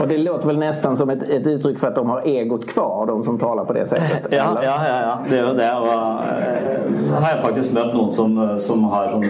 Og 0.00 0.08
det 0.08 0.18
låter 0.22 0.52
vel 0.52 0.60
nesten 0.62 0.96
som 0.98 1.10
et, 1.14 1.22
et 1.22 1.46
uttrykk 1.54 1.80
for 1.80 1.90
at 1.90 2.00
de 2.00 2.06
har 2.10 2.28
egot 2.34 2.66
kvar, 2.70 3.06
de 3.10 3.16
som 3.26 3.38
taler 3.40 3.68
på 3.68 3.76
det 3.78 3.86
settet? 3.90 4.28
Ja, 4.34 4.50
ja, 4.62 4.76
ja, 4.88 4.98
ja, 5.06 5.14
det 5.28 5.38
er 5.38 5.46
jo 5.48 5.54
det. 5.58 5.70
Og 5.80 5.92
eh, 6.28 7.14
har 7.16 7.30
jeg 7.34 7.44
faktisk 7.46 7.78
møtt 7.78 7.96
noen 7.96 8.12
som, 8.14 8.36
som 8.62 8.84
har 8.92 9.10
sånn 9.12 9.26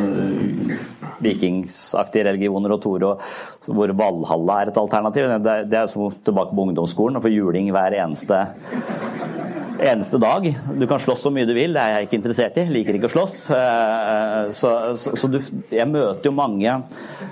vikingsaktige 1.23 2.27
religioner 2.31 2.77
og 2.77 2.83
toro, 2.83 3.15
hvor 3.69 3.95
Valhalla 3.99 4.61
er 4.63 4.73
et 4.73 4.83
alternativ. 4.83 5.31
Det, 5.43 5.79
er 5.79 5.91
som 5.91 6.11
tilbake 6.25 6.55
på 6.55 6.69
ungdomsskolen 6.69 7.19
og 7.19 7.27
få 7.27 7.33
juling 7.33 7.71
hver 7.75 7.99
eneste 8.03 8.45
eneste 9.83 10.19
dag. 10.19 10.47
Du 10.79 10.87
kan 10.87 11.01
slåss 11.01 11.25
så 11.27 11.33
mye 11.35 11.47
du 11.49 11.55
vil, 11.57 11.75
det 11.75 11.83
er 11.83 11.97
jeg 11.97 12.09
ikke 12.09 12.19
interessert 12.21 12.59
i. 12.61 12.67
Liker 12.71 12.99
ikke 12.99 13.11
å 13.11 13.15
slåss. 13.17 13.37
Eh, 13.57 14.39
så, 14.55 14.73
så, 14.99 15.15
så 15.19 15.31
du, 15.31 15.39
jeg 15.73 15.89
møter 15.91 16.31
jo 16.31 16.35
mange, 16.37 16.77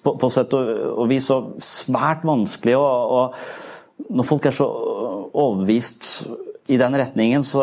på, 0.00 0.14
på 0.16 0.30
sett 0.32 0.54
og 0.56 1.04
vis 1.10 1.28
så 1.28 1.42
svært 1.60 2.22
vanskelig 2.24 2.78
å 2.80 3.26
Når 4.10 4.24
folk 4.24 4.46
er 4.48 4.54
så 4.56 4.66
overbevist 5.36 6.06
i 6.72 6.78
den 6.80 6.96
retningen, 6.96 7.42
så, 7.44 7.60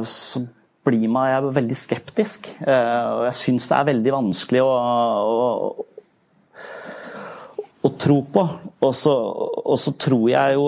så 0.00 0.40
blir 0.86 1.10
meg 1.12 1.32
jeg 1.32 1.52
veldig 1.58 1.78
skeptisk. 1.78 2.48
Og 2.62 3.26
jeg 3.26 3.36
syns 3.40 3.68
det 3.68 3.76
er 3.76 3.90
veldig 3.90 4.14
vanskelig 4.14 4.64
å, 4.64 4.72
å 4.72 5.86
å 7.86 7.92
tro 7.98 8.20
på. 8.32 8.46
Og 8.86 8.94
så, 8.94 9.12
og 9.12 9.78
så 9.80 9.94
tror 9.98 10.26
jeg 10.32 10.56
jo 10.56 10.66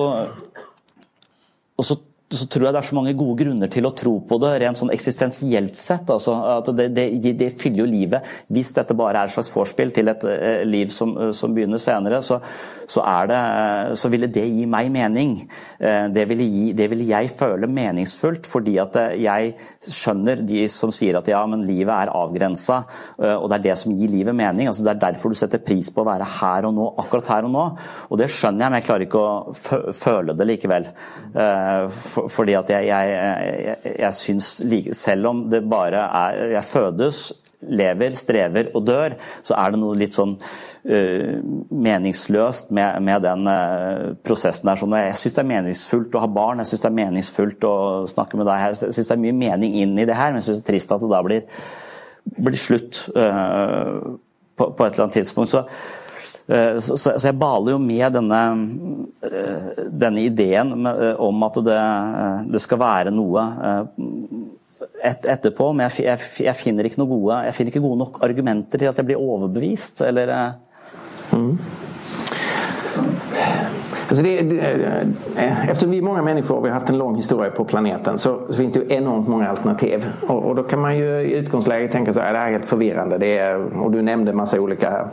og 1.79 1.87
så 1.87 1.95
så 2.29 2.45
tror 2.45 2.67
jeg 2.67 2.75
det 2.77 2.81
er 2.83 2.85
så 2.91 2.97
mange 2.99 3.15
gode 3.17 3.39
grunner 3.41 3.71
til 3.73 3.87
å 3.89 3.95
tro 3.97 4.19
på 4.29 4.37
det, 4.43 4.51
rent 4.61 4.77
sånn 4.77 4.93
eksistensielt 4.93 5.79
sett. 5.79 6.11
Altså, 6.13 6.35
at 6.59 6.67
det, 6.77 6.91
det, 6.93 7.33
det, 7.41 7.49
fyller 7.57 7.81
jo 7.81 7.87
livet. 7.89 8.27
Hvis 8.53 8.75
dette 8.77 8.97
bare 8.99 9.23
er 9.23 9.31
et 9.31 9.33
slags 9.33 9.49
vorspiel 9.55 9.95
til 9.97 10.13
et 10.13 10.27
uh, 10.29 10.61
liv 10.69 10.93
som, 10.93 11.15
uh, 11.17 11.31
som, 11.33 11.55
begynner 11.57 11.81
senere, 11.81 12.21
så, 12.25 12.37
så, 12.85 13.05
det, 13.31 13.39
uh, 13.39 13.95
så, 13.97 14.11
ville 14.13 14.29
det 14.29 14.45
gi 14.45 14.67
meg 14.69 14.91
mening. 14.93 15.39
Det 15.79 16.25
ville, 16.29 16.45
gi, 16.45 16.67
det, 16.77 16.89
ville 16.91 17.07
jeg 17.07 17.31
føle 17.33 17.69
meningsfullt, 17.71 18.47
fordi 18.49 18.77
at 18.83 18.97
jeg 19.17 19.55
skjønner 19.85 20.43
de 20.45 20.67
som 20.73 20.93
sier 20.95 21.17
at 21.19 21.29
ja, 21.31 21.41
men 21.49 21.65
livet 21.65 21.93
er 21.95 22.13
avgrensa, 22.13 22.81
og 23.19 23.47
det 23.51 23.59
er 23.59 23.65
det 23.69 23.77
som 23.81 23.95
gir 23.95 24.11
livet 24.11 24.37
mening. 24.37 24.69
Altså, 24.69 24.85
det 24.85 24.95
er 24.95 25.03
derfor 25.07 25.33
du 25.33 25.39
setter 25.39 25.63
pris 25.65 25.91
på 25.95 26.03
å 26.03 26.09
være 26.09 26.27
her 26.39 26.69
og 26.69 26.75
nå, 26.77 26.89
akkurat 27.05 27.31
her 27.35 27.49
og 27.49 27.55
nå. 27.55 27.65
Og 28.11 28.21
det 28.21 28.31
skjønner 28.33 28.67
jeg, 28.67 28.73
men 28.73 28.81
jeg 28.81 28.89
klarer 28.89 29.07
ikke 29.07 29.23
å 29.23 29.93
føle 29.97 30.37
det 30.37 30.49
likevel. 30.51 30.89
For 31.33 32.18
for, 32.19 32.31
fordi 32.33 32.57
at 32.59 32.71
jeg, 32.75 32.89
jeg, 32.91 33.19
jeg, 33.65 33.93
jeg 34.03 34.17
syns 34.17 34.49
Selv 34.97 35.31
om 35.31 35.45
det 35.51 35.63
bare 35.71 36.03
er 36.27 36.57
Jeg 36.57 36.65
fødes, 36.67 37.21
lever, 37.59 38.15
strever 38.15 38.69
og 38.77 38.85
dør, 38.87 39.17
så 39.43 39.57
er 39.59 39.73
det 39.75 39.81
noe 39.81 39.97
litt 39.99 40.15
sånn 40.15 40.37
uh, 40.39 41.39
meningsløst 41.75 42.71
med, 42.75 43.01
med 43.03 43.25
den 43.25 43.51
uh, 43.51 44.15
prosessen 44.23 44.69
der. 44.69 44.79
Sånn, 44.79 44.95
jeg 45.01 45.17
syns 45.19 45.35
det 45.35 45.43
er 45.43 45.51
meningsfullt 45.51 46.15
å 46.15 46.23
ha 46.23 46.31
barn, 46.31 46.63
jeg 46.63 46.71
syns 46.71 46.85
det 46.85 46.91
er 46.93 46.99
meningsfullt 47.01 47.67
å 47.67 47.75
snakke 48.11 48.39
med 48.39 48.47
deg 48.47 48.63
her. 48.63 48.77
Jeg 48.77 48.95
syns 48.95 49.11
det 49.11 49.17
er 49.17 49.25
mye 49.27 49.39
mening 49.41 49.75
inn 49.83 49.99
i 49.99 50.07
det 50.07 50.19
her, 50.19 50.31
men 50.31 50.39
jeg 50.39 50.51
syns 50.51 50.61
det 50.61 50.67
er 50.69 50.71
trist 50.71 50.95
at 50.95 51.03
det 51.03 51.11
da 51.11 51.23
blir, 51.27 51.65
blir 52.39 52.63
slutt 52.63 53.03
uh, 53.19 54.15
på, 54.55 54.71
på, 54.71 54.85
et 54.85 54.93
eller 54.93 55.09
annet 55.09 55.19
tidspunkt. 55.19 55.51
Så 55.51 55.67
Eh, 56.49 56.79
så, 56.81 57.13
jeg 57.13 57.37
baler 57.37 57.75
jo 57.75 57.79
med 57.83 58.15
denne, 58.17 58.41
eh, 59.29 59.83
denne 59.93 60.23
ideen 60.25 60.87
eh, 60.89 61.19
om 61.21 61.43
at 61.45 61.59
det, 61.67 61.81
det, 62.55 62.63
skal 62.65 62.81
være 62.81 63.13
noe 63.13 63.43
et, 65.05 65.27
etterpå, 65.29 65.75
men 65.75 65.85
jeg, 65.91 66.07
jeg, 66.07 66.31
jeg, 66.47 66.57
finner 66.57 66.89
ikke 66.89 67.03
noe 67.03 67.13
gode, 67.13 67.43
jeg 67.51 67.59
finner 67.59 67.75
ikke 67.75 67.85
gode 67.85 68.01
nok 68.01 68.23
argumenter 68.25 68.81
til 68.81 68.89
at 68.89 68.97
jeg 68.97 69.11
blir 69.11 69.21
overbevist. 69.21 70.01
Eller 70.09 70.33
mm. 71.37 71.53
Alltså 74.09 74.23
det, 74.23 74.43
det, 74.43 74.61
eftersom 75.69 75.91
vi 75.91 75.99
är 75.99 76.03
många 76.03 76.23
människor 76.23 76.57
och 76.57 76.65
vi 76.65 76.69
har 76.69 76.75
haft 76.75 76.89
en 76.91 76.99
lång 76.99 77.17
historia 77.17 77.51
på 77.51 77.65
planeten 77.65 78.19
så, 78.19 78.41
så 78.49 78.55
finns 78.55 78.73
det 78.73 78.79
ju 78.79 78.95
enormt 78.95 79.29
många 79.29 79.49
alternativ. 79.49 80.07
Och, 80.27 80.45
och, 80.45 80.55
då 80.55 80.63
kan 80.63 80.81
man 80.81 80.99
ju 80.99 81.21
i 81.21 81.33
utgångsläget 81.33 81.93
tänka 81.93 82.13
så 82.13 82.21
det 82.21 82.27
är 82.27 82.51
helt 82.51 82.67
förvirrande. 82.67 83.19
Det 83.19 83.39
är, 83.39 83.83
och 83.85 83.91
du 83.91 84.03
nämnde 84.03 84.33
massa 84.33 84.61
olika 84.61 85.09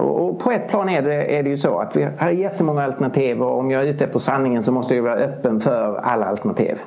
och 0.00 0.38
på 0.38 0.50
ett 0.50 0.68
plan 0.68 0.88
är 0.88 1.02
det, 1.02 1.38
är 1.38 1.42
det 1.42 1.48
ju 1.48 1.56
så 1.56 1.78
att 1.78 1.96
vi 1.96 2.08
har 2.18 2.30
jättemånga 2.30 2.84
alternativ 2.84 3.42
och 3.42 3.58
om 3.58 3.70
jag 3.70 3.82
är 3.82 3.86
ute 3.86 4.04
efter 4.04 4.18
sanningen 4.18 4.62
så 4.62 4.72
måste 4.72 4.94
jag 4.94 5.02
vara 5.02 5.14
öppen 5.14 5.60
för 5.60 5.96
alla 5.96 6.26
alternativ. 6.26 6.80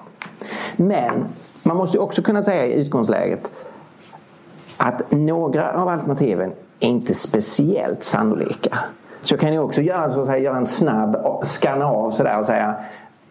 Men 0.76 1.26
man 1.64 1.78
måste 1.78 2.00
också 2.00 2.22
kunna 2.22 2.42
säga 2.42 2.66
i 2.66 2.82
utgångsläget 2.82 3.52
att 4.78 5.12
några 5.12 5.74
av 5.74 5.88
alternativen 5.88 6.52
är 6.80 6.88
inte 6.88 7.14
speciellt 7.14 8.04
sannolika. 8.04 8.78
Så 9.22 9.34
jag 9.34 9.40
kan 9.40 9.54
ju 9.54 9.60
också 9.60 9.82
göra, 9.82 10.10
så 10.10 10.22
att 10.22 10.28
säga, 10.28 10.38
göra 10.38 10.58
en 10.58 10.66
snabb 10.66 11.18
skanna 11.44 11.86
av 11.86 12.12
sådär 12.12 12.40
och 12.40 12.46
säga 12.46 12.76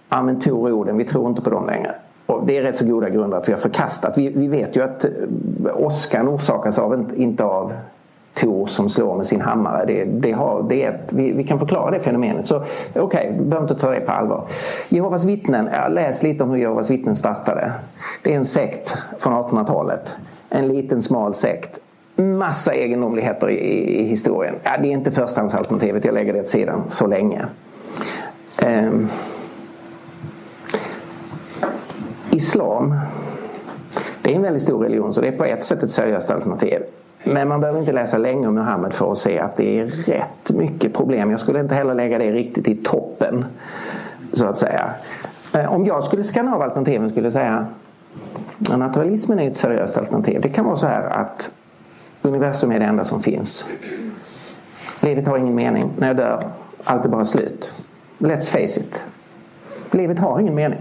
ja 0.08 0.34
Tor 0.44 0.72
orden, 0.72 0.98
vi 0.98 1.04
tror 1.04 1.28
inte 1.28 1.42
på 1.42 1.50
dem 1.50 1.66
längre. 1.66 1.94
Och 2.26 2.46
det 2.46 2.58
är 2.58 2.62
rätt 2.62 2.76
så 2.76 2.86
goda 2.86 3.08
grunder 3.08 3.38
att 3.38 3.48
vi 3.48 3.52
har 3.52 3.58
förkastat. 3.58 4.18
Vi, 4.18 4.28
vi 4.28 4.48
vet 4.48 4.76
ju 4.76 4.82
att 4.82 5.06
åskan 5.74 6.28
orsakas 6.28 6.78
av, 6.78 7.12
inte 7.16 7.44
av 7.44 7.72
Tor 8.34 8.66
som 8.66 8.88
slår 8.88 9.16
med 9.16 9.26
sin 9.26 9.40
hammare. 9.40 9.84
Det, 9.84 10.04
det 10.04 10.32
har, 10.32 10.66
det 10.68 10.84
ett, 10.84 11.12
vi, 11.12 11.32
vi, 11.32 11.44
kan 11.44 11.58
förklara 11.58 11.90
det 11.90 12.00
fenomenet. 12.00 12.46
Så 12.46 12.56
okej, 12.56 13.02
okay, 13.02 13.30
vi 13.30 13.44
behöver 13.44 13.64
inte 13.64 13.74
ta 13.74 13.90
det 13.90 14.00
på 14.00 14.12
allvar. 14.12 14.44
Jehovas 14.88 15.24
vittnen, 15.24 15.68
jag 15.72 15.92
läst 15.92 16.22
lite 16.22 16.44
om 16.44 16.50
hur 16.50 16.56
Jehovas 16.56 16.90
vittnen 16.90 17.16
startade. 17.16 17.72
Det 18.22 18.32
är 18.32 18.36
en 18.36 18.44
sekt 18.44 18.96
från 19.18 19.32
1800-talet. 19.32 20.16
En 20.48 20.68
liten 20.68 21.02
smal 21.02 21.34
sekt. 21.34 21.80
Massa 22.16 22.74
egendomligheter 22.74 23.50
i, 23.50 24.00
i, 24.00 24.04
historien. 24.04 24.54
Ja, 24.62 24.70
det 24.82 24.88
är 24.88 24.92
inte 24.92 25.10
förstahandsalternativet, 25.10 26.04
jag 26.04 26.14
lägger 26.14 26.32
det 26.32 26.40
åt 26.40 26.48
sidan 26.48 26.82
så 26.88 27.06
länge. 27.06 27.46
Um, 28.66 29.08
islam, 32.30 32.94
det 34.22 34.32
är 34.32 34.36
en 34.36 34.42
väldigt 34.42 34.62
stor 34.62 34.84
religion 34.84 35.14
så 35.14 35.20
det 35.20 35.28
är 35.28 35.32
på 35.38 35.44
ett 35.44 35.64
sätt 35.64 35.82
ett 35.82 35.90
seriöst 35.90 36.30
alternativ. 36.30 36.82
Men 37.24 37.48
man 37.48 37.60
behöver 37.60 37.80
inte 37.80 37.92
läsa 37.92 38.18
länge 38.18 38.48
om 38.48 38.54
Muhammed 38.54 38.92
för 38.92 39.12
att 39.12 39.18
se 39.18 39.38
att 39.38 39.56
det 39.56 39.80
är 39.80 39.86
rätt 39.86 40.52
mycket 40.54 40.94
problem. 40.94 41.30
Jag 41.30 41.40
skulle 41.40 41.60
inte 41.60 41.74
heller 41.74 41.94
lägga 41.94 42.18
det 42.18 42.32
riktigt 42.32 42.68
i 42.68 42.74
toppen. 42.76 43.44
Så 44.32 44.46
att 44.46 44.58
säga. 44.58 44.90
Eh, 45.52 45.72
om 45.72 45.86
jag 45.86 46.04
skulle 46.04 46.22
skanna 46.22 46.54
av 46.54 46.62
alternativen 46.62 47.10
skulle 47.10 47.26
jag 47.26 47.32
säga 47.32 47.66
naturalismen 48.58 49.38
är 49.38 49.50
ett 49.50 49.56
seriöst 49.56 49.98
alternativ. 49.98 50.40
Det 50.40 50.48
kan 50.48 50.64
vara 50.64 50.76
så 50.76 50.86
här 50.86 51.02
att 51.02 51.50
universum 52.22 52.72
är 52.72 52.78
det 52.78 52.84
enda 52.84 53.04
som 53.04 53.22
finns. 53.22 53.68
Livet 55.00 55.26
har 55.26 55.38
ingen 55.38 55.54
mening. 55.54 55.90
När 55.98 56.06
jag 56.06 56.16
dör, 56.16 56.42
allt 56.84 57.04
är 57.04 57.08
bara 57.08 57.24
slut. 57.24 57.74
Let's 58.18 58.50
face 58.50 58.80
it. 58.80 59.04
Livet 59.90 60.18
har 60.18 60.40
ingen 60.40 60.54
mening. 60.54 60.78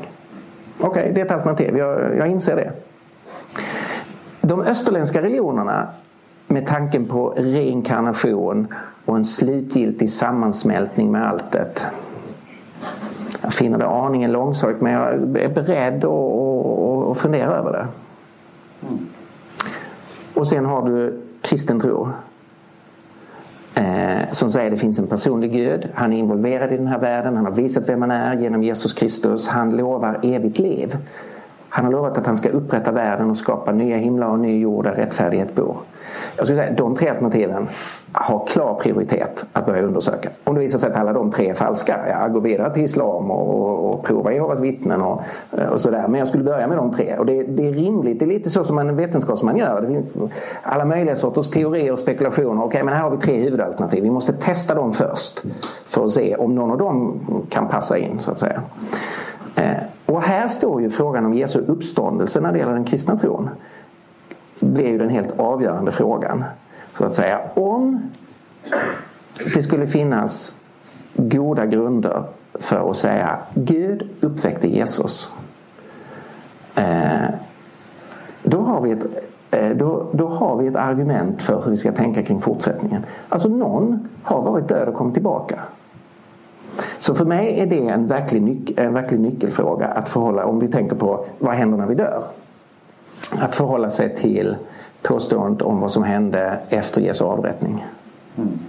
Okej, 0.79 0.89
okay, 0.89 1.13
det 1.13 1.21
är 1.21 1.25
ett 1.25 1.31
alternativ. 1.31 1.77
Jag, 1.77 2.17
jag 2.17 2.27
inser 2.27 2.55
det. 2.55 2.71
De 4.41 4.61
österländska 4.61 5.21
religionerna 5.21 5.87
med 6.51 6.67
tanken 6.67 7.05
på 7.05 7.29
reinkarnation 7.29 8.67
och 9.05 9.15
en 9.15 9.23
slutgiltig 9.23 10.09
sammansmältning 10.09 11.11
med 11.11 11.29
alltet. 11.29 11.85
Jag 13.41 13.53
finner 13.53 13.77
det 13.77 13.87
aningen 13.87 14.31
långsökt 14.31 14.81
men 14.81 14.93
jag 14.93 15.13
är 15.13 15.47
beredd 15.47 16.05
att 16.05 17.17
fundera 17.17 17.55
över 17.55 17.71
det. 17.71 17.87
Och 20.33 20.47
sen 20.47 20.65
har 20.65 20.89
du 20.89 21.21
kristen 21.41 21.79
tro. 21.79 22.07
Eh, 23.75 24.31
som 24.31 24.51
säger 24.51 24.67
att 24.67 24.75
det 24.75 24.81
finns 24.81 24.99
en 24.99 25.07
personlig 25.07 25.51
Gud. 25.51 25.89
Han 25.93 26.13
är 26.13 26.17
involverad 26.17 26.71
i 26.71 26.77
den 26.77 26.87
här 26.87 26.99
världen. 26.99 27.35
Han 27.35 27.45
har 27.45 27.51
visat 27.51 27.89
vem 27.89 28.01
han 28.01 28.11
är 28.11 28.35
genom 28.35 28.63
Jesus 28.63 28.93
Kristus. 28.93 29.47
Han 29.47 29.77
lovar 29.77 30.19
evigt 30.23 30.59
liv. 30.59 30.97
Han 31.73 31.85
har 31.85 31.91
lovat 31.91 32.17
att 32.17 32.25
han 32.25 32.37
ska 32.37 32.49
upprätta 32.49 32.91
världen 32.91 33.29
och 33.29 33.37
skapa 33.37 33.71
nya 33.71 33.97
himlar 33.97 34.27
och 34.27 34.39
ny 34.39 34.59
jord 34.59 34.83
där 34.83 34.91
rättfärdighet 34.91 35.55
bor. 35.55 35.77
Jag 36.35 36.47
skulle 36.47 36.61
säga 36.61 36.73
de 36.73 36.95
tre 36.95 37.09
alternativen 37.09 37.67
har 38.11 38.47
klar 38.47 38.73
prioritet 38.73 39.45
att 39.53 39.65
börja 39.65 39.81
undersöka. 39.81 40.29
Om 40.43 40.55
det 40.55 40.61
visar 40.61 40.79
sig 40.79 40.91
att 40.91 40.97
alla 40.97 41.13
de 41.13 41.31
tre 41.31 41.49
är 41.49 41.53
falska, 41.53 41.99
ja, 42.09 42.27
gå 42.27 42.39
vidare 42.39 42.73
till 42.73 42.83
islam 42.83 43.31
och, 43.31 43.49
och, 43.49 43.93
och 43.93 44.03
prova 44.03 44.33
Jehovas 44.33 44.59
vittnen 44.59 45.01
och, 45.01 45.21
och 45.71 45.79
sådär. 45.79 46.07
Men 46.07 46.19
jag 46.19 46.27
skulle 46.27 46.43
börja 46.43 46.67
med 46.67 46.77
de 46.77 46.91
tre. 46.91 47.17
Och 47.17 47.25
det, 47.25 47.43
det, 47.43 47.67
är 47.67 47.73
rimligt, 47.73 48.19
det 48.19 48.25
är 48.25 48.27
lite 48.27 48.49
så 48.49 48.63
som 48.63 48.79
en 48.79 48.95
vetenskapsman 48.95 49.57
gör. 49.57 49.81
Det 49.81 49.87
finns 49.87 50.05
alla 50.61 50.85
möjliga 50.85 51.15
sorters 51.15 51.49
teorier 51.49 51.93
och 51.93 51.99
spekulationer. 51.99 52.63
Okej, 52.63 52.67
okay, 52.67 52.83
men 52.83 52.93
här 52.93 53.01
har 53.01 53.09
vi 53.09 53.17
tre 53.17 53.35
huvudalternativ. 53.35 54.03
Vi 54.03 54.09
måste 54.09 54.33
testa 54.33 54.75
dem 54.75 54.93
först 54.93 55.43
för 55.85 56.05
att 56.05 56.11
se 56.11 56.35
om 56.35 56.55
någon 56.55 56.71
av 56.71 56.77
dem 56.77 57.19
kan 57.49 57.67
passa 57.67 57.97
in 57.97 58.19
så 58.19 58.31
att 58.31 58.39
säga. 58.39 58.61
Eh, 59.55 59.77
och 60.05 60.21
här 60.21 60.47
står 60.47 60.81
ju 60.81 60.89
frågan 60.89 61.25
om 61.25 61.33
Jesu 61.33 61.59
uppståndelse 61.59 62.41
när 62.41 62.51
det 62.51 62.59
gäller 62.59 62.73
den 62.73 62.83
kristna 62.83 63.17
tron. 63.17 63.49
blir 64.59 64.87
ju 64.87 64.97
den 64.97 65.09
helt 65.09 65.39
avgörande 65.39 65.91
frågan. 65.91 66.43
Så 66.93 67.05
att 67.05 67.13
säga. 67.13 67.39
Om 67.53 68.01
det 69.53 69.63
skulle 69.63 69.87
finnas 69.87 70.61
goda 71.13 71.65
grunder 71.65 72.23
för 72.53 72.89
att 72.89 72.97
säga 72.97 73.39
Gud 73.53 74.09
uppväckte 74.21 74.67
Jesus. 74.67 75.33
Eh, 76.75 77.29
då 78.43 78.61
har 78.61 78.81
vi 78.81 78.91
ett 78.91 79.05
eh, 79.51 80.27
har 80.27 80.55
vi 80.57 80.67
ett 80.67 80.75
argument 80.75 81.41
för 81.41 81.61
hur 81.63 81.71
vi 81.71 81.77
ska 81.77 81.91
tänka 81.91 82.23
kring 82.23 82.39
fortsättningen. 82.39 83.05
Alltså 83.29 83.49
någon 83.49 84.09
har 84.23 84.41
varit 84.41 84.67
död 84.67 84.87
och 84.87 84.93
kommit 84.93 85.13
tillbaka. 85.13 85.59
Så 86.97 87.15
för 87.15 87.25
mig 87.25 87.59
är 87.59 87.65
det 87.65 87.87
en 87.87 88.07
verklig, 88.07 88.41
nyc 88.41 88.73
en 88.77 88.93
verklig 88.93 89.19
nyckelfråga 89.19 89.87
att 89.87 90.09
förhålla, 90.09 90.45
om 90.45 90.59
vi 90.59 90.67
tänker 90.67 90.95
på 90.95 91.25
vad 91.39 91.53
händer 91.55 91.77
när 91.77 91.85
vi 91.85 91.95
dör? 91.95 92.23
Att 93.39 93.55
förhålla 93.55 93.91
sig 93.91 94.15
till 94.15 94.55
påståendet 95.01 95.61
om 95.61 95.79
vad 95.79 95.91
som 95.91 96.03
hände 96.03 96.59
efter 96.69 97.01
Jesu 97.01 97.23
avrättning. 97.25 97.85
Mm. 98.37 98.59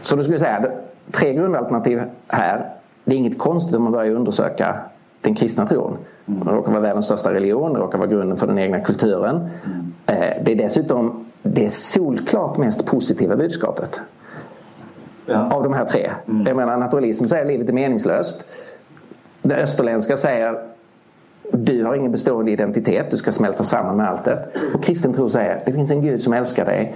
Så 0.00 0.16
då 0.16 0.22
skulle 0.22 0.34
jag 0.34 0.40
säga 0.40 0.70
tre 1.10 1.34
grundalternativ 1.34 2.02
här. 2.28 2.70
Det 3.04 3.14
är 3.14 3.18
inget 3.18 3.38
konstigt 3.38 3.76
om 3.76 3.82
man 3.82 3.92
börjar 3.92 4.14
undersöka 4.14 4.76
den 5.20 5.34
kristna 5.34 5.66
tron. 5.66 5.96
Det 6.26 6.50
råkar 6.50 6.70
vara 6.70 6.80
världens 6.80 7.04
största 7.04 7.34
religion, 7.34 7.72
det 7.72 7.78
råkar 7.78 7.98
vara 7.98 8.08
grunden 8.08 8.36
för 8.36 8.46
den 8.46 8.58
egna 8.58 8.80
kulturen. 8.80 9.48
Eh, 10.06 10.42
det 10.44 10.52
är 10.52 10.56
dessutom 10.56 11.24
det 11.42 11.72
solklart 11.72 12.56
mest 12.56 12.86
positiva 12.86 13.36
budskapet. 13.36 14.02
Ja. 15.26 15.50
Av 15.50 15.62
de 15.62 15.72
här 15.72 15.84
tre. 15.84 16.10
Mm. 16.28 16.46
Jag 16.46 16.56
menar 16.56 16.76
naturalism 16.76 17.26
säger 17.26 17.44
livet 17.44 17.68
är 17.68 17.72
meningslöst. 17.72 18.44
Det 19.42 19.56
österländska 19.56 20.16
säger 20.16 20.58
du 21.52 21.84
har 21.84 21.94
ingen 21.94 22.12
bestående 22.12 22.50
identitet, 22.50 23.10
du 23.10 23.16
ska 23.16 23.32
smälta 23.32 23.62
samman 23.62 23.96
med 23.96 24.08
alltet. 24.08 24.56
Och 24.74 24.84
kristen 24.84 25.12
tro 25.12 25.28
säger 25.28 25.62
det 25.66 25.72
finns 25.72 25.90
en 25.90 26.02
Gud 26.02 26.22
som 26.22 26.32
älskar 26.32 26.64
dig. 26.64 26.94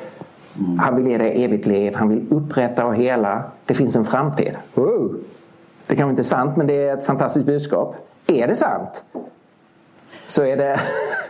Mm. 0.59 0.79
Han 0.79 0.97
vill 0.97 1.07
ge 1.07 1.19
dig 1.19 1.45
evigt 1.45 1.67
liv, 1.67 1.95
han 1.95 2.09
vill 2.09 2.27
upprätta 2.31 2.87
och 2.87 2.97
hela. 2.97 3.43
Det 3.67 3.75
finns 3.75 3.97
en 3.97 4.05
framtid. 4.05 4.57
Wow. 4.75 5.17
Det 5.87 5.97
kanske 5.97 6.11
inte 6.11 6.23
är 6.23 6.25
sant 6.25 6.57
men 6.57 6.67
det 6.67 6.89
är 6.89 6.97
ett 6.97 7.07
fantastiskt 7.07 7.47
budskap. 7.47 7.97
Är 8.27 8.47
det 8.47 8.57
sant? 8.57 9.05
Så 10.29 10.45
er 10.45 10.57
det 10.57 10.81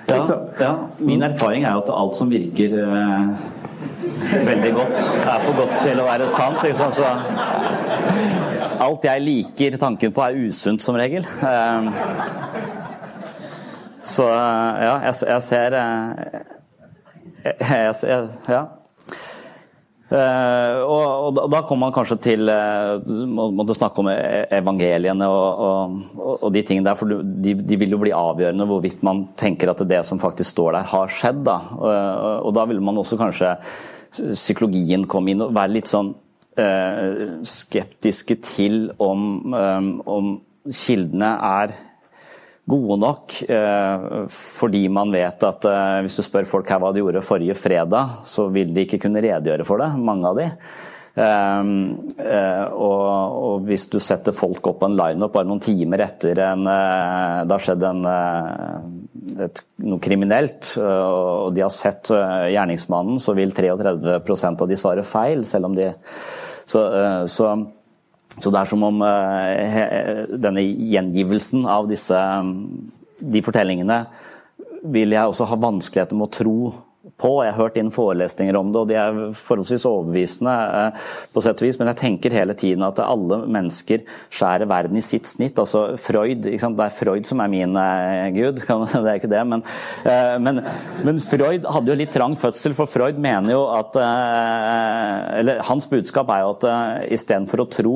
liksom. 0.17 0.37
ja, 0.59 0.65
ja, 0.65 0.79
Min 0.97 1.23
erfaring 1.23 1.63
er 1.63 1.77
at 1.77 1.91
alt 1.91 2.17
som 2.17 2.31
virker 2.31 2.97
eh, 2.97 3.29
veldig 4.47 4.73
godt, 4.77 4.97
Det 4.99 5.33
er 5.33 5.45
for 5.45 5.59
godt 5.59 5.77
til 5.83 6.01
å 6.01 6.07
være 6.09 6.29
sant. 6.33 6.63
Liksom. 6.65 6.93
Så 6.93 7.05
alt 8.85 9.07
jeg 9.09 9.25
liker 9.25 9.79
tanken 9.81 10.15
på, 10.15 10.25
er 10.25 10.39
usunt 10.49 10.83
som 10.85 10.99
regel. 10.99 11.27
Eh, 11.27 11.91
så 14.09 14.27
ja, 14.31 14.97
jeg, 15.09 15.15
jeg 15.35 15.45
ser 15.45 15.79
eh, 15.79 16.43
jeg, 17.45 17.95
jeg, 18.09 18.29
Ja. 18.49 18.67
Uh, 20.09 20.81
og, 20.89 21.03
og, 21.37 21.51
da 21.53 21.59
kommer 21.69 21.91
man 21.91 21.93
kanskje 21.93 22.17
til 22.25 22.49
uh, 22.49 22.97
måtte 23.29 23.75
snakke 23.77 24.01
om 24.01 24.07
e-, 24.09 24.47
evangeliene 24.57 25.27
og, 25.29 25.61
og, 26.17 26.39
og, 26.39 26.47
de 26.55 26.63
tingene 26.65 26.89
der. 26.89 26.97
For 26.97 27.13
de, 27.13 27.53
de, 27.61 27.77
vil 27.77 27.93
jo 27.93 27.99
bli 28.01 28.15
avgjørende 28.17 28.65
hvorvidt 28.71 29.05
man 29.05 29.27
tenker 29.37 29.69
at 29.69 29.85
det 29.85 30.01
som 30.09 30.23
faktisk 30.23 30.55
står 30.55 30.79
der, 30.79 30.89
har 30.95 31.13
skjedd. 31.13 31.43
Da. 31.45 31.59
Og 32.41 32.57
da 32.57 32.65
vil 32.71 32.81
man 32.81 32.97
også 33.03 33.21
kanskje 33.21 33.53
psykologien 34.11 35.07
kom 35.11 35.29
inn 35.29 35.45
og 35.45 35.55
være 35.57 35.75
litt 35.79 35.91
sånn 35.91 36.15
skeptiske 37.47 38.35
til 38.43 38.89
om, 38.99 39.53
om 39.55 40.31
kildene 40.67 41.29
er 41.47 41.75
gode 42.69 42.99
nok. 43.01 43.39
Eh, 43.49 44.29
fordi 44.29 44.85
man 44.93 45.13
vet 45.15 45.49
at 45.49 45.71
eh, 45.71 45.97
hvis 46.05 46.19
du 46.19 46.25
spør 46.27 46.49
folk 46.49 46.69
her 46.69 46.83
hva 46.83 46.93
de 46.93 47.03
gjorde 47.03 47.25
forrige 47.25 47.57
fredag, 47.59 48.21
så 48.29 48.49
vil 48.53 48.75
de 48.75 48.85
ikke 48.85 49.01
kunne 49.07 49.25
redegjøre 49.25 49.67
for 49.69 49.83
det, 49.83 49.91
mange 49.97 50.29
av 50.29 50.39
de. 50.39 50.49
Um, 51.19 51.71
uh, 52.21 52.67
og, 52.79 53.07
og, 53.35 53.65
hvis 53.67 53.89
du 53.91 53.97
setter 53.99 54.31
folk 54.37 54.69
opp 54.71 54.77
på 54.85 54.87
en 54.87 54.95
lineup 54.95 55.33
bare 55.35 55.49
noen 55.49 55.63
timer 55.65 56.05
etter 56.05 56.39
en, 56.45 56.63
uh, 56.63 57.41
det 57.43 57.57
har 57.57 57.65
skjedd 57.65 57.87
en, 57.89 58.05
uh, 58.07 58.77
et, 59.45 59.63
noe 59.85 60.03
kriminelt, 60.03 60.75
og 60.79 61.55
de 61.57 61.65
har 61.65 61.73
sett 61.75 62.11
gjerningsmannen, 62.13 63.21
så 63.23 63.35
vil 63.39 63.55
33% 63.57 64.65
av 64.65 64.71
de 64.71 64.79
svare 64.79 65.05
feil, 65.07 65.47
selv 65.49 65.71
om 65.71 65.79
de 65.79 65.93
Så, 66.69 66.83
så 67.33 67.57
så 68.39 68.51
det 68.53 68.59
er 68.61 68.69
som 68.71 68.83
om 68.87 69.01
denne 70.39 70.63
gjengivelsen 70.63 71.65
av 71.67 71.89
disse 71.91 72.19
de 73.19 73.41
fortellingene 73.43 74.03
vil 74.95 75.15
jeg 75.15 75.31
også 75.31 75.49
ha 75.51 75.59
vanskeligheter 75.59 76.19
med 76.19 76.29
å 76.29 76.35
tro 76.37 76.59
på. 77.19 77.33
Jeg 77.45 77.55
har 77.55 77.59
hørt 77.59 77.79
inn 77.81 77.91
forelesninger 77.95 78.57
om 78.59 78.71
det, 78.73 78.81
og 78.81 78.91
de 78.91 78.99
er 78.99 79.19
forholdsvis 79.37 79.87
overbevisende 79.89 80.55
eh, 80.79 81.07
på 81.35 81.43
sett 81.45 81.63
og 81.63 81.69
vis, 81.69 81.79
men 81.81 81.91
jeg 81.93 82.01
tenker 82.03 82.37
hele 82.37 82.57
tiden 82.59 82.87
at 82.87 83.01
alle 83.03 83.41
mennesker 83.51 84.05
skjærer 84.29 84.71
verden 84.71 85.01
i 85.01 85.05
sitt 85.05 85.29
snitt. 85.29 85.59
Altså 85.59 85.99
Freud, 86.01 86.47
Det 86.47 86.63
er 86.63 86.95
Freud 86.95 87.29
som 87.29 87.43
er 87.43 87.53
min 87.53 87.77
eh, 87.79 88.31
gud, 88.37 88.63
det 88.95 89.03
er 89.03 89.19
ikke 89.19 89.33
det, 89.33 89.45
men, 89.51 89.65
eh, 90.05 90.37
men, 90.43 90.63
men, 91.07 91.23
Freud 91.29 91.67
hadde 91.69 91.93
jo 91.93 91.99
litt 91.99 92.15
trang 92.15 92.37
fødsel, 92.39 92.77
for 92.79 92.91
Freud 92.91 93.19
mener 93.21 93.53
jo 93.53 93.65
at 93.75 93.97
Eller 93.99 95.61
hans 95.67 95.87
budskap 95.91 96.31
er 96.33 96.43
jo 96.45 96.53
at 96.55 96.67
istedenfor 97.15 97.63
å 97.65 97.69
tro 97.73 97.95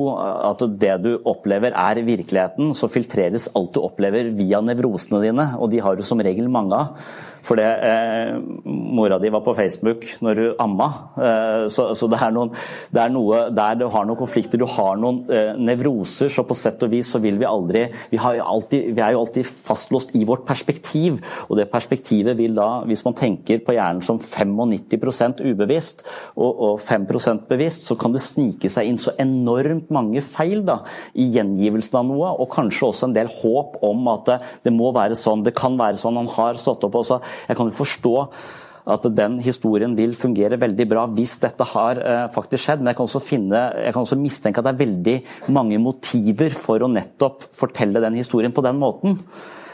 at 0.51 0.63
det 0.79 0.95
du 1.03 1.11
opplever 1.29 1.73
er 1.73 2.01
virkeligheten, 2.05 2.73
så 2.77 2.89
filtreres 2.91 3.49
alt 3.57 3.73
du 3.75 3.81
opplever 3.83 4.31
via 4.35 4.61
nevrosene 4.63 5.21
dine, 5.23 5.47
og 5.57 5.71
de 5.71 5.81
har 5.83 5.97
du 5.97 6.03
som 6.05 6.21
regel 6.23 6.49
mange 6.51 6.77
av. 6.77 7.07
For 7.43 7.59
det, 7.59 7.67
eh, 7.83 8.37
mora 8.65 9.19
di 9.19 9.29
var 9.33 9.43
på 9.43 9.53
Facebook 9.55 10.05
når 10.23 10.39
du 10.39 10.43
amma. 10.63 10.87
Eh, 11.17 11.65
så, 11.67 11.89
så 11.97 12.07
det, 12.07 12.19
er 12.23 12.31
noen, 12.31 12.53
det, 12.93 13.01
er 13.03 13.11
noe 13.11 13.41
der 13.51 13.79
du 13.81 13.87
har 13.91 14.07
noen 14.07 14.19
konflikter, 14.19 14.61
du 14.61 14.67
har 14.69 14.95
noen 14.99 15.23
eh, 15.27 15.51
nevroser. 15.59 16.31
Så 16.31 16.45
på 16.47 16.55
sett 16.57 16.83
og 16.85 16.93
vis 16.93 17.11
så 17.13 17.19
vil 17.23 17.39
vi 17.41 17.49
aldri 17.49 17.83
vi, 18.11 18.19
alltid, 18.19 18.93
vi, 18.95 19.03
er 19.03 19.15
jo 19.15 19.25
alltid 19.25 19.47
fastlåst 19.47 20.15
i 20.15 20.23
vårt 20.27 20.45
perspektiv. 20.47 21.19
Og 21.49 21.59
det 21.59 21.67
perspektivet 21.71 22.37
vil 22.39 22.55
da, 22.55 22.69
hvis 22.87 23.03
man 23.07 23.17
tenker 23.19 23.59
på 23.65 23.75
hjernen 23.75 24.03
som 24.05 24.21
95 24.21 25.43
ubevisst 25.43 26.05
og, 26.37 26.51
og 26.51 26.79
5% 26.81 27.47
bevisst, 27.49 27.89
så 27.89 27.99
kan 27.99 28.15
det 28.15 28.23
snike 28.23 28.71
seg 28.71 28.87
inn 28.87 29.01
så 29.01 29.15
enormt 29.19 29.91
mange 29.93 30.23
feil 30.23 30.63
da, 30.67 30.79
i 31.19 31.27
gjengivelsen 31.35 31.99
av 31.99 32.07
noe, 32.07 32.31
og 32.39 32.51
kanskje 32.53 32.87
også 32.87 33.09
en 33.09 33.17
del 33.17 33.31
håp 33.41 33.81
om 33.83 34.07
at 34.13 34.29
det, 34.29 34.39
det 34.67 34.75
må 34.75 34.93
være 34.95 35.17
sånn, 35.19 35.43
det 35.43 35.55
kan 35.57 35.75
være 35.79 35.99
sånn. 35.99 36.21
Han 36.21 36.31
har 36.37 36.59
stått 36.61 36.85
opp 36.87 37.01
og 37.01 37.07
sagt 37.07 37.32
jeg 37.47 37.57
kan 37.57 37.69
jo 37.69 37.77
forstå 37.77 38.15
at 38.83 39.05
den 39.15 39.37
historien 39.43 39.95
vil 39.95 40.15
fungere 40.17 40.59
veldig 40.59 40.87
bra 40.91 41.05
hvis 41.15 41.37
dette 41.43 41.67
har 41.71 41.99
uh, 42.03 42.25
faktisk 42.31 42.65
skjedd. 42.65 42.83
Men 42.83 42.91
jeg 42.91 42.99
kan, 42.99 43.07
også 43.07 43.23
finne, 43.23 43.63
jeg 43.79 43.95
kan 43.95 44.03
også 44.03 44.19
mistenke 44.19 44.59
at 44.59 44.67
det 44.67 44.73
er 44.73 44.83
veldig 44.83 45.15
mange 45.55 45.79
motiver 45.81 46.55
for 46.55 46.83
å 46.83 46.91
nettopp 46.91 47.47
fortelle 47.55 48.03
den 48.03 48.19
historien 48.19 48.55
på 48.55 48.65
den 48.65 48.81
måten. 48.81 49.17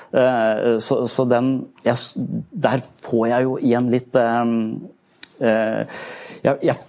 Uh, 0.10 0.78
så, 0.82 1.04
så 1.06 1.26
den 1.30 1.52
jeg, 1.86 2.26
Der 2.50 2.82
får 3.06 3.28
jeg 3.30 3.46
jo 3.46 3.58
igjen 3.62 3.92
litt 3.94 4.16
um, 4.18 4.56
uh, 5.38 6.00
jeg, 6.42 6.80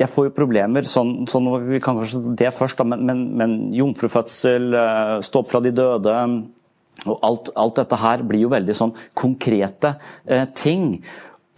jeg, 0.00 0.08
får 0.10 0.26
jo 0.26 0.34
problemer, 0.34 0.86
sånn, 0.90 1.28
sånn 1.30 1.46
vi 1.68 1.78
kan 1.82 1.98
kanskje 2.00 2.34
det 2.34 2.50
først, 2.56 2.80
da, 2.80 2.86
men, 2.90 3.04
men, 3.06 3.20
men 3.38 3.54
jomfrufødsel, 3.76 4.74
stå 5.22 5.42
opp 5.42 5.50
fra 5.52 5.62
de 5.62 5.70
døde 5.74 6.16
og 7.04 7.18
alt, 7.26 7.50
alt, 7.58 7.80
dette 7.80 7.98
her 8.00 8.22
blir 8.26 8.44
jo 8.46 8.52
veldig 8.52 8.76
sånn 8.76 8.94
konkrete 9.18 9.96
eh, 10.24 10.46
ting. 10.56 10.94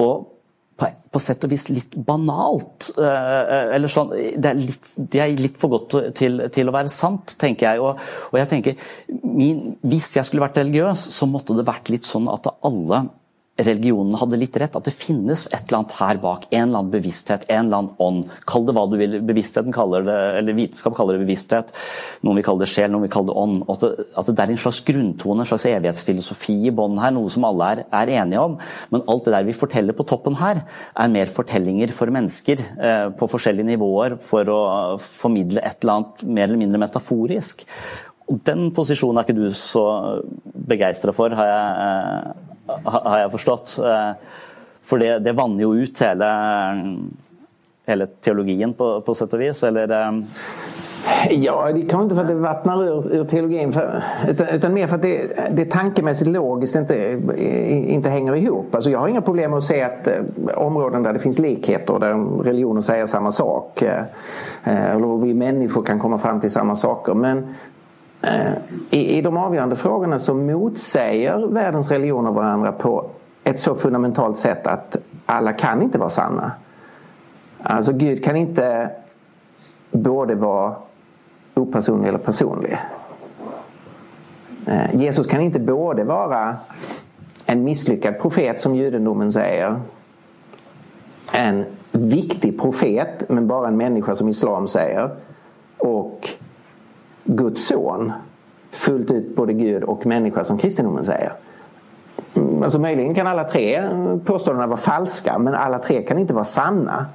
Og 0.02 0.32
på, 0.76 0.88
på, 1.12 1.20
sett 1.22 1.44
og 1.46 1.52
vis 1.52 1.68
litt 1.72 1.94
banalt. 2.08 2.90
Eh, 3.00 3.74
eller 3.76 3.92
sånn, 3.92 4.12
det 4.12 4.50
er, 4.50 4.58
litt, 4.60 4.90
det 4.96 5.22
er 5.22 5.36
litt 5.38 5.60
for 5.60 5.72
godt 5.76 5.98
til, 6.18 6.42
til, 6.52 6.68
å 6.68 6.74
være 6.74 6.92
sant, 6.92 7.36
tenker 7.40 7.70
jeg. 7.70 7.84
Og, 7.84 8.02
og 8.32 8.40
jeg 8.40 8.50
tenker, 8.52 8.88
min, 9.22 9.76
Hvis 9.86 10.12
jeg 10.18 10.28
skulle 10.28 10.44
vært 10.44 10.60
religiøs, 10.60 11.06
så 11.16 11.28
måtte 11.30 11.56
det 11.56 11.68
vært 11.68 11.92
litt 11.94 12.08
sånn 12.08 12.28
at 12.32 12.50
alle 12.66 13.06
religionen 13.56 14.16
hadde 14.20 14.38
litt 14.38 14.56
rett, 14.60 14.76
at 14.76 14.84
det 14.84 14.92
finnes 14.92 15.46
et 15.48 15.62
eller 15.64 15.78
annet 15.80 15.94
her 15.96 16.18
bak. 16.20 16.46
En 16.50 16.66
eller 16.66 16.82
annen 16.82 16.92
bevissthet, 16.92 17.46
en 17.48 17.66
eller 17.66 17.78
annen 17.78 18.02
ånd. 18.02 18.32
Kall 18.48 18.66
det 18.68 18.74
hva 18.76 18.84
du 18.90 18.96
vil. 19.00 19.18
Bevisstheten 19.24 19.74
kaller 19.74 20.04
det, 20.04 20.16
eller 20.40 20.56
Vitenskap 20.58 20.96
kaller 20.98 21.16
det 21.16 21.24
bevissthet. 21.24 21.72
Noen 22.26 22.40
vil 22.40 22.46
kalle 22.46 22.64
det 22.64 22.70
sjel, 22.72 22.90
noen 22.92 23.06
vil 23.06 23.12
kalle 23.14 23.30
det 23.30 23.38
ånd. 23.40 23.62
At 23.72 23.84
det, 23.84 24.08
at 24.20 24.28
det 24.30 24.44
er 24.44 24.52
en 24.52 24.60
slags 24.60 24.80
grunntone, 24.86 25.44
en 25.44 25.48
slags 25.48 25.68
evighetsfilosofi 25.70 26.56
i 26.68 26.74
bånden 26.76 27.00
her. 27.00 27.14
Noe 27.16 27.32
som 27.32 27.46
alle 27.48 27.70
er, 27.72 27.84
er, 28.02 28.12
enige 28.20 28.42
om. 28.44 28.58
Men 28.92 29.06
alt 29.12 29.28
det 29.28 29.36
der 29.36 29.46
vi 29.48 29.56
forteller 29.56 29.96
på 29.96 30.06
toppen 30.08 30.36
her, 30.40 30.60
er 30.92 31.14
mer 31.14 31.32
fortellinger 31.32 31.94
for 31.96 32.12
mennesker 32.12 32.60
eh, 32.60 33.06
på 33.16 33.30
forskjellige 33.30 33.70
nivåer 33.72 34.18
for 34.24 34.52
å 34.52 34.60
formidle 35.00 35.64
et 35.64 35.80
eller 35.80 35.96
annet 35.96 36.26
mer 36.28 36.50
eller 36.50 36.60
mindre 36.60 36.82
metaforisk. 36.84 37.64
Og 38.26 38.42
Den 38.44 38.68
posisjonen 38.74 39.20
er 39.20 39.26
ikke 39.26 39.38
du 39.38 39.48
så 39.54 39.86
begeistra 40.66 41.14
for, 41.16 41.32
har 41.38 41.50
jeg 41.50 41.86
eh, 41.86 42.52
har 42.84 43.18
jeg 43.18 43.30
forstått. 43.30 43.78
Eh, 43.84 44.12
for 44.86 45.02
det, 45.02 45.18
det 45.26 45.34
vanner 45.34 45.66
jo 45.66 45.74
ut 45.74 46.00
hele, 46.04 46.28
hele 47.86 48.06
teologien 48.22 48.74
på, 48.74 49.00
på 49.02 49.14
sett 49.14 49.34
og 49.34 49.42
vis, 49.42 49.62
eller? 49.66 49.90
Eh? 49.90 50.12
Ja, 51.30 51.72
det 51.74 51.82
kan 51.82 52.02
inte 52.02 52.14
för 52.14 52.22
att 52.22 52.28
det 52.28 52.34
vattnar 52.34 52.84
ur, 52.84 53.14
ur 53.14 53.24
teologin 53.24 53.72
för, 53.72 54.02
utan, 54.52 54.74
mer 54.74 54.86
för 54.86 54.96
att 54.96 55.02
det, 55.02 55.30
det 55.52 55.70
tankemässigt 55.70 56.30
logiskt 56.30 56.76
inte, 56.76 57.20
inte 57.88 58.10
hänger 58.10 58.36
ihop. 58.36 58.74
Alltså 58.74 58.90
jag 58.90 58.98
har 58.98 59.08
inga 59.08 59.20
problem 59.20 59.50
med 59.50 59.58
att 59.58 59.64
se 59.64 59.80
eh, 59.80 60.22
områden 60.54 61.02
där 61.02 61.12
det 61.12 61.18
finns 61.18 61.38
likheter, 61.38 61.98
där 61.98 62.42
religioner 62.42 62.80
säger 62.80 63.06
samma 63.06 63.30
sak, 63.30 63.82
eller 63.82 64.06
eller 64.64 65.16
vi 65.16 65.34
människor 65.34 65.82
kan 65.82 65.98
komma 65.98 66.18
fram 66.18 66.40
till 66.40 66.50
samma 66.50 66.76
saker. 66.76 67.14
Men 67.14 67.54
i, 68.90 69.18
i 69.18 69.22
de 69.22 69.36
avgörande 69.36 69.76
frågorna 69.76 70.18
så 70.18 70.34
motsäger 70.34 71.46
världens 71.46 71.90
religioner 71.90 72.30
varandra 72.30 72.72
på 72.72 73.10
ett 73.44 73.58
så 73.58 73.74
fundamentalt 73.74 74.38
sätt 74.38 74.66
att 74.66 74.96
alla 75.26 75.52
kan 75.52 75.82
inte 75.82 75.98
vara 75.98 76.08
sanna. 76.08 76.52
Alltså 77.62 77.92
Gud 77.92 78.24
kan 78.24 78.36
inte 78.36 78.90
både 79.90 80.34
vara 80.34 80.74
opersonlig 81.54 82.08
eller 82.08 82.18
personlig. 82.18 82.78
Eh, 84.66 84.94
Jesus 84.94 85.26
kan 85.26 85.40
inte 85.40 85.60
både 85.60 86.04
vara 86.04 86.56
en 87.46 87.64
misslyckad 87.64 88.20
profet 88.20 88.60
som 88.60 88.74
judendomen 88.74 89.32
säger. 89.32 89.80
En 91.32 91.64
viktig 91.92 92.60
profet 92.60 93.24
men 93.28 93.46
bara 93.46 93.68
en 93.68 93.76
människa 93.76 94.14
som 94.14 94.28
islam 94.28 94.66
säger. 94.66 95.10
Och 95.78 96.28
Guds 97.26 97.66
son. 97.66 98.12
Fullt 98.70 99.10
ut 99.10 99.36
både 99.36 99.52
Gud 99.52 99.82
och 99.82 100.06
människa 100.06 100.44
som 100.44 100.58
kristendomen 100.58 101.04
säger. 101.04 101.32
Mm, 102.34 102.62
alltså 102.62 102.78
möjligen 102.78 103.14
kan 103.14 103.26
alla 103.26 103.44
tre 103.44 103.88
påståendena 104.24 104.66
vara 104.66 104.76
falska 104.76 105.38
men 105.38 105.54
alla 105.54 105.78
tre 105.78 106.02
kan 106.02 106.18
inte 106.18 106.34
vara 106.34 106.44
sanna. 106.44 107.06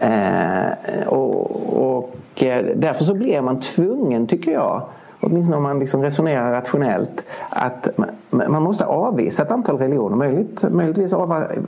Eh, 0.00 1.06
och, 1.06 1.96
och, 1.96 2.42
eh, 2.42 2.66
därför 2.76 3.04
så 3.04 3.14
blir 3.14 3.42
man 3.42 3.60
tvungen, 3.60 4.26
tycker 4.26 4.52
jag, 4.52 4.82
åtminstone 5.20 5.56
om 5.56 5.62
man 5.62 5.78
liksom 5.78 6.02
resonerar 6.02 6.52
rationellt, 6.52 7.24
att 7.50 7.88
man 8.30 8.62
måste 8.62 8.84
avvisa 8.84 9.42
ett 9.42 9.50
antal 9.50 9.78
religioner, 9.78 10.16
möjligt, 10.16 10.64
möjligtvis 10.70 11.12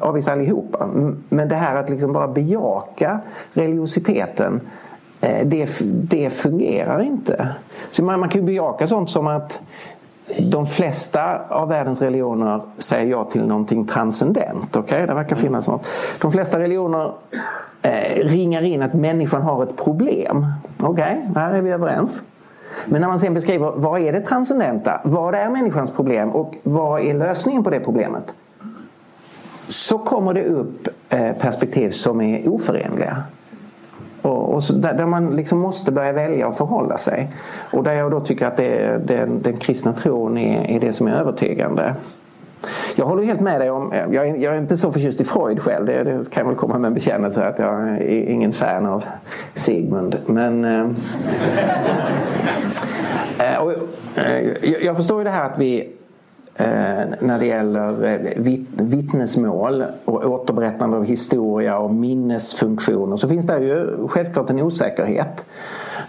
avvisa 0.01 0.33
allihopa. 0.33 0.87
Men 1.29 1.49
det 1.49 1.55
här 1.55 1.77
att 1.77 1.91
liksom 1.91 2.13
bara 2.13 2.29
bejaka 2.29 3.21
religiositeten, 3.53 4.55
eh, 4.55 4.90
det, 5.21 5.81
det 5.83 6.31
fungerar 6.31 7.03
inte. 7.03 7.49
Så 7.91 8.05
man, 8.05 8.21
man 8.21 8.29
kan 8.29 8.41
ju 8.41 8.47
bejaka 8.47 8.87
sånt 8.87 9.11
som 9.11 9.27
att 9.27 9.61
de 10.39 10.67
flesta 10.67 11.41
av 11.49 11.69
världens 11.69 12.03
religioner 12.03 12.61
säger 12.79 13.11
ja 13.11 13.25
till 13.25 13.47
någonting 13.47 13.87
transcendent. 13.87 14.77
Okay? 14.77 15.07
Det 15.07 15.15
verkar 15.15 15.37
finnas 15.37 15.69
något. 15.69 15.87
De 16.21 16.33
flesta 16.33 16.59
religioner 16.59 17.13
eh, 17.83 18.25
ringar 18.25 18.63
in 18.63 18.83
att 18.83 18.95
människan 18.95 19.43
har 19.43 19.63
ett 19.63 19.77
problem. 19.85 20.47
Okej, 20.81 21.23
okay, 21.31 21.43
här 21.43 21.55
är 21.55 21.63
vi 21.63 21.71
överens. 21.71 22.23
Men 22.87 23.01
när 23.01 23.09
man 23.09 23.19
sen 23.19 23.35
beskriver 23.35 23.73
vad 23.77 24.01
är 24.01 24.13
det 24.13 24.21
transcendenta, 24.21 25.01
vad 25.05 25.35
är 25.35 25.51
människans 25.51 25.91
problem 25.91 26.31
och 26.31 26.55
vad 26.63 27.01
är 27.01 27.15
lösningen 27.15 27.65
på 27.65 27.71
det 27.71 27.81
problemet? 27.81 28.35
Så 29.69 29.99
kommer 29.99 30.35
det 30.35 30.45
upp 30.45 30.89
eh, 31.09 31.33
perspektiv 31.33 31.91
som 31.91 32.21
är 32.21 32.49
oförenliga. 32.49 33.23
Och, 34.23 34.55
och 34.55 34.63
där, 34.75 34.95
där, 34.95 35.07
man 35.07 35.37
liksom 35.37 35.59
måste 35.59 35.93
börja 35.93 36.13
välja 36.13 36.49
och 36.49 36.55
förhålla 36.55 36.97
sig. 36.97 37.33
Och 37.73 37.85
där 37.85 37.93
jag 37.93 38.11
då 38.11 38.21
tycker 38.21 38.47
att 38.47 38.57
det, 38.57 39.01
det, 39.05 39.29
den 39.41 39.57
kristna 39.57 39.93
tron 39.93 40.39
är, 40.39 40.71
är 40.71 40.81
det 40.81 40.93
som 40.93 41.07
är 41.07 41.13
övertygande. 41.13 41.95
Jag 42.97 43.07
håller 43.07 43.23
helt 43.23 43.41
med 43.41 43.61
dig 43.61 43.71
om, 43.71 43.93
jag 44.13 44.29
är, 44.29 44.37
jag 44.37 44.55
är 44.55 44.59
inte 44.59 44.77
så 44.77 44.93
förtjust 44.93 45.21
i 45.21 45.25
Freud 45.25 45.61
själv, 45.61 45.87
det, 45.87 46.05
det, 46.05 46.31
kan 46.31 46.47
väl 46.47 46.57
komma 46.57 46.79
med 46.79 46.89
en 46.89 46.95
bekännelse 46.95 47.47
att 47.47 47.59
jag 47.59 47.89
är 47.89 48.29
ingen 48.31 48.53
fan 48.53 48.87
av 48.87 49.05
Sigmund. 49.55 50.17
Men 50.27 50.65
eh, 50.65 50.91
eh 53.55 53.59
och, 53.59 53.73
eh, 54.17 54.85
jag 54.85 54.97
förstår 54.97 55.19
ju 55.19 55.25
det 55.25 55.31
här 55.31 55.45
att 55.45 55.59
vi 55.59 55.81
eh, 55.81 55.87
när 57.21 57.39
det 57.39 57.47
gäller 57.47 57.93
vittnesmål 58.83 59.85
och 60.05 60.25
återberättande 60.25 60.97
av 60.97 61.05
historia 61.05 61.79
och 61.79 61.95
minnesfunktioner 61.95 63.17
så 63.17 63.29
finns 63.29 63.47
det 63.47 63.59
ju 63.59 64.09
självklart 64.09 64.51
en 64.51 64.61
osäkerhet. 64.61 65.45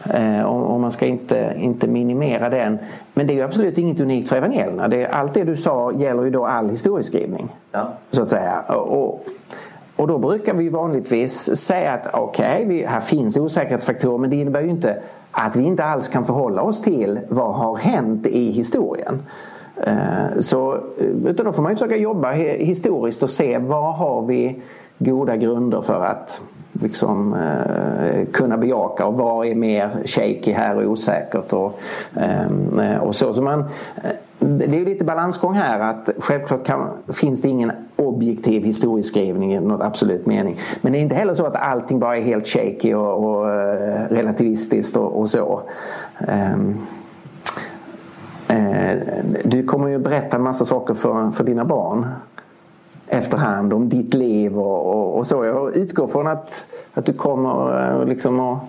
Eh, 0.10 0.42
och 0.42 0.80
man 0.80 0.92
ska 0.92 1.06
inte, 1.06 1.54
inte 1.58 1.88
minimera 1.88 2.50
den. 2.50 2.78
Men 3.14 3.28
det 3.28 3.34
är 3.34 3.36
ju 3.36 3.42
absolut 3.42 3.78
inget 3.78 4.00
unikt 4.00 4.30
för 4.30 4.36
evangelierna. 4.36 4.88
Det, 4.88 5.08
allt 5.08 5.34
det 5.34 5.44
du 5.44 5.56
sa 5.56 5.92
gäller 5.94 6.24
ju 6.24 6.30
då 6.30 6.46
all 6.46 6.70
historieskrivning. 6.70 7.50
Ja. 7.72 7.94
Så 8.12 8.22
att 8.22 8.30
säga. 8.30 8.60
Och, 8.62 9.26
och 9.96 10.08
då 10.08 10.18
brukar 10.18 10.54
vi 10.54 10.70
vanligtvis 10.70 11.56
säga 11.56 11.92
att 11.92 12.08
okej, 12.14 12.66
okay, 12.66 12.86
här 12.86 13.00
finns 13.00 13.38
osäkerhetsfaktorer 13.38 14.18
men 14.18 14.30
det 14.30 14.36
innebär 14.36 14.62
ju 14.62 14.70
inte 14.70 14.98
att 15.32 15.56
vi 15.56 15.64
inte 15.64 15.84
alls 15.84 16.08
kan 16.08 16.24
förhålla 16.24 16.62
oss 16.62 16.82
till 16.82 17.20
vad 17.30 17.56
har 17.56 17.76
hänt 17.78 18.28
i 18.28 18.52
historien. 18.52 19.24
Eh, 19.88 20.40
så, 20.40 20.80
utan 21.26 21.46
då 21.46 21.54
får 21.54 21.64
man 21.64 21.72
försöka 21.72 21.96
jobba 21.96 22.32
historiskt 22.32 23.24
och 23.24 23.30
se 23.30 23.58
vad 23.58 23.96
har 23.96 24.26
vi 24.26 24.62
goda 24.98 25.36
grunder 25.36 25.82
för 25.82 26.06
att 26.06 26.42
liksom, 26.72 27.34
eh, 27.34 28.26
kunna 28.32 28.58
bejaka 28.58 29.06
och 29.06 29.14
vad 29.14 29.48
är 29.48 29.56
mer 29.56 29.90
shaky 30.06 30.52
här 30.52 30.76
och 30.76 30.92
osäkert 30.92 31.54
och, 31.54 31.80
eh, 32.16 32.98
och 32.98 33.16
så. 33.16 33.34
så 33.34 33.50
eh, 33.52 33.60
det 34.40 34.80
är 34.80 34.86
lite 34.86 35.06
balansgång 35.06 35.54
här 35.54 35.80
att 35.80 36.10
självklart 36.18 36.66
kan, 36.66 36.90
finns 37.14 37.42
det 37.42 37.50
ingen 37.50 37.72
objektiv 37.96 38.64
historieskrivning 38.64 39.54
i 39.54 39.60
något 39.60 39.82
absolut 39.82 40.26
mening. 40.26 40.60
Men 40.82 40.92
det 40.92 41.00
är 41.00 41.02
inte 41.02 41.16
heller 41.16 41.34
så 41.34 41.46
att 41.46 41.56
allting 41.56 42.00
bara 42.00 42.18
är 42.18 42.22
helt 42.22 42.48
shaky 42.48 42.94
och, 42.94 43.26
och 43.26 43.50
eh, 43.50 44.08
relativistiskt 44.10 44.98
och, 44.98 45.20
och 45.20 45.30
så. 45.30 45.62
Um, 46.20 46.78
du 49.44 49.64
kommer 49.64 49.88
ju 49.88 49.98
berätta 49.98 50.38
en 50.38 50.44
massa 50.44 50.66
saker 50.66 50.94
för, 50.94 51.32
för 51.32 51.44
dina 51.44 51.66
barn 51.66 52.06
efterhand 53.12 53.74
om 53.74 53.90
ditt 53.90 54.14
liv 54.14 54.60
och, 54.60 54.86
och, 54.86 55.18
och, 55.18 55.26
så. 55.28 55.46
Jag 55.46 55.76
utgår 55.76 56.08
från 56.08 56.28
att, 56.28 56.66
att 56.94 57.06
du 57.06 57.14
kommer 57.14 57.90
eh, 58.02 58.06
liksom 58.06 58.40
att 58.40 58.60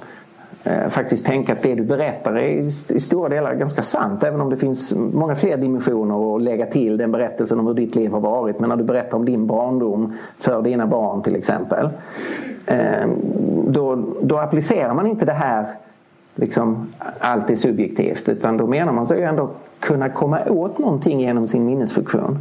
eh, 0.64 0.88
faktiskt 0.88 1.26
tänka 1.26 1.52
att 1.52 1.62
det 1.62 1.74
du 1.74 1.82
berättar 1.82 2.34
är 2.38 2.58
i, 2.58 2.70
stora 3.00 3.28
delar 3.28 3.54
ganska 3.54 3.82
sant. 3.82 4.24
Även 4.24 4.40
om 4.40 4.50
det 4.50 4.56
finns 4.56 4.94
många 4.94 5.34
fler 5.34 5.56
dimensioner 5.56 6.36
att 6.36 6.42
lägga 6.42 6.66
till 6.66 6.96
den 6.96 7.12
berättelsen 7.12 7.60
om 7.60 7.66
hur 7.66 7.74
ditt 7.74 7.94
liv 7.94 8.12
har 8.12 8.20
varit. 8.20 8.60
Men 8.60 8.68
när 8.68 8.76
du 8.76 8.84
berättar 8.84 9.18
om 9.18 9.24
din 9.24 9.46
barndom 9.46 10.12
för 10.38 10.62
dina 10.62 10.86
barn 10.86 11.22
till 11.22 11.36
exempel. 11.36 11.88
Eh, 12.66 13.08
då, 13.66 14.04
då 14.22 14.38
man 14.94 15.06
inte 15.06 15.24
det 15.24 15.32
här 15.32 15.66
liksom, 16.34 16.92
allt 17.20 17.50
är 17.50 17.56
subjektivt 17.56 18.28
utan 18.28 18.56
då 18.56 18.66
menar 18.66 18.92
man 18.92 19.06
sig 19.06 19.18
ju 19.18 19.24
ändå 19.24 19.50
kunna 19.80 20.08
komma 20.08 20.38
åt 20.46 20.78
någonting 20.78 21.20
genom 21.20 21.46
sin 21.46 21.66
minnesfunktion. 21.66 22.38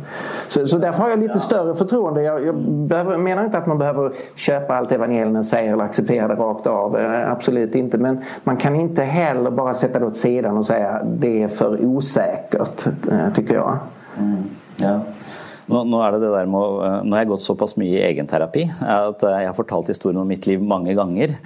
Så, 0.48 0.68
så 0.68 0.78
därför 0.78 1.04
har 1.04 1.10
jag 1.10 1.20
lite 1.20 1.40
större 1.40 1.76
förtroende. 1.76 2.24
Jag, 2.24 2.46
jag 2.46 2.56
behöver, 2.66 3.18
menar 3.18 3.46
inte 3.46 3.58
att 3.58 3.68
man 3.68 3.78
behöver 3.78 4.12
köpa 4.36 4.76
allt 4.76 4.92
evangelierna 4.92 5.44
säger 5.44 5.74
eller 5.74 5.84
acceptera 5.84 6.28
det 6.28 6.36
rakt 6.36 6.68
av. 6.68 6.98
Eh, 6.98 7.32
absolut 7.32 7.76
inte. 7.76 7.98
Men 7.98 8.22
man 8.44 8.58
kan 8.58 8.76
inte 8.76 9.04
heller 9.04 9.52
bara 9.52 9.74
sätta 9.74 10.00
det 10.00 10.06
åt 10.06 10.18
sidan 10.18 10.58
och 10.58 10.66
säga 10.66 11.02
det 11.04 11.44
är 11.44 11.48
för 11.48 11.86
osäkert, 11.86 12.88
eh, 13.12 13.34
tycker 13.34 13.54
jag. 13.54 13.78
Mm. 14.18 14.44
Ja. 14.78 15.02
Nå, 15.70 15.84
nå, 15.88 16.00
er 16.02 16.16
det 16.16 16.22
det 16.24 16.32
der 16.34 16.50
med 16.50 16.60
å, 16.60 16.80
eh, 16.86 16.98
nå 17.06 17.16
har 17.16 17.24
jeg 17.24 17.32
gått 17.34 17.46
såpass 17.46 17.76
mye 17.82 18.00
i 18.00 18.06
egenterapi 18.08 18.66
at 18.88 19.26
jeg 19.28 19.50
har 19.50 19.58
fortalt 19.58 19.92
historien 19.94 20.22
om 20.22 20.30
mitt 20.30 20.48
liv 20.50 20.64
mange 20.64 20.96
ganger. 20.98 21.38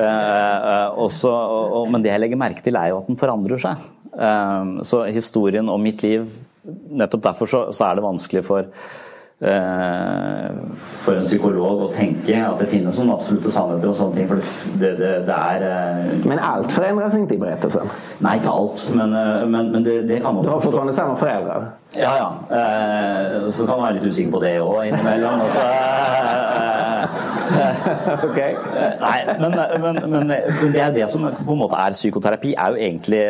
Eh, 0.00 0.86
også, 1.02 1.30
og, 1.30 1.88
men 1.92 2.02
det 2.02 2.12
jeg 2.12 2.20
legger 2.22 2.38
merke 2.40 2.62
til, 2.64 2.76
er 2.78 2.92
jo 2.92 3.00
at 3.00 3.08
den 3.10 3.18
forandrer 3.20 3.60
seg. 3.60 3.82
Eh, 4.14 4.70
så 4.86 5.02
historien 5.12 5.68
om 5.70 5.82
mitt 5.82 6.04
liv 6.06 6.28
Nettopp 6.70 7.22
derfor 7.24 7.48
så, 7.48 7.60
så 7.72 7.86
er 7.86 7.96
det 7.96 8.04
vanskelig 8.04 8.42
for 8.44 8.66
Eh, 9.40 10.48
for 10.76 11.16
en 11.16 11.24
psykolog 11.24 11.86
å 11.86 11.92
tenke 11.94 12.36
at 12.44 12.60
det 12.60 12.66
finnes 12.68 12.98
noen 13.00 13.14
absolutte 13.14 13.48
sannheter 13.54 13.88
og 13.88 13.96
sånne 13.96 14.18
ting. 14.18 14.26
For 14.28 14.76
det, 14.76 14.90
det, 14.98 15.12
det 15.24 15.36
er 15.36 15.64
eh, 15.64 16.10
Men 16.28 16.42
alt 16.44 16.74
forandrer 16.74 17.08
seg 17.08 17.24
ikke 17.24 17.38
i 17.38 17.40
berettelsen? 17.46 17.94
Nei, 18.20 18.34
ikke 18.36 18.52
alt. 18.52 18.84
Men, 18.92 19.14
eh, 19.16 19.46
men, 19.48 19.70
men 19.72 19.86
det, 19.86 19.94
det, 20.10 20.20
kan 20.20 20.36
man 20.36 20.44
Du 20.44 20.52
har 20.52 20.60
fortfarande 20.60 20.92
samme 20.92 21.16
foreldre? 21.16 21.70
Ja, 21.96 22.12
ja. 22.16 23.50
Så 23.50 23.66
kan 23.66 23.78
man 23.78 23.88
være 23.88 23.98
litt 23.98 24.06
usikker 24.06 24.36
på 24.36 24.42
det 24.44 24.54
òg 24.62 24.84
innimellom. 24.90 25.42
Også, 25.46 25.64
okay. 28.24 28.54
Nei, 29.00 29.18
men, 29.40 29.56
men, 29.82 29.98
men, 30.12 30.32
det 30.72 30.82
er 30.82 30.94
det 30.94 31.06
som 31.10 31.24
på 31.26 31.54
en 31.54 31.60
måte 31.60 31.78
er 31.80 31.94
psykoterapi. 31.96 32.52
er 32.54 32.74
jo 32.74 32.80
egentlig 32.86 33.20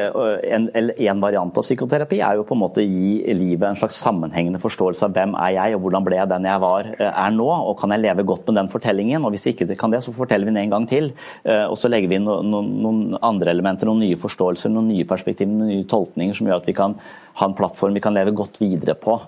en, 0.50 0.68
en, 0.74 1.22
variant 1.22 1.60
av 1.60 1.64
psykoterapi 1.64 2.20
er 2.24 2.38
jo 2.38 2.46
på 2.48 2.56
en 2.56 2.62
måte 2.62 2.84
gi 2.84 3.20
livet 3.36 3.68
en 3.70 3.78
slags 3.80 4.00
sammenhengende 4.02 4.60
forståelse 4.62 5.08
av 5.08 5.16
hvem 5.16 5.36
er 5.40 5.54
jeg, 5.56 5.76
og 5.76 5.86
hvordan 5.86 6.06
ble 6.06 6.20
jeg 6.20 6.32
den 6.32 6.48
jeg 6.50 6.64
var, 6.64 6.92
er 7.08 7.36
nå. 7.36 7.48
Og 7.70 7.78
kan 7.80 7.94
jeg 7.94 8.04
leve 8.04 8.26
godt 8.28 8.50
med 8.50 8.60
den 8.60 8.72
fortellingen? 8.72 9.24
Og 9.24 9.34
hvis 9.34 9.48
ikke 9.52 9.70
kan 9.80 9.94
det, 9.94 10.02
så 10.04 10.14
forteller 10.14 10.48
vi 10.48 10.54
den 10.54 10.64
en 10.64 10.76
gang 10.76 10.88
til. 10.90 11.12
Og 11.46 11.78
så 11.80 11.90
legger 11.92 12.10
vi 12.10 12.20
inn 12.20 12.28
noen, 12.28 12.74
noen 12.84 13.02
andre 13.24 13.54
elementer, 13.54 13.88
noen 13.88 14.04
nye 14.04 14.20
forståelser, 14.20 14.72
noen 14.74 14.90
nye 14.92 15.08
perspektiver, 15.08 15.52
noen 15.52 15.74
nye 15.74 15.88
tolkninger 15.90 16.36
som 16.36 16.50
gjør 16.50 16.62
at 16.62 16.70
vi 16.70 16.76
kan 16.76 16.98
ha 17.40 17.46
en 17.48 17.56
plattform 17.56 17.94
vi 17.96 18.02
kan 18.04 18.16
leve 18.16 18.34
godt 18.36 18.49
videre 18.58 18.96
på. 18.98 19.20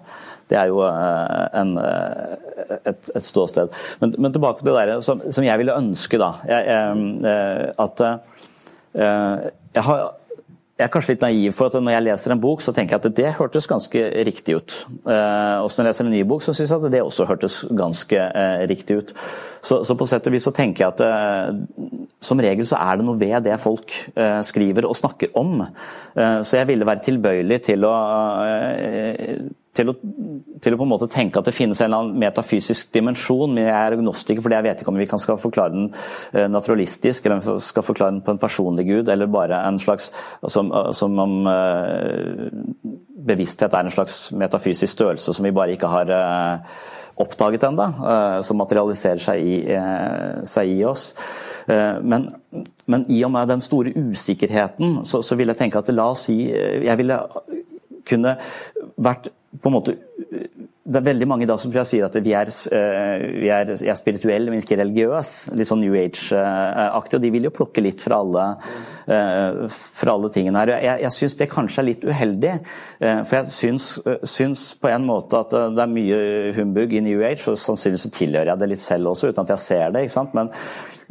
Det 0.51 0.59
er 0.61 0.69
jo 0.69 0.83
eh, 0.85 1.45
en, 1.61 1.73
eh, 1.81 2.75
et, 2.83 3.11
et, 3.15 3.23
ståsted. 3.25 3.73
Men, 4.03 4.15
men, 4.19 4.33
tilbake 4.35 4.61
til 4.61 4.73
det 4.73 4.87
der 4.91 5.05
som, 5.05 5.23
som 5.33 5.47
jeg 5.47 5.61
ville 5.63 5.77
ønske, 5.79 6.21
da. 6.21 6.33
Jeg, 6.49 6.67
jeg, 6.69 6.83
eh, 7.31 7.67
at 7.87 8.05
jeg 9.73 9.85
har 9.87 10.01
jeg 10.73 10.87
er 10.87 10.91
kanskje 10.93 11.13
litt 11.13 11.25
naiv, 11.25 11.53
for 11.55 11.69
at 11.69 11.77
når 11.77 11.93
jeg 11.93 12.05
leser 12.07 12.33
en 12.33 12.41
bok, 12.41 12.63
så 12.65 12.73
tenker 12.75 12.97
jeg 12.97 13.03
at 13.05 13.17
det 13.19 13.33
hørtes 13.37 13.69
ganske 13.69 14.03
riktig 14.27 14.57
ut. 14.57 14.77
Eh, 15.05 15.59
og 15.61 15.69
når 15.69 15.79
jeg 15.79 15.89
leser 15.91 16.09
en 16.09 16.15
ny 16.15 16.23
bok, 16.29 16.45
så 16.45 16.55
syns 16.57 16.73
jeg 16.73 16.81
at 16.89 16.95
det 16.95 17.03
også 17.05 17.27
hørtes 17.29 17.59
ganske 17.77 18.23
eh, 18.25 18.65
riktig 18.71 18.97
ut. 19.03 19.13
Så, 19.61 19.83
så, 19.85 19.95
på 19.99 20.09
sett 20.09 20.27
og 20.27 20.35
vis 20.35 20.49
så 20.49 20.55
tenker 20.57 20.87
jeg 20.87 20.95
at 20.95 21.05
eh, 21.05 22.01
som 22.25 22.41
regel 22.41 22.67
så 22.67 22.81
er 22.81 22.99
det 22.99 23.07
noe 23.07 23.21
ved 23.21 23.45
det 23.45 23.59
folk 23.61 23.95
skriver 24.47 24.87
og 24.87 24.95
snakker 24.95 25.33
om. 25.39 25.65
Så 26.15 26.55
jeg 26.61 26.69
ville 26.69 26.87
være 26.87 27.03
tilbøyelig 27.03 27.59
til 27.67 27.83
å 27.89 27.95
til 29.73 29.89
å, 29.89 29.95
til 30.61 30.75
å, 30.75 30.79
på 30.79 30.85
en 30.85 30.91
måte 30.91 31.09
tenke 31.11 31.41
at 31.41 31.49
det 31.49 31.55
finnes 31.57 31.81
en 31.81 31.89
eller 31.89 32.03
annen 32.03 32.21
metafysisk 32.21 32.93
dimensjon. 32.93 33.55
Men 33.55 33.65
jeg 33.65 33.77
er 33.79 33.97
agnostiker, 33.97 34.45
fordi 34.45 34.59
jeg 34.59 34.67
vet 34.69 34.83
ikke 34.83 34.93
om 34.93 35.01
vi 35.01 35.09
kan 35.09 35.23
skal 35.23 35.41
forklare 35.41 35.73
den 35.73 35.89
eh, 36.37 36.49
naturalistisk, 36.53 37.25
eller 37.25 37.39
om 37.39 37.45
vi 37.47 37.65
skal 37.65 37.87
forklare 37.87 38.17
den 38.17 38.25
på 38.27 38.35
en 38.35 38.43
personlig 38.43 38.87
gud, 38.91 39.09
eller 39.09 39.33
bare 39.33 39.63
en 39.67 39.81
slags 39.81 40.11
Som, 40.53 40.71
som 40.93 41.19
om 41.19 41.47
uh, 41.47 42.49
bevissthet 43.27 43.73
er 43.73 43.87
en 43.87 43.95
slags 43.95 44.33
metafysisk 44.37 44.93
størrelse 44.93 45.33
som 45.33 45.47
vi 45.47 45.53
bare 45.55 45.73
ikke 45.77 45.89
har 45.89 46.11
oppdaget 47.23 47.65
uh, 47.65 48.41
som 48.43 48.59
materialiserer 48.59 49.23
seg 49.23 49.41
i, 49.47 49.57
seg 50.49 50.73
i 50.75 50.83
oss. 50.85 51.13
Men, 51.69 52.27
men, 52.91 53.05
i 53.09 53.23
og 53.25 53.31
med 53.33 53.49
den 53.49 53.63
store 53.63 53.95
usikkerheten, 53.95 55.05
så, 55.07 55.23
så 55.23 55.39
vil 55.39 55.53
jeg 55.53 55.61
tenke 55.61 55.79
at 55.79 55.93
la 55.95 56.09
oss 56.11 56.27
si 56.27 56.41
Jeg 56.51 56.99
ville 56.99 57.21
kunne 58.09 58.35
vært 58.97 59.31
på 59.61 59.69
en 59.69 59.75
måte 59.75 59.97
det 60.83 60.99
er 60.99 61.05
veldig 61.07 61.27
mange 61.31 61.47
da 61.47 61.55
som 61.61 61.71
sier 61.87 62.07
at 62.09 62.17
vi 62.25 62.33
er, 62.35 62.49
eh, 62.75 63.25
vi 63.45 63.51
er, 63.55 63.71
er 63.71 63.99
spirituelle, 63.99 64.51
men 64.51 64.63
ikke 64.63 64.81
religiøse. 64.81 65.55
Litt 65.59 65.69
sånn 65.71 65.83
New 65.85 65.95
Age-aktig. 65.95 67.21
Og 67.21 67.23
de 67.23 67.31
vil 67.31 67.47
jo 67.47 67.53
plukke 67.55 67.85
litt 67.85 68.03
fra 68.03 68.19
alle, 68.23 68.47
eh, 69.07 69.63
fra 69.73 70.17
alle 70.17 70.31
tingene 70.35 70.63
her. 70.63 70.75
Jeg, 70.83 71.03
jeg 71.07 71.17
syns 71.19 71.37
det 71.41 71.51
kanskje 71.53 71.83
er 71.83 71.89
litt 71.91 72.07
uheldig. 72.07 72.55
Eh, 73.03 73.23
for 73.27 73.41
jeg 73.41 73.55
syns, 73.55 73.89
syns, 74.29 74.65
på 74.83 74.91
en 74.93 75.07
måte 75.09 75.43
at 75.43 75.53
det 75.53 75.85
er 75.85 75.93
mye 75.93 76.23
humbug 76.57 76.95
i 76.97 77.05
New 77.05 77.23
Age, 77.27 77.45
og 77.51 77.61
sannsynligvis 77.61 78.11
tilhører 78.15 78.53
jeg 78.53 78.63
det 78.63 78.73
litt 78.75 78.85
selv 78.85 79.13
også, 79.13 79.33
uten 79.33 79.45
at 79.45 79.55
jeg 79.57 79.67
ser 79.67 79.95
det. 79.95 80.07
ikke 80.07 80.19
sant? 80.21 80.37
Men 80.39 80.53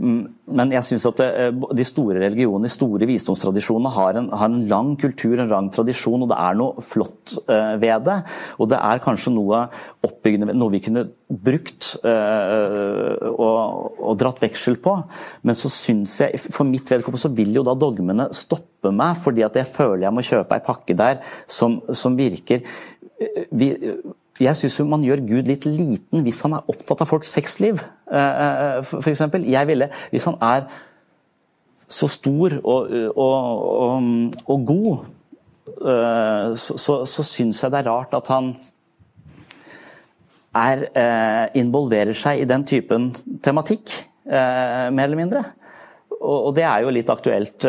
Mm, 0.01 0.22
men 0.57 0.72
jeg 0.73 0.85
syns 0.88 1.03
at 1.05 1.19
eh, 1.22 1.51
de 1.51 1.85
store 1.85 2.22
religionene, 2.23 2.65
de 2.65 2.73
store 2.73 3.07
visdomstradisjonene, 3.09 3.91
har 3.93 4.18
en, 4.18 4.30
har 4.34 4.49
en, 4.49 4.63
lang 4.69 4.95
kultur, 4.99 5.35
en 5.38 5.51
lang 5.51 5.69
tradisjon, 5.73 6.23
og 6.26 6.31
det 6.31 6.39
er 6.41 6.57
noe 6.57 6.85
flott 6.85 7.35
eh, 7.45 7.76
ved 7.81 8.07
det. 8.07 8.18
Og 8.57 8.72
det 8.72 8.80
er 8.81 9.03
kanskje 9.03 9.35
noe 9.35 9.65
oppbyggende 10.07 10.55
noe 10.57 10.73
vi 10.73 10.81
kunne 10.88 11.05
brukt 11.32 11.94
uh, 12.03 13.16
og, 13.32 13.99
og, 14.02 14.16
dratt 14.20 14.41
veksel 14.44 14.80
på. 14.84 14.98
Men 15.48 15.58
så 15.58 15.72
syns 15.72 16.18
jeg, 16.24 16.41
for 16.52 16.68
mitt 16.68 16.91
vedkommende 16.91 17.24
så 17.24 17.32
vil 17.36 17.53
jo 17.56 17.66
da 17.68 17.76
dogmene 17.80 18.30
stoppe 18.36 18.91
meg, 18.95 19.20
fordi 19.24 19.45
at 19.48 19.60
jeg 19.62 19.70
føler 19.72 20.08
jeg 20.08 20.16
må 20.18 20.26
kjøpe 20.26 20.58
ei 20.58 20.66
pakke 20.66 20.98
der 20.98 21.22
som, 21.49 21.80
som 21.95 22.18
virker 22.20 22.66
vi, 23.52 23.68
jeg 24.41 24.58
syns 24.58 24.80
man 24.90 25.03
gjør 25.06 25.24
Gud 25.28 25.49
litt 25.49 25.68
liten 25.70 26.24
hvis 26.26 26.41
han 26.45 26.56
er 26.58 26.70
opptatt 26.72 27.03
av 27.03 27.10
folks 27.10 27.32
sexliv, 27.34 27.84
eh, 28.12 28.41
eh, 28.45 28.80
f.eks. 28.82 29.26
Jeg 29.45 29.70
ville, 29.70 29.90
hvis 30.14 30.28
han 30.30 30.38
er 30.41 30.66
så 31.91 32.08
stor 32.10 32.56
og, 32.64 32.94
og, 33.20 34.36
og, 34.45 34.66
god, 34.66 35.06
eh, 35.68 36.53
så, 36.56 36.78
så, 36.80 37.02
så 37.10 37.26
syns 37.28 37.62
jeg 37.64 37.74
det 37.74 37.82
er 37.82 37.90
rart 37.91 38.16
at 38.18 38.32
han 38.34 38.53
er, 40.57 40.86
involverer 41.57 42.18
seg 42.18 42.41
i 42.41 42.48
den 42.49 42.65
typen 42.68 43.11
tematikk, 43.44 43.94
mer 44.28 45.06
eller 45.06 45.19
mindre. 45.19 45.44
Og, 46.22 46.52
det 46.53 46.65
er 46.68 46.84
jo 46.84 46.91
litt 46.94 47.10
aktuelt. 47.10 47.65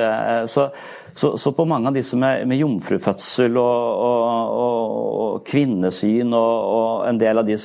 Så, 0.51 0.67
så, 1.15 1.37
så, 1.37 1.53
på 1.53 1.65
mange 1.69 1.91
av 1.91 1.97
disse 1.97 2.17
med, 2.17 2.47
med 2.49 2.61
jomfrufødsel 2.61 3.57
og, 3.61 4.03
og, 4.07 4.53
og 5.23 5.47
kvinnesyn 5.49 6.33
og, 6.33 6.53
og, 6.73 6.91
en 7.09 7.19
del 7.21 7.41
av 7.41 7.49
de 7.49 7.57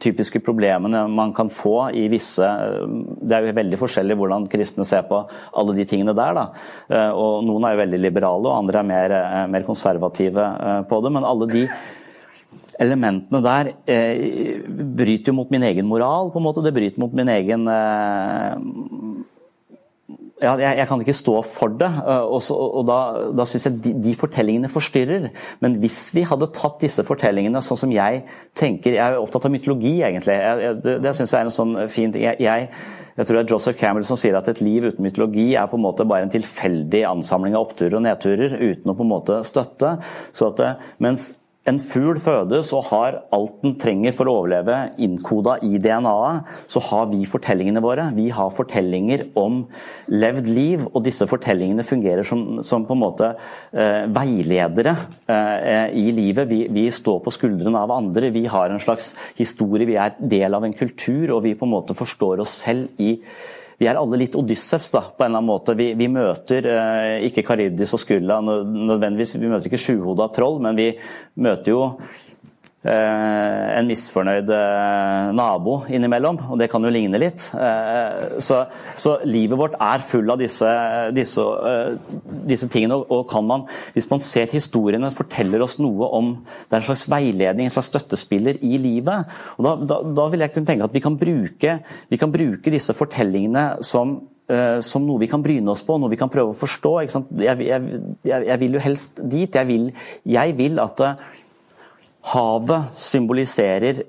typiske 0.00 0.40
problemene 0.44 1.04
man 1.12 1.34
kan 1.36 1.50
få 1.52 1.90
i 1.98 2.06
visse 2.12 2.46
Det 2.46 3.36
er 3.36 3.48
jo 3.48 3.56
veldig 3.58 3.80
forskjellig 3.80 4.16
hvordan 4.18 4.48
kristne 4.52 4.86
ser 4.88 5.04
på 5.08 5.20
alle 5.58 5.76
de 5.76 5.86
tingene 5.88 6.14
der. 6.16 6.36
Da. 6.38 6.46
Eh, 6.88 7.10
og 7.10 7.42
Noen 7.46 7.66
er 7.66 7.74
jo 7.74 7.82
veldig 7.82 8.00
liberale, 8.00 8.46
og 8.48 8.62
andre 8.62 8.80
er 8.80 8.88
mer, 8.88 9.16
eh, 9.18 9.42
mer 9.52 9.66
konservative 9.66 10.46
eh, 10.52 10.80
på 10.88 11.02
det. 11.04 11.12
Men 11.12 11.28
alle 11.28 11.50
de 11.50 11.66
elementene 12.80 13.42
der 13.44 13.72
eh, 13.90 14.62
bryter 14.68 15.32
jo 15.32 15.38
mot 15.40 15.52
min 15.52 15.66
egen 15.68 15.88
moral, 15.88 16.32
på 16.32 16.40
en 16.40 16.46
måte. 16.46 16.64
Det 16.64 16.74
bryter 16.76 17.02
mot 17.02 17.12
min 17.16 17.30
egen 17.32 17.68
eh, 17.68 19.22
ja, 20.42 20.56
jeg, 20.58 20.78
jeg, 20.80 20.86
kan 20.90 21.02
ikke 21.02 21.14
stå 21.14 21.34
for 21.46 21.74
det. 21.78 21.88
Eh, 21.88 22.24
og, 22.26 22.40
så, 22.44 22.56
og 22.56 22.86
Da, 22.88 22.98
da 23.38 23.46
syns 23.48 23.68
jeg 23.68 23.78
de, 23.84 23.92
de, 24.08 24.14
fortellingene 24.18 24.70
forstyrrer. 24.70 25.28
Men 25.62 25.78
hvis 25.82 26.00
vi 26.16 26.24
hadde 26.26 26.50
tatt 26.54 26.82
disse 26.82 27.04
fortellingene 27.06 27.62
sånn 27.62 27.80
som 27.84 27.92
jeg 27.94 28.24
tenker 28.58 28.96
Jeg 28.96 29.02
er 29.04 29.20
opptatt 29.20 29.46
av 29.46 29.54
mytologi, 29.54 30.00
egentlig. 30.02 30.34
Jeg, 30.38 30.64
jeg, 30.66 30.80
det 30.84 30.96
det 31.04 31.14
syns 31.18 31.34
jeg 31.34 31.38
er 31.38 31.50
en 31.50 31.54
sånn 31.58 31.76
fin 31.92 32.14
jeg, 32.18 32.38
jeg, 32.42 32.68
tror 33.22 33.38
det 33.38 33.44
er 33.44 33.54
Joseph 33.54 33.78
Campbell 33.78 34.06
som 34.08 34.18
sier 34.20 34.38
at 34.38 34.48
et 34.50 34.62
liv 34.64 34.88
uten 34.88 35.04
mytologi 35.04 35.52
er 35.58 35.68
på 35.70 35.78
en 35.78 35.84
måte 35.84 36.06
bare 36.08 36.26
en 36.26 36.32
tilfeldig 36.32 37.04
ansamling 37.10 37.54
av 37.56 37.68
oppturer 37.68 37.98
og 37.98 38.04
nedturer 38.06 38.56
uten 38.58 38.92
å 38.92 38.96
på 38.98 39.06
en 39.06 39.12
måte 39.12 39.38
støtte. 39.46 39.94
Så 40.34 40.50
at, 40.50 40.64
eh, 40.64 40.90
mens 41.04 41.30
en 41.70 41.78
fugl 41.78 42.18
fødes 42.18 42.72
og 42.74 42.88
har 42.88 43.18
alt 43.34 43.60
den 43.62 43.76
trenger 43.78 44.14
for 44.16 44.26
å 44.26 44.34
overleve 44.40 44.78
innkoda 45.02 45.58
i 45.62 45.78
DNA-et, 45.82 46.50
så 46.70 46.82
har 46.88 47.06
vi 47.12 47.22
fortellingene 47.28 47.82
våre. 47.84 48.08
Vi 48.16 48.28
har 48.34 48.50
fortellinger 48.54 49.28
om 49.38 49.62
levd 50.10 50.50
liv, 50.50 50.88
og 50.90 51.04
disse 51.06 51.28
fortellingene 51.30 51.86
fungerer 51.86 52.26
som, 52.26 52.60
som 52.66 52.86
på 52.88 52.96
en 52.96 53.02
måte 53.04 53.30
eh, 53.30 54.10
veiledere 54.10 54.96
eh, 55.30 55.94
i 56.02 56.08
livet. 56.14 56.50
Vi, 56.50 56.64
vi, 56.74 56.88
står 56.92 57.22
på 57.22 57.34
skuldrene 57.34 57.78
av 57.78 57.94
andre, 57.94 58.32
vi 58.34 58.44
har 58.50 58.72
en 58.72 58.82
slags 58.82 59.12
historie, 59.38 59.86
vi 59.88 60.00
er 60.00 60.18
del 60.18 60.58
av 60.58 60.66
en 60.66 60.74
kultur, 60.76 61.36
og 61.36 61.44
vi 61.46 61.54
på 61.58 61.68
en 61.68 61.76
måte 61.76 61.96
forstår 61.96 62.42
oss 62.42 62.58
selv 62.66 62.90
i 63.02 63.14
vi 63.82 63.88
er 63.90 63.98
alle 63.98 64.18
litt 64.20 64.36
Odyssevs, 64.38 64.92
da, 64.94 65.00
på 65.10 65.24
en 65.24 65.32
eller 65.32 65.40
annen 65.40 65.50
måte. 65.50 65.74
Vi, 65.78 65.88
vi 65.98 66.06
møter 66.12 66.68
eh, 66.70 67.24
ikke 67.26 67.42
Karibdis 67.48 67.94
og 67.96 68.02
Skulla 68.02 68.38
nødvendigvis, 68.44 69.34
vi 69.42 69.50
møter 69.50 69.66
ikke 69.70 69.80
sjuhoda 69.82 70.28
troll, 70.34 70.60
men 70.62 70.78
vi 70.78 70.92
møter 71.42 71.74
jo 71.74 71.80
en 72.82 73.86
misfornøyd 73.86 74.48
eh, 74.50 75.28
nabo 75.38 75.76
innimellom, 75.86 76.40
og 76.50 76.58
det 76.58 76.66
kan 76.72 76.82
jo 76.82 76.90
ligne 76.90 77.20
litt. 77.22 77.44
Eh, 77.54 78.40
så, 78.42 78.64
så 78.98 79.12
livet 79.22 79.58
vårt 79.60 79.76
er 79.78 80.02
full 80.02 80.32
av 80.34 80.40
disse, 80.42 80.70
disse, 81.14 81.44
disse 82.50 82.70
tingene. 82.72 82.98
Og 82.98 83.28
kan 83.30 83.46
man, 83.46 83.68
hvis 83.94 84.10
man 84.10 84.22
ser 84.24 84.50
historiene, 84.50 85.12
forteller 85.14 85.62
oss 85.62 85.78
noe 85.82 86.08
om 86.10 86.32
Det 86.42 86.74
er 86.74 86.80
en 86.80 86.88
slags 86.88 87.06
veiledning, 87.12 87.68
en 87.68 87.74
slags 87.74 87.92
støttespiller 87.92 88.58
i 88.66 88.80
livet. 88.82 89.30
og 89.58 89.68
Da, 89.68 89.76
da, 89.92 90.00
da 90.18 90.26
vil 90.32 90.42
jeg 90.42 90.54
kunne 90.56 90.72
tenke 90.72 90.90
at 90.90 90.96
vi 90.96 91.04
kan 91.04 91.18
bruke, 91.20 91.78
vi 92.10 92.18
kan 92.18 92.34
bruke 92.34 92.74
disse 92.74 92.96
fortellingene 92.98 93.66
som 93.86 94.18
som 94.84 95.04
noe 95.06 95.22
vi 95.22 95.28
kan 95.30 95.40
bryne 95.40 95.70
oss 95.72 95.80
på, 95.86 95.94
noe 95.96 96.10
vi 96.12 96.18
kan 96.20 96.28
prøve 96.28 96.52
å 96.52 96.56
forstå. 96.58 96.90
Jeg, 97.06 97.52
jeg, 97.62 98.00
jeg, 98.26 98.56
vil 98.60 98.74
jo 98.76 98.82
helst 98.84 99.22
dit. 99.22 99.48
Jeg 99.48 99.64
vil, 99.64 99.86
jeg 100.28 100.56
vil 100.58 100.82
at 100.82 101.00
Havet 102.22 102.84
symboliserer 102.92 104.02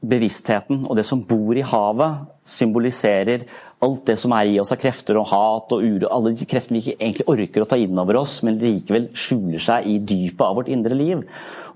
bevisstheten, 0.00 0.86
og 0.88 0.96
det 0.96 1.04
som 1.04 1.20
bor 1.28 1.56
i 1.56 1.64
havet, 1.66 2.28
symboliserer 2.50 3.44
alt 3.84 4.02
det 4.08 4.16
som 4.20 4.32
er 4.36 4.48
i 4.50 4.58
oss 4.60 4.72
av 4.74 4.80
krefter 4.80 5.16
og 5.20 5.28
hat 5.30 5.72
og 5.76 5.84
uro. 5.84 6.08
Alle 6.12 6.32
de 6.36 6.46
kreftene 6.48 6.78
vi 6.78 6.90
ikke 6.90 6.98
egentlig 6.98 7.26
orker 7.32 7.64
å 7.64 7.68
ta 7.68 7.78
inn 7.80 8.00
over 8.00 8.18
oss, 8.20 8.38
men 8.44 8.58
likevel 8.60 9.08
skjuler 9.16 9.62
seg 9.62 9.88
i 9.88 9.98
dypet 10.00 10.42
av 10.44 10.56
vårt 10.58 10.70
indre 10.72 10.96
liv. 10.96 11.22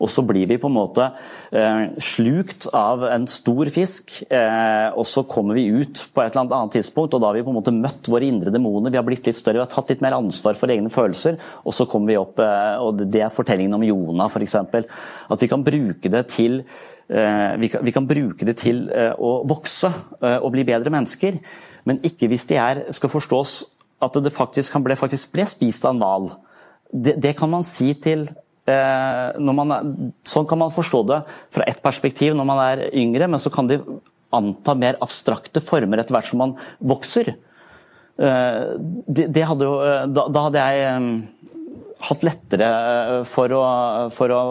Og 0.00 0.10
så 0.10 0.24
blir 0.26 0.48
vi 0.50 0.58
på 0.60 0.68
en 0.68 0.76
måte 0.76 1.06
eh, 1.54 1.84
slukt 2.02 2.66
av 2.76 3.06
en 3.08 3.28
stor 3.30 3.70
fisk, 3.72 4.16
eh, 4.28 4.88
og 4.92 5.06
så 5.08 5.24
kommer 5.28 5.56
vi 5.56 5.68
ut 5.70 6.06
på 6.12 6.24
et 6.24 6.34
eller 6.34 6.56
annet 6.58 6.76
tidspunkt, 6.78 7.14
og 7.14 7.22
da 7.22 7.30
har 7.30 7.38
vi 7.38 7.44
på 7.46 7.52
en 7.54 7.60
måte 7.60 7.76
møtt 7.76 8.10
våre 8.12 8.28
indre 8.28 8.52
demoner. 8.52 8.92
Vi 8.92 9.00
har 9.00 9.06
blitt 9.06 9.28
litt 9.28 9.38
større, 9.38 9.60
vi 9.60 9.64
har 9.64 9.72
tatt 9.72 9.92
litt 9.94 10.04
mer 10.04 10.18
ansvar 10.18 10.58
for 10.60 10.72
egne 10.72 10.92
følelser, 10.92 11.38
og 11.64 11.76
så 11.76 11.88
kommer 11.88 12.12
vi 12.12 12.20
opp 12.20 12.42
eh, 12.42 12.82
og 12.84 13.04
Det 13.04 13.22
er 13.24 13.32
fortellingen 13.32 13.78
om 13.78 13.86
Jonah, 13.86 14.32
f.eks. 14.32 14.58
At 14.60 15.44
vi 15.44 15.48
kan 15.50 15.64
bruke 15.64 16.12
det 16.12 16.26
til 16.34 16.62
vi 17.08 17.68
kan, 17.68 17.84
vi 17.84 17.92
kan, 17.92 18.06
bruke 18.08 18.46
det 18.48 18.56
til 18.62 18.86
eh, 18.88 19.12
å 19.12 19.42
vokse 19.48 19.90
eh, 20.22 20.38
og 20.38 20.54
bli 20.54 20.64
bedre 20.64 20.92
mennesker, 20.92 21.36
men 21.84 22.00
ikke 22.06 22.30
hvis 22.32 22.46
de 22.48 22.56
er, 22.60 22.80
skal 22.96 23.12
forstås 23.12 23.58
at 24.04 24.16
det 24.24 24.32
faktisk, 24.32 24.72
kan 24.72 24.84
ble, 24.84 24.96
faktisk 24.96 25.32
ble 25.34 25.44
spist 25.48 25.84
av 25.84 25.94
en 25.94 26.00
hval. 26.02 26.30
Det, 26.88 27.16
det, 27.20 27.34
kan 27.36 27.50
man 27.52 27.64
si 27.66 27.92
til 28.00 28.26
man, 28.64 29.72
Sånn 30.24 30.46
kan 30.48 30.56
man 30.56 30.72
forstå 30.72 31.00
det 31.10 31.18
fra 31.52 31.66
ett 31.68 31.82
perspektiv 31.84 32.32
når 32.36 32.46
man 32.48 32.60
er 32.62 32.82
yngre, 32.96 33.28
men 33.28 33.42
så 33.42 33.52
kan 33.52 33.68
de 33.68 33.76
anta 34.34 34.72
mer 34.78 34.96
abstrakte 35.04 35.60
former 35.64 36.00
etter 36.00 36.16
hvert 36.16 36.30
som 36.30 36.40
man 36.40 36.54
vokser. 36.80 37.34
Det, 38.16 39.26
det 39.36 39.44
hadde 39.44 39.68
jo, 39.68 39.74
da, 40.16 40.24
da, 40.32 40.46
hadde 40.46 40.64
jeg 40.64 41.04
hatt 42.08 42.24
lettere 42.24 42.70
for 43.28 43.52
å, 43.52 43.62
for 44.16 44.32
å 44.32 44.42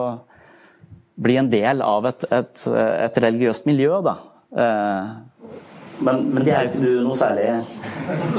bli 1.23 1.37
en 1.39 1.51
del 1.51 1.81
av 1.85 2.05
et, 2.11 2.25
et, 2.31 2.65
et 3.07 3.21
religiøst 3.27 3.69
miljø. 3.69 4.01
Da. 4.05 4.17
Eh, 4.57 5.13
Men, 6.03 6.33
men, 6.33 6.43
det 6.43 6.51
er 6.51 6.63
jo 6.63 6.69
ikke 6.69 6.79
du 6.81 7.03
noe 7.05 7.15
særlig 7.15 7.43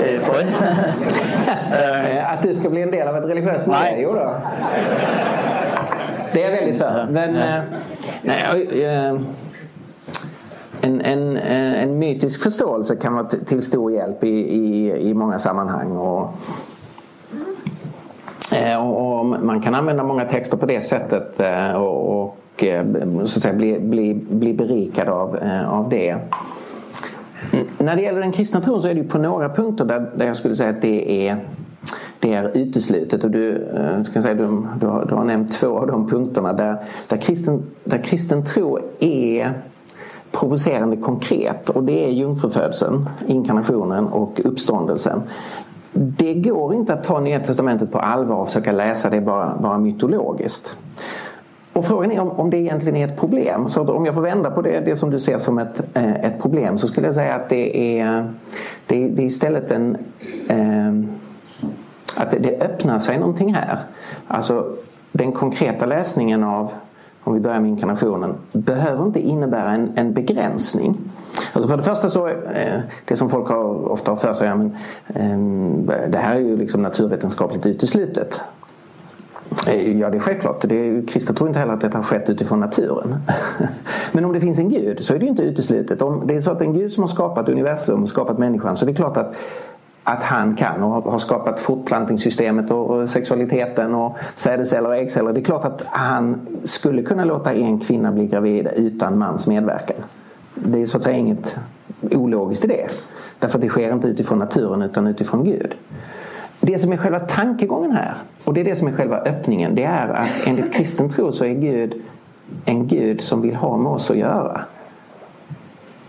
eh, 0.03 0.21
for. 0.21 0.43
At 2.33 2.43
du 2.43 2.51
skal 2.53 2.71
bli 2.75 2.83
en 2.83 2.93
del 2.93 3.09
av 3.09 3.17
et 3.17 3.29
religiøst 3.31 3.71
miljø, 3.71 4.03
jo 4.03 4.15
da. 4.19 4.27
Det 6.35 6.43
er 6.43 6.51
veldig 6.59 6.75
for. 6.81 6.99
Men 7.15 7.39
nej, 8.27 8.43
en, 10.83 11.01
en, 11.01 11.25
en 11.39 11.99
mytisk 11.99 12.43
forståelse 12.43 12.99
kan 13.01 13.17
være 13.17 13.45
til 13.49 13.63
stor 13.63 13.91
hjelp 13.95 14.25
i, 14.29 14.37
i, 14.59 14.93
i 15.09 15.13
mange 15.17 15.39
sammenheng. 15.39 15.97
Og, 15.97 16.35
og, 18.53 18.91
og, 19.07 19.37
man 19.41 19.63
kan 19.63 19.75
anvende 19.75 20.05
mange 20.05 20.29
texter 20.29 20.57
på 20.61 20.67
det 20.67 20.83
settet. 20.83 21.41
og, 21.75 22.09
och 22.09 22.44
så 22.59 23.39
att 23.39 23.43
säga, 23.43 23.55
bli, 23.55 23.81
bli, 23.81 24.15
bli 24.15 24.55
berikad 24.55 25.09
av, 25.09 25.39
av 25.69 25.89
det. 25.89 26.17
När 27.79 27.97
det 27.97 28.03
gäller 28.03 28.21
den 28.21 28.33
kristna 28.33 28.61
tron 28.61 28.83
så 28.83 28.89
är 28.89 28.95
det 28.95 29.05
på 29.05 29.19
några 29.19 29.49
punkter 29.49 29.85
där, 29.85 30.11
där 30.17 30.27
jag 30.27 30.37
skulle 30.37 30.57
säga 30.57 30.71
att 30.71 30.83
det 30.83 31.29
är 31.29 31.45
det 32.21 32.35
är 32.35 32.57
uteslutet. 32.59 33.25
Och 33.25 33.31
du, 33.31 33.67
ska 34.11 34.23
säga, 34.23 34.35
du, 34.35 34.67
du, 34.81 34.87
har, 34.87 35.05
du 35.05 35.15
har 35.15 35.25
nämnt 35.25 35.53
två 35.53 35.79
av 35.79 35.87
de 35.87 36.09
punkterna 36.09 36.53
där, 36.53 36.77
där, 37.09 37.17
kristen, 37.17 37.63
där 37.85 37.99
kristen 37.99 38.45
tro 38.45 38.79
är 38.99 39.53
provocerande 40.33 40.97
konkret 40.97 41.71
och 41.71 41.85
det 41.85 42.05
är 42.05 42.11
jungfrufödseln, 42.11 43.09
inkarnationen 43.27 44.07
och 44.07 44.41
uppståndelsen. 44.45 45.23
Det 45.93 46.35
går 46.35 46.75
inte 46.75 46.95
att 46.95 47.05
ta 47.05 47.21
Nya 47.21 47.41
Testamentet 47.41 47.93
på 47.93 47.99
allvar 47.99 48.37
och 48.37 48.47
försöka 48.47 48.73
läsa 48.73 49.11
det 49.11 49.21
bara, 49.21 49.57
bara 49.61 49.79
mytologiskt. 49.79 50.77
Och 51.75 51.85
frågan 51.85 52.13
är 52.13 52.21
om, 52.21 52.31
om 52.31 52.51
det 52.51 52.57
egentligen 52.57 52.97
är 52.97 53.09
ett 53.09 53.21
problem. 53.21 53.69
Så 53.69 53.83
om 53.83 54.07
jag 54.07 54.15
får 54.15 54.23
vända 54.23 54.51
på 54.51 54.63
det, 54.63 54.81
det 54.81 54.97
som 54.97 55.11
du 55.11 55.21
ser 55.21 55.39
som 55.39 55.59
ett, 55.59 55.81
eh, 55.95 56.25
ett 56.25 56.43
problem 56.43 56.79
så 56.79 56.89
skulle 56.89 57.07
jag 57.07 57.15
säga 57.15 57.35
att 57.35 57.49
det 57.49 58.01
är, 58.01 58.35
det, 58.87 59.09
det 59.09 59.23
är 59.23 59.27
istället 59.27 59.71
en... 59.71 59.97
Eh, 60.49 60.95
att 62.17 62.31
det, 62.31 62.39
det 62.39 62.61
öppnar 62.61 62.99
sig 62.99 63.19
någonting 63.19 63.55
här. 63.55 63.79
Alltså 64.27 64.77
den 65.13 65.33
konkreta 65.33 65.87
läsningen 65.87 66.45
av 66.45 66.73
om 67.25 67.35
vi 67.35 67.41
börjar 67.41 67.61
med 67.61 67.71
inkarnationen, 67.71 68.35
behöver 68.53 69.07
inte 69.07 69.21
innebära 69.21 69.71
en, 69.71 69.93
en 69.97 70.13
begränsning. 70.13 70.99
Alltså 71.53 71.69
för 71.69 71.77
det 71.77 71.83
första 71.83 72.11
så, 72.11 72.29
eh, 72.29 72.81
det 73.05 73.17
som 73.17 73.29
folk 73.29 73.49
har, 73.49 73.89
ofta 73.91 74.11
har 74.11 74.17
för 74.17 74.33
sig, 74.33 74.49
ja, 74.49 74.55
men, 74.57 74.77
eh, 75.89 76.09
det 76.09 76.19
här 76.19 76.35
är 76.35 76.41
ju 76.41 76.57
liksom 76.57 76.83
naturvetenskapligt 76.83 77.67
uteslutet. 77.67 78.41
Eh, 79.67 79.99
ja, 79.99 80.11
det 80.11 80.17
är 80.17 80.21
självklart. 80.21 80.61
Det 80.61 81.09
kristna 81.09 81.35
tror 81.35 81.49
inte 81.49 81.59
heller 81.59 81.73
att 81.73 81.81
detta 81.81 81.99
har 81.99 82.03
skett 82.03 82.31
utifrån 82.31 82.61
naturen. 82.61 83.17
Men 84.13 84.25
om 84.25 84.33
det 84.33 84.41
finns 84.41 84.59
en 84.59 84.71
gud 84.71 85.05
så 85.05 85.15
är 85.15 85.19
det 85.19 85.25
ju 85.25 85.31
inte 85.31 85.43
uteslutet. 85.43 86.03
Om 86.03 86.27
det 86.27 86.37
är 86.37 86.41
så 86.41 86.51
att 86.51 86.59
det 86.59 86.65
en 86.65 86.75
gud 86.75 86.93
som 86.93 87.03
har 87.03 87.09
skapat 87.09 87.49
universum 87.49 88.07
skapat 88.07 88.39
människan 88.39 88.77
så 88.77 88.87
det 88.87 88.93
är 88.93 88.97
klart 88.97 89.17
att 89.17 89.35
att 90.07 90.23
han 90.23 90.57
kan 90.57 90.83
och 90.83 91.13
har 91.13 91.19
skapat 91.19 91.61
fortplantningssystemet 91.61 92.71
och 92.71 93.11
sexualiteten 93.11 93.95
och 93.95 94.19
sädesceller 94.35 94.89
och 94.89 94.97
äggceller. 94.97 95.33
Det 95.33 95.41
är 95.41 95.45
klart 95.45 95.65
att 95.65 95.83
han 95.87 96.47
skulle 96.65 97.03
kunna 97.03 97.25
låta 97.25 97.53
en 97.53 97.81
kvinna 97.81 98.13
bli 98.13 98.27
gravid 98.27 98.69
utan 98.77 99.19
mans 99.19 99.47
medverkan. 99.47 99.97
Det 100.55 100.83
är 100.83 100.87
så 100.87 100.97
att 100.97 101.03
säga 101.03 101.17
inget 101.17 101.57
ologiskt 102.01 102.65
i 102.65 102.69
det. 102.69 102.87
Därför 103.39 103.59
att 103.59 103.63
det 103.63 103.69
sker 103.69 103.93
inte 103.93 104.09
utifrån 104.09 104.39
naturen 104.39 104.83
utan 104.83 105.07
utifrån 105.07 105.45
Gud. 105.45 105.75
Det 106.67 106.79
som 106.79 106.93
är 106.93 106.97
själva 106.97 107.21
tankegången 107.21 107.93
här 107.93 108.15
och 108.45 108.55
det 108.55 108.61
är 108.61 108.65
det 108.65 108.77
som 108.77 108.89
är 108.89 108.93
själva 108.93 109.19
öppningen. 109.19 109.75
Det 109.75 109.85
är 109.85 110.09
att 110.09 110.47
enligt 110.47 110.75
kristen 110.75 111.11
tro 111.11 111.33
så 111.33 111.45
är 111.45 111.55
Gud 111.55 112.03
en 112.65 112.87
Gud 112.87 113.21
som 113.21 113.43
vill 113.43 113.55
ha 113.55 113.77
med 113.77 113.93
oss 113.93 114.11
att 114.11 114.17
göra. 114.17 114.61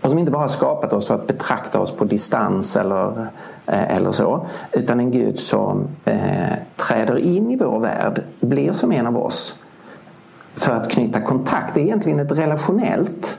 Och 0.00 0.10
som 0.10 0.18
inte 0.18 0.32
bara 0.32 0.42
har 0.42 0.48
skapat 0.48 0.92
oss 0.92 1.06
för 1.06 1.14
att 1.14 1.26
betrakta 1.26 1.80
oss 1.80 1.92
på 1.92 2.04
distans 2.04 2.76
eller, 2.76 3.26
eh, 3.66 3.96
eller 3.96 4.12
så. 4.12 4.46
Utan 4.72 5.00
en 5.00 5.10
Gud 5.10 5.38
som 5.38 5.88
eh, 6.04 6.54
träder 6.76 7.18
in 7.18 7.50
i 7.50 7.56
vår 7.56 7.80
värld, 7.80 8.22
blir 8.40 8.72
som 8.72 8.92
en 8.92 9.06
av 9.06 9.16
oss. 9.16 9.58
För 10.54 10.72
att 10.72 10.90
knyta 10.90 11.20
kontakt. 11.20 11.74
Det 11.74 11.80
är 11.80 11.84
egentligen 11.84 12.20
ett 12.20 12.32
relationellt, 12.32 13.38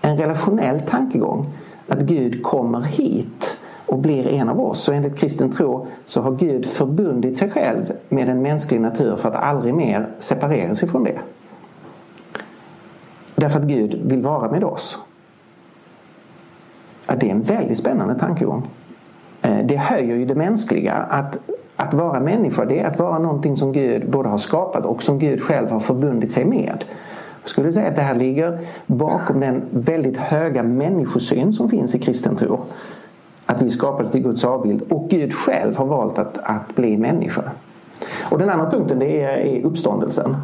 en 0.00 0.16
relationell 0.16 0.80
tankegång. 0.80 1.52
Att 1.88 2.00
Gud 2.00 2.42
kommer 2.42 2.80
hit 2.80 3.58
och 3.94 4.00
blir 4.00 4.26
en 4.26 4.48
av 4.48 4.60
oss. 4.60 4.88
Och 4.88 4.94
enligt 4.94 5.18
kristen 5.18 5.50
tro 5.50 5.86
så 6.04 6.20
har 6.20 6.30
Gud 6.30 6.66
förbundit 6.66 7.36
sig 7.36 7.50
själv 7.50 7.92
med 8.08 8.28
en 8.28 8.42
mänsklig 8.42 8.80
natur 8.80 9.16
för 9.16 9.28
att 9.28 9.34
aldrig 9.34 9.74
mer 9.74 10.08
separera 10.18 10.74
sig 10.74 10.88
från 10.88 11.04
det. 11.04 11.18
Därför 13.34 13.60
att 13.60 13.66
Gud 13.66 14.00
vill 14.04 14.20
vara 14.20 14.50
med 14.50 14.64
oss. 14.64 14.98
Ja, 17.08 17.14
det 17.14 17.26
är 17.26 17.30
en 17.30 17.42
väldigt 17.42 17.78
spännande 17.78 18.14
tankegång. 18.14 18.68
Eh, 19.42 19.66
det 19.66 19.76
höjer 19.76 20.16
ju 20.16 20.26
det 20.26 20.34
mänskliga. 20.34 20.94
Att, 20.94 21.38
att 21.76 21.94
vara 21.94 22.20
människa 22.20 22.64
det 22.64 22.80
är 22.80 22.86
att 22.86 22.98
vara 22.98 23.18
någonting 23.18 23.56
som 23.56 23.72
Gud 23.72 24.10
både 24.10 24.28
har 24.28 24.38
skapat 24.38 24.86
och 24.86 25.02
som 25.02 25.18
Gud 25.18 25.42
själv 25.42 25.70
har 25.70 25.80
förbundit 25.80 26.32
sig 26.32 26.44
med. 26.44 26.84
Jag 27.42 27.48
skulle 27.50 27.72
säga 27.72 27.88
att 27.88 27.96
det 27.96 28.02
här 28.02 28.14
ligger 28.14 28.58
bakom 28.86 29.40
den 29.40 29.62
väldigt 29.70 30.16
höga 30.16 30.62
människosyn 30.62 31.52
som 31.52 31.68
finns 31.68 31.94
i 31.94 31.98
kristen 31.98 32.36
tro. 32.36 32.60
Att 33.54 33.62
vi 33.62 33.70
skapade 33.70 34.08
till 34.08 34.22
Guds 34.22 34.44
avbild 34.44 34.82
och 34.92 35.10
Gud 35.10 35.34
själv 35.34 35.76
har 35.76 35.86
valt 35.86 36.18
att, 36.18 36.38
att 36.42 36.74
bli 36.74 36.96
människa. 36.96 37.42
Och 38.30 38.38
den 38.38 38.50
andra 38.50 38.70
punkten 38.70 38.98
det 38.98 39.22
är, 39.22 39.28
är 39.28 39.64
uppståndelsen. 39.64 40.36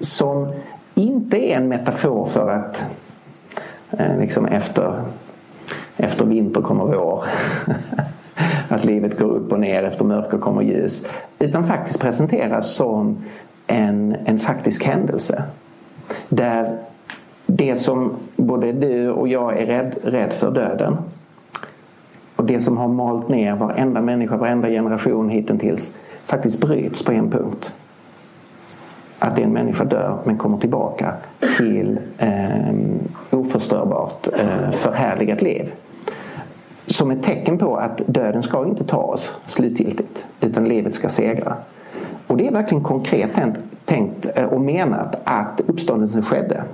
Som 0.00 0.52
inte 0.94 1.50
är 1.50 1.56
en 1.56 1.68
metafor 1.68 2.24
för 2.24 2.50
att 2.50 2.84
eh, 3.90 4.18
liksom 4.18 4.46
efter 4.46 5.02
efter 5.96 6.26
vinter 6.26 6.60
kommer 6.60 6.84
vår. 6.84 7.24
att 8.68 8.84
livet 8.84 9.18
går 9.18 9.28
upp 9.28 9.52
och 9.52 9.60
ner, 9.60 9.82
efter 9.82 10.04
mörker 10.04 10.38
kommer 10.38 10.62
ljus. 10.62 11.06
Utan 11.38 11.64
faktiskt 11.64 12.00
presenteras 12.00 12.74
som 12.74 13.16
en, 13.66 14.16
en 14.24 14.38
faktisk 14.38 14.84
händelse. 14.84 15.42
Där 16.28 16.78
det 17.46 17.76
som 17.76 18.12
både 18.36 18.72
du 18.72 19.10
och 19.10 19.28
jag 19.28 19.58
är 19.58 19.66
rädd, 19.66 19.94
rädd 20.02 20.32
för, 20.32 20.50
döden, 20.50 20.96
och 22.36 22.44
det 22.44 22.60
som 22.60 22.76
har 22.76 22.88
malt 22.88 23.28
ner 23.28 23.56
varenda 23.56 24.00
människa, 24.00 24.36
varenda 24.36 24.68
generation 24.68 25.28
hittills 25.28 25.96
faktiskt 26.22 26.60
bryts 26.60 27.04
på 27.04 27.12
en 27.12 27.30
punkt. 27.30 27.74
Att 29.18 29.38
en 29.38 29.52
människa 29.52 29.84
dör 29.84 30.18
men 30.24 30.36
kommer 30.38 30.58
tillbaka 30.58 31.14
till 31.56 32.00
eh, 32.18 32.74
oförstörbart, 33.30 34.28
eh, 34.38 34.70
förhärligat 34.70 35.42
liv 35.42 35.72
som 36.86 37.10
ett 37.10 37.22
tecken 37.22 37.58
på 37.58 37.76
att 37.76 38.02
döden 38.06 38.42
ska 38.42 38.64
inte 38.64 38.84
ta 38.84 38.96
oss 38.96 39.38
slutgiltigt 39.46 40.26
utan 40.40 40.64
livet 40.64 40.94
ska 40.94 41.08
segra. 41.08 41.56
Och 42.26 42.36
det 42.36 42.46
är 42.46 42.52
verkligen 42.52 42.84
konkret 42.84 43.30
tänkt 43.84 44.26
eh, 44.34 44.44
och 44.44 44.60
menat 44.60 45.20
att 45.24 45.60
uppståndelsen 45.66 46.22
skedde. 46.22 46.64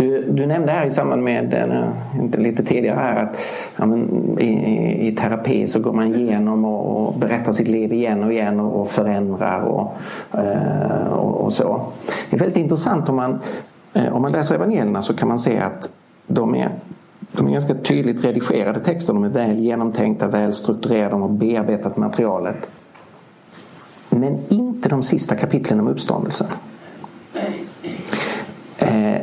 Du, 0.00 0.32
du 0.32 0.46
nämnde 0.46 0.72
här 0.72 0.86
i 0.86 0.90
samband 0.90 1.22
med, 1.22 1.54
eh, 1.54 2.20
inte 2.20 2.40
lite 2.40 2.64
tidigare 2.64 2.96
här, 2.96 3.22
att 3.22 3.38
ja, 3.76 3.86
men, 3.86 4.38
i, 4.38 5.08
i, 5.08 5.12
terapi 5.12 5.66
så 5.66 5.80
går 5.80 5.92
man 5.92 6.14
igenom 6.14 6.64
och, 6.64 7.08
och 7.08 7.18
berättar 7.18 7.52
sitt 7.52 7.68
liv 7.68 7.92
igen 7.92 8.24
och 8.24 8.32
igen 8.32 8.60
och, 8.60 8.80
och 8.80 8.88
förändrar 8.88 9.60
och, 9.60 9.94
eh, 10.38 11.12
och, 11.12 11.44
och, 11.44 11.52
så. 11.52 11.82
Det 12.30 12.36
är 12.36 12.40
väldigt 12.40 12.56
intressant 12.56 13.08
om 13.08 13.16
man, 13.16 13.38
om 14.12 14.22
man 14.22 14.32
läser 14.32 14.54
evangelierna 14.54 15.02
så 15.02 15.16
kan 15.16 15.28
man 15.28 15.38
se 15.38 15.58
att 15.58 15.90
de 16.26 16.54
är 16.54 16.68
de 17.32 17.46
är 17.46 17.52
ganska 17.52 17.74
tydligt 17.74 18.24
redigerade 18.24 18.80
texter. 18.80 19.12
De 19.12 19.24
är 19.24 19.28
väl 19.28 19.58
genomtänkta, 19.58 20.26
väl 20.26 20.52
strukturerade, 20.52 21.10
de 21.10 21.22
har 21.22 21.28
bearbetat 21.28 21.96
materialet. 21.96 22.70
Men 24.08 24.38
inte 24.48 24.88
de 24.88 25.02
sista 25.02 25.34
kapitlen 25.34 25.80
om 25.80 25.88
uppståndelsen. 25.88 26.46
Eh, 28.78 29.20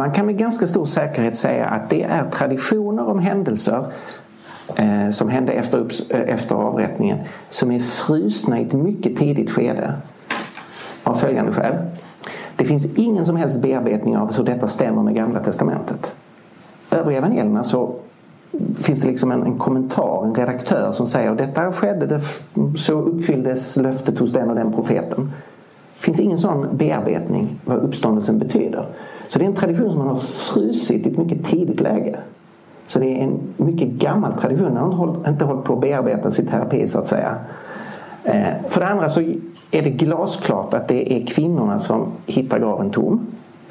man 0.00 0.12
kan 0.12 0.26
med 0.26 0.38
ganska 0.38 0.66
stor 0.66 0.84
säkerhet 0.84 1.36
säga 1.36 1.66
att 1.66 1.90
det 1.90 2.02
är 2.02 2.30
traditioner 2.30 3.08
om 3.08 3.18
händelser 3.18 3.84
eh, 4.76 5.10
som 5.10 5.28
hände 5.28 5.52
efter, 5.52 5.86
eh, 6.08 6.20
efter 6.20 6.54
avrättningen 6.54 7.18
som 7.48 7.70
är 7.70 7.80
frusna 7.80 8.60
i 8.60 8.62
ett 8.62 8.72
mycket 8.72 9.16
tidigt 9.16 9.50
skede. 9.50 9.92
Av 11.04 11.14
följande 11.14 11.52
skäl. 11.52 11.74
Det 12.56 12.64
finns 12.64 12.94
ingen 12.94 13.26
som 13.26 13.36
helst 13.36 13.62
bearbetning 13.62 14.16
av 14.16 14.36
hur 14.36 14.44
detta 14.44 14.66
stämmer 14.66 15.02
med 15.02 15.14
Gamla 15.14 15.40
Testamentet 15.40 16.14
övriga 16.90 17.18
evangelierna 17.18 17.62
så 17.62 17.94
finns 18.78 19.00
det 19.00 19.08
liksom 19.08 19.30
en, 19.30 19.42
en, 19.42 19.58
kommentar, 19.58 20.24
en 20.24 20.34
redaktör 20.34 20.92
som 20.92 21.06
säger 21.06 21.34
detta 21.34 21.72
skedde, 21.72 22.06
det, 22.06 22.20
så 22.78 22.92
uppfylldes 22.92 23.76
löftet 23.76 24.18
hos 24.18 24.32
den 24.32 24.50
och 24.50 24.56
den 24.56 24.72
profeten. 24.72 25.32
Finns 26.00 26.20
ingen 26.20 26.38
sån 26.38 26.76
bearbetning 26.76 27.60
vad 27.64 27.78
uppståndelsen 27.78 28.38
betyder. 28.38 28.86
Så 29.28 29.38
det 29.38 29.44
är 29.44 29.46
en 29.46 29.54
tradition 29.54 29.90
som 29.90 29.98
man 29.98 30.08
har 30.08 30.16
frusit 30.16 31.06
i 31.06 31.10
ett 31.10 31.18
mycket 31.18 31.44
tidigt 31.44 31.80
läge. 31.80 32.18
Så 32.86 32.98
det 32.98 33.06
är 33.06 33.22
en 33.22 33.40
mycket 33.56 33.88
gammal 33.88 34.32
tradition. 34.32 34.74
Man 34.74 34.92
har 34.92 35.28
inte 35.28 35.44
hållit 35.44 35.64
på 35.64 35.74
att 35.74 35.80
bearbeta 35.80 36.30
sin 36.30 36.46
terapi 36.46 36.86
så 36.86 36.98
att 36.98 37.08
säga. 37.08 37.36
Eh, 38.24 38.68
för 38.68 38.80
det 38.80 38.86
andra 38.86 39.08
så 39.08 39.20
är 39.70 39.82
det 39.82 39.90
glasklart 39.90 40.74
att 40.74 40.88
det 40.88 41.12
är 41.12 41.26
kvinnorna 41.26 41.78
som 41.78 42.12
hittar 42.26 42.58
graven 42.58 42.90
tom. 42.90 43.26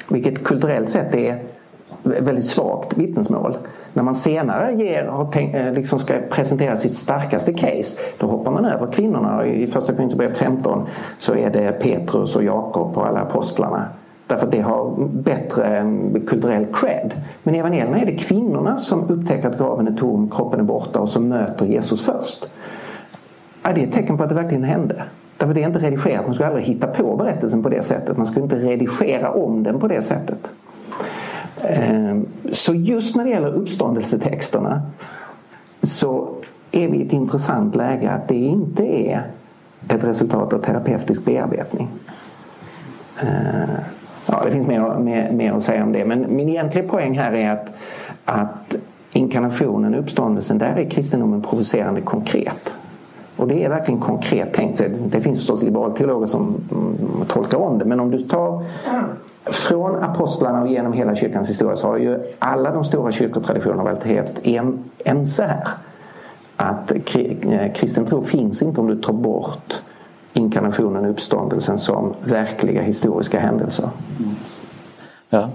Vilket 0.08 0.44
kulturellt 0.44 0.88
sett 0.88 1.14
är 1.14 1.42
väldigt 2.02 2.44
svagt 2.44 2.98
vittnesmål. 2.98 3.56
När 3.92 4.02
man 4.02 4.14
senare 4.14 4.74
ger, 4.74 5.30
tänkt, 5.32 5.54
eh, 5.54 5.72
liksom 5.72 5.98
ska 5.98 6.14
presentera 6.30 6.76
sitt 6.76 6.94
starkaste 6.94 7.52
case 7.52 7.98
då 8.18 8.26
hoppar 8.26 8.52
man 8.52 8.64
över 8.64 8.86
kvinnorna. 8.86 9.46
I 9.46 9.66
första 9.66 9.92
Korinthierbrevet 9.92 10.38
15 10.38 10.86
så 11.18 11.34
är 11.34 11.50
det 11.50 11.72
Petrus 11.72 12.36
och 12.36 12.44
Jakob 12.44 12.98
och 12.98 13.06
alla 13.06 13.20
apostlarna. 13.20 13.84
Därför 14.26 14.46
att 14.46 14.52
det 14.52 14.60
har 14.60 14.94
bättre 15.12 15.84
kulturell 16.26 16.66
cred. 16.72 17.14
Men 17.42 17.54
i 17.54 17.58
evangelierna 17.58 17.98
är 17.98 18.06
det 18.06 18.16
kvinnorna 18.16 18.76
som 18.76 19.08
upptäcker 19.08 19.48
att 19.48 19.58
graven 19.58 19.88
är 19.88 19.92
tom, 19.92 20.30
kroppen 20.30 20.60
är 20.60 20.64
borta 20.64 21.00
och 21.00 21.08
som 21.08 21.28
möter 21.28 21.66
Jesus 21.66 22.06
först. 22.06 22.50
Ja, 23.62 23.72
det 23.74 23.82
är 23.82 23.86
ett 23.86 23.92
tecken 23.92 24.16
på 24.16 24.22
att 24.22 24.28
det 24.28 24.34
verkligen 24.34 24.64
hände. 24.64 25.02
Därför 25.36 25.54
det 25.54 25.62
är 25.62 25.66
inte 25.66 25.78
redigerat. 25.78 26.24
Man 26.24 26.34
skulle 26.34 26.48
aldrig 26.48 26.64
hitta 26.64 26.86
på 26.86 27.16
berättelsen 27.16 27.62
på 27.62 27.68
det 27.68 27.82
sättet. 27.82 28.16
Man 28.16 28.26
skulle 28.26 28.42
inte 28.42 28.56
redigera 28.56 29.30
om 29.32 29.62
den 29.62 29.80
på 29.80 29.88
det 29.88 30.02
sättet. 30.02 30.52
Ehm, 31.64 32.26
så 32.52 32.74
just 32.74 33.16
när 33.16 33.24
det 33.24 33.30
gäller 33.30 33.54
uppståndelsetexterna 33.54 34.82
så 35.82 36.28
är 36.72 36.88
vi 36.88 36.98
i 36.98 37.06
ett 37.06 37.12
intressant 37.12 37.74
läge 37.74 38.10
att 38.10 38.28
det 38.28 38.34
inte 38.34 38.82
är 38.82 39.22
ett 39.88 40.04
resultat 40.04 40.52
av 40.52 40.58
terapeutisk 40.58 41.24
bearbetning. 41.24 41.88
Ehm, 43.20 43.68
ja, 44.26 44.42
det 44.44 44.50
finns 44.50 44.66
mer, 44.66 44.98
mer, 44.98 45.30
mer 45.32 45.52
att 45.52 45.62
säga 45.62 45.82
om 45.82 45.92
det 45.92 46.04
men 46.04 46.36
min 46.36 46.48
egentliga 46.48 46.88
poäng 46.88 47.18
här 47.18 47.32
är 47.32 47.50
att, 47.50 47.72
att 48.24 48.74
inkarnationen, 49.12 49.94
uppståndelsen, 49.94 50.58
där 50.58 50.76
är 50.76 50.90
kristendomen 50.90 51.42
provocerande 51.42 52.00
konkret. 52.00 52.74
Och 53.40 53.48
det 53.48 53.64
är 53.64 53.68
verkligen 53.68 54.00
konkret 54.00 54.52
tänkt. 54.52 54.82
Det 55.06 55.20
finns 55.20 55.38
förstås 55.38 55.62
liberalteologer 55.62 56.26
som 56.26 56.54
tolker 57.28 57.34
tolkar 57.34 57.58
om 57.58 57.78
det 57.78 57.84
men 57.84 58.00
om 58.00 58.10
du 58.10 58.18
tar 58.18 58.64
från 59.44 60.02
apostlarna 60.02 60.62
och 60.62 60.68
genom 60.68 60.92
hela 60.92 61.14
kyrkans 61.14 61.50
historia 61.50 61.76
så 61.76 61.86
har 61.86 61.96
ju 61.96 62.18
alla 62.38 62.70
de 62.70 62.84
stora 62.84 63.12
kyrkotraditionerna 63.12 63.82
varit 63.82 64.04
helt 64.04 64.46
en, 64.46 64.84
ense 65.04 65.44
här. 65.46 65.68
Att 66.56 66.92
eh, 66.92 67.72
kristen 67.72 68.06
tro 68.06 68.22
finns 68.22 68.62
inte 68.62 68.80
om 68.80 68.86
du 68.86 68.96
tar 68.96 69.12
bort 69.12 69.82
inkarnationen 70.32 71.04
och 71.04 71.10
uppståndelsen 71.10 71.78
som 71.78 72.14
verkliga 72.24 72.82
historiska 72.82 73.40
händelser. 73.40 73.90
Mm. 74.18 74.30
Ja. 75.30 75.50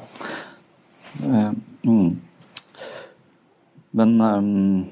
Eh, 1.26 1.52
mm. 1.82 2.18
Men 3.92 4.22
um, 4.22 4.86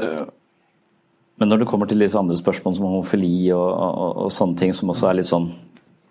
uh, 0.00 0.22
Men 1.38 1.50
når 1.50 1.62
det 1.62 1.68
kommer 1.70 1.86
til 1.86 2.02
disse 2.02 2.18
andre 2.18 2.36
spørsmålene 2.38 2.78
som 2.80 2.88
homofili 2.88 3.50
og, 3.54 3.68
og, 3.68 4.22
og 4.24 4.32
sånne 4.34 4.58
ting 4.58 4.74
som 4.74 4.90
også 4.90 5.10
er 5.10 5.20
litt 5.20 5.30
sånn 5.30 5.50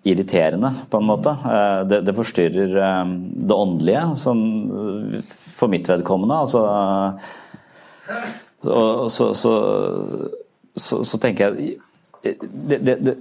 irriterende, 0.08 0.72
på 0.90 1.02
en 1.02 1.08
måte. 1.08 1.34
Eh, 1.44 1.82
det, 1.90 2.02
det 2.08 2.16
forstyrrer 2.16 2.78
eh, 2.84 3.10
det 3.50 3.58
åndelige, 3.58 4.04
sånn, 4.22 4.46
for 5.28 5.72
mitt 5.72 5.90
vedkommende. 5.90 6.38
Altså, 6.46 6.64
så, 8.64 9.28
så, 9.36 9.52
så, 10.78 11.02
så, 11.04 11.20
tenker 11.22 11.52
jeg 11.52 11.76
det, 12.24 12.78
det, 12.82 12.96
det, 13.04 13.14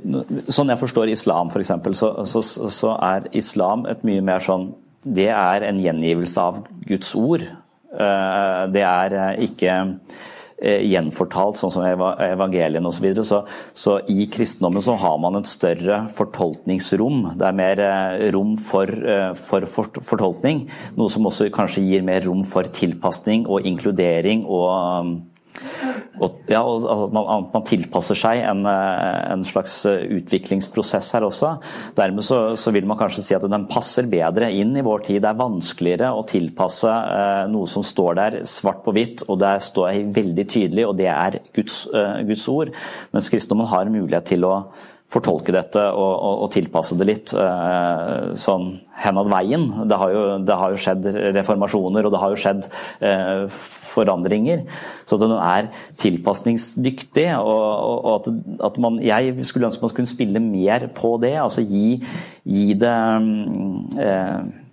Sånn 0.52 0.70
jeg 0.72 0.80
forstår 0.80 1.10
islam, 1.12 1.50
f.eks., 1.50 1.74
så, 1.98 2.12
så, 2.24 2.42
så 2.72 2.94
er 3.02 3.28
islam 3.36 3.84
et 3.90 4.06
mye 4.06 4.22
mer 4.24 4.42
sånn 4.42 4.70
Det 5.02 5.28
er 5.30 5.66
en 5.66 5.78
gjengivelse 5.82 6.42
av 6.42 6.62
Guds 6.86 7.12
ord. 7.18 7.44
Eh, 7.46 8.62
det 8.72 8.86
er 8.86 9.18
ikke 9.42 9.76
gjenfortalt, 10.62 11.58
sånn 11.58 11.72
som 11.74 11.84
evangelien 11.84 12.86
osv. 12.88 12.96
Så, 12.96 13.04
videre. 13.04 13.24
så 13.24 13.42
Så 13.74 13.98
i 14.08 14.26
kristendommen 14.32 14.82
så 14.82 14.96
har 14.96 15.18
man 15.20 15.36
et 15.36 15.46
større 15.50 16.06
fortolkningsrom. 16.16 17.36
Det 17.36 17.46
er 17.46 17.56
mer 17.56 17.82
eh, 17.84 18.26
rom 18.32 18.56
for, 18.56 18.88
eh, 18.88 19.32
for 19.36 19.66
fortolkning. 19.68 20.66
Noe 20.96 21.12
som 21.12 21.28
også 21.28 21.50
kanskje 21.54 21.84
gir 21.84 22.06
mer 22.06 22.24
rom 22.26 22.42
for 22.46 22.62
tilpasning 22.64 23.46
og 23.46 23.68
inkludering 23.68 24.46
og 24.46 25.22
og, 26.16 26.40
ja, 26.48 26.62
og 26.64 27.12
man, 27.14 27.48
man, 27.52 27.64
tilpasser 27.66 28.18
seg 28.18 28.40
en, 28.46 28.62
eh, 28.68 29.20
en, 29.32 29.44
slags 29.46 29.74
eh, 29.88 30.06
utviklingsprosess 30.16 31.12
her 31.16 31.26
også. 31.26 31.52
Dermed 31.98 32.24
så, 32.24 32.40
så, 32.58 32.72
vil 32.74 32.88
man 32.88 32.98
kanskje 33.00 33.24
si 33.26 33.36
at 33.36 33.44
den 33.44 33.68
passer 33.70 34.08
bedre 34.10 34.50
inn 34.54 34.74
i 34.76 34.84
vår 34.86 35.06
tid. 35.08 35.22
Det 35.24 35.32
er 35.32 35.40
vanskeligere 35.40 36.12
å 36.16 36.24
tilpasse 36.28 36.90
eh, 36.90 37.44
noe 37.52 37.68
som 37.70 37.84
står 37.86 38.18
der 38.20 38.38
svart 38.48 38.82
på 38.86 38.94
hvitt, 38.96 39.26
og 39.28 39.40
det 39.42 39.54
står 39.66 40.02
veldig 40.16 40.48
tydelig, 40.48 40.88
og 40.88 40.96
det 41.00 41.10
er 41.12 41.40
Guds, 41.56 41.84
eh, 41.92 42.20
Guds 42.28 42.48
ord. 42.52 42.74
Mens 43.12 43.32
kristendommen 43.32 43.70
har 43.72 43.92
mulighet 43.92 44.32
til 44.32 44.48
å 44.48 44.56
fortolke 45.12 45.54
dette 45.54 45.82
og, 45.94 46.12
og, 46.14 46.40
og 46.44 46.50
tilpasse 46.50 46.96
det 46.98 47.06
litt 47.06 47.34
eh, 47.38 48.32
sånn 48.38 48.66
henad 49.04 49.30
veien. 49.30 49.66
Det 49.86 49.98
har, 50.00 50.12
jo, 50.12 50.24
det 50.42 50.56
har, 50.58 50.74
jo, 50.74 50.80
skjedd 50.82 51.08
reformasjoner 51.36 52.08
og 52.08 52.14
det 52.14 52.22
har 52.22 52.34
jo 52.34 52.40
skjedd 52.42 52.66
eh, 53.06 53.44
forandringer. 53.52 54.64
Så 55.06 55.20
den 55.22 55.36
er 55.36 55.70
tilpasningsdyktig. 56.02 57.28
og, 57.38 57.64
og 57.96 58.12
at, 58.16 58.30
at, 58.70 58.82
man, 58.82 58.98
Jeg 59.04 59.46
skulle 59.46 59.70
ønske 59.70 59.86
man 59.86 59.96
kunne 60.00 60.10
spille 60.10 60.42
mer 60.42 60.88
på 60.96 61.16
det. 61.22 61.36
altså 61.44 61.62
Gi, 61.66 62.00
gi 62.42 62.68
det 62.74 62.94
eh, 64.02 64.38
jeg 64.46 64.65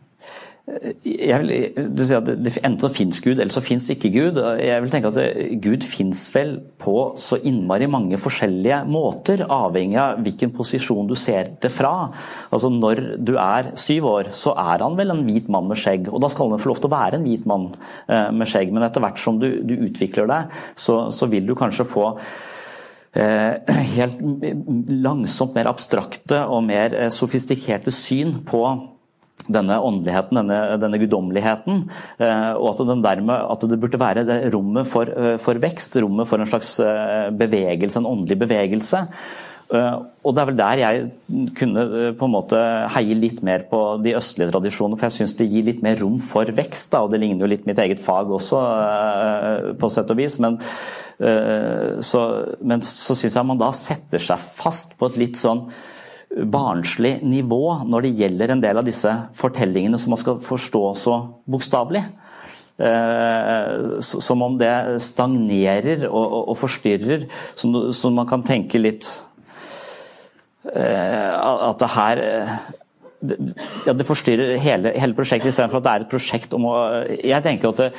vil, 0.63 1.49
du 1.91 2.01
sier 2.05 2.21
at 2.21 2.29
det, 2.39 2.53
Enten 2.63 2.79
så 2.85 2.89
fins 2.93 3.19
Gud, 3.23 3.35
eller 3.35 3.51
så 3.51 3.63
fins 3.63 3.89
ikke 3.91 4.11
Gud. 4.13 4.37
Jeg 4.63 4.83
vil 4.85 4.93
tenke 4.93 5.09
at 5.11 5.17
det, 5.17 5.57
Gud 5.63 5.83
fins 5.83 6.21
vel 6.31 6.53
på 6.79 6.95
så 7.19 7.39
innmari 7.43 7.89
mange 7.91 8.19
forskjellige 8.21 8.79
måter, 8.87 9.43
avhengig 9.43 9.99
av 9.99 10.21
hvilken 10.23 10.53
posisjon 10.55 11.09
du 11.09 11.17
ser 11.19 11.51
det 11.63 11.71
fra. 11.73 12.07
Altså 12.47 12.71
Når 12.71 13.03
du 13.19 13.35
er 13.35 13.73
syv 13.79 14.07
år, 14.13 14.31
så 14.31 14.55
er 14.55 14.85
han 14.85 14.95
vel 14.99 15.11
en 15.11 15.25
hvit 15.27 15.51
mann 15.51 15.67
med 15.67 15.79
skjegg. 15.79 16.07
Og 16.13 16.23
da 16.23 16.31
skal 16.31 16.53
han 16.53 16.63
få 16.63 16.71
lov 16.71 16.79
til 16.79 16.91
å 16.91 16.95
være 16.95 17.19
en 17.19 17.27
hvit 17.27 17.45
mann 17.49 17.67
eh, 18.07 18.31
med 18.31 18.47
skjegg, 18.47 18.71
men 18.71 18.87
etter 18.87 19.03
hvert 19.03 19.19
som 19.19 19.43
du, 19.43 19.49
du 19.67 19.75
utvikler 19.89 20.31
deg, 20.31 20.57
så, 20.79 21.09
så 21.11 21.27
vil 21.31 21.49
du 21.49 21.57
kanskje 21.59 21.89
få 21.91 22.07
eh, 23.19 23.59
helt 23.97 24.23
langsomt 25.03 25.59
mer 25.59 25.67
abstrakte 25.75 26.45
og 26.47 26.63
mer 26.71 26.95
eh, 26.95 27.11
sofistikerte 27.11 27.91
syn 27.91 28.37
på 28.47 28.63
denne 29.51 29.77
åndeligheten, 29.83 30.39
denne, 30.39 30.59
denne 30.81 30.99
guddommeligheten. 31.01 31.85
Eh, 32.17 32.51
og 32.55 32.73
at, 32.73 32.83
dermed, 33.03 33.33
at, 33.35 33.65
det 33.69 33.79
burde 33.81 34.01
være 34.01 34.27
det 34.27 34.41
rommet 34.53 34.89
for, 34.89 35.09
eh, 35.09 35.37
for, 35.41 35.59
vekst, 35.61 35.97
rommet 36.03 36.29
for 36.29 36.41
en 36.41 36.49
slags 36.49 36.75
eh, 36.83 37.31
bevegelse, 37.35 37.99
en 37.99 38.13
åndelig 38.13 38.39
bevegelse. 38.45 39.07
Og 39.73 40.35
det 40.35 40.41
er 40.41 40.45
vel 40.45 40.57
der 40.59 40.79
jeg 40.83 41.05
kunne 41.57 41.83
på 42.19 42.27
en 42.27 42.33
måte 42.35 42.57
heie 42.93 43.15
litt 43.17 43.39
mer 43.47 43.63
på 43.71 43.79
de 44.05 44.11
østlige 44.13 44.51
tradisjonene, 44.51 44.99
for 44.99 45.07
jeg 45.07 45.15
syns 45.15 45.33
det 45.39 45.47
gir 45.49 45.65
litt 45.65 45.79
mer 45.81 45.97
rom 45.97 46.19
for 46.21 46.45
vekst. 46.45 46.91
Da, 46.93 47.01
og 47.01 47.09
det 47.09 47.23
ligner 47.23 47.41
jo 47.41 47.49
litt 47.49 47.65
mitt 47.65 47.81
eget 47.81 48.03
fag 48.03 48.29
også, 48.37 48.59
på 49.81 49.89
sett 49.89 50.13
og 50.13 50.19
vis. 50.19 50.35
Men 50.43 50.59
så, 52.05 52.21
men 52.61 52.85
så 52.85 53.17
syns 53.17 53.39
jeg 53.39 53.49
man 53.49 53.63
da 53.63 53.71
setter 53.73 54.21
seg 54.21 54.45
fast 54.45 54.93
på 54.99 55.09
et 55.09 55.17
litt 55.23 55.41
sånn 55.41 55.65
barnslig 56.33 57.19
nivå 57.25 57.85
når 57.85 58.05
det 58.05 58.13
gjelder 58.21 58.53
en 58.53 58.63
del 58.63 58.79
av 58.81 58.87
disse 58.87 59.11
fortellingene 59.37 59.99
som 60.01 60.13
man 60.13 60.21
skal 60.21 60.39
forstå 60.43 60.83
så 60.97 61.17
bokstavelig. 61.49 62.03
Eh, 62.73 63.99
som 64.01 64.41
om 64.41 64.55
det 64.57 64.97
stagnerer 65.05 66.07
og, 66.09 66.55
forstyrrer, 66.57 67.27
så 67.53 68.09
man 68.09 68.29
kan 68.29 68.41
tenke 68.45 68.81
litt 68.81 69.05
eh, 70.73 71.29
at 71.37 71.77
det 71.83 71.91
her 71.93 72.23
ja, 73.23 73.93
det 73.95 74.05
forstyrrer 74.07 74.57
hele, 74.61 74.91
hele 74.99 75.15
prosjektet, 75.15 75.53
istedenfor 75.53 75.79
at 75.79 75.85
det 75.85 75.91
er 75.93 76.03
et 76.03 76.11
prosjekt 76.11 76.55
om 76.57 76.67
å 76.67 76.73
Jeg 77.13 77.43
tenker 77.45 77.71
at 77.71 77.79
det, 77.79 77.89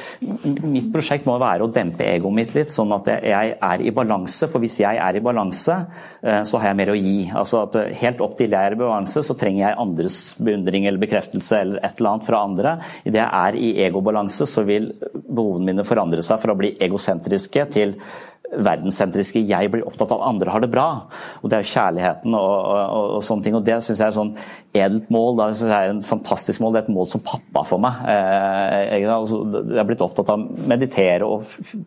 mitt 0.66 0.90
prosjekt 0.92 1.28
må 1.28 1.36
være 1.40 1.64
å 1.64 1.70
dempe 1.72 2.04
egoet 2.06 2.36
mitt 2.36 2.54
litt, 2.56 2.72
sånn 2.74 2.92
at 2.96 3.08
jeg 3.24 3.54
er 3.54 3.84
i 3.84 3.92
balanse. 3.94 4.48
For 4.50 4.62
hvis 4.62 4.78
jeg 4.82 5.00
er 5.00 5.18
i 5.18 5.22
balanse, 5.24 5.78
eh, 6.22 6.42
så 6.44 6.60
har 6.60 6.70
jeg 6.70 6.80
mer 6.82 6.92
å 6.92 6.98
gi. 6.98 7.16
Altså 7.32 7.64
at 7.64 7.80
Helt 7.94 8.20
opp 8.24 8.36
til 8.38 8.52
jeg 8.52 8.70
er 8.70 8.76
i 8.76 8.78
balanse, 8.80 9.22
så 9.24 9.36
trenger 9.38 9.62
jeg 9.64 9.80
andres 9.80 10.18
beundring 10.42 10.86
eller 10.88 11.02
bekreftelse 11.02 11.60
eller 11.64 11.80
et 11.80 11.98
eller 11.98 12.12
annet 12.12 12.28
fra 12.28 12.44
andre. 12.44 12.76
Idet 13.04 13.20
jeg 13.22 13.40
er 13.40 13.58
i 13.58 13.72
egobalanse, 13.86 14.48
så 14.50 14.64
vil 14.66 14.90
behovene 15.14 15.72
mine 15.72 15.86
forandre 15.88 16.24
seg 16.24 16.40
fra 16.42 16.54
å 16.54 16.58
bli 16.58 16.74
egosentriske 16.84 17.66
til 17.74 17.96
verdenssentriske 18.58 19.46
'jeg 19.46 19.70
blir 19.70 19.86
opptatt 19.86 20.12
av 20.12 20.22
andre 20.22 20.50
har 20.50 20.60
det 20.60 20.70
bra'. 20.70 21.02
Og 21.42 21.50
Det 21.50 21.58
er 21.58 21.62
jo 21.62 21.74
kjærligheten 21.74 22.34
og, 22.34 22.54
og, 22.66 23.10
og 23.16 23.22
sånne 23.22 23.42
ting. 23.42 23.54
og 23.54 23.64
Det 23.64 23.82
syns 23.82 23.98
jeg 23.98 24.06
er 24.06 24.18
sånn 24.18 24.36
edelt 24.74 25.10
mål. 25.10 25.36
Det 25.38 25.56
synes 25.58 25.70
jeg 25.70 25.86
er 25.86 25.92
en 25.92 26.02
fantastisk 26.02 26.60
mål. 26.60 26.74
Det 26.74 26.80
er 26.82 26.86
et 26.88 26.94
mål 26.94 27.08
som 27.10 27.22
pappa 27.24 27.62
for 27.66 27.82
meg. 27.82 28.00
Eh, 28.10 29.00
jeg 29.00 29.08
har 29.08 29.88
blitt 29.88 30.02
opptatt 30.04 30.32
av 30.32 30.40
å 30.40 30.66
meditere 30.70 31.26
og, 31.26 31.44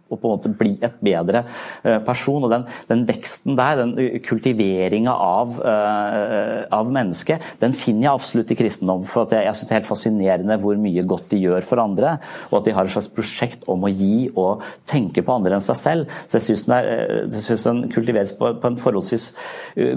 og, 0.10 0.16
på 0.16 0.24
en 0.24 0.36
måte 0.36 0.54
bli 0.58 0.78
et 0.82 0.96
bedre 1.04 1.44
eh, 1.84 2.00
person. 2.06 2.44
og 2.44 2.54
Den, 2.54 2.68
den 2.90 3.06
veksten 3.08 3.58
der, 3.60 3.84
den 3.84 4.22
kultiveringa 4.24 5.14
av, 5.14 5.58
uh, 5.60 6.64
av 6.74 6.90
mennesket, 6.94 7.44
den 7.62 7.76
finner 7.76 8.08
jeg 8.08 8.14
absolutt 8.14 8.54
i 8.54 8.58
kristendom. 8.60 9.04
for 9.08 9.28
Jeg, 9.32 9.46
jeg 9.48 9.58
synes 9.58 9.70
det 9.70 9.76
er 9.76 9.80
helt 9.82 9.90
fascinerende 9.90 10.60
hvor 10.62 10.80
mye 10.80 11.06
godt 11.08 11.32
de 11.34 11.42
gjør 11.42 11.66
for 11.66 11.82
andre, 11.84 12.18
og 12.52 12.60
at 12.60 12.68
de 12.68 12.76
har 12.78 12.88
et 12.88 12.94
slags 12.94 13.10
prosjekt 13.14 13.68
om 13.72 13.86
å 13.86 13.92
gi 13.92 14.28
og 14.34 14.64
tenke 14.90 15.24
på 15.26 15.36
andre 15.36 15.58
enn 15.58 15.66
seg 15.66 15.80
selv. 15.80 16.18
Så 16.28 16.40
jeg 16.40 16.48
synes 16.50 16.57
syns 16.64 17.66
den, 17.68 17.82
den, 17.84 17.92
kultiveres 17.94 18.34
på, 18.38 18.52
på, 18.62 18.72
en 18.72 18.80
forholdsvis 18.82 19.28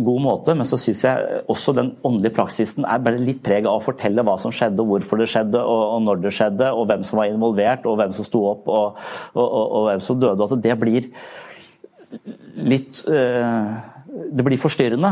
god 0.04 0.24
måte. 0.24 0.56
Men 0.58 0.68
så 0.68 0.78
syns 0.80 1.04
jeg 1.06 1.42
også 1.50 1.74
den 1.76 1.92
åndelige 2.06 2.36
praksisen 2.38 2.86
er 2.88 3.04
bare 3.04 3.20
litt 3.20 3.42
preg 3.46 3.68
av 3.68 3.80
å 3.80 3.84
fortelle 3.84 4.24
hva 4.26 4.36
som 4.40 4.54
skjedde, 4.54 4.82
og 4.82 4.94
hvorfor 4.94 5.22
det 5.22 5.30
skjedde, 5.32 5.60
og, 5.60 5.84
og 5.96 6.02
når 6.08 6.24
det 6.24 6.34
skjedde, 6.36 6.72
og 6.74 6.90
hvem 6.90 7.06
som 7.06 7.22
var 7.22 7.30
involvert, 7.30 7.86
og 7.88 8.00
hvem 8.00 8.16
som 8.16 8.28
sto 8.28 8.44
opp, 8.52 8.68
og, 8.68 9.00
og, 9.34 9.46
og 9.46 9.88
hvem 9.90 10.04
som 10.04 10.20
døde. 10.20 10.50
At 10.50 10.66
det 10.66 10.76
blir 10.80 11.08
litt 12.70 13.04
det 14.10 14.44
blir 14.46 14.58
forstyrrende. 14.60 15.10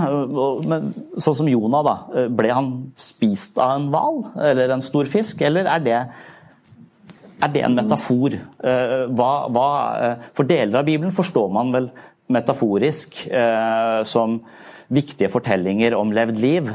Men 0.69 0.89
sånn 1.21 1.37
som 1.41 1.51
Jonah, 1.51 1.85
da. 1.87 2.27
Ble 2.35 2.51
han 2.55 2.73
spist 2.99 3.61
av 3.63 3.77
en 3.77 3.87
hval 3.93 4.25
eller 4.51 4.75
en 4.75 4.85
stor 4.85 5.09
fisk, 5.11 5.45
eller 5.47 5.69
er 5.71 5.85
det, 5.85 6.01
er 7.39 7.53
det 7.55 7.63
en 7.63 7.77
metafor? 7.77 8.35
Eh, 8.35 9.05
hva, 9.15 9.33
hva, 9.55 9.69
eh, 10.03 10.31
for 10.35 10.49
deler 10.49 10.81
av 10.81 10.87
Bibelen 10.89 11.15
forstår 11.15 11.53
man 11.55 11.71
vel 11.75 11.91
metaforisk 12.35 13.21
eh, 13.31 14.03
som 14.09 14.41
viktige 14.93 15.31
fortellinger 15.31 15.95
om 15.97 16.13
levd 16.17 16.39
liv 16.41 16.69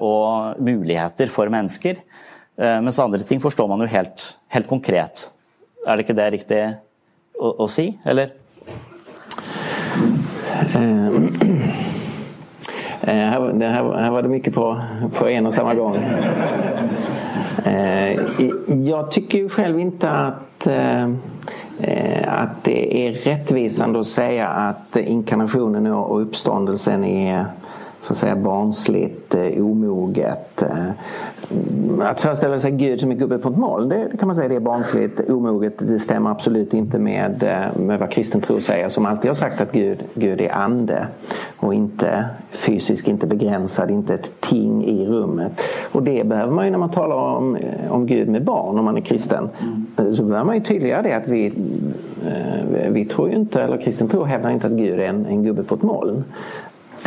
og 0.00 0.56
muligheter 0.64 1.28
for 1.28 1.52
mennesker. 1.52 1.98
Mens 2.56 2.96
andre 3.02 3.20
ting 3.28 3.42
forstår 3.44 3.68
man 3.68 3.84
jo 3.84 3.88
helt, 3.92 4.24
helt 4.54 4.68
konkret. 4.70 5.26
Er 5.84 5.98
det 5.98 6.06
ikke 6.06 6.16
det 6.16 6.28
riktig 6.32 6.62
å, 7.36 7.50
å 7.60 7.68
si, 7.68 7.90
eller? 8.08 8.32
Her, 13.06 13.38
her, 13.38 13.84
här, 14.00 14.10
var 14.10 14.22
det 14.22 14.28
mycket 14.28 14.54
på, 14.54 14.64
på 15.14 15.28
en 15.28 15.46
og 15.46 15.54
samme 15.54 15.74
gång. 15.78 16.00
Eh, 17.66 18.20
jag 18.82 19.10
tycker 19.10 19.38
ju 19.38 19.48
själv 19.48 19.80
inte 19.80 20.10
att, 20.10 20.66
att 22.26 22.64
det 22.64 23.08
är 23.08 23.12
rättvisande 23.12 24.00
att 24.00 24.06
säga 24.06 24.48
att 24.48 24.96
inkarnationen 24.96 25.86
och 25.86 26.22
uppståndelsen 26.22 27.04
är 27.04 27.46
så 28.06 28.12
att 28.12 28.18
säga 28.18 28.36
barnsligt, 28.36 29.34
omoget. 29.58 30.64
Att 32.00 32.20
föreställa 32.20 32.58
sig 32.58 32.70
Gud 32.70 33.00
som 33.00 33.10
är 33.10 33.14
gubbe 33.14 33.38
på 33.38 33.48
ett 33.48 33.56
moln, 33.56 33.88
det 33.88 34.16
kan 34.18 34.26
man 34.26 34.36
säga 34.36 34.48
det 34.48 34.54
är 34.54 34.60
barnsligt, 34.60 35.30
omoget. 35.30 35.74
Det 35.78 35.98
stämmer 35.98 36.30
absolut 36.30 36.74
inte 36.74 36.98
med, 36.98 37.42
eh, 37.42 37.80
med 37.80 37.98
vad 37.98 38.10
kristen 38.10 38.40
tro 38.40 38.60
säger 38.60 38.88
som 38.88 39.06
alltid 39.06 39.28
har 39.28 39.34
sagt 39.34 39.60
att 39.60 39.72
Gud, 39.72 40.04
Gud 40.14 40.40
är 40.40 40.52
ande 40.52 41.06
och 41.56 41.74
inte 41.74 42.24
fysisk, 42.50 43.08
inte 43.08 43.26
begränsad, 43.26 43.90
inte 43.90 44.14
ett 44.14 44.40
ting 44.40 44.84
i 44.84 45.06
rummet. 45.06 45.62
Och 45.92 46.02
det 46.02 46.26
behöver 46.26 46.52
man 46.52 46.64
ju 46.64 46.70
när 46.70 46.78
man 46.78 46.90
talar 46.90 47.16
om, 47.16 47.58
om 47.90 48.06
Gud 48.06 48.28
med 48.28 48.44
barn, 48.44 48.78
om 48.78 48.84
man 48.84 48.96
är 48.96 49.00
kristen. 49.00 49.48
Mm. 49.98 50.14
Så 50.14 50.22
behöver 50.22 50.46
man 50.46 50.54
ju 50.54 50.60
tydliggöra 50.60 51.02
det 51.02 51.12
att 51.12 51.28
vi, 51.28 51.46
eh, 52.26 52.90
vi 52.90 53.04
tror 53.04 53.28
ju 53.28 53.34
inte, 53.34 53.62
eller 53.62 53.76
kristen 53.76 54.08
tro 54.08 54.24
hävdar 54.24 54.50
inte 54.50 54.66
att 54.66 54.72
Gud 54.72 55.00
är 55.00 55.08
en, 55.08 55.26
en 55.26 55.42
gubbe 55.42 55.62
på 55.62 55.74
ett 55.74 55.82
moln. 55.82 56.24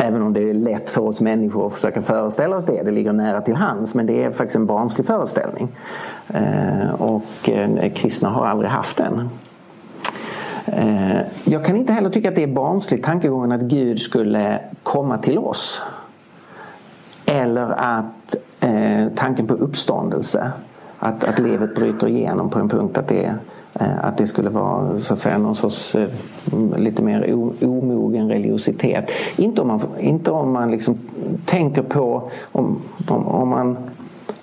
Även 0.02 0.22
om 0.22 0.32
det 0.32 0.50
är 0.50 0.54
lätt 0.54 0.90
för 0.90 1.00
oss 1.00 1.20
människor 1.20 1.66
att 1.66 1.74
försöka 1.74 2.02
föreställa 2.02 2.56
oss 2.56 2.66
det. 2.66 2.82
Det 2.82 2.90
ligger 2.90 3.12
nära 3.12 3.40
till 3.40 3.54
hands 3.54 3.94
men 3.94 4.06
det 4.06 4.24
är 4.24 4.30
faktiskt 4.30 4.56
en 4.56 4.66
barnslig 4.66 5.06
föreställning. 5.06 5.68
Og 6.98 7.10
och 7.20 7.48
eh, 7.48 7.92
kristna 7.92 8.28
har 8.28 8.46
aldrig 8.46 8.70
haft 8.70 8.96
den. 8.96 9.28
Jeg 10.64 11.24
jag 11.44 11.64
kan 11.64 11.76
inte 11.76 11.92
heller 11.92 12.10
tycka 12.10 12.28
att 12.28 12.34
det 12.34 12.42
är 12.42 12.54
barnsligt 12.54 13.04
tankegången 13.04 13.52
att 13.52 13.60
Gud 13.60 14.00
skulle 14.00 14.60
komma 14.82 15.18
till 15.18 15.38
oss. 15.38 15.82
Eller 17.26 17.70
att 17.70 18.36
tanken 19.14 19.46
på 19.46 19.54
uppståndelse. 19.54 20.50
Att, 20.98 21.24
att 21.24 21.38
livet 21.38 21.74
bryter 21.74 22.08
igenom 22.08 22.50
på 22.50 22.58
en 22.58 22.68
punkt 22.68 22.98
att 22.98 23.08
det 23.08 23.24
Eh, 23.24 23.32
att 23.72 24.18
det 24.18 24.26
skulle 24.26 24.50
vara 24.50 24.98
så 24.98 25.14
att 25.14 25.18
säga 25.18 25.38
någon 25.38 25.54
sorts 25.54 25.94
eh, 25.94 26.08
lite 26.76 27.02
mer 27.02 27.34
omogen 27.60 28.28
religiositet. 28.28 29.10
Inte 29.36 29.62
om 29.62 29.68
man, 29.68 29.80
inte 29.98 30.30
om 30.30 30.52
man 30.52 30.70
liksom 30.70 30.98
tänker 31.44 31.82
på 31.82 32.30
om, 32.52 32.78
om, 33.08 33.28
om 33.28 33.48
man 33.48 33.76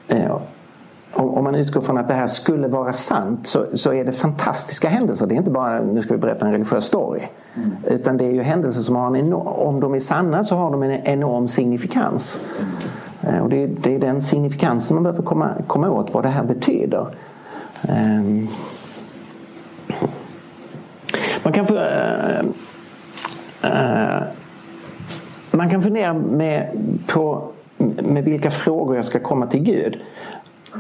eh, 0.08 0.38
om 1.14 1.44
man 1.44 1.56
utgår 1.56 1.82
från 1.82 1.98
att 1.98 2.08
det 2.08 2.14
här 2.14 2.28
skulle 2.28 2.68
vara 2.68 2.94
sant 2.94 3.48
så, 3.48 3.66
så 3.74 3.94
är 3.94 4.06
det 4.06 4.12
fantastiska 4.12 4.90
händelser. 4.90 5.28
Det 5.28 5.36
är 5.36 5.38
inte 5.38 5.52
bara 5.52 5.82
nu 5.82 6.02
ska 6.02 6.14
vi 6.14 6.20
berätta 6.20 6.46
en 6.46 6.52
religiös 6.52 6.86
story. 6.86 7.22
Mm. 7.56 7.72
Utan 7.88 8.18
det 8.18 8.26
är 8.26 8.32
ju 8.32 8.42
händelser 8.42 8.82
som 8.82 8.96
har 8.96 9.08
en 9.08 9.16
enorm, 9.16 9.48
om 9.48 9.80
de 9.80 9.96
är 9.96 10.00
sanna 10.00 10.44
så 10.44 10.56
har 10.56 10.72
de 10.72 10.84
en 10.84 10.92
enorm 10.92 11.48
signifikans. 11.48 12.40
Mm. 13.22 13.44
Och 13.44 13.50
det, 13.50 13.64
är, 13.64 13.68
det 13.68 13.96
är 13.96 14.00
den 14.00 14.22
signifikansen 14.22 14.96
man 14.96 15.04
behöver 15.04 15.24
komma, 15.24 15.54
komma 15.68 15.90
åt 15.90 16.14
vad 16.14 16.24
det 16.24 16.30
här 16.30 16.44
betyder. 16.44 17.08
Um, 17.90 18.48
man 21.48 21.54
kan, 21.54 21.66
få, 21.66 21.76
äh, 23.62 24.22
man 25.52 25.70
kan 25.70 25.82
fundera 25.82 26.14
med, 26.14 26.70
på 27.08 27.52
med 27.78 28.24
vilka 28.24 28.52
frågor 28.52 28.96
jag 28.96 29.06
ska 29.06 29.20
komma 29.20 29.48
till 29.48 29.60
Gud. 29.60 30.00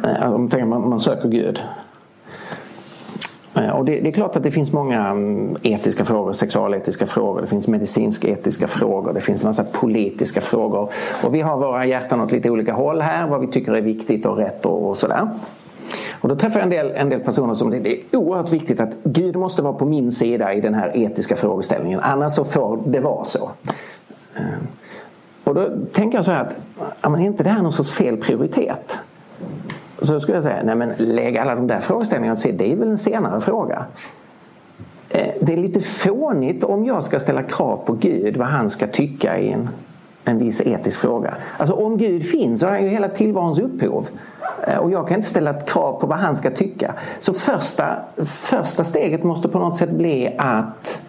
Äh, 0.05 0.33
om 0.33 0.49
man, 0.69 0.89
man 0.89 0.99
söker 0.99 1.29
Gud. 1.29 1.63
Och 3.73 3.85
det, 3.85 3.99
det, 3.99 4.09
är 4.09 4.13
klart 4.13 4.35
att 4.35 4.43
det 4.43 4.51
finns 4.51 4.73
många 4.73 5.07
mm, 5.07 5.57
etiska 5.63 6.05
frågor, 6.05 6.33
sexualetiska 6.33 7.05
frågor, 7.07 7.41
det 7.41 7.47
finns 7.47 7.67
medicinsk-etiska 7.67 8.67
frågor, 8.67 9.13
det 9.13 9.21
finns 9.21 9.43
massa 9.43 9.63
politiska 9.63 10.41
frågor. 10.41 10.89
Och 11.23 11.35
vi 11.35 11.41
har 11.41 11.57
våra 11.57 11.85
hjärtan 11.85 12.21
åt 12.21 12.31
lite 12.31 12.49
olika 12.49 12.73
håll 12.73 13.01
här, 13.01 13.27
vad 13.27 13.41
vi 13.41 13.47
tycker 13.47 13.73
är 13.73 13.81
viktigt 13.81 14.25
och 14.25 14.37
rätt 14.37 14.65
och, 14.65 14.89
och 14.89 14.97
sådär. 14.97 15.27
Och 16.21 16.29
då 16.29 16.35
träffar 16.35 16.59
jag 16.59 16.63
en 16.63 16.69
del, 16.69 16.91
en 16.95 17.09
del 17.09 17.19
personer 17.19 17.53
som 17.53 17.69
det 17.69 17.77
är 17.77 18.17
oerhört 18.17 18.53
viktigt 18.53 18.79
att 18.79 18.97
Gud 19.03 19.35
måste 19.35 19.61
vara 19.61 19.73
på 19.73 19.85
min 19.85 20.11
sida 20.11 20.53
i 20.53 20.61
den 20.61 20.73
här 20.73 20.91
etiska 20.97 21.35
frågeställningen. 21.35 21.99
Annars 21.99 22.31
så 22.31 22.43
får 22.43 22.79
det 22.85 22.99
vara 22.99 23.23
så. 23.23 23.51
Eh, 24.35 24.43
och 25.43 25.55
då 25.55 25.69
tänker 25.91 26.17
jag 26.17 26.25
så 26.25 26.31
här 26.31 26.41
att, 26.41 26.55
ja, 27.01 27.09
men 27.09 27.21
är 27.21 27.25
inte 27.25 27.43
det 27.43 27.49
här 27.49 27.61
någon 27.61 27.73
sorts 27.73 27.91
fel 27.91 28.17
prioritet? 28.17 28.99
Så 29.99 30.19
skulle 30.19 30.37
jag 30.37 30.43
säga, 30.43 30.63
nej 30.63 30.75
men 30.75 30.93
lägg 30.97 31.37
alla 31.37 31.55
de 31.55 31.67
där 31.67 31.79
frågeställningarna 31.79 32.33
åt. 32.33 32.57
Det 32.57 32.71
är 32.71 32.75
väl 32.75 32.89
en 32.89 32.97
senare 32.97 33.41
fråga. 33.41 33.85
Eh, 35.09 35.27
det 35.41 35.53
är 35.53 35.57
lite 35.57 35.79
fånigt 35.79 36.63
om 36.63 36.85
jag 36.85 37.03
ska 37.03 37.19
ställa 37.19 37.43
krav 37.43 37.77
på 37.85 37.93
Gud 37.93 38.37
vad 38.37 38.47
han 38.47 38.69
ska 38.69 38.87
tycka 38.87 39.39
i 39.39 39.49
en, 39.49 39.69
en 40.25 40.37
viss 40.37 40.61
etisk 40.61 40.99
fråga. 40.99 41.33
Alltså 41.57 41.75
om 41.75 41.97
Gud 41.97 42.23
finns 42.23 42.59
så 42.59 42.65
är 42.65 42.69
han 42.69 42.83
ju 42.83 42.89
hela 42.89 43.09
tillvarons 43.09 43.59
upphov. 43.59 44.07
Eh, 44.67 44.77
och 44.77 44.91
jag 44.91 45.07
kan 45.07 45.17
inte 45.17 45.29
ställa 45.29 45.49
ett 45.49 45.69
krav 45.69 45.99
på 45.99 46.07
vad 46.07 46.17
han 46.17 46.35
ska 46.35 46.51
tycka. 46.51 46.93
Så 47.19 47.33
första, 47.33 47.99
första 48.25 48.83
steget 48.83 49.23
måste 49.23 49.47
på 49.47 49.59
något 49.59 49.77
sätt 49.77 49.91
bli 49.91 50.35
att 50.37 51.01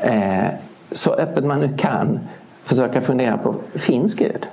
eh, 0.00 0.46
så 0.92 1.14
öppet 1.14 1.44
man 1.44 1.60
nu 1.60 1.76
kan 1.78 2.20
försöka 2.62 3.00
fundera 3.00 3.38
på, 3.38 3.54
finns 3.74 4.14
Gud? 4.14 4.46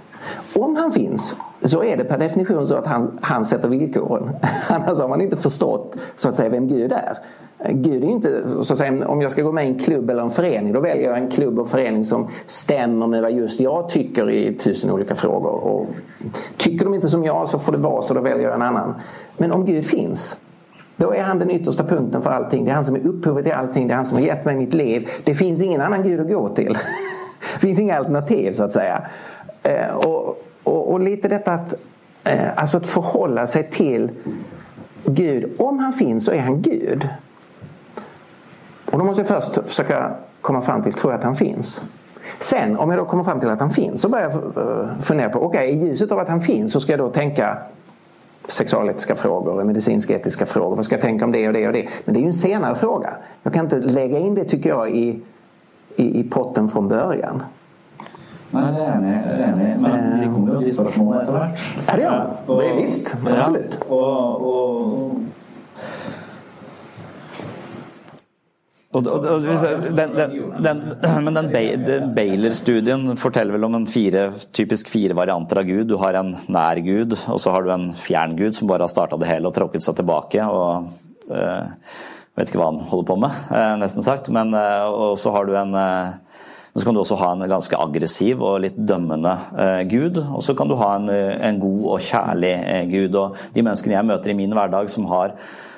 Om 0.55 0.75
han 0.75 0.91
finns 0.91 1.35
så 1.61 1.83
är 1.83 1.97
det 1.97 2.03
per 2.03 2.17
definition 2.17 2.67
så 2.67 2.75
att 2.75 2.85
han, 2.85 3.19
han 3.21 3.45
sätter 3.45 3.69
villkoren. 3.69 4.35
Annars 4.67 4.99
har 4.99 5.07
man 5.07 5.21
inte 5.21 5.37
förstått 5.37 5.95
så 6.15 6.29
att 6.29 6.35
säga 6.35 6.49
vem 6.49 6.67
Gud 6.67 6.91
är. 6.91 7.17
Gud 7.65 8.03
är 8.03 8.07
inte, 8.07 8.49
så 8.63 8.73
att 8.73 8.79
säga, 8.79 9.07
om 9.07 9.21
jag 9.21 9.31
ska 9.31 9.41
gå 9.41 9.51
med 9.51 9.65
i 9.65 9.67
en 9.67 9.79
klubb 9.79 10.09
eller 10.09 10.21
en 10.21 10.29
förening 10.29 10.73
då 10.73 10.81
väljer 10.81 11.09
jag 11.09 11.17
en 11.17 11.31
klubb 11.31 11.59
och 11.59 11.69
förening 11.69 12.03
som 12.03 12.27
stämmer 12.45 13.07
med 13.07 13.21
vad 13.21 13.31
just 13.31 13.59
jag 13.59 13.89
tycker 13.89 14.29
i 14.29 14.53
tusen 14.53 14.91
olika 14.91 15.15
frågor. 15.15 15.51
Och 15.51 15.87
tycker 16.57 16.85
de 16.85 16.93
inte 16.93 17.09
som 17.09 17.23
jag 17.23 17.49
så 17.49 17.59
får 17.59 17.71
det 17.71 17.77
vara 17.77 18.01
så, 18.01 18.13
då 18.13 18.21
väljer 18.21 18.43
jag 18.43 18.55
en 18.55 18.61
annan. 18.61 18.93
Men 19.37 19.51
om 19.51 19.65
Gud 19.65 19.85
finns 19.85 20.41
då 20.97 21.13
är 21.13 21.23
han 21.23 21.39
den 21.39 21.51
yttersta 21.51 21.83
punkten 21.83 22.21
för 22.21 22.29
allting. 22.29 22.65
Det 22.65 22.71
är 22.71 22.75
han 22.75 22.85
som 22.85 22.95
är 22.95 23.07
upphovet 23.07 23.43
till 23.43 23.53
allting. 23.53 23.87
Det 23.87 23.93
är 23.93 23.95
han 23.95 24.05
som 24.05 24.17
har 24.17 24.25
gett 24.25 24.45
mig 24.45 24.55
mitt 24.55 24.73
liv. 24.73 25.09
Det 25.23 25.33
finns 25.33 25.61
ingen 25.61 25.81
annan 25.81 26.03
Gud 26.03 26.19
att 26.19 26.27
gå 26.27 26.49
till. 26.49 26.73
Det 27.53 27.59
finns 27.59 27.79
inga 27.79 27.97
alternativ 27.97 28.53
så 28.53 28.63
att 28.63 28.73
säga. 28.73 29.01
Eh, 29.63 29.95
och, 29.95 30.43
och, 30.63 30.91
och 30.91 30.99
lite 30.99 31.27
detta 31.27 31.53
att, 31.53 31.73
eh, 32.23 32.49
alltså 32.55 32.77
att 32.77 32.87
förhålla 32.87 33.47
sig 33.47 33.69
till 33.69 34.09
Gud. 35.05 35.51
Om 35.57 35.79
han 35.79 35.93
finns 35.93 36.25
så 36.25 36.31
är 36.31 36.39
han 36.39 36.61
Gud. 36.61 37.09
Och 38.91 38.97
då 38.97 39.03
måste 39.03 39.21
jag 39.21 39.27
först 39.27 39.67
försöka 39.67 40.11
komma 40.41 40.61
fram 40.61 40.83
till, 40.83 40.93
tror 40.93 41.13
jag 41.13 41.17
att 41.17 41.23
han 41.23 41.35
finns? 41.35 41.85
Sen 42.39 42.77
om 42.77 42.89
jag 42.89 42.99
då 42.99 43.05
kommer 43.05 43.23
fram 43.23 43.39
till 43.39 43.49
att 43.49 43.59
han 43.59 43.69
finns 43.69 44.01
så 44.01 44.09
börjar 44.09 44.31
jag 44.31 44.35
eh, 44.35 44.99
fundera 44.99 45.29
på, 45.29 45.39
okej 45.39 45.75
okay, 45.75 45.87
i 45.87 45.87
ljuset 45.87 46.11
av 46.11 46.19
att 46.19 46.29
han 46.29 46.41
finns 46.41 46.71
så 46.71 46.79
ska 46.79 46.91
jag 46.91 46.99
då 46.99 47.09
tänka 47.09 47.57
sexualetiska 48.47 49.15
frågor, 49.15 49.63
medicinska 49.63 50.15
etiska 50.15 50.45
frågor. 50.45 50.75
Vad 50.75 50.85
ska 50.85 50.95
jag 50.95 51.01
tänka 51.01 51.25
om 51.25 51.31
det 51.31 51.47
och 51.47 51.53
det 51.53 51.67
och 51.67 51.73
det? 51.73 51.87
Men 52.05 52.13
det 52.13 52.19
är 52.19 52.21
ju 52.21 52.27
en 52.27 52.33
senare 52.33 52.75
fråga. 52.75 53.09
Jag 53.43 53.53
kan 53.53 53.65
inte 53.65 53.79
lägga 53.79 54.19
in 54.19 54.35
det 54.35 54.45
tycker 54.45 54.69
jag 54.69 54.89
i, 54.89 55.21
i, 55.95 56.19
i 56.19 56.29
potten 56.29 56.69
från 56.69 56.87
början. 56.87 57.43
Nei, 58.47 58.67
det 58.71 58.83
er 58.83 58.93
enig, 58.95 59.15
enig. 59.43 59.79
Men 59.81 60.19
de 60.21 60.27
kommer 60.31 60.53
jo 60.53 60.61
de 60.63 60.73
spørsmålene 60.73 61.23
etter 61.25 61.35
hvert. 61.35 61.63
Ja, 61.83 61.95
det 61.97 62.03
gjør 62.05 62.13
de. 62.47 62.59
Det 62.61 62.75
visst. 62.77 63.09
Absolutt. 63.27 63.75
Ja, 63.81 63.95
og, 63.97 64.45
og 64.47 65.11
Og, 68.95 69.03
og, 69.03 69.25
og, 69.27 69.43
den, 69.97 70.13
den, 70.63 70.83
men 71.25 71.35
den, 71.35 71.49
Baylor-studien 72.15 73.17
forteller 73.19 73.57
vel 73.57 73.67
om 73.67 73.75
en 73.81 73.87
fire, 73.89 74.29
typisk 74.55 74.87
fire 74.89 75.17
varianter 75.17 75.59
av 75.59 75.67
Gud. 75.67 75.89
Du 75.89 75.97
har 75.99 76.15
en 76.15 76.31
nær 76.47 76.79
Gud, 76.85 77.17
og 77.27 77.41
så 77.43 77.51
har 77.51 77.65
du 77.65 77.73
en 77.75 77.89
fjern 77.99 78.37
Gud 78.39 78.55
som 78.55 78.69
bare 78.71 78.87
har 78.87 78.93
starta 78.93 79.19
det 79.19 79.27
hele 79.27 79.51
og 79.51 79.57
tråkket 79.57 79.83
seg 79.83 79.99
tilbake. 79.99 80.45
og 80.47 80.87
øh, 81.35 81.91
vet 82.37 82.51
ikke 82.51 82.61
hva 82.61 82.71
han 82.71 82.83
holder 82.87 83.09
på 83.09 83.19
med, 83.19 83.37
nesten 83.81 84.05
sagt. 84.05 84.31
Men, 84.31 84.55
og 84.55 85.17
så 85.19 85.33
har 85.35 85.47
du 85.49 85.55
en 85.57 85.75
men 86.77 86.81
så 86.81 86.85
kan 86.85 86.93
du 86.93 86.99
også 87.01 87.15
ha 87.17 87.27
en 87.33 87.49
ganske 87.49 87.77
aggressiv 87.81 88.41
og 88.45 88.59
litt 88.61 88.75
dømmende 88.77 89.31
eh, 89.57 89.79
gud. 89.89 90.19
Og 90.21 90.43
så 90.45 90.53
kan 90.53 90.69
du 90.69 90.75
ha 90.77 90.91
en, 90.99 91.07
en 91.09 91.57
god 91.57 91.79
og 91.95 92.03
kjærlig 92.05 92.51
eh, 92.53 92.83
gud. 92.91 93.17
Og 93.17 93.39
de 93.55 93.63
menneskene 93.65 93.95
jeg 93.95 94.05
møter 94.05 94.29
i 94.29 94.35
min 94.37 94.53
hverdag 94.53 94.91
som 94.93 95.07
har 95.09 95.33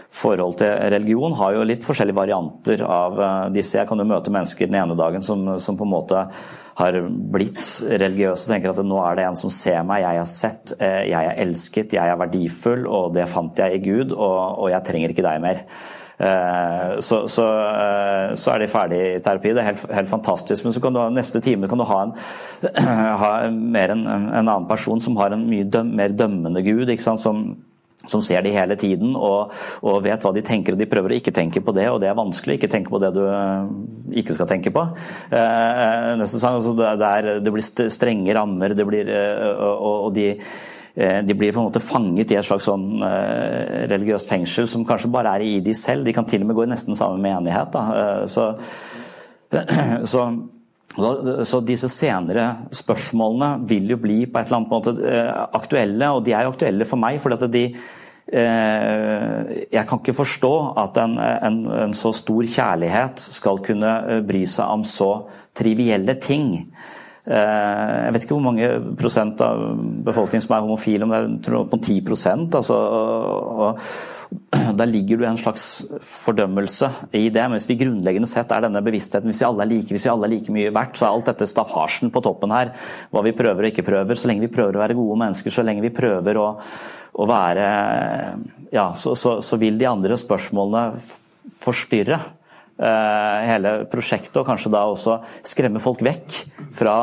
forhold 0.10 0.58
til 0.58 0.72
religion, 0.94 1.36
har 1.38 1.54
jo 1.54 1.68
litt 1.68 1.86
forskjellige 1.86 2.18
varianter 2.18 2.82
av 2.86 3.22
eh, 3.22 3.46
disse. 3.54 3.78
Jeg 3.78 3.90
kan 3.90 4.02
jo 4.02 4.08
møte 4.10 4.34
mennesker 4.34 4.70
den 4.70 4.80
ene 4.82 4.98
dagen 4.98 5.26
som, 5.26 5.46
som 5.62 5.78
på 5.78 5.86
en 5.86 5.94
måte 5.94 6.26
har 6.80 6.98
blitt 7.34 7.62
religiøse 7.84 8.48
og 8.48 8.54
tenker 8.54 8.72
at 8.72 8.84
nå 8.88 9.00
er 9.04 9.20
det 9.20 9.28
en 9.28 9.38
som 9.38 9.52
ser 9.52 9.82
meg, 9.84 10.06
jeg 10.06 10.22
er 10.22 10.30
sett, 10.30 10.76
jeg 10.80 11.12
er 11.20 11.42
elsket, 11.44 11.96
jeg 11.98 12.08
er 12.08 12.20
verdifull, 12.22 12.86
og 12.88 13.12
det 13.18 13.28
fant 13.28 13.60
jeg 13.60 13.76
i 13.76 13.82
Gud, 13.84 14.14
og, 14.16 14.38
og 14.64 14.70
jeg 14.72 14.88
trenger 14.88 15.12
ikke 15.12 15.26
deg 15.28 15.42
mer. 15.44 15.66
Eh, 16.20 17.00
så, 17.00 17.28
så, 17.28 17.46
eh, 17.68 18.34
så, 18.36 18.52
er 18.52 18.60
de 18.60 18.68
ferdig 18.68 19.00
i 19.00 19.20
terapi. 19.24 19.54
Det 19.56 19.62
er 19.62 19.70
helt, 19.70 19.86
helt, 19.96 20.12
fantastisk. 20.12 20.66
Men 20.66 20.76
så 20.76 20.82
kan 20.84 20.96
du 20.96 21.00
neste 21.16 21.40
time 21.44 21.70
kan 21.72 21.80
du 21.80 21.88
ha, 21.88 22.02
en, 22.04 22.14
ha 23.24 23.32
mer 23.56 23.96
en, 23.96 24.04
en, 24.10 24.34
annen 24.42 24.68
person 24.68 25.00
som 25.00 25.16
har 25.22 25.36
en 25.36 25.48
mye 25.48 25.68
døm, 25.72 25.94
mer 25.96 26.12
dømmende 26.12 26.64
gud. 26.66 26.90
ikke 26.90 27.06
sant, 27.06 27.24
som 27.24 27.46
som 28.08 28.24
ser 28.24 28.42
de 28.42 28.54
hele 28.56 28.78
tiden 28.80 29.12
og, 29.12 29.52
og, 29.84 30.00
vet 30.06 30.24
hva 30.24 30.32
de 30.34 30.42
tenker, 30.46 30.74
og 30.74 30.80
de 30.80 30.88
prøver 30.90 31.14
å 31.14 31.18
ikke 31.20 31.36
tenke 31.36 31.62
på 31.62 31.76
det, 31.76 31.90
og 31.92 32.00
det 32.02 32.08
er 32.10 32.18
vanskelig. 32.18 32.58
Ikke 32.58 32.72
tenke 32.72 32.94
på 32.94 33.02
det 33.04 33.12
du 33.18 33.22
eh, 33.28 33.70
ikke 34.24 34.38
skal 34.38 34.50
tenke 34.50 34.74
på. 34.74 34.86
Eh, 35.36 36.16
nesten 36.22 36.42
sånn, 36.42 36.58
altså 36.62 36.74
det, 36.80 36.90
er, 36.96 37.32
det, 37.44 37.54
blir 37.54 37.90
strenge 37.92 38.36
rammer, 38.38 38.74
det 38.74 38.88
blir, 38.88 39.14
og, 39.60 40.10
og 40.10 40.14
de 40.16 40.32
Eh, 41.00 41.24
de 41.24 41.34
blir 41.34 41.54
på 41.54 41.62
en 41.62 41.70
måte 41.70 41.80
fanget 41.80 42.34
i 42.34 42.36
et 42.36 42.46
slags 42.46 42.66
sånn 42.68 43.04
eh, 43.06 43.86
religiøst 43.88 44.28
fengsel 44.32 44.66
som 44.68 44.84
kanskje 44.88 45.12
bare 45.14 45.38
er 45.38 45.46
i 45.46 45.60
de 45.64 45.76
selv. 45.78 46.04
De 46.04 46.16
kan 46.16 46.28
til 46.28 46.44
og 46.44 46.50
med 46.50 46.58
gå 46.58 46.66
i 46.66 46.72
nesten 46.74 46.98
samme 47.00 47.22
menighet. 47.24 47.78
Eh, 47.80 48.26
så, 48.28 48.50
så, 50.12 50.26
så, 50.98 51.62
disse 51.64 51.88
senere 51.94 52.46
spørsmålene 52.76 53.68
vil 53.70 53.92
jo 53.94 54.00
bli 54.02 54.24
på 54.26 54.40
et 54.40 54.50
eller 54.50 54.58
annet 54.58 54.72
måte 54.74 54.94
aktuelle, 55.56 56.12
og 56.12 56.24
de 56.26 56.34
er 56.34 56.48
jo 56.48 56.54
aktuelle 56.54 56.88
for 56.90 57.02
meg. 57.02 57.20
fordi 57.22 57.38
at 57.40 57.54
de 57.54 57.66
jeg 58.30 59.86
kan 59.90 59.98
ikke 59.98 60.14
forstå 60.14 60.52
at 60.78 60.98
en, 61.02 61.16
en, 61.18 61.56
en, 61.74 61.94
så 61.98 62.12
stor 62.14 62.46
kjærlighet 62.46 63.18
skal 63.18 63.58
kunne 63.66 64.22
bry 64.28 64.44
seg 64.46 64.70
om 64.70 64.84
så 64.86 65.08
trivielle 65.58 66.14
ting. 66.22 66.52
Eh, 67.30 67.96
jeg 68.06 68.14
vet 68.16 68.24
ikke 68.26 68.38
hvor 68.38 68.46
mange 68.46 68.70
prosent 68.98 69.42
av 69.46 69.60
befolkningen 70.06 70.46
som 70.46 70.56
er 70.56 70.64
homofile, 70.66 71.06
om 71.06 71.12
det 71.14 71.52
er 71.52 71.68
på 71.70 71.78
10 71.78 72.00
altså, 72.58 72.78
og, 72.78 73.84
Da 74.50 74.86
ligger 74.86 75.18
det 75.18 75.28
en 75.30 75.40
slags 75.42 75.64
fordømmelse 76.06 76.90
i 77.18 77.28
det, 77.34 77.46
mens 77.50 77.66
vi 77.70 77.78
grunnleggende 77.80 78.30
sett 78.30 78.52
er 78.54 78.62
denne 78.66 78.82
bevisstheten 78.86 79.30
Hvis 79.30 79.42
vi 79.42 79.48
alle 79.48 79.66
er 79.66 79.72
like, 79.72 79.90
hvis 79.94 80.06
vi 80.06 80.12
alle 80.12 80.28
er 80.28 80.34
like 80.36 80.54
mye 80.54 80.74
verdt, 80.76 81.00
så 81.00 81.08
er 81.08 81.16
alt 81.16 81.32
dette 81.32 81.48
staffasjen 81.50 82.14
på 82.14 82.22
toppen 82.26 82.54
her. 82.54 82.74
Hva 83.10 83.24
vi 83.26 83.34
prøver 83.38 83.66
og 83.66 83.72
ikke 83.72 83.88
prøver. 83.88 84.20
Så 84.20 84.30
lenge 84.30 84.46
vi 84.46 84.54
prøver 84.54 84.78
å 84.78 84.84
være 84.84 84.98
gode 84.98 85.18
mennesker, 85.24 85.54
så 85.54 85.66
lenge 85.66 85.86
vi 85.86 85.94
prøver 85.94 86.42
å, 86.42 86.48
å 87.14 87.30
være 87.30 87.70
Ja, 88.74 88.92
så, 88.94 89.16
så, 89.18 89.40
så 89.46 89.58
vil 89.62 89.80
de 89.82 89.90
andre 89.90 90.18
spørsmålene 90.20 91.00
forstyrre. 91.60 92.22
Eh, 92.80 93.40
hele 93.44 93.72
prosjektet, 93.92 94.38
og 94.40 94.46
kanskje 94.48 94.70
da 94.72 94.86
også 94.88 95.18
skremme 95.44 95.82
folk 95.84 96.00
vekk 96.06 96.36
fra, 96.72 96.94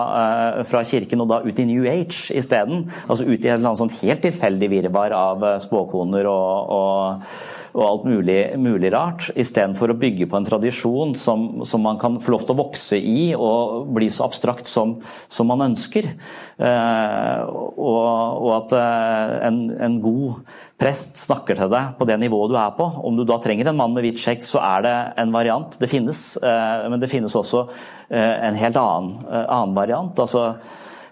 eh, 0.57 0.63
fra 0.65 0.81
kirken 0.89 1.21
og 1.21 1.29
da 1.29 1.43
ut 1.45 1.59
i 1.61 1.67
New 1.69 1.85
Age 1.85 2.33
isteden. 2.33 2.87
Altså 3.11 3.27
ut 3.29 3.45
i 3.45 3.49
et 3.51 3.59
eller 3.59 3.77
sånn 3.77 3.93
helt 4.01 4.23
tilfeldig 4.25 4.71
virvar 4.73 5.13
av 5.13 5.45
eh, 5.45 5.59
spåkoner 5.61 6.25
og, 6.25 6.73
og 6.73 7.66
og 7.77 7.83
alt 7.85 8.05
mulig, 8.09 8.39
mulig 8.57 8.91
rart, 8.95 9.27
istedenfor 9.37 9.93
å 9.93 9.99
bygge 10.01 10.29
på 10.31 10.39
en 10.39 10.47
tradisjon 10.49 11.13
som, 11.19 11.45
som, 11.69 11.83
man 11.85 11.99
kan 12.01 12.17
få 12.23 12.33
lov 12.33 12.47
til 12.47 12.55
å 12.55 12.61
vokse 12.63 12.97
i 12.97 13.35
og 13.37 13.91
bli 13.97 14.09
så 14.13 14.25
abstrakt 14.25 14.71
som, 14.71 14.97
som 15.29 15.51
man 15.51 15.67
ønsker. 15.67 16.09
Eh, 16.57 17.43
og, 17.77 18.01
og, 18.41 18.49
at 18.57 18.77
eh, 18.79 19.35
en, 19.51 19.61
en, 19.77 20.01
god 20.01 20.57
prest 20.81 21.21
snakker 21.21 21.61
til 21.61 21.71
deg 21.73 21.93
på 21.99 22.09
det 22.09 22.17
nivået 22.23 22.55
du 22.55 22.59
er 22.61 22.73
på. 22.79 22.89
Om 23.05 23.21
du 23.21 23.27
da 23.29 23.37
trenger 23.45 23.69
en 23.69 23.79
mann 23.79 23.95
med 23.97 24.09
hvit 24.09 24.25
skjegg, 24.25 24.45
så 24.47 24.65
er 24.65 24.89
det 24.89 24.97
en 25.21 25.37
variant. 25.37 25.77
Det 25.81 25.93
finnes, 25.93 26.25
eh, 26.41 26.89
men 26.89 27.03
det 27.03 27.13
finnes 27.13 27.37
også 27.37 27.67
eh, 28.09 28.35
en 28.49 28.57
helt 28.57 28.81
annen, 28.81 29.21
eh, 29.29 29.47
annen 29.47 29.77
variant. 29.77 30.25
altså 30.25 30.55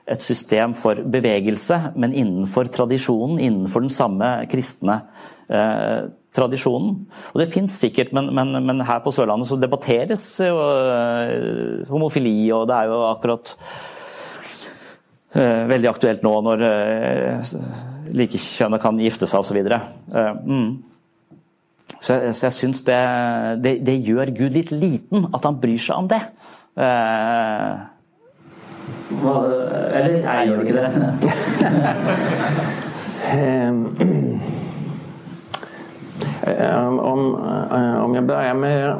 et 0.04 0.20
system 0.20 0.74
for 0.76 0.98
bevegelse, 1.00 1.78
men 1.96 2.12
innenfor 2.12 2.68
tradisjonen, 2.68 3.38
innenfor 3.40 3.80
den 3.80 3.92
samme 3.92 4.34
kristne 4.52 4.98
eh, 5.48 6.10
tradisjonen. 6.34 6.94
Og 7.32 7.40
det 7.40 7.52
fins 7.52 7.74
sikkert, 7.80 8.12
men, 8.16 8.30
men, 8.34 8.54
men, 8.66 8.82
her 8.86 9.02
på 9.04 9.12
Sørlandet 9.14 9.48
så 9.48 9.58
debatteres 9.60 10.24
jo 10.42 10.56
uh, 10.58 11.84
homofili, 11.90 12.36
og 12.54 12.66
det 12.70 12.76
er 12.78 12.90
jo 12.90 12.98
akkurat 13.08 13.54
uh, 15.36 15.62
veldig 15.70 15.90
aktuelt 15.92 16.26
nå 16.26 16.34
når 16.48 16.58
uh, 16.66 17.54
likekjønnet 18.14 18.82
kan 18.82 19.00
gifte 19.02 19.26
seg 19.30 19.38
osv. 19.44 19.58
så 19.62 19.78
mm. 20.42 20.68
Så, 22.04 22.16
så 22.36 22.46
jeg 22.46 22.52
syns 22.52 22.82
det, 22.84 23.00
det, 23.64 23.72
det, 23.86 23.94
gjør 24.04 24.28
Gud 24.36 24.52
litt 24.52 24.70
liten, 24.74 25.24
at 25.32 25.44
han 25.46 25.56
bryr 25.60 25.80
seg 25.80 25.96
om 26.02 26.08
det. 26.10 26.20
eller 29.94 30.18
jeg 30.18 30.48
gjør 30.50 30.56
du 30.58 30.62
ikke 30.66 30.78
det? 30.82 30.88
Eh, 36.46 36.86
om, 36.86 37.36
eh, 37.72 38.04
om 38.04 38.14
jag 38.14 38.24
börjar 38.24 38.54
med, 38.54 38.96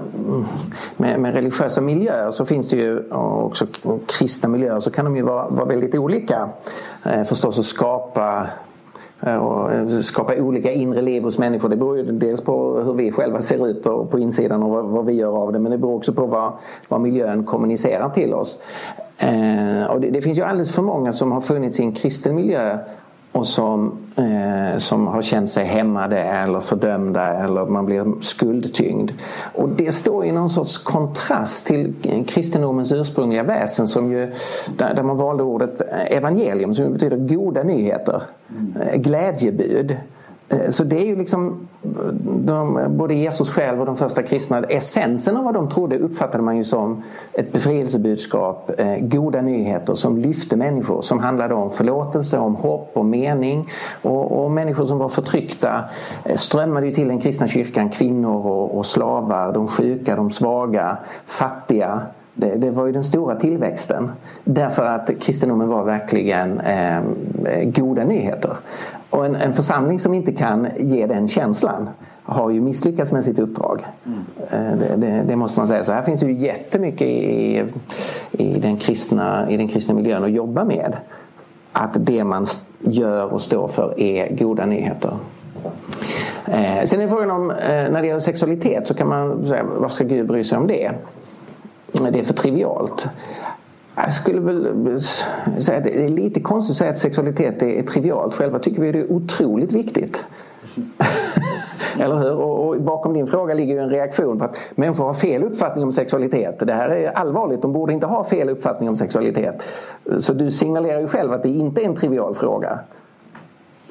med, 0.97 1.21
med, 1.21 1.35
religiösa 1.35 1.81
miljöer 1.81 2.31
så 2.31 2.45
finns 2.45 2.71
det 2.71 2.77
ju 2.77 3.11
också 3.11 3.67
kristna 4.19 4.49
miljöer 4.49 4.81
så 4.81 4.91
kan 4.91 5.05
de 5.05 5.17
ju 5.17 5.23
vara, 5.23 5.49
vara 5.49 5.67
väldigt 5.67 5.95
olika. 5.95 6.49
Eh, 7.05 7.23
förstås 7.23 7.59
att 7.59 7.65
skapa 7.65 8.47
och 9.41 9.71
skapa 10.05 10.35
olika 10.37 10.73
inre 10.73 11.03
liv 11.03 11.23
hos 11.23 11.39
människor. 11.39 11.69
Det 11.69 11.77
beror 11.77 11.97
ju 11.97 12.05
dels 12.05 12.41
på 12.41 12.81
hur 12.81 12.93
vi 12.95 13.13
själva 13.13 13.41
ser 13.41 13.67
ut 13.67 13.87
och 13.87 14.11
på 14.11 14.19
insidan 14.19 14.63
och 14.63 14.85
vad, 14.85 15.07
vi 15.07 15.13
gör 15.13 15.37
av 15.37 15.53
det 15.53 15.59
men 15.59 15.73
det 15.73 15.79
beror 15.79 15.97
också 15.97 16.13
på 16.13 16.27
vad, 16.27 16.53
vad 16.89 17.01
miljön 17.01 17.45
kommunicerar 17.45 18.11
till 18.11 18.35
oss. 18.35 18.61
och 19.91 20.01
det, 20.01 20.11
det, 20.11 20.23
finns 20.23 20.39
ju 20.39 20.43
alldeles 20.43 20.75
för 20.75 20.83
många 20.83 21.13
som 21.13 21.33
har 21.33 21.41
funnits 21.41 21.81
i 21.81 21.83
en 21.83 21.93
kristen 21.93 22.35
miljö 22.35 22.79
och 23.35 23.47
som, 23.47 23.99
eh, 24.17 24.79
som 24.79 25.07
har 25.07 25.23
känt 25.23 25.51
sig 25.51 25.65
hämmade 25.65 26.19
eller 26.19 26.61
fördömda 26.61 27.27
eller 27.27 27.67
man 27.67 27.87
blir 27.87 28.23
skuldtyngd. 28.23 29.13
Och 29.55 29.69
det 29.69 29.93
står 29.93 30.25
i 30.25 30.33
någon 30.33 30.51
sorts 30.51 30.79
kontrast 30.79 31.67
till 31.67 31.95
kristendomens 32.29 32.93
ursprungliga 32.93 33.43
väsen 33.43 33.89
som 33.89 34.13
ju, 34.13 34.33
där, 34.79 34.95
där 34.95 35.03
man 35.03 35.17
valde 35.17 35.43
ordet 35.43 35.81
evangelium 36.09 36.75
som 36.75 36.93
betyder 36.93 37.17
goda 37.17 37.63
nyheter, 37.63 38.23
mm. 38.51 39.03
glädjebud. 39.03 39.97
Eh, 40.49 40.69
så 40.69 40.85
det 40.85 40.97
är 40.97 41.05
ju 41.05 41.17
liksom 41.17 41.69
de, 42.23 42.87
både 42.89 43.15
Jesus 43.15 43.51
själv 43.51 43.81
och 43.81 43.87
de 43.87 43.97
första 43.97 44.23
kristna, 44.23 44.63
essensen 44.63 45.37
av 45.37 45.45
vad 45.45 45.55
de 45.55 45.69
trodde 45.69 45.99
uppfattade 45.99 46.45
man 46.45 46.57
ju 46.57 46.65
som 46.65 47.03
ett 47.33 47.53
befrielsebudskap, 47.53 48.71
eh, 48.79 48.97
goda 48.99 49.43
nyheter 49.43 49.95
som 49.95 50.19
lyfte 50.19 50.57
människor, 50.57 51.03
som 51.03 51.19
handlade 51.19 51.55
om 51.55 51.71
förlåtelse, 51.71 52.39
om 52.39 52.57
hopp, 52.57 52.91
om 52.95 53.11
mening. 53.11 53.71
Och, 54.03 54.45
och 54.45 54.51
människor 54.51 54.87
som 54.87 54.99
var 54.99 55.09
förtryckta 55.09 55.85
strømmet 56.35 56.65
strömmade 56.65 56.87
ju 56.87 56.93
till 56.93 57.09
den 57.09 57.21
kristna 57.21 57.47
kyrkan, 57.47 57.91
kvinnor 57.91 58.47
och, 58.47 58.79
och 58.79 58.87
slavar, 58.87 59.53
de 59.53 59.69
sjuka, 59.69 60.17
de 60.17 60.31
svaga, 60.31 60.97
fattiga. 61.27 62.03
Det, 62.35 62.55
det, 62.57 62.71
var 62.71 62.87
ju 62.87 62.93
den 62.93 63.05
stora 63.05 63.37
tillväxten. 63.37 64.11
Därför 64.45 64.85
att 64.87 65.11
kristendomen 65.21 65.69
var 65.69 65.85
verkligen 65.85 66.61
eh, 66.61 67.01
goda 67.65 68.05
nyheter. 68.05 68.57
Och 69.15 69.27
en, 69.27 69.37
en, 69.37 69.53
församling 69.53 69.99
som 69.99 70.15
inte 70.15 70.33
kan 70.33 70.69
ge 70.79 71.07
den 71.07 71.29
känslan 71.29 71.89
har 72.23 72.51
ju 72.51 72.61
misslyckats 72.61 73.13
med 73.13 73.25
sitt 73.25 73.39
uppdrag. 73.39 73.87
Mm. 74.07 74.79
Det, 74.79 74.97
det, 74.97 75.25
det, 75.29 75.37
måste 75.37 75.61
man 75.61 75.69
säga. 75.69 75.85
Så 75.85 75.93
här 75.93 76.03
finns 76.03 76.21
det 76.21 76.27
ju 76.27 76.33
jättemycket 76.33 77.07
i, 77.07 77.65
i, 78.33 78.59
den 78.59 78.77
kristna, 78.77 79.51
i 79.51 79.57
den 79.57 79.69
kristna 79.69 79.95
miljön 79.95 80.25
att 80.25 80.31
jobba 80.31 80.65
med. 80.65 80.97
Att 81.73 81.91
det 81.95 82.25
man 82.25 82.47
gör 82.81 83.33
och 83.33 83.43
står 83.43 83.69
för 83.69 84.01
är 84.01 84.37
goda 84.37 84.67
nyheter. 84.67 85.17
Eh, 86.47 86.85
sen 86.85 87.01
är 87.01 87.09
frågan 87.09 87.31
om, 87.31 87.51
eh, 87.51 87.57
när 87.67 88.01
det 88.01 88.07
gäller 88.07 88.21
sexualitet 88.21 88.87
så 88.87 88.95
kan 88.95 89.09
man 89.09 89.47
säga, 89.47 89.65
varför 89.65 89.95
ska 89.95 90.05
Gud 90.05 90.27
bry 90.27 90.45
sig 90.45 90.59
om 90.59 90.67
det? 90.67 90.91
Det 92.13 92.19
är 92.19 92.23
för 92.23 92.35
trivialt. 92.35 93.09
Jag 93.97 94.13
skulle 94.13 94.41
väl 94.41 95.01
säga 95.59 95.79
att 95.79 95.85
det 95.85 96.05
är 96.05 96.09
lite 96.09 96.41
konstigt 96.41 96.71
att 96.73 96.77
säga 96.77 96.91
att 96.91 96.99
sexualitet 96.99 97.63
är 97.63 97.83
trivialt. 97.83 98.35
Själva 98.35 98.59
tycker 98.59 98.83
vi 98.83 98.93
det 98.93 98.99
är 98.99 99.13
otroligt 99.13 99.73
viktigt. 99.73 100.27
Eller 101.99 102.17
hur? 102.17 102.35
Och, 102.35 102.83
bakom 102.83 103.13
din 103.13 103.27
fråga 103.27 103.55
ligger 103.55 103.75
ju 103.75 103.81
en 103.81 103.91
reaktion 103.91 104.39
på 104.39 104.45
att 104.45 104.57
människor 104.75 105.05
har 105.05 105.15
fel 105.15 105.43
uppfattning 105.43 105.85
om 105.85 105.93
sexualitet. 105.93 106.59
Det 106.59 106.75
här 106.75 106.89
är 106.89 107.11
allvarligt. 107.11 107.63
De 107.63 107.73
borde 107.73 107.93
inte 107.93 108.07
ha 108.07 108.25
fel 108.25 108.49
uppfattning 108.49 108.89
om 108.89 108.97
sexualitet. 108.97 109.63
Så 110.19 110.35
du 110.35 110.51
signalerar 110.51 111.01
ju 111.01 111.09
själv 111.09 111.33
att 111.33 111.43
det 111.43 111.49
inte 111.49 111.83
är 111.83 111.87
en 111.87 111.95
trivial 111.95 112.35
fråga. 112.35 112.79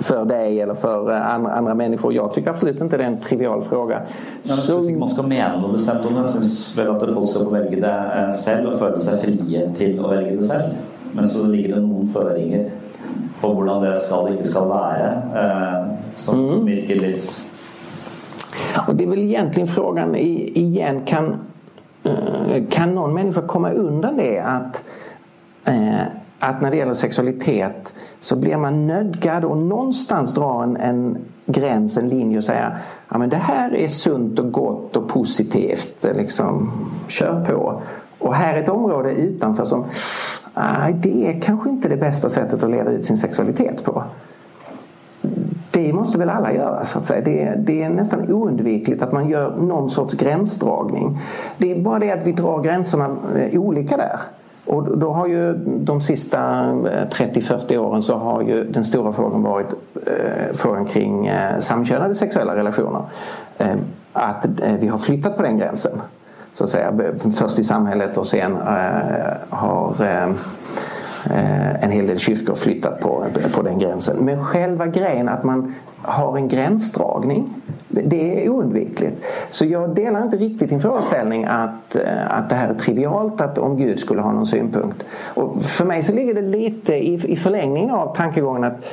För 0.04 0.26
dig 0.26 0.62
eller 0.62 0.74
för 0.74 1.12
andra, 1.12 1.52
andra 1.52 1.76
människor. 1.76 2.14
Jag 2.14 2.34
tycker 2.34 2.50
absolut 2.50 2.82
inte 2.82 2.98
det 2.98 3.04
är 3.04 3.08
en 3.08 3.20
trivial 3.20 3.64
fråga. 3.64 4.02
Ja, 4.44 4.54
så... 4.54 4.80
Ikke 4.80 5.00
man 5.00 5.10
skal 5.10 5.28
mene 5.28 5.62
noe 5.62 5.72
bestemt 5.74 6.06
om 6.06 6.18
det, 6.20 6.26
syns 6.28 6.54
vel 6.78 6.92
at 6.96 7.06
folk 7.14 7.30
skal 7.30 7.48
få 7.48 7.54
velge 7.54 7.80
det 7.84 7.96
selv 8.36 8.74
og 8.74 8.80
føle 8.82 9.00
seg 9.00 9.22
frie 9.24 9.64
til 9.78 10.00
å 10.02 10.12
velge 10.12 10.36
det 10.38 10.48
selv. 10.48 10.76
Men 11.14 11.30
så 11.30 11.46
ligger 11.48 11.78
det 11.78 11.84
noen 11.86 12.10
føringer 12.12 12.70
på 13.40 13.54
hvordan 13.54 13.84
det 13.86 13.96
skal 14.02 14.28
og 14.28 14.36
ikke 14.36 14.50
skal 14.52 14.70
være, 14.70 15.10
eh, 15.42 15.82
som, 16.16 16.44
mm. 16.44 16.50
som 16.50 16.70
virker 16.70 17.02
litt 17.02 17.34
Och 18.88 18.96
det 18.96 19.04
är 19.04 19.08
väl 19.08 19.20
egentligen 19.20 19.68
frågan 19.68 20.16
igen, 20.16 21.02
kan, 21.06 21.38
eh, 22.04 22.64
kan 22.70 22.96
någon 22.96 23.14
människa 23.14 23.42
komma 23.42 23.72
undan 23.72 24.18
det 24.18 24.40
att, 24.40 24.84
eh, 25.66 26.02
att 26.44 26.62
när 26.62 26.72
det 26.72 26.78
gäller 26.78 26.94
sexualitet 26.94 27.94
så 28.20 28.36
blir 28.36 28.58
man 28.58 28.88
nödgad 28.88 29.46
och 29.46 29.58
någonstans 29.58 30.34
dra 30.34 30.64
en, 30.64 30.78
en 30.78 31.18
gräns, 31.46 31.98
en 31.98 32.10
linje 32.10 32.38
och 32.38 32.44
säga 32.44 32.78
ja, 33.10 33.18
men 33.18 33.30
det 33.30 33.38
här 33.38 33.76
är 33.76 33.88
sunt 33.88 34.40
och 34.40 34.52
gott 34.52 34.96
och 34.96 35.08
positivt, 35.08 36.06
liksom, 36.16 36.72
kör 37.08 37.46
på. 37.46 37.82
Och 38.20 38.36
här 38.36 38.54
är 38.54 38.64
ett 38.64 38.70
område 38.70 39.12
utanför 39.12 39.66
som 39.66 39.86
nej, 40.54 40.94
det 40.94 41.28
är 41.28 41.42
kanske 41.42 41.70
inte 41.70 41.90
det 41.90 41.98
bästa 41.98 42.30
sättet 42.30 42.64
att 42.64 42.72
leva 42.72 42.92
ut 42.92 43.06
sin 43.06 43.18
sexualitet 43.18 43.84
på. 43.84 44.04
Det 45.72 45.94
måste 45.94 46.18
väl 46.18 46.30
alla 46.30 46.54
göra 46.54 46.86
så 46.86 46.98
att 46.98 47.06
säga. 47.06 47.22
Det, 47.22 47.56
det, 47.58 47.84
är 47.84 47.90
nästan 47.90 48.32
oundvikligt 48.34 49.02
att 49.02 49.12
man 49.12 49.30
gör 49.30 49.56
någon 49.56 49.90
sorts 49.90 50.14
gränsdragning. 50.14 51.20
Det 51.58 51.72
är 51.72 51.82
bara 51.82 52.00
det 52.00 52.12
att 52.12 52.28
vi 52.28 52.32
drar 52.32 52.62
gränserna 52.62 53.18
eh, 53.38 53.62
olika 53.62 53.98
där. 53.98 54.20
Och 54.66 54.98
då 54.98 55.12
har 55.12 55.28
ju 55.28 55.54
de 55.66 56.02
sista 56.02 56.38
30-40 56.38 57.78
årene 57.78 57.78
åren 57.78 58.02
så 58.02 58.18
har 58.18 58.42
ju 58.42 58.64
den 58.64 58.84
stora 58.84 59.14
frågan 59.14 59.44
varit 59.44 59.74
eh, 60.06 60.54
frågan 60.54 60.86
kring 60.86 61.28
eh, 61.28 61.60
samkönade 61.60 62.16
sexuella 62.16 62.56
relationer. 62.56 63.02
Eh, 63.58 63.76
eh, 64.62 64.74
vi 64.80 64.88
har 64.88 64.98
flyttat 64.98 65.38
på 65.38 65.44
den 65.44 65.58
gränsen 65.58 66.02
så 66.52 66.64
att 66.64 66.70
säga, 66.70 66.94
först 67.40 67.60
i 67.60 67.64
samhället 67.64 68.18
och 68.18 68.28
sen 68.28 68.58
eh, 68.58 69.34
har 69.50 70.06
eh, 70.06 70.34
en 71.82 71.92
hel 71.92 72.08
del 72.08 72.18
kyrkor 72.18 72.56
flyttat 72.56 73.00
på, 73.00 73.26
på 73.56 73.62
den 73.62 73.80
gränsen. 73.80 74.26
Men 74.26 74.46
själva 74.46 74.88
grejen 74.88 75.30
att 75.30 75.44
man 75.44 75.76
har 76.02 76.38
en 76.38 76.48
gränsdragning, 76.48 77.54
det 77.88 78.46
är 78.46 78.50
oundvikligt. 78.50 79.26
Så 79.50 79.66
jag 79.66 79.96
delar 79.96 80.24
inte 80.24 80.38
riktigt 80.38 80.70
din 80.70 80.80
föreställning 80.80 81.46
att, 81.46 81.96
eh, 81.96 82.38
att 82.38 82.50
det 82.50 82.56
här 82.56 82.68
är 82.68 82.74
trivialt, 82.74 83.42
att 83.42 83.58
om 83.58 83.78
Gud 83.78 84.00
skulle 84.00 84.22
ha 84.22 84.32
någon 84.32 84.46
synpunkt. 84.46 85.06
Och 85.34 85.62
för 85.62 85.86
mig 85.86 86.04
så 86.04 86.14
ligger 86.14 86.34
det 86.34 86.42
lite 86.42 86.94
i, 86.94 87.14
i 87.14 87.36
förlängningen 87.36 87.92
av 87.92 88.16
tankegången 88.16 88.64
att 88.64 88.86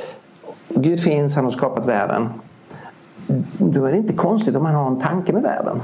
Gud 0.69 0.99
finns, 0.99 1.35
han 1.35 1.43
har 1.43 1.51
skapat 1.51 1.87
världen. 1.87 2.29
Då 3.57 3.85
är 3.85 3.91
det 3.91 3.97
inte 3.97 4.13
konstigt 4.13 4.55
om 4.55 4.65
han 4.65 4.75
har 4.75 4.87
en 4.87 4.99
tanke 4.99 5.33
med 5.33 5.43
världen. 5.43 5.81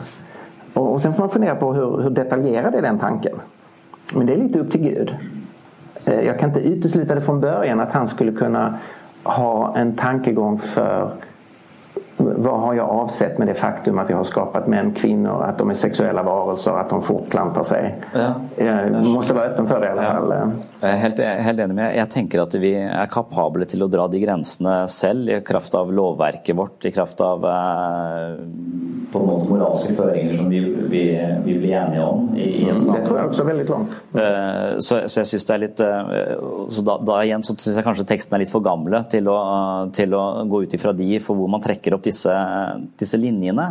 Och 0.74 1.02
sen 1.02 1.14
får 1.14 1.20
man 1.20 1.30
fundera 1.30 1.56
på 1.56 1.74
hur, 1.74 2.02
hur 2.02 2.10
detaljerad 2.10 2.76
är 2.76 2.82
den 2.82 3.00
tanken. 3.00 3.36
Men 4.16 4.26
det 4.26 4.34
är 4.34 4.38
lite 4.38 4.60
upp 4.60 4.72
till 4.72 4.82
Gud. 4.82 5.16
Eh, 6.08 6.22
jag 6.22 6.40
kan 6.40 6.50
inte 6.50 6.62
utesluta 6.62 7.16
det 7.16 7.22
från 7.22 7.40
början 7.40 7.80
att 7.80 7.92
han 7.92 8.08
skulle 8.08 8.32
kunna 8.32 8.78
ha 9.24 9.78
en 9.78 9.96
tankegång 9.96 10.58
för 10.58 11.12
vad 12.36 12.60
har 12.60 12.74
jag 12.74 12.90
avsett 12.90 13.38
med 13.38 13.48
det 13.48 13.54
faktum 13.54 14.00
att 14.00 14.10
jag 14.10 14.18
har 14.18 14.24
skapat 14.24 14.68
män, 14.68 14.92
kvinnor, 14.92 15.44
att 15.44 15.58
de 15.58 15.70
är 15.70 15.74
sexuella 15.74 16.24
varelser, 16.24 16.72
att 16.72 16.90
de 16.90 17.02
fortplantar 17.02 17.64
sig? 17.64 17.96
Ja. 18.14 18.34
Jag 18.66 19.06
måste 19.06 19.34
vara 19.34 19.46
öppen 19.46 19.68
för 19.68 19.80
det 19.80 19.86
i 19.86 19.90
alla 19.90 20.04
fall. 20.04 20.34
Jeg 20.78 20.94
er 20.94 21.00
helt, 21.02 21.20
helt, 21.20 21.60
enig 21.64 21.76
med 21.76 21.96
Jeg 21.98 22.10
tenker 22.14 22.44
at 22.44 22.54
vi 22.62 22.70
er 22.78 23.08
kapable 23.10 23.66
til 23.66 23.82
å 23.82 23.88
dra 23.90 24.06
de 24.12 24.20
grensene 24.22 24.76
selv 24.92 25.32
i 25.34 25.40
kraft 25.46 25.74
av 25.74 25.90
lovverket 25.90 26.54
vårt, 26.58 26.86
i 26.86 26.92
kraft 26.94 27.22
av 27.26 27.46
eh, 27.50 28.36
på 29.12 29.22
en 29.22 29.26
måte 29.26 29.48
moralske 29.50 29.96
føringer 29.98 30.36
som 30.38 30.52
vi, 30.52 30.60
vi, 30.92 31.02
vi 31.46 31.56
blir 31.58 31.74
enige 31.80 32.04
om. 32.06 32.28
I, 32.38 32.46
i 32.46 32.68
en 32.68 32.78
mm, 32.78 32.90
det 32.92 33.02
tror 33.08 33.20
jeg 33.20 33.32
også 33.32 33.44
er 33.44 33.50
veldig 33.50 33.66
langt. 33.72 33.98
Eh, 34.22 34.78
så, 34.78 35.00
så, 35.08 35.22
jeg 35.22 35.32
synes 35.32 35.48
det 35.48 35.56
er 35.56 35.64
litt 35.64 35.84
eh, 35.88 36.14
så 36.78 36.86
da, 36.86 36.98
da 37.10 37.18
igjen 37.24 37.46
så 37.48 37.56
syns 37.56 37.80
jeg 37.80 37.88
kanskje 37.88 38.08
teksten 38.12 38.38
er 38.38 38.44
litt 38.44 38.54
for 38.54 38.66
gamle 38.66 39.02
til 39.10 39.32
å, 39.32 39.38
til 39.96 40.14
å 40.18 40.24
gå 40.50 40.62
ut 40.68 40.78
ifra 40.78 40.94
de 40.98 41.10
for 41.24 41.40
hvor 41.40 41.50
man 41.52 41.64
trekker 41.64 41.98
opp 41.98 42.06
disse, 42.06 42.17
disse 42.98 43.20
linjene. 43.20 43.68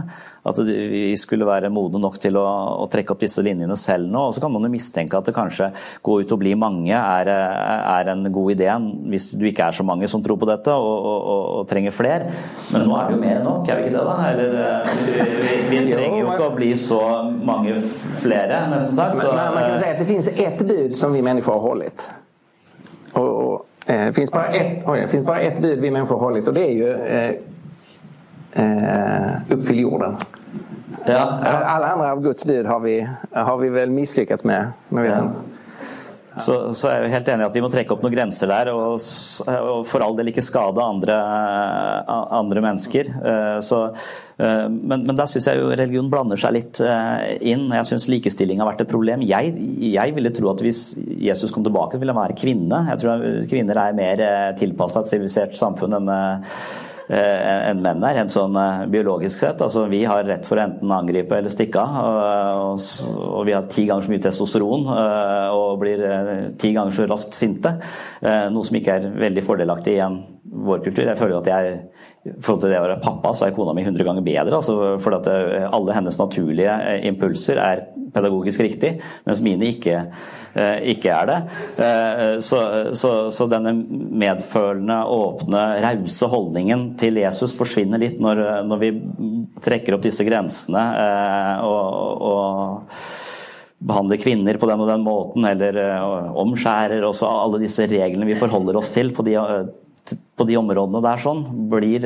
At 0.46 0.60
vi 0.62 1.10
skulle 1.18 1.48
være 1.48 1.72
modne 1.74 1.98
nok 1.98 2.20
til 2.22 2.36
å, 2.38 2.44
å, 2.82 2.86
trekke 2.90 3.14
opp 3.14 3.24
disse 3.24 3.42
linjene 3.42 3.74
selv 3.78 4.06
nå. 4.12 4.28
Og 4.28 4.36
så 4.36 4.42
kan 4.44 4.52
man 4.54 4.66
jo 4.66 4.70
mistenke 4.70 5.18
at 5.18 5.26
det 5.26 5.34
kanskje 5.34 5.72
gå 6.06 6.20
ut 6.22 6.34
og 6.36 6.40
bli 6.42 6.54
mange 6.58 6.94
er, 6.94 7.30
er, 7.30 8.12
en 8.12 8.22
god 8.32 8.54
idé 8.54 8.68
hvis 9.10 9.30
du 9.34 9.46
ikke 9.48 9.66
er 9.66 9.76
så 9.76 9.86
mange 9.86 10.06
som 10.10 10.22
tror 10.22 10.38
på 10.38 10.48
dette 10.48 10.74
og, 10.74 11.08
og, 11.10 11.30
og 11.60 11.70
trenger 11.70 11.94
flere. 11.94 12.30
Men 12.70 12.86
nå 12.86 12.98
er 13.00 13.08
det 13.08 13.16
jo 13.16 13.22
mer 13.24 13.34
enn 13.40 13.48
nok, 13.48 13.70
er 13.70 13.80
vi 13.80 13.88
ikke 13.88 13.96
det 13.96 14.04
da? 14.06 14.16
Eller, 14.30 14.92
vi, 15.00 15.16
vi, 15.16 15.56
vi 15.72 15.82
trenger 15.94 16.20
jo 16.20 16.30
ikke 16.34 16.50
å 16.50 16.54
bli 16.56 16.70
så 16.78 17.00
mange 17.46 17.78
flere, 18.22 18.62
nesten 18.70 18.94
sagt. 18.98 19.18
Så, 19.22 19.32
man, 19.34 19.54
man 19.56 19.72
kan 19.72 19.80
si 19.82 19.90
at 19.90 20.02
det 20.02 20.08
finnes 20.12 20.30
ett 20.30 20.62
bud 20.62 20.96
som 20.98 21.16
vi 21.16 21.24
mennesker 21.26 21.56
har 21.56 21.66
holdt. 21.66 22.06
Og, 23.16 23.26
og 23.26 23.66
eh, 23.86 24.10
finns 24.12 24.32
bara 24.32 24.46
ett, 24.46 24.82
oj, 24.86 25.00
det 25.00 25.08
finns 25.08 25.24
bara 25.24 25.40
ett 25.40 25.62
bud 25.62 25.80
vi 25.80 25.90
människor 25.90 26.14
har 26.14 26.24
hållit 26.24 26.48
och 26.48 26.54
det 26.54 26.70
är 26.70 26.72
ju 26.72 26.90
eh, 26.92 27.24
eh, 27.24 27.34
uppfyll 28.56 29.80
jorden. 29.84 30.16
Ja, 31.06 31.40
ja. 31.44 31.50
Alla 31.50 31.92
andra 31.92 32.12
av 32.12 32.22
Guds 32.22 32.44
bud 32.44 32.66
har 32.66 32.80
vi, 32.80 33.08
har 33.30 33.58
vi 33.58 33.68
väl 33.68 33.90
misslyckats 33.90 34.44
med. 34.44 34.72
Men 34.88 35.02
vet 35.02 35.12
ja. 35.12 35.30
Så, 36.36 36.74
så, 36.76 36.90
er 36.90 37.06
jeg 37.06 37.12
helt 37.14 37.28
enig 37.32 37.46
i 37.46 37.48
at 37.48 37.54
vi 37.56 37.62
må 37.64 37.68
trekke 37.72 37.94
opp 37.94 38.02
noen 38.04 38.12
grenser 38.12 38.50
der, 38.50 38.68
og, 38.76 38.98
og 39.56 39.86
for 39.88 40.04
all 40.04 40.18
del 40.18 40.28
ikke 40.28 40.44
skade 40.44 40.82
andre, 40.84 41.14
andre 42.12 42.60
mennesker. 42.60 43.08
Eh, 43.08 43.56
så, 43.64 43.78
eh, 44.36 44.66
men, 44.68 45.06
men 45.08 45.16
der 45.16 45.30
syns 45.30 45.48
jeg 45.48 45.62
jo 45.62 45.70
religion 45.72 46.10
blander 46.12 46.40
seg 46.40 46.52
litt 46.58 46.82
eh, 46.84 47.38
inn. 47.40 47.70
Jeg 47.72 47.88
syns 47.88 48.08
likestilling 48.12 48.60
har 48.60 48.68
vært 48.68 48.84
et 48.84 48.92
problem. 48.92 49.24
Jeg, 49.24 49.54
jeg, 49.94 50.16
ville 50.18 50.34
tro 50.36 50.52
at 50.52 50.60
hvis 50.66 50.82
Jesus 51.24 51.54
kom 51.54 51.64
tilbake, 51.64 51.96
ville 52.02 52.12
han 52.12 52.26
være 52.26 52.36
kvinne. 52.36 52.82
Jeg 52.92 53.00
tror 53.00 53.24
kvinner 53.48 53.80
er 53.86 53.96
mer 53.96 54.26
tilpassa 54.60 55.06
et 55.06 55.14
sivilisert 55.14 55.56
samfunn 55.56 56.02
enn 56.02 56.12
Eh, 56.12 56.85
enn 57.08 57.82
menn 57.84 58.02
er, 58.02 58.16
rent 58.18 58.34
sånn 58.34 58.56
eh, 58.58 58.86
biologisk 58.90 59.38
sett. 59.38 59.62
Altså, 59.62 59.84
vi 59.90 60.02
har 60.08 60.24
rett 60.26 60.46
for 60.48 60.58
å 60.58 60.64
enten 60.64 60.94
angripe 60.94 61.38
eller 61.38 61.52
stikke 61.52 61.82
av. 61.82 62.20
Og, 62.72 62.86
og, 63.28 63.42
vi 63.46 63.54
har 63.54 63.68
ti 63.70 63.86
ganger 63.86 64.06
så 64.06 64.14
mye 64.14 64.24
testosteron 64.26 64.88
eh, 64.96 65.50
og 65.54 65.82
blir 65.82 66.06
ti 66.58 66.72
ganger 66.76 66.96
så 66.96 67.06
raskt 67.10 67.36
sinte. 67.38 67.76
Noe 68.22 68.66
som 68.66 68.80
ikke 68.80 68.98
er 68.98 69.12
veldig 69.26 69.44
fordelaktig 69.46 69.96
i 69.96 70.02
en 70.02 70.18
vår 70.56 70.82
kultur. 70.86 71.04
Jeg 71.08 71.20
føler 71.20 71.38
at 71.38 71.50
jeg 71.52 71.76
i 72.26 72.34
forhold 72.40 72.64
til 72.64 72.72
det 72.72 72.80
å 72.80 72.86
være 72.86 73.02
pappa, 73.04 73.34
så 73.36 73.46
er 73.46 73.54
kona 73.56 73.74
mi 73.76 73.84
100 73.84 74.06
ganger 74.06 74.24
bedre. 74.26 74.56
Altså, 74.58 74.96
for 75.02 75.18
at 75.18 75.28
alle 75.28 75.96
hennes 75.96 76.18
naturlige 76.20 76.80
impulser 77.10 77.60
er 77.62 77.86
pedagogisk 78.16 78.64
riktig, 78.64 78.94
mens 79.26 79.42
mine 79.44 79.68
ikke, 79.70 80.00
eh, 80.56 80.78
ikke 80.94 81.12
er 81.12 81.30
det. 81.30 81.38
Eh, 81.84 82.24
så, 82.44 82.62
så, 82.96 83.12
så, 83.34 83.48
denne 83.50 83.74
medfølende, 83.76 85.02
åpne, 85.12 85.64
rause 85.84 86.30
holdningen 86.32 86.88
til 87.00 87.20
Jesus 87.22 87.54
forsvinner 87.56 88.00
litt 88.02 88.20
når, 88.22 88.42
når, 88.68 88.82
vi 88.82 88.92
trekker 89.62 89.96
opp 89.96 90.04
disse 90.04 90.26
grensene 90.26 90.84
eh, 91.02 91.64
og, 91.66 92.26
og 92.26 93.86
behandler 93.86 94.20
kvinner 94.20 94.56
på 94.58 94.68
den 94.70 94.82
og 94.82 94.88
den 94.88 95.04
måten, 95.04 95.44
eller 95.46 95.76
omskjærer 96.40 97.04
også 97.04 97.28
alle 97.28 97.60
disse 97.60 97.84
reglene 97.90 98.28
vi 98.28 98.38
forholder 98.38 98.78
oss 98.80 98.88
til 98.94 99.12
på 99.14 99.24
de, 99.26 99.36
på 100.36 100.46
de 100.48 100.58
områdene 100.60 101.02
der 101.04 101.22
sånn, 101.22 101.42
blir 101.70 102.04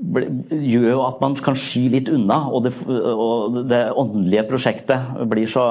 gjør 0.00 0.86
jo 0.94 1.00
at 1.04 1.18
man 1.20 1.34
kan 1.36 1.58
sky 1.58 1.82
litt 1.92 2.08
unna, 2.12 2.38
og 2.48 2.64
det, 2.64 2.72
og 2.88 3.58
det 3.68 3.82
åndelige 4.00 4.46
prosjektet 4.48 5.26
blir 5.28 5.50
så 5.50 5.66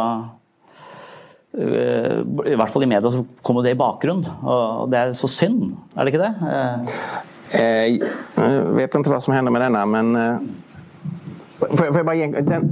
øh, 1.58 2.20
I 2.46 2.54
hvert 2.60 2.70
fall 2.70 2.86
i 2.86 2.92
media 2.92 3.10
så 3.10 3.24
kommer 3.42 3.66
det 3.66 3.74
i 3.74 3.80
bakgrunnen, 3.80 4.30
og 4.46 4.92
det 4.94 5.02
er 5.02 5.16
så 5.18 5.32
synd, 5.34 5.74
er 5.96 6.06
det 6.06 6.14
ikke 6.14 6.28
det? 6.28 6.34
Eh, 7.58 7.98
jeg 7.98 8.04
vet 8.78 9.00
ikke 9.00 9.16
hva 9.16 9.22
som 9.26 9.34
hender 9.34 9.56
med 9.56 9.66
denne, 9.66 9.86
men 9.90 10.50
Får 11.60 11.90
jeg 11.92 12.06
bara 12.08 12.16
ge? 12.16 12.28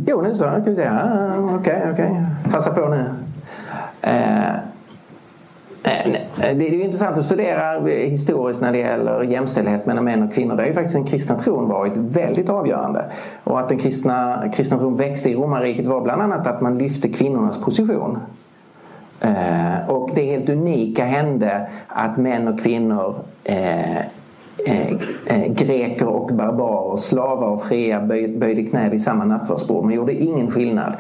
Jo, 0.08 0.22
nå 0.24 0.30
så. 0.32 0.48
Kan 0.64 0.72
vi 0.72 0.78
se. 0.78 0.86
Ok, 0.88 1.66
ok. 1.92 1.98
okej. 1.98 2.14
På. 2.72 2.86
Eh, 2.96 3.10
Eh, 4.08 4.56
det 6.38 6.68
är 6.68 6.72
ju 6.72 6.82
intressant 6.82 7.18
att 7.18 7.26
studera 7.26 7.80
historiskt 7.90 8.62
när 8.62 8.72
det 8.72 8.78
gäller 8.78 9.24
jämställdhet 9.24 9.86
mellan 9.86 10.06
män 10.06 10.24
och 10.24 10.34
kvinnor. 10.34 10.56
Där 10.56 10.64
har 10.64 10.68
ju 10.68 10.74
faktiskt 10.74 10.96
den 10.96 11.06
kristna 11.06 11.40
tron 11.40 11.70
varit 11.70 11.98
väldigt 11.98 12.50
avgörande. 12.50 13.06
Och 13.44 13.60
att 13.60 13.70
den 13.70 13.78
kristna, 13.78 14.50
kristna 14.56 14.78
tron 14.78 14.96
växte 14.96 15.30
i 15.30 15.36
romarriket 15.36 15.86
var 15.86 16.02
bland 16.02 16.22
annat 16.22 16.48
att 16.48 16.62
man 16.62 16.78
lyfte 16.78 17.10
kvinnornas 17.10 17.62
position. 17.62 18.20
og 19.88 20.12
det 20.16 20.26
helt 20.26 20.50
unika 20.50 21.06
hände 21.06 21.68
att 21.88 22.18
män 22.18 22.48
och 22.48 22.60
kvinnor 22.60 23.16
eh, 23.44 24.02
greker 25.48 26.08
och 26.08 26.34
barbarer, 26.34 26.98
slavar 26.98 27.48
och 27.48 27.64
fria 27.64 28.02
böjde 28.38 28.64
knä 28.64 28.90
vid 28.90 29.02
samma 29.02 29.26
nattvardsbord. 29.26 29.84
Man 29.84 29.94
gjorde 29.94 30.14
ingen 30.14 30.52
skillnad. 30.52 30.94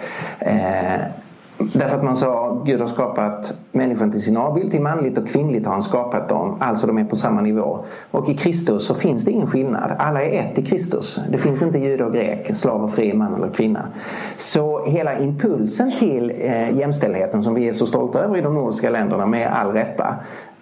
Därför 1.59 1.97
att 1.97 2.03
man 2.03 2.15
sa 2.15 2.61
Gud 2.65 2.81
har 2.81 2.87
skapat 2.87 3.53
människan 3.71 4.11
till 4.11 4.21
sin 4.21 4.37
avbild, 4.37 4.71
till 4.71 4.81
manligt 4.81 5.17
och 5.17 5.27
kvinnligt 5.27 5.65
har 5.65 5.73
han 5.73 5.81
skapat 5.81 6.29
dem. 6.29 6.55
Alltså 6.59 6.87
de 6.87 6.97
är 6.97 7.05
på 7.05 7.15
samma 7.15 7.41
nivå. 7.41 7.85
Och 8.11 8.29
i 8.29 8.33
Kristus 8.33 8.87
så 8.87 8.95
finns 8.95 9.25
det 9.25 9.31
ingen 9.31 9.47
skillnad. 9.47 9.91
Alla 9.99 10.23
är 10.23 10.39
ett 10.39 10.59
i 10.59 10.65
Kristus. 10.65 11.19
Det 11.29 11.37
finns 11.37 11.61
inte 11.61 11.77
jude 11.77 12.05
och 12.05 12.13
grek, 12.13 12.55
slav 12.55 12.83
och 12.83 12.91
fri, 12.91 13.13
man 13.13 13.35
eller 13.35 13.49
kvinna. 13.49 13.87
Så 14.35 14.85
hela 14.85 15.19
impulsen 15.19 15.91
till 15.99 16.33
eh, 16.39 16.77
jämställdheten 16.77 17.43
som 17.43 17.53
vi 17.53 17.67
är 17.67 17.71
så 17.71 17.85
stolta 17.85 18.19
över 18.19 18.37
i 18.37 18.41
de 18.41 18.53
nordiska 18.53 18.89
länderna 18.89 19.25
med 19.25 19.47
all 19.53 19.71
rätta 19.71 20.15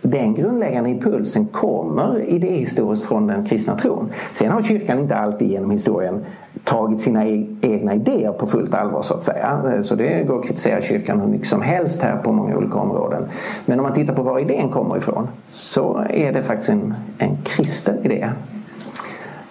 den 0.07 0.33
grundläggande 0.33 0.89
impulsen 0.89 1.45
kommer 1.45 2.23
idéhistoriskt 2.27 3.05
från 3.05 3.27
den 3.27 3.45
kristna 3.45 3.77
tron. 3.77 4.09
Sen 4.33 4.51
har 4.51 4.61
kyrkan 4.61 4.99
inte 4.99 5.15
alltid 5.15 5.47
genom 5.47 5.71
historien 5.71 6.25
tagit 6.63 7.01
sina 7.01 7.27
e-, 7.27 7.45
egna 7.61 7.95
idéer 7.95 8.31
på 8.31 8.47
fullt 8.47 8.73
allvar 8.73 9.01
så 9.01 9.13
att 9.13 9.23
säga. 9.23 9.81
Så 9.81 9.95
det 9.95 10.23
går 10.27 10.39
att 10.39 10.45
kritisera 10.45 10.81
kyrkan 10.81 11.21
hur 11.21 11.27
mycket 11.27 11.47
som 11.47 11.61
helst 11.61 12.01
här 12.01 12.17
på 12.17 12.31
många 12.31 12.57
olika 12.57 12.77
områden. 12.77 13.25
Men 13.65 13.79
om 13.79 13.83
man 13.83 13.93
tittar 13.93 14.13
på 14.13 14.21
var 14.21 14.39
idén 14.39 14.69
kommer 14.69 14.97
ifrån 14.97 15.27
så 15.47 16.05
är 16.09 16.33
det 16.33 16.43
faktiskt 16.43 16.69
en, 16.69 16.93
en 17.17 17.37
kristen 17.43 18.05
idé. 18.05 18.29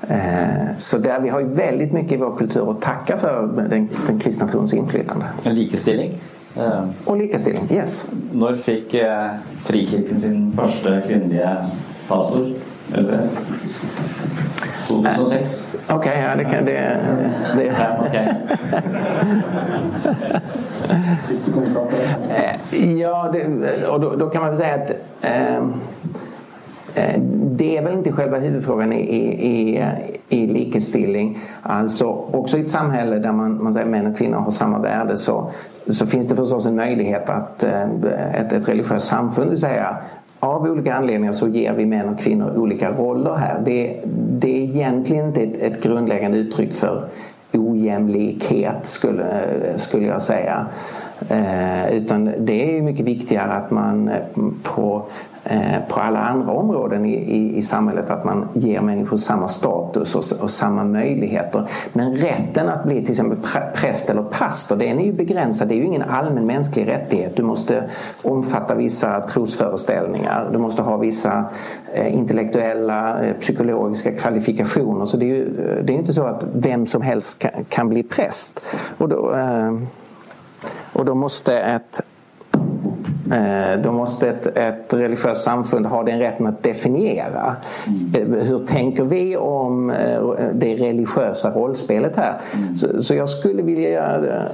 Eh, 0.09 0.77
så 0.79 0.99
där 0.99 1.21
vi 1.21 1.29
har 1.29 1.41
ju 1.41 1.47
väldigt 1.47 1.93
mycket 1.93 2.13
i 2.13 2.17
vår 2.17 2.37
kultur 2.37 2.71
att 2.71 2.81
tacka 2.81 3.17
för 3.17 3.67
den, 3.69 3.89
den 4.07 4.19
kristna 4.19 4.49
trons 4.49 4.75
inflytande. 4.75 5.27
En 5.45 5.55
likestilling? 5.55 6.21
Eh, 6.57 6.85
Och 7.05 7.17
likestilling, 7.17 7.67
yes. 7.71 8.13
Når 8.33 8.55
fikk 8.55 8.95
eh, 8.95 9.31
Frikirken 9.65 10.21
sin 10.21 10.53
første 10.53 11.03
kvinnelige 11.07 11.57
pastor 12.09 12.47
eller 12.95 13.09
prest? 13.17 13.47
2006? 14.89 15.55
Ok, 15.91 16.07
ja, 16.07 16.37
det 16.37 16.45
kan 16.45 16.67
det... 16.67 16.79
det. 17.57 17.65
Ja, 17.65 18.07
okay. 18.07 18.27
Siste 21.27 21.53
kommentar 21.53 21.81
på 21.81 21.97
det? 21.97 22.79
Ja, 23.01 23.31
det, 23.33 23.45
og 23.89 24.01
da, 24.03 24.15
da 24.25 24.29
kan 24.31 24.43
man 24.43 24.51
vel 24.51 24.59
si 24.59 24.65
at 24.69 24.93
eh, 25.23 25.63
det 27.31 27.77
är 27.77 27.83
väl 27.83 27.93
inte 27.93 28.13
själva 28.13 28.39
huvudfrågan 28.39 28.93
i, 28.93 28.99
i, 28.99 29.85
i 30.29 30.47
likestilling. 30.47 31.39
Alltså 31.63 32.07
också 32.33 32.59
i 32.59 32.61
ett 32.61 32.71
samhälle 32.71 33.19
där 33.19 33.33
man, 33.33 33.63
man 33.63 33.73
säger 33.73 33.87
män 33.87 34.07
och 34.07 34.19
kvinnor 34.19 34.39
har 34.39 34.51
samma 34.51 34.79
värde 34.79 35.17
så, 35.17 35.51
så 35.89 36.07
finns 36.07 36.29
det 36.29 36.37
förstås 36.37 36.67
en 36.67 36.77
möjlighet 36.77 37.31
att 37.31 37.63
ett, 37.63 38.53
ett 38.53 38.69
religiöst 38.69 39.07
samfund 39.07 39.59
säga 39.59 39.97
av 40.41 40.63
olika 40.63 40.95
anledningar 40.95 41.33
så 41.33 41.49
ger 41.49 41.73
vi 41.73 41.87
män 41.87 42.09
och 42.09 42.19
kvinnor 42.19 42.57
olika 42.57 42.91
roller 42.93 43.35
här. 43.35 43.63
Det, 43.65 44.01
det 44.31 44.49
är 44.49 44.63
egentligen 44.63 45.27
inte 45.27 45.43
ett, 45.43 45.57
ett 45.57 45.83
grundläggande 45.83 46.39
uttryck 46.39 46.73
för 46.73 47.09
ojämlikhet 47.53 48.87
skulle, 48.87 49.45
skulle 49.77 50.07
jag 50.07 50.23
säga. 50.23 50.67
Eh, 51.29 51.93
utan 51.93 52.25
det 52.39 52.79
är 52.79 52.83
mycket 52.83 53.07
viktigare 53.07 53.53
att 53.53 53.71
man 53.71 54.11
på 54.63 55.07
Eh, 55.47 55.81
på 55.89 56.01
alla 56.01 56.19
andra 56.19 56.53
områden 56.53 57.07
i, 57.07 57.15
i, 57.15 57.57
i, 57.57 57.63
samhället 57.63 58.11
att 58.11 58.25
man 58.25 58.49
ger 58.55 58.81
människor 58.81 59.17
samma 59.17 59.49
status 59.49 60.15
och, 60.15 60.43
och, 60.43 60.51
samma 60.51 60.85
möjligheter. 60.85 61.69
Men 61.93 62.17
rätten 62.17 62.69
att 62.69 62.85
bli 62.85 63.03
till 63.03 63.11
exempel 63.11 63.39
präst 63.75 64.11
eller 64.11 64.23
pastor 64.23 64.77
den 64.77 64.99
är 64.99 65.05
ju 65.05 65.13
begränsad. 65.13 65.69
Det 65.69 65.75
är 65.75 65.77
ju 65.77 65.85
ingen 65.85 66.03
allmän 66.03 66.47
mänsklig 66.47 66.89
rättighet. 66.89 67.37
Du 67.37 67.43
måste 67.43 67.91
omfatta 68.23 68.75
vissa 68.75 69.21
trosföreställningar. 69.21 70.49
Du 70.53 70.59
måste 70.59 70.83
ha 70.83 70.97
vissa 70.97 71.45
eh, 71.95 72.15
intellektuella, 72.15 73.23
eh, 73.25 73.35
psykologiska 73.35 74.13
kvalifikationer. 74.13 75.05
Så 75.05 75.17
det 75.17 75.25
är 75.25 75.35
ju 75.37 75.49
det 75.83 75.93
är 75.93 75.97
inte 75.97 76.15
så 76.15 76.27
att 76.27 76.47
vem 76.55 76.87
som 76.87 77.03
helst 77.03 77.39
kan, 77.39 77.51
kan 77.69 77.89
bli 77.89 78.03
präst. 78.03 78.65
Och 78.99 79.09
då, 79.09 79.35
eh, 79.35 79.73
och 80.93 81.05
då 81.05 81.15
måste 81.15 81.59
ett 81.59 82.01
Eh, 83.33 83.81
då 83.83 83.93
måste 83.93 84.29
ett, 84.29 84.47
ett 84.47 84.95
religiöst 84.95 85.43
samfund 85.43 85.87
ha 85.87 86.03
den 86.03 86.19
rätten 86.19 86.47
att 86.47 86.63
definiera. 86.63 87.57
Mm. 88.15 88.41
Hur 88.41 88.67
tänker 88.67 89.05
vi 89.05 89.37
om 89.37 89.91
eh, 89.91 90.23
det 90.55 90.75
religiösa 90.75 91.51
rollspelet? 91.51 92.17
Mm. 92.17 92.75
Så, 92.75 93.03
så, 93.03 93.15
jag 93.15 93.29
skulle 93.29 93.63
vilja 93.63 93.91
göra 93.91 94.49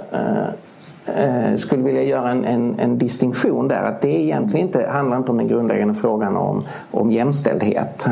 skulle 1.56 1.82
vilja 1.82 2.02
göra 2.02 2.30
en, 2.30 2.44
en, 2.44 2.78
en, 2.78 2.98
distinktion 2.98 3.68
där 3.68 3.82
att 3.82 4.00
det 4.00 4.22
egentligen 4.22 4.66
inte 4.66 4.86
handlar 4.86 5.16
inte 5.16 5.32
om 5.32 5.38
den 5.38 5.46
grundläggande 5.46 5.94
frågan 5.94 6.36
om, 6.36 6.64
om 6.90 7.10
jämställdhet. 7.10 8.06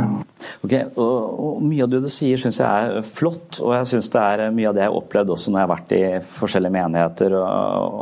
Ok, 0.65 0.74
og, 0.97 1.15
og 1.44 1.62
Mye 1.69 1.85
av 1.85 1.93
det 1.93 2.02
du 2.05 2.10
sier 2.12 2.40
syns 2.40 2.60
jeg 2.62 2.90
er 2.98 3.06
flott, 3.06 3.60
og 3.62 3.74
jeg 3.74 3.90
syns 3.93 4.10
det 4.15 4.24
er 4.24 4.55
mye 4.55 4.70
av 4.70 4.77
det 4.77 4.85
jeg 4.85 4.93
har 4.93 4.98
opplevd 5.01 5.32
også 5.35 5.52
når 5.52 5.60
jeg 5.60 5.66
har 5.66 5.73
vært 5.74 5.94
i 5.97 6.02
forskjellige 6.39 6.77
menigheter 6.78 7.39
og, 7.39 7.97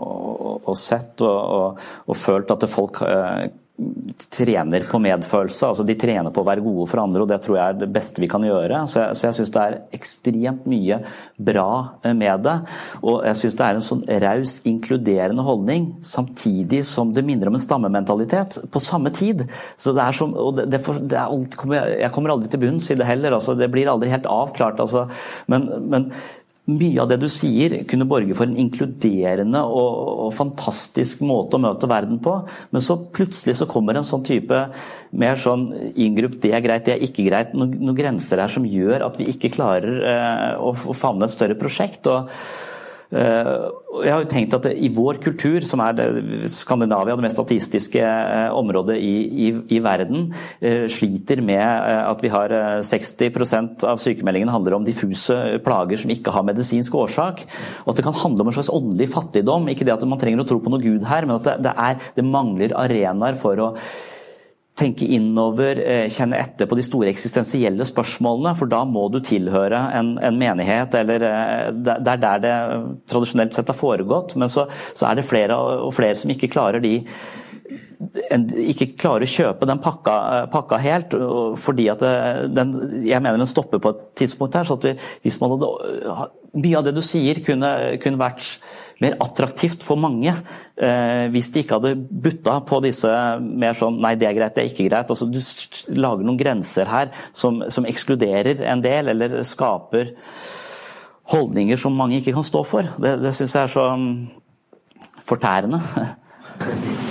og, 0.51 0.57
og 0.73 0.81
sett 0.81 1.25
og, 1.27 1.81
følt 2.17 2.53
at 2.53 2.69
folk 2.71 3.03
eh, 3.07 3.47
trener 4.33 4.87
på 4.89 4.99
medfølelse. 5.03 5.69
altså 5.69 5.85
De 5.85 5.97
trener 5.99 6.33
på 6.33 6.41
å 6.41 6.47
være 6.47 6.65
gode 6.65 6.87
for 6.89 7.03
andre, 7.03 7.23
og 7.23 7.29
det 7.31 7.39
tror 7.45 7.59
jeg 7.59 7.65
er 7.65 7.81
det 7.83 7.89
beste 7.93 8.23
vi 8.23 8.29
kan 8.31 8.45
gjøre. 8.45 8.83
Så 8.89 9.03
jeg, 9.03 9.19
så 9.19 9.27
jeg 9.29 9.37
syns 9.39 9.53
det 9.53 9.65
er 9.65 9.77
ekstremt 9.99 10.69
mye 10.71 10.99
bra 11.49 11.69
eh, 12.03 12.15
med 12.17 12.47
det. 12.47 12.57
Og 13.03 13.27
jeg 13.29 13.41
syns 13.43 13.59
det 13.59 13.67
er 13.67 13.81
en 13.81 13.87
sånn 13.89 14.07
raus, 14.25 14.57
inkluderende 14.69 15.45
holdning, 15.47 15.91
samtidig 16.07 16.83
som 16.89 17.13
det 17.17 17.27
minner 17.27 17.51
om 17.51 17.59
en 17.59 17.67
stammementalitet 17.67 18.63
på 18.73 18.83
samme 18.83 19.13
tid. 19.15 19.45
Så 19.77 19.93
det 19.97 20.07
er 20.07 20.17
som, 20.17 20.33
og 20.33 20.57
det, 20.61 20.71
det, 20.73 20.83
det 21.05 21.21
er 21.21 21.27
alltid, 21.27 21.77
Jeg 22.01 22.13
kommer 22.15 22.35
aldri 22.35 22.51
til 22.53 22.65
bunns 22.65 22.91
i 22.91 22.99
det 22.99 23.09
heller, 23.09 23.37
altså, 23.37 23.57
det 23.59 23.71
blir 23.73 23.93
aldri 23.93 24.13
helt 24.13 24.29
avklart. 24.31 24.81
Altså. 24.81 25.07
Men, 25.53 25.69
men 25.93 26.11
mye 26.67 26.99
av 27.03 27.11
det 27.11 27.21
du 27.23 27.29
sier 27.31 27.77
kunne 27.87 28.09
borge 28.11 28.35
for 28.35 28.49
en 28.49 28.59
inkluderende 28.59 29.63
og, 29.71 29.99
og, 30.27 30.31
fantastisk 30.35 31.23
måte 31.27 31.59
å 31.59 31.63
møte 31.63 31.89
verden 31.91 32.19
på, 32.23 32.35
men 32.75 32.83
så 32.83 32.99
plutselig 33.15 33.57
så 33.61 33.69
kommer 33.71 33.99
en 33.99 34.07
sånn 34.07 34.25
type 34.27 34.63
mer 35.17 35.39
sånn 35.41 35.69
inngrupp 35.95 36.41
det 36.43 36.53
er 36.57 36.65
greit, 36.65 36.89
det 36.89 36.97
er 36.97 37.05
ikke 37.07 37.29
greit, 37.29 37.55
noen, 37.55 37.77
noen 37.79 37.99
grenser 37.99 38.43
her 38.43 38.53
som 38.53 38.67
gjør 38.67 39.07
at 39.07 39.21
vi 39.21 39.29
ikke 39.31 39.53
klarer 39.55 40.01
eh, 40.11 40.55
å, 40.59 40.75
å 40.75 40.97
favne 40.97 41.29
et 41.29 41.37
større 41.37 41.59
prosjekt. 41.59 42.11
og 42.11 42.33
jeg 43.07 44.11
har 44.11 44.23
jo 44.23 44.29
tenkt 44.29 44.55
at 44.57 44.67
I 44.75 44.89
vår 44.91 45.21
kultur, 45.23 45.61
som 45.65 45.81
er 45.85 46.01
Skandinavia, 46.51 47.15
det 47.15 47.25
mest 47.25 47.39
ateistiske 47.39 48.03
eh, 48.03 48.49
området 48.55 48.97
i, 48.99 49.15
i, 49.47 49.51
i, 49.77 49.81
verden, 49.85 50.27
eh, 50.59 50.87
sliter 50.91 51.41
med 51.45 51.63
at 51.63 52.25
vi 52.25 52.33
har 52.33 52.53
60% 52.83 53.87
av 53.87 54.01
sykemeldingene 54.03 54.53
handler 54.53 54.79
om 54.79 54.87
diffuse 54.87 55.61
plager 55.65 56.03
som 56.03 56.13
ikke 56.13 56.35
har 56.35 56.47
medisinsk 56.49 56.99
årsak. 56.99 57.47
Og 57.85 57.93
at 57.93 58.01
det 58.01 58.07
kan 58.09 58.19
handle 58.25 58.45
om 58.45 58.51
en 58.51 58.59
slags 58.59 58.73
åndelig 58.75 59.11
fattigdom. 59.15 59.71
Ikke 59.71 59.87
det 59.87 59.95
at 59.95 60.09
man 60.09 60.21
trenger 60.21 60.43
å 60.43 60.49
tro 60.49 60.61
på 60.63 60.73
noe 60.73 60.83
Gud 60.83 61.07
her, 61.07 61.29
men 61.29 61.39
at 61.39 61.47
det, 61.47 61.57
det, 61.69 61.77
er, 61.87 62.11
det 62.19 62.27
mangler 62.27 62.77
arenaer 62.77 63.39
for 63.39 63.63
å 63.63 63.73
tenke 64.77 65.07
innover, 65.09 65.79
eh, 65.81 66.09
kjenne 66.13 66.37
etter 66.37 66.69
på 66.69 66.77
de 66.77 66.85
store 66.85 67.09
eksistensielle 67.09 67.87
spørsmålene. 67.89 68.53
For 68.59 68.69
da 68.71 68.83
må 68.85 69.07
du 69.13 69.19
tilhøre 69.25 69.81
en, 69.97 70.17
en 70.21 70.39
menighet, 70.41 70.95
eller 71.01 71.25
eh, 71.25 71.71
det 71.73 71.97
er 71.97 72.23
der 72.23 72.45
det 72.45 72.55
tradisjonelt 73.09 73.57
sett 73.57 73.73
har 73.73 73.79
foregått. 73.79 74.37
Men 74.37 74.53
så, 74.53 74.67
så 74.93 75.09
er 75.09 75.19
det 75.19 75.29
flere 75.29 75.57
og 75.57 75.95
flere 75.97 76.19
som 76.21 76.33
ikke 76.35 76.53
klarer 76.53 76.85
de 76.85 76.99
ikke 77.97 78.91
klarer 79.01 79.25
å 79.25 79.31
kjøpe 79.31 79.67
den 79.67 79.81
pakka, 79.81 80.15
eh, 80.37 80.49
pakka 80.53 80.79
helt. 80.85 81.17
fordi 81.57 81.89
at 81.89 82.05
den, 82.53 82.75
Jeg 83.07 83.23
mener 83.23 83.39
den 83.39 83.49
stopper 83.49 83.81
på 83.81 83.95
et 83.95 84.03
tidspunkt 84.15 84.55
her. 84.55 84.65
så 84.65 84.77
at 84.77 85.01
hvis 85.23 85.41
man 85.41 85.57
hadde, 85.57 86.29
Mye 86.57 86.79
av 86.79 86.87
det 86.87 86.95
du 86.97 87.03
sier 87.05 87.41
kunne, 87.45 87.71
kunne 88.03 88.21
vært 88.21 88.57
mer 89.05 89.17
attraktivt 89.21 89.83
for 89.85 90.01
mange 90.01 90.33
eh, 90.33 91.27
hvis 91.33 91.51
de 91.53 91.63
ikke 91.63 91.77
hadde 91.77 91.97
butta 91.97 92.55
på 92.65 92.79
disse 92.85 93.11
mer 93.45 93.77
sånn 93.77 93.99
nei, 94.01 94.15
det 94.17 94.31
er 94.31 94.37
greit, 94.39 94.55
det 94.57 94.65
er 94.65 94.71
ikke 94.71 94.89
greit. 94.89 95.13
Altså, 95.13 95.29
du 95.29 96.01
lager 96.01 96.25
noen 96.25 96.41
grenser 96.41 96.89
her 96.89 97.13
som, 97.37 97.61
som 97.73 97.89
ekskluderer 97.89 98.65
en 98.65 98.85
del, 98.85 99.13
eller 99.13 99.43
skaper 99.47 100.15
holdninger 101.33 101.81
som 101.81 101.97
mange 101.99 102.21
ikke 102.21 102.37
kan 102.37 102.47
stå 102.47 102.63
for. 102.67 102.89
Det, 103.03 103.19
det 103.21 103.35
syns 103.37 103.57
jeg 103.59 103.67
er 103.67 103.75
så 103.75 103.91
um, 103.93 104.09
fortærende. 105.27 105.83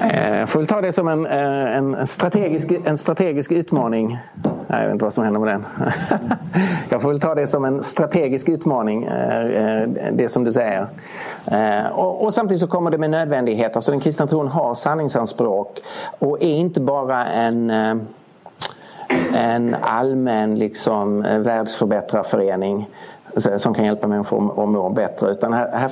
Eh, 0.00 0.38
jag 0.38 0.48
får 0.48 0.60
väl 0.60 0.66
ta 0.66 0.80
det 0.80 0.92
som 0.92 1.08
en, 1.08 1.26
eh, 1.26 1.76
en, 1.76 2.06
strategisk, 2.06 2.72
en 2.84 2.98
strategisk 2.98 3.52
utmaning. 3.52 4.18
Jag 4.66 4.82
vet 4.82 4.92
inte 4.92 5.04
vad 5.04 5.12
som 5.12 5.24
händer 5.24 5.40
med 5.40 5.48
den. 5.48 5.66
Jag 6.88 7.02
får 7.02 7.08
väl 7.08 7.20
ta 7.20 7.34
det 7.34 7.46
som 7.46 7.64
en 7.64 7.82
strategisk 7.82 8.48
utmaning, 8.48 9.04
eh, 9.04 9.88
det 10.12 10.28
som 10.28 10.44
du 10.44 10.52
säger. 10.52 10.86
Och, 11.92 12.24
och 12.24 12.34
samtidigt 12.34 12.60
så 12.60 12.66
kommer 12.66 12.90
det 12.90 12.98
med 12.98 13.10
nödvändighet. 13.10 13.76
Alltså 13.76 13.90
den 13.90 14.00
kristna 14.00 14.26
tron 14.26 14.48
har 14.48 14.74
sanningsanspråk 14.74 15.78
och 16.18 16.42
är 16.42 16.56
inte 16.56 16.80
bara 16.80 17.26
en 17.26 17.72
en 19.34 19.76
allmän 19.80 20.58
liksom, 20.58 21.22
världsförbättrarförening 21.22 22.88
som 23.56 23.74
kan 23.74 23.84
hjälpa 23.84 24.06
människor 24.06 24.62
att 24.62 24.68
må 24.68 24.90
bättre. 24.90 25.30
Utan 25.30 25.52
här, 25.52 25.70
här, 25.72 25.88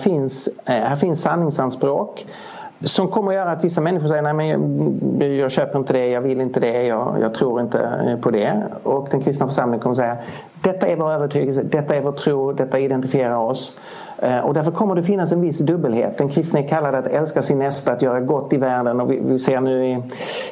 sanningsanspråk 1.15 2.27
som 2.81 3.09
kommer 3.09 3.31
att 3.31 3.35
göra 3.35 3.51
att 3.53 3.65
vissa 3.65 3.81
människor 3.81 4.09
säger 4.09 4.23
nej 4.23 4.33
men 4.33 5.37
jag 5.37 5.51
köper 5.51 5.79
inte 5.79 5.93
det, 5.93 6.07
jag 6.07 6.21
vill 6.21 6.41
inte 6.41 6.61
det, 6.61 6.83
jag, 6.83 7.17
jag, 7.21 7.35
tror 7.35 7.61
inte 7.61 8.19
på 8.23 8.31
det. 8.31 8.63
Och 8.83 9.09
den 9.11 9.21
kristna 9.21 9.47
församlingen 9.47 9.81
kommer 9.81 9.95
säga 9.95 10.17
detta 10.63 10.87
är 10.87 10.97
vår 10.97 11.13
övertygelse, 11.13 11.63
detta 11.63 11.95
är 11.97 12.01
vår 12.01 12.13
tro, 12.13 12.53
detta 12.53 12.79
identifierar 12.79 13.37
oss. 13.37 13.81
og 14.23 14.49
och 14.49 14.55
därför 14.55 14.71
kommer 14.71 14.95
det 14.95 15.03
finnas 15.03 15.33
en 15.33 15.41
viss 15.41 15.59
dubbelhet. 15.59 16.19
Den 16.19 16.29
kristne 16.29 16.65
är 16.65 16.69
kallad 16.69 16.95
att 16.95 17.07
älska 17.07 17.43
sin 17.43 17.59
nästa, 17.59 17.93
att 17.93 18.03
göra 18.03 18.21
gott 18.21 18.53
i 18.53 18.57
världen. 18.57 19.01
Och 19.01 19.11
vi, 19.11 19.21
vi 19.23 19.39
ser 19.39 19.61
nu 19.61 19.87
i, 19.87 20.03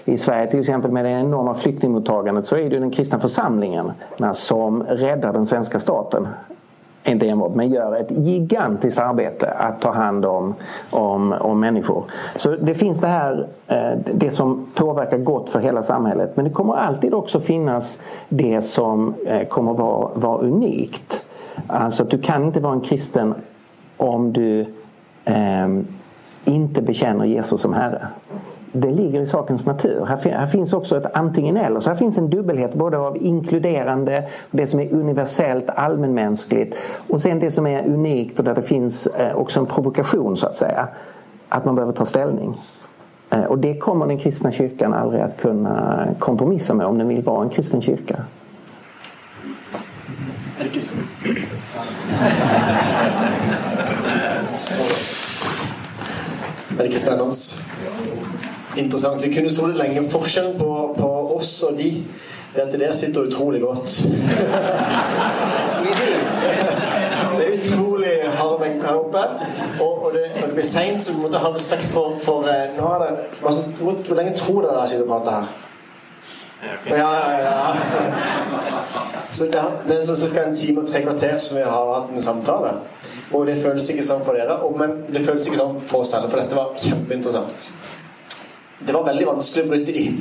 i, 0.04 0.16
Sverige 0.16 0.50
till 0.50 0.58
exempel 0.58 0.90
med 0.90 1.04
det 1.04 1.10
enorma 1.10 1.54
flyktingmottagandet 1.54 2.46
så 2.46 2.56
är 2.56 2.70
det 2.70 2.78
den 2.78 2.90
kristna 2.90 3.18
församlingen 3.18 3.92
som 4.32 4.82
räddar 4.82 5.32
den 5.32 5.44
svenska 5.44 5.78
staten 5.78 6.28
inte 7.12 7.28
enbart, 7.28 7.54
men 7.54 7.68
gör 7.68 7.96
ett 7.96 8.10
gigantiskt 8.10 9.00
arbete 9.00 9.50
att 9.50 9.80
ta 9.80 9.92
hand 9.92 10.24
om, 10.24 10.54
om, 10.90 11.32
om 11.40 11.60
människor. 11.60 12.04
Så 12.36 12.56
det 12.56 12.74
finns 12.74 13.00
det 13.00 13.06
här, 13.06 13.48
eh, 13.66 13.98
det 14.14 14.30
som 14.30 14.66
påverkar 14.74 15.18
gott 15.18 15.50
för 15.50 15.60
hela 15.60 15.82
samhället. 15.82 16.36
Men 16.36 16.44
det 16.44 16.50
kommer 16.50 16.74
alltid 16.74 17.14
också 17.14 17.40
finnas 17.40 18.02
det 18.28 18.62
som 18.62 19.14
eh, 19.26 19.48
kommer 19.48 19.72
vara, 19.74 20.08
vara 20.14 20.38
unikt. 20.38 21.26
Alltså 21.66 22.02
att 22.02 22.10
du 22.10 22.18
kan 22.18 22.44
inte 22.44 22.60
vara 22.60 22.72
en 22.72 22.80
kristen 22.80 23.34
om 23.96 24.32
du 24.32 24.60
eh, 25.24 25.68
inte 26.44 26.82
bekänner 26.82 27.24
Jesus 27.24 27.60
som 27.60 27.74
Herre 27.74 28.08
det 28.80 28.90
ligger 28.90 29.20
i 29.20 29.26
sakens 29.26 29.66
natur. 29.66 30.04
Här, 30.04 30.16
här, 30.16 30.46
finns 30.46 30.72
också 30.72 30.96
ett 30.96 31.06
antingen 31.14 31.56
eller. 31.56 31.80
Så 31.80 31.90
här 31.90 31.96
finns 31.96 32.18
en 32.18 32.30
dubbelhet 32.30 32.74
både 32.74 32.98
av 32.98 33.16
inkluderande, 33.16 34.28
det 34.50 34.66
som 34.66 34.80
är 34.80 34.92
universellt 34.92 35.70
allmänmänskligt 35.70 36.76
och 37.08 37.20
sen 37.20 37.40
det 37.40 37.50
som 37.50 37.66
är 37.66 37.86
unikt 37.86 38.38
och 38.38 38.44
där 38.44 38.54
det 38.54 38.62
finns 38.62 39.06
eh, 39.06 39.36
också 39.36 39.60
en 39.60 39.66
provokation 39.66 40.36
så 40.36 40.46
att 40.46 40.56
säga. 40.56 40.88
Att 41.48 41.64
man 41.64 41.74
behöver 41.74 41.92
ta 41.92 42.04
ställning. 42.04 42.60
Eh, 43.30 43.44
och 43.44 43.58
det 43.58 43.78
kommer 43.78 44.06
den 44.06 44.18
kristna 44.18 44.50
kyrkan 44.50 44.94
aldrig 44.94 45.22
att 45.22 45.40
kunna 45.40 46.06
kompromissa 46.18 46.74
med 46.74 46.86
om 46.86 46.98
den 46.98 47.08
vill 47.08 47.22
vara 47.22 47.42
en 47.42 47.50
kristen 47.50 47.80
kyrka. 47.80 48.24
Er 56.76 56.82
det 56.82 56.86
ikke 56.86 57.00
spennende? 57.00 57.65
Interessant. 58.78 59.22
Vi 59.22 59.34
kunne 59.34 59.50
stått 59.50 59.76
lenge. 59.76 60.04
Forskjellen 60.10 60.58
på, 60.58 60.70
på, 60.98 61.12
oss 61.36 61.62
og 61.68 61.78
de 61.78 61.90
det 62.56 62.62
er 62.62 62.66
at 62.66 62.80
der 62.80 62.92
sitter 62.96 63.26
utrolig 63.26 63.60
godt. 63.60 63.98
det 67.36 67.44
er 67.46 67.50
utrolig 67.58 68.14
hard 68.32 68.60
benker 68.60 68.86
her 68.86 68.94
oppe. 68.94 69.18
Og, 69.80 70.04
og, 70.04 70.12
det, 70.14 70.22
og, 70.34 70.46
det, 70.46 70.54
blir 70.54 70.64
seint, 70.64 71.04
så 71.04 71.12
vi 71.12 71.20
måtte 71.20 71.38
ha 71.42 71.50
respekt 71.52 71.86
for, 71.92 72.16
for 72.22 72.48
eh, 72.48 72.72
nå 72.78 72.88
er 72.94 72.98
det, 73.04 73.10
altså, 73.42 73.62
hvor, 73.80 73.92
hvor, 73.92 74.16
lenge 74.16 74.32
tror 74.36 74.62
dere 74.62 74.78
dere 74.78 74.88
sitter 74.88 75.04
og 75.04 75.12
prater 75.12 75.30
her? 75.36 75.46
Ja, 76.96 77.10
ja, 77.20 77.38
ja. 77.44 77.74
Så 79.30 79.44
det, 79.52 79.62
det 79.88 79.98
er 79.98 80.02
sånn 80.06 80.32
ca. 80.32 80.46
en 80.46 80.56
time 80.56 80.80
og 80.80 80.88
tre 80.88 81.02
kvarter 81.04 81.36
som 81.42 81.58
vi 81.58 81.66
har 81.66 81.92
hatt 81.92 82.14
en 82.14 82.24
samtale. 82.24 82.72
Og 83.34 83.46
det 83.48 83.58
føles 83.60 83.90
ikke 83.92 84.06
sånn 84.06 84.24
for 84.24 84.38
dere, 84.38 84.56
og, 84.62 84.78
men 84.80 85.02
det 85.12 85.24
føles 85.26 85.48
ikke 85.48 85.60
sånn 85.60 85.80
for 85.82 86.06
oss 86.06 86.14
heller, 86.16 86.30
for 86.32 86.40
dette 86.40 86.56
var 86.56 86.72
kjempeinteressant. 86.80 87.68
Det 88.78 88.92
var 88.92 89.04
veldig 89.06 89.26
vanskelig 89.26 89.64
å 89.64 89.68
bryte 89.70 89.92
inn. 89.96 90.18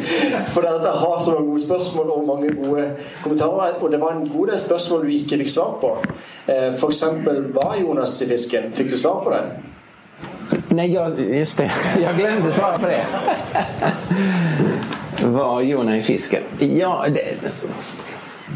For 0.54 0.64
dere 0.64 0.92
har 0.96 1.18
så 1.20 1.34
mange 1.34 1.50
gode 1.50 1.64
spørsmål 1.66 2.12
og 2.14 2.28
mange 2.28 2.52
gode 2.56 2.86
kommentarer. 3.22 3.76
Og 3.82 3.92
det 3.92 4.00
var 4.00 4.16
en 4.16 4.28
god 4.32 4.52
del 4.52 4.60
spørsmål 4.62 5.04
du 5.04 5.10
ikke 5.12 5.40
fikk 5.42 5.52
svar 5.52 5.74
på. 5.82 5.90
Eh, 6.46 6.70
F.eks. 6.72 7.02
Var 7.58 7.74
Jonas 7.82 8.16
i 8.24 8.30
fisken? 8.30 8.70
Fikk 8.72 8.94
du 8.94 8.96
svar 9.00 9.20
på 9.24 9.34
det? 9.36 9.42
Jag, 10.88 11.20
just 11.20 11.58
det. 11.58 11.70
Jeg 12.04 12.16
glemte 12.16 12.48
å 12.48 12.56
svare 12.56 12.80
på 12.80 12.88
det. 12.88 13.04
Var 15.36 15.60
Jonas 15.66 16.00
i 16.00 16.02
fisken? 16.06 16.48
Ja, 16.60 17.04
det, 17.12 17.24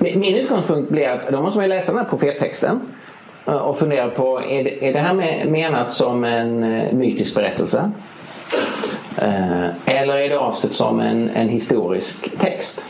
min 0.00 0.36
utgangspunkt 0.36 0.90
blir 0.90 1.10
at 1.10 1.28
da 1.30 1.40
må 1.42 1.50
man 1.52 1.68
lese 1.68 1.92
denne 1.92 2.08
profetteksten 2.08 2.80
profettexten 2.80 3.74
fundere 3.74 4.06
och 4.06 4.14
på 4.16 4.42
er 4.42 4.64
det, 4.64 4.88
er 4.88 4.92
det 4.92 4.98
her 4.98 5.46
menat 5.50 5.92
som 5.92 6.24
en 6.24 6.64
eh, 6.64 6.92
mytisk 6.92 7.34
berättelse? 7.34 7.90
Eh, 9.18 9.96
eller 9.98 10.16
är 10.16 10.28
det 10.28 10.38
avsett 10.38 10.74
som 10.74 11.00
en, 11.00 11.30
en 11.34 11.48
historisk 11.48 12.38
text? 12.38 12.84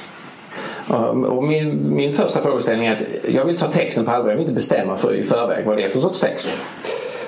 Och 1.28 1.44
min, 1.44 1.94
min 1.94 2.12
första 2.12 2.40
frågeställning 2.40 2.86
är 2.86 2.92
att 2.92 3.32
jag 3.34 3.44
vill 3.44 3.58
ta 3.58 3.66
texten 3.66 4.04
på 4.04 4.10
allvar. 4.10 4.30
Jag 4.30 4.36
vill 4.36 4.44
inte 4.44 4.54
bestämma 4.54 4.96
för 4.96 5.14
i 5.14 5.22
förväg 5.22 5.66
vad 5.66 5.76
det 5.76 5.84
är 5.84 5.88
för 5.88 6.00
sorts 6.00 6.20
text. 6.20 6.52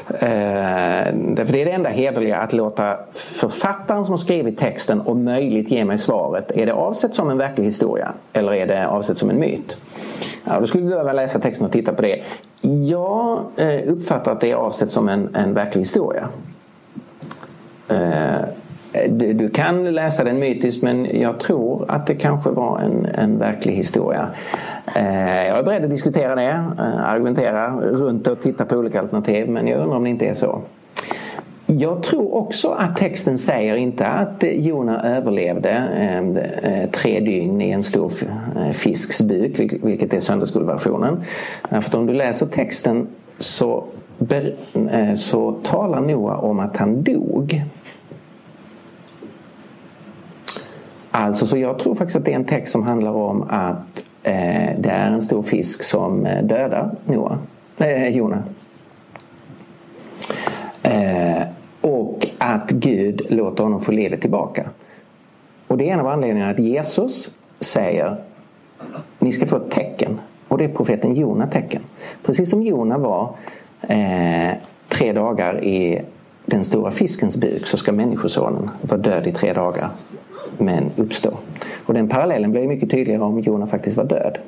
Eh, 0.09 1.15
därför 1.15 1.53
det 1.53 1.63
är 1.63 1.65
det 1.65 1.71
enda 1.71 1.91
hederliga 1.91 2.37
att 2.37 2.53
låta 2.53 2.99
författaren 3.13 4.05
som 4.05 4.13
har 4.13 4.17
skrivit 4.17 4.59
texten 4.59 5.01
om 5.01 5.25
möjligt 5.25 5.71
ge 5.71 5.85
mig 5.85 5.99
svaret. 5.99 6.53
Är 6.55 6.67
det 6.67 6.73
avsett 6.73 7.15
som 7.15 7.31
en 7.31 7.39
verklig 7.39 7.65
historia 7.65 8.13
eller 8.33 8.55
är 8.55 8.67
det 8.67 8.89
avsett 8.89 9.19
som 9.19 9.31
en 9.31 9.41
myt? 9.41 9.77
Ja, 10.45 10.61
då 10.61 10.67
skulle 10.67 10.85
vi 10.85 10.91
behöva 10.91 11.13
läsa 11.13 11.39
texten 11.39 11.67
och 11.67 11.73
titta 11.73 11.93
på 11.93 12.03
det. 12.03 12.23
Jag 12.89 13.39
eh, 13.57 13.93
uppfattar 13.93 14.33
att 14.33 14.41
det 14.41 14.51
är 14.51 14.55
avsett 14.55 14.91
som 14.91 15.09
en, 15.09 15.35
en 15.35 15.55
verklig 15.55 15.83
historia. 15.83 16.29
Eh, 17.89 18.45
du, 19.09 19.33
du, 19.33 19.49
kan 19.49 19.95
läsa 19.95 20.25
den 20.25 20.39
mytiskt 20.39 20.83
men 20.83 21.21
jag 21.21 21.41
tror 21.41 21.85
att 21.89 22.07
det 22.07 22.15
kanske 22.15 22.51
var 22.51 22.79
en, 22.79 23.07
en 23.07 23.39
verklig 23.39 23.73
historia. 23.73 24.29
Eh, 24.97 25.47
jag 25.47 25.59
är 25.59 25.63
beredd 25.63 25.85
att 25.85 25.91
diskutera 25.91 26.35
det, 26.35 26.65
eh, 26.79 27.09
argumentera 27.09 27.81
runt 27.81 28.27
och 28.27 28.41
titta 28.41 28.65
på 28.65 28.77
olika 28.77 29.01
alternativ 29.01 29.49
men 29.49 29.69
jag 29.69 29.81
undrar 29.81 29.97
om 29.97 30.05
det 30.05 30.11
inte 30.11 30.27
är 30.27 30.35
så. 30.35 30.61
Jag 31.67 32.03
tror 32.03 32.35
också 32.35 32.69
att 32.69 32.97
texten 32.97 33.39
säger 33.39 33.77
inte 33.77 34.07
att 34.07 34.45
Jona 34.53 35.17
överlevde 35.17 35.71
eh, 36.63 36.91
tre 36.91 37.21
dygn 37.21 37.61
i 37.61 37.71
en 37.71 37.83
stor 37.83 38.11
fisks 38.73 39.21
buk, 39.21 39.61
vilket 39.83 40.15
är 40.15 40.21
söndagsskolversionen. 40.21 41.23
För 41.81 41.99
om 41.99 42.07
du 42.07 42.13
läser 42.13 42.47
texten 42.47 43.07
så, 43.39 43.85
så 45.15 45.53
talar 45.53 46.01
Noa 46.01 46.37
om 46.37 46.61
att 46.61 46.77
han 46.77 47.03
dog. 47.03 47.65
Alltså, 51.17 51.47
så 51.47 51.57
jag 51.57 51.79
tror 51.79 51.95
faktiskt 51.95 52.17
att 52.17 52.25
det 52.25 52.33
är 52.33 52.37
en 52.37 52.45
text 52.45 52.73
som 52.73 52.83
handlar 52.83 53.11
om 53.11 53.43
att 53.43 54.05
eh, 54.23 54.79
det 54.79 54.91
är 54.91 55.11
en 55.11 55.23
stor 55.23 55.43
fisk 55.43 55.83
som 55.83 56.27
eh, 56.27 56.45
dödar 56.45 56.91
Noah, 57.05 57.37
eh, 57.79 58.09
Jona. 58.09 58.43
Eh, 60.83 61.43
och 61.81 62.27
att 62.39 62.71
Gud 62.71 63.27
låter 63.29 63.65
honom 63.65 63.81
få 63.81 63.93
livet 63.93 64.21
tillbaka. 64.21 64.69
Och 65.67 65.79
det 65.79 65.89
är 65.89 65.93
en 65.93 66.01
av 66.01 66.07
anledningarna 66.07 66.51
att 66.51 66.59
Jesus 66.59 67.31
säger 67.61 68.17
ni 69.19 69.33
ska 69.33 69.47
få 69.47 69.57
ett 69.57 69.71
tecken. 69.71 70.21
Och 70.49 70.59
det 70.59 70.65
är 70.65 70.69
profeten 70.69 71.15
Jona 71.15 71.47
tecken. 71.47 71.83
Precis 72.23 72.51
som 72.51 72.63
Jona 72.63 72.99
var 72.99 73.35
eh, 73.81 74.55
tre 74.89 75.13
dagar 75.13 75.65
i 75.65 76.03
den 76.47 76.65
stora 76.65 76.91
fiskens 76.91 77.37
buk 77.37 77.67
så 77.67 77.77
ska 77.77 77.93
Människosonen 77.93 78.71
vara 78.81 79.01
död 79.01 79.27
i 79.27 79.33
tre 79.33 79.53
dagar 79.53 79.91
men 80.59 80.91
uppstå. 80.97 81.31
Och 81.87 81.95
den 81.95 82.09
parallellen 82.09 82.51
blir 82.51 82.67
mycket 82.67 82.91
tydligare 82.91 83.23
om 83.23 83.41
Jona 83.41 83.67
faktiskt 83.67 83.97
var 83.97 84.05
död. 84.05 84.39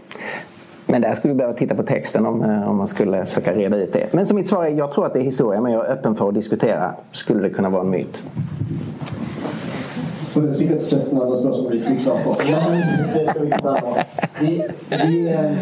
Men 0.87 1.03
där 1.03 1.15
skulle 1.15 1.35
vi 1.35 1.39
behöva 1.39 1.57
titta 1.57 1.75
på 1.75 1.83
texten 1.83 2.27
om, 2.27 2.43
eh, 2.43 2.69
om 2.69 2.77
man 2.77 2.87
skulle 2.87 3.27
försöka 3.27 3.53
reda 3.53 3.77
ut 3.77 3.93
det. 3.93 4.13
Men 4.13 4.27
som 4.27 4.37
mitt 4.37 4.49
svar 4.49 4.65
är, 4.65 4.69
jag 4.69 4.91
tror 4.91 5.07
att 5.07 5.13
det 5.13 5.19
är 5.19 5.25
historia 5.25 5.61
men 5.61 5.73
jag 5.73 5.87
är 5.87 5.93
öppen 5.93 6.15
för 6.15 6.29
att 6.29 6.35
diskutera. 6.35 6.95
Skulle 7.11 7.43
det 7.43 7.51
kunna 7.51 7.71
vara 7.71 7.83
en 7.83 7.91
myt? 7.91 8.23
For 10.37 10.43
det 10.43 10.49
er 10.49 10.55
sikkert 10.55 10.83
17 10.85 11.21
andre 11.21 11.37
spørsmål 11.39 11.71
du 11.71 11.77
ikke 11.77 11.93
fikk 11.95 12.03
svar 12.05 12.19
på. 12.25 12.35
Men 12.45 12.75
det 13.15 13.23
er 13.57 14.05
vi, 14.41 14.51
vi, 14.91 15.29
eh, 15.29 15.55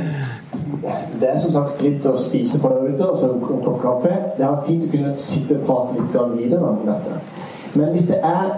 Det 1.20 1.28
er 1.28 1.38
som 1.38 1.52
sagt 1.52 1.82
litt 1.82 2.06
å 2.06 2.16
spise 2.18 2.58
på 2.60 2.68
der 2.72 2.88
ute, 2.94 3.06
og 3.06 3.18
så 3.18 3.28
en 3.32 3.40
kopp 3.40 3.78
kaffe. 3.82 4.16
Det 4.36 4.44
har 4.44 4.56
vært 4.56 4.66
fint 4.66 4.84
å 4.84 4.90
kunne 4.90 5.12
sitte 5.18 5.60
og 5.60 5.66
prate 5.68 6.00
litt 6.00 6.42
videre 6.42 6.72
om 6.72 6.82
dette. 6.86 7.20
Men 7.74 7.94
hvis 7.94 8.08
det 8.10 8.18
er 8.18 8.50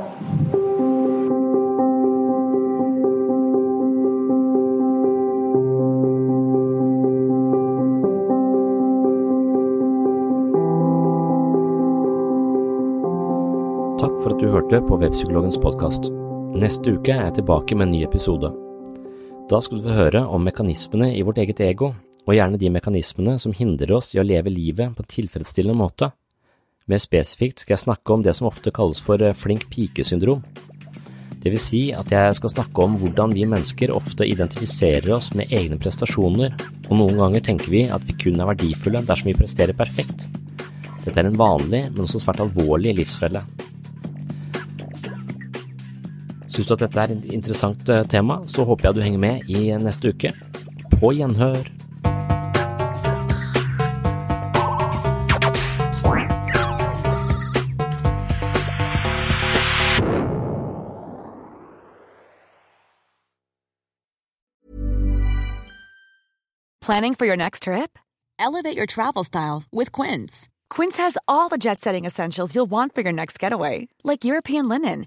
hørte 14.66 14.82
på 14.88 14.96
Webpsykologens 14.98 15.60
podkast. 15.62 16.08
Neste 16.58 16.96
uke 16.96 17.12
er 17.14 17.28
jeg 17.28 17.36
tilbake 17.36 17.76
med 17.78 17.86
en 17.86 17.92
ny 17.94 18.00
episode. 18.02 18.48
Da 19.46 19.60
skal 19.62 19.78
du 19.78 19.84
få 19.84 19.94
høre 19.94 20.22
om 20.26 20.42
mekanismene 20.42 21.12
i 21.14 21.20
vårt 21.22 21.38
eget 21.38 21.60
ego, 21.62 21.92
og 22.26 22.34
gjerne 22.34 22.58
de 22.58 22.72
mekanismene 22.74 23.36
som 23.38 23.54
hindrer 23.54 23.92
oss 23.94 24.10
i 24.16 24.18
å 24.18 24.24
leve 24.26 24.50
livet 24.50 24.96
på 24.96 25.04
en 25.04 25.10
tilfredsstillende 25.12 25.78
måte. 25.78 26.08
Mer 26.90 26.98
spesifikt 26.98 27.62
skal 27.62 27.76
jeg 27.76 27.84
snakke 27.84 28.16
om 28.16 28.24
det 28.26 28.34
som 28.34 28.48
ofte 28.50 28.72
kalles 28.74 28.98
for 29.06 29.22
eh, 29.22 29.36
flink 29.38 29.68
pike-syndrom. 29.70 30.42
Det 31.44 31.52
vil 31.54 31.62
si 31.62 31.82
at 31.94 32.10
jeg 32.10 32.34
skal 32.40 32.54
snakke 32.56 32.88
om 32.88 32.98
hvordan 32.98 33.36
vi 33.38 33.46
mennesker 33.46 33.94
ofte 33.94 34.26
identifiserer 34.26 35.14
oss 35.14 35.30
med 35.38 35.54
egne 35.54 35.78
prestasjoner, 35.78 36.58
og 36.88 37.04
noen 37.04 37.22
ganger 37.22 37.46
tenker 37.52 37.70
vi 37.70 37.84
at 37.86 38.02
vi 38.08 38.18
kun 38.18 38.42
er 38.42 38.50
verdifulle 38.50 39.04
dersom 39.06 39.30
vi 39.30 39.38
presterer 39.38 39.78
perfekt. 39.78 40.26
Dette 41.06 41.14
er 41.22 41.30
en 41.30 41.38
vanlig, 41.38 41.84
men 41.92 42.02
også 42.08 42.24
svært 42.26 42.42
alvorlig 42.42 42.96
livsfelle. 42.98 43.46
Syns 46.56 46.70
du 46.70 46.72
at 46.72 46.82
dette 46.86 47.02
er 47.02 47.10
et 47.12 47.24
interessant 47.36 47.90
eh, 47.92 48.04
tema, 48.08 48.38
så 48.48 48.64
håper 48.64 48.88
jeg 48.88 48.96
du 48.96 49.02
henger 49.04 49.20
med 49.20 49.50
i 49.52 49.68
neste 49.76 50.08
uke. 50.08 50.30
På 50.96 51.12
gjenhør. 51.12 51.68
Planning 66.80 67.16
for 67.16 67.26
your 67.26 67.36
next 67.36 67.64
trip? 67.64 67.98
Elevate 68.38 68.76
your 68.76 68.86
travel 68.86 69.24
style 69.24 69.64
with 69.72 69.92
Quince. 69.92 70.48
Quince 70.70 70.96
has 70.96 71.18
all 71.26 71.50
the 71.50 71.58
jet 71.58 71.80
setting 71.80 72.06
essentials 72.06 72.54
you'll 72.54 72.70
want 72.70 72.94
for 72.94 73.02
your 73.02 73.12
next 73.12 73.38
getaway, 73.38 73.88
like 74.04 74.24
European 74.24 74.68
linen 74.68 75.06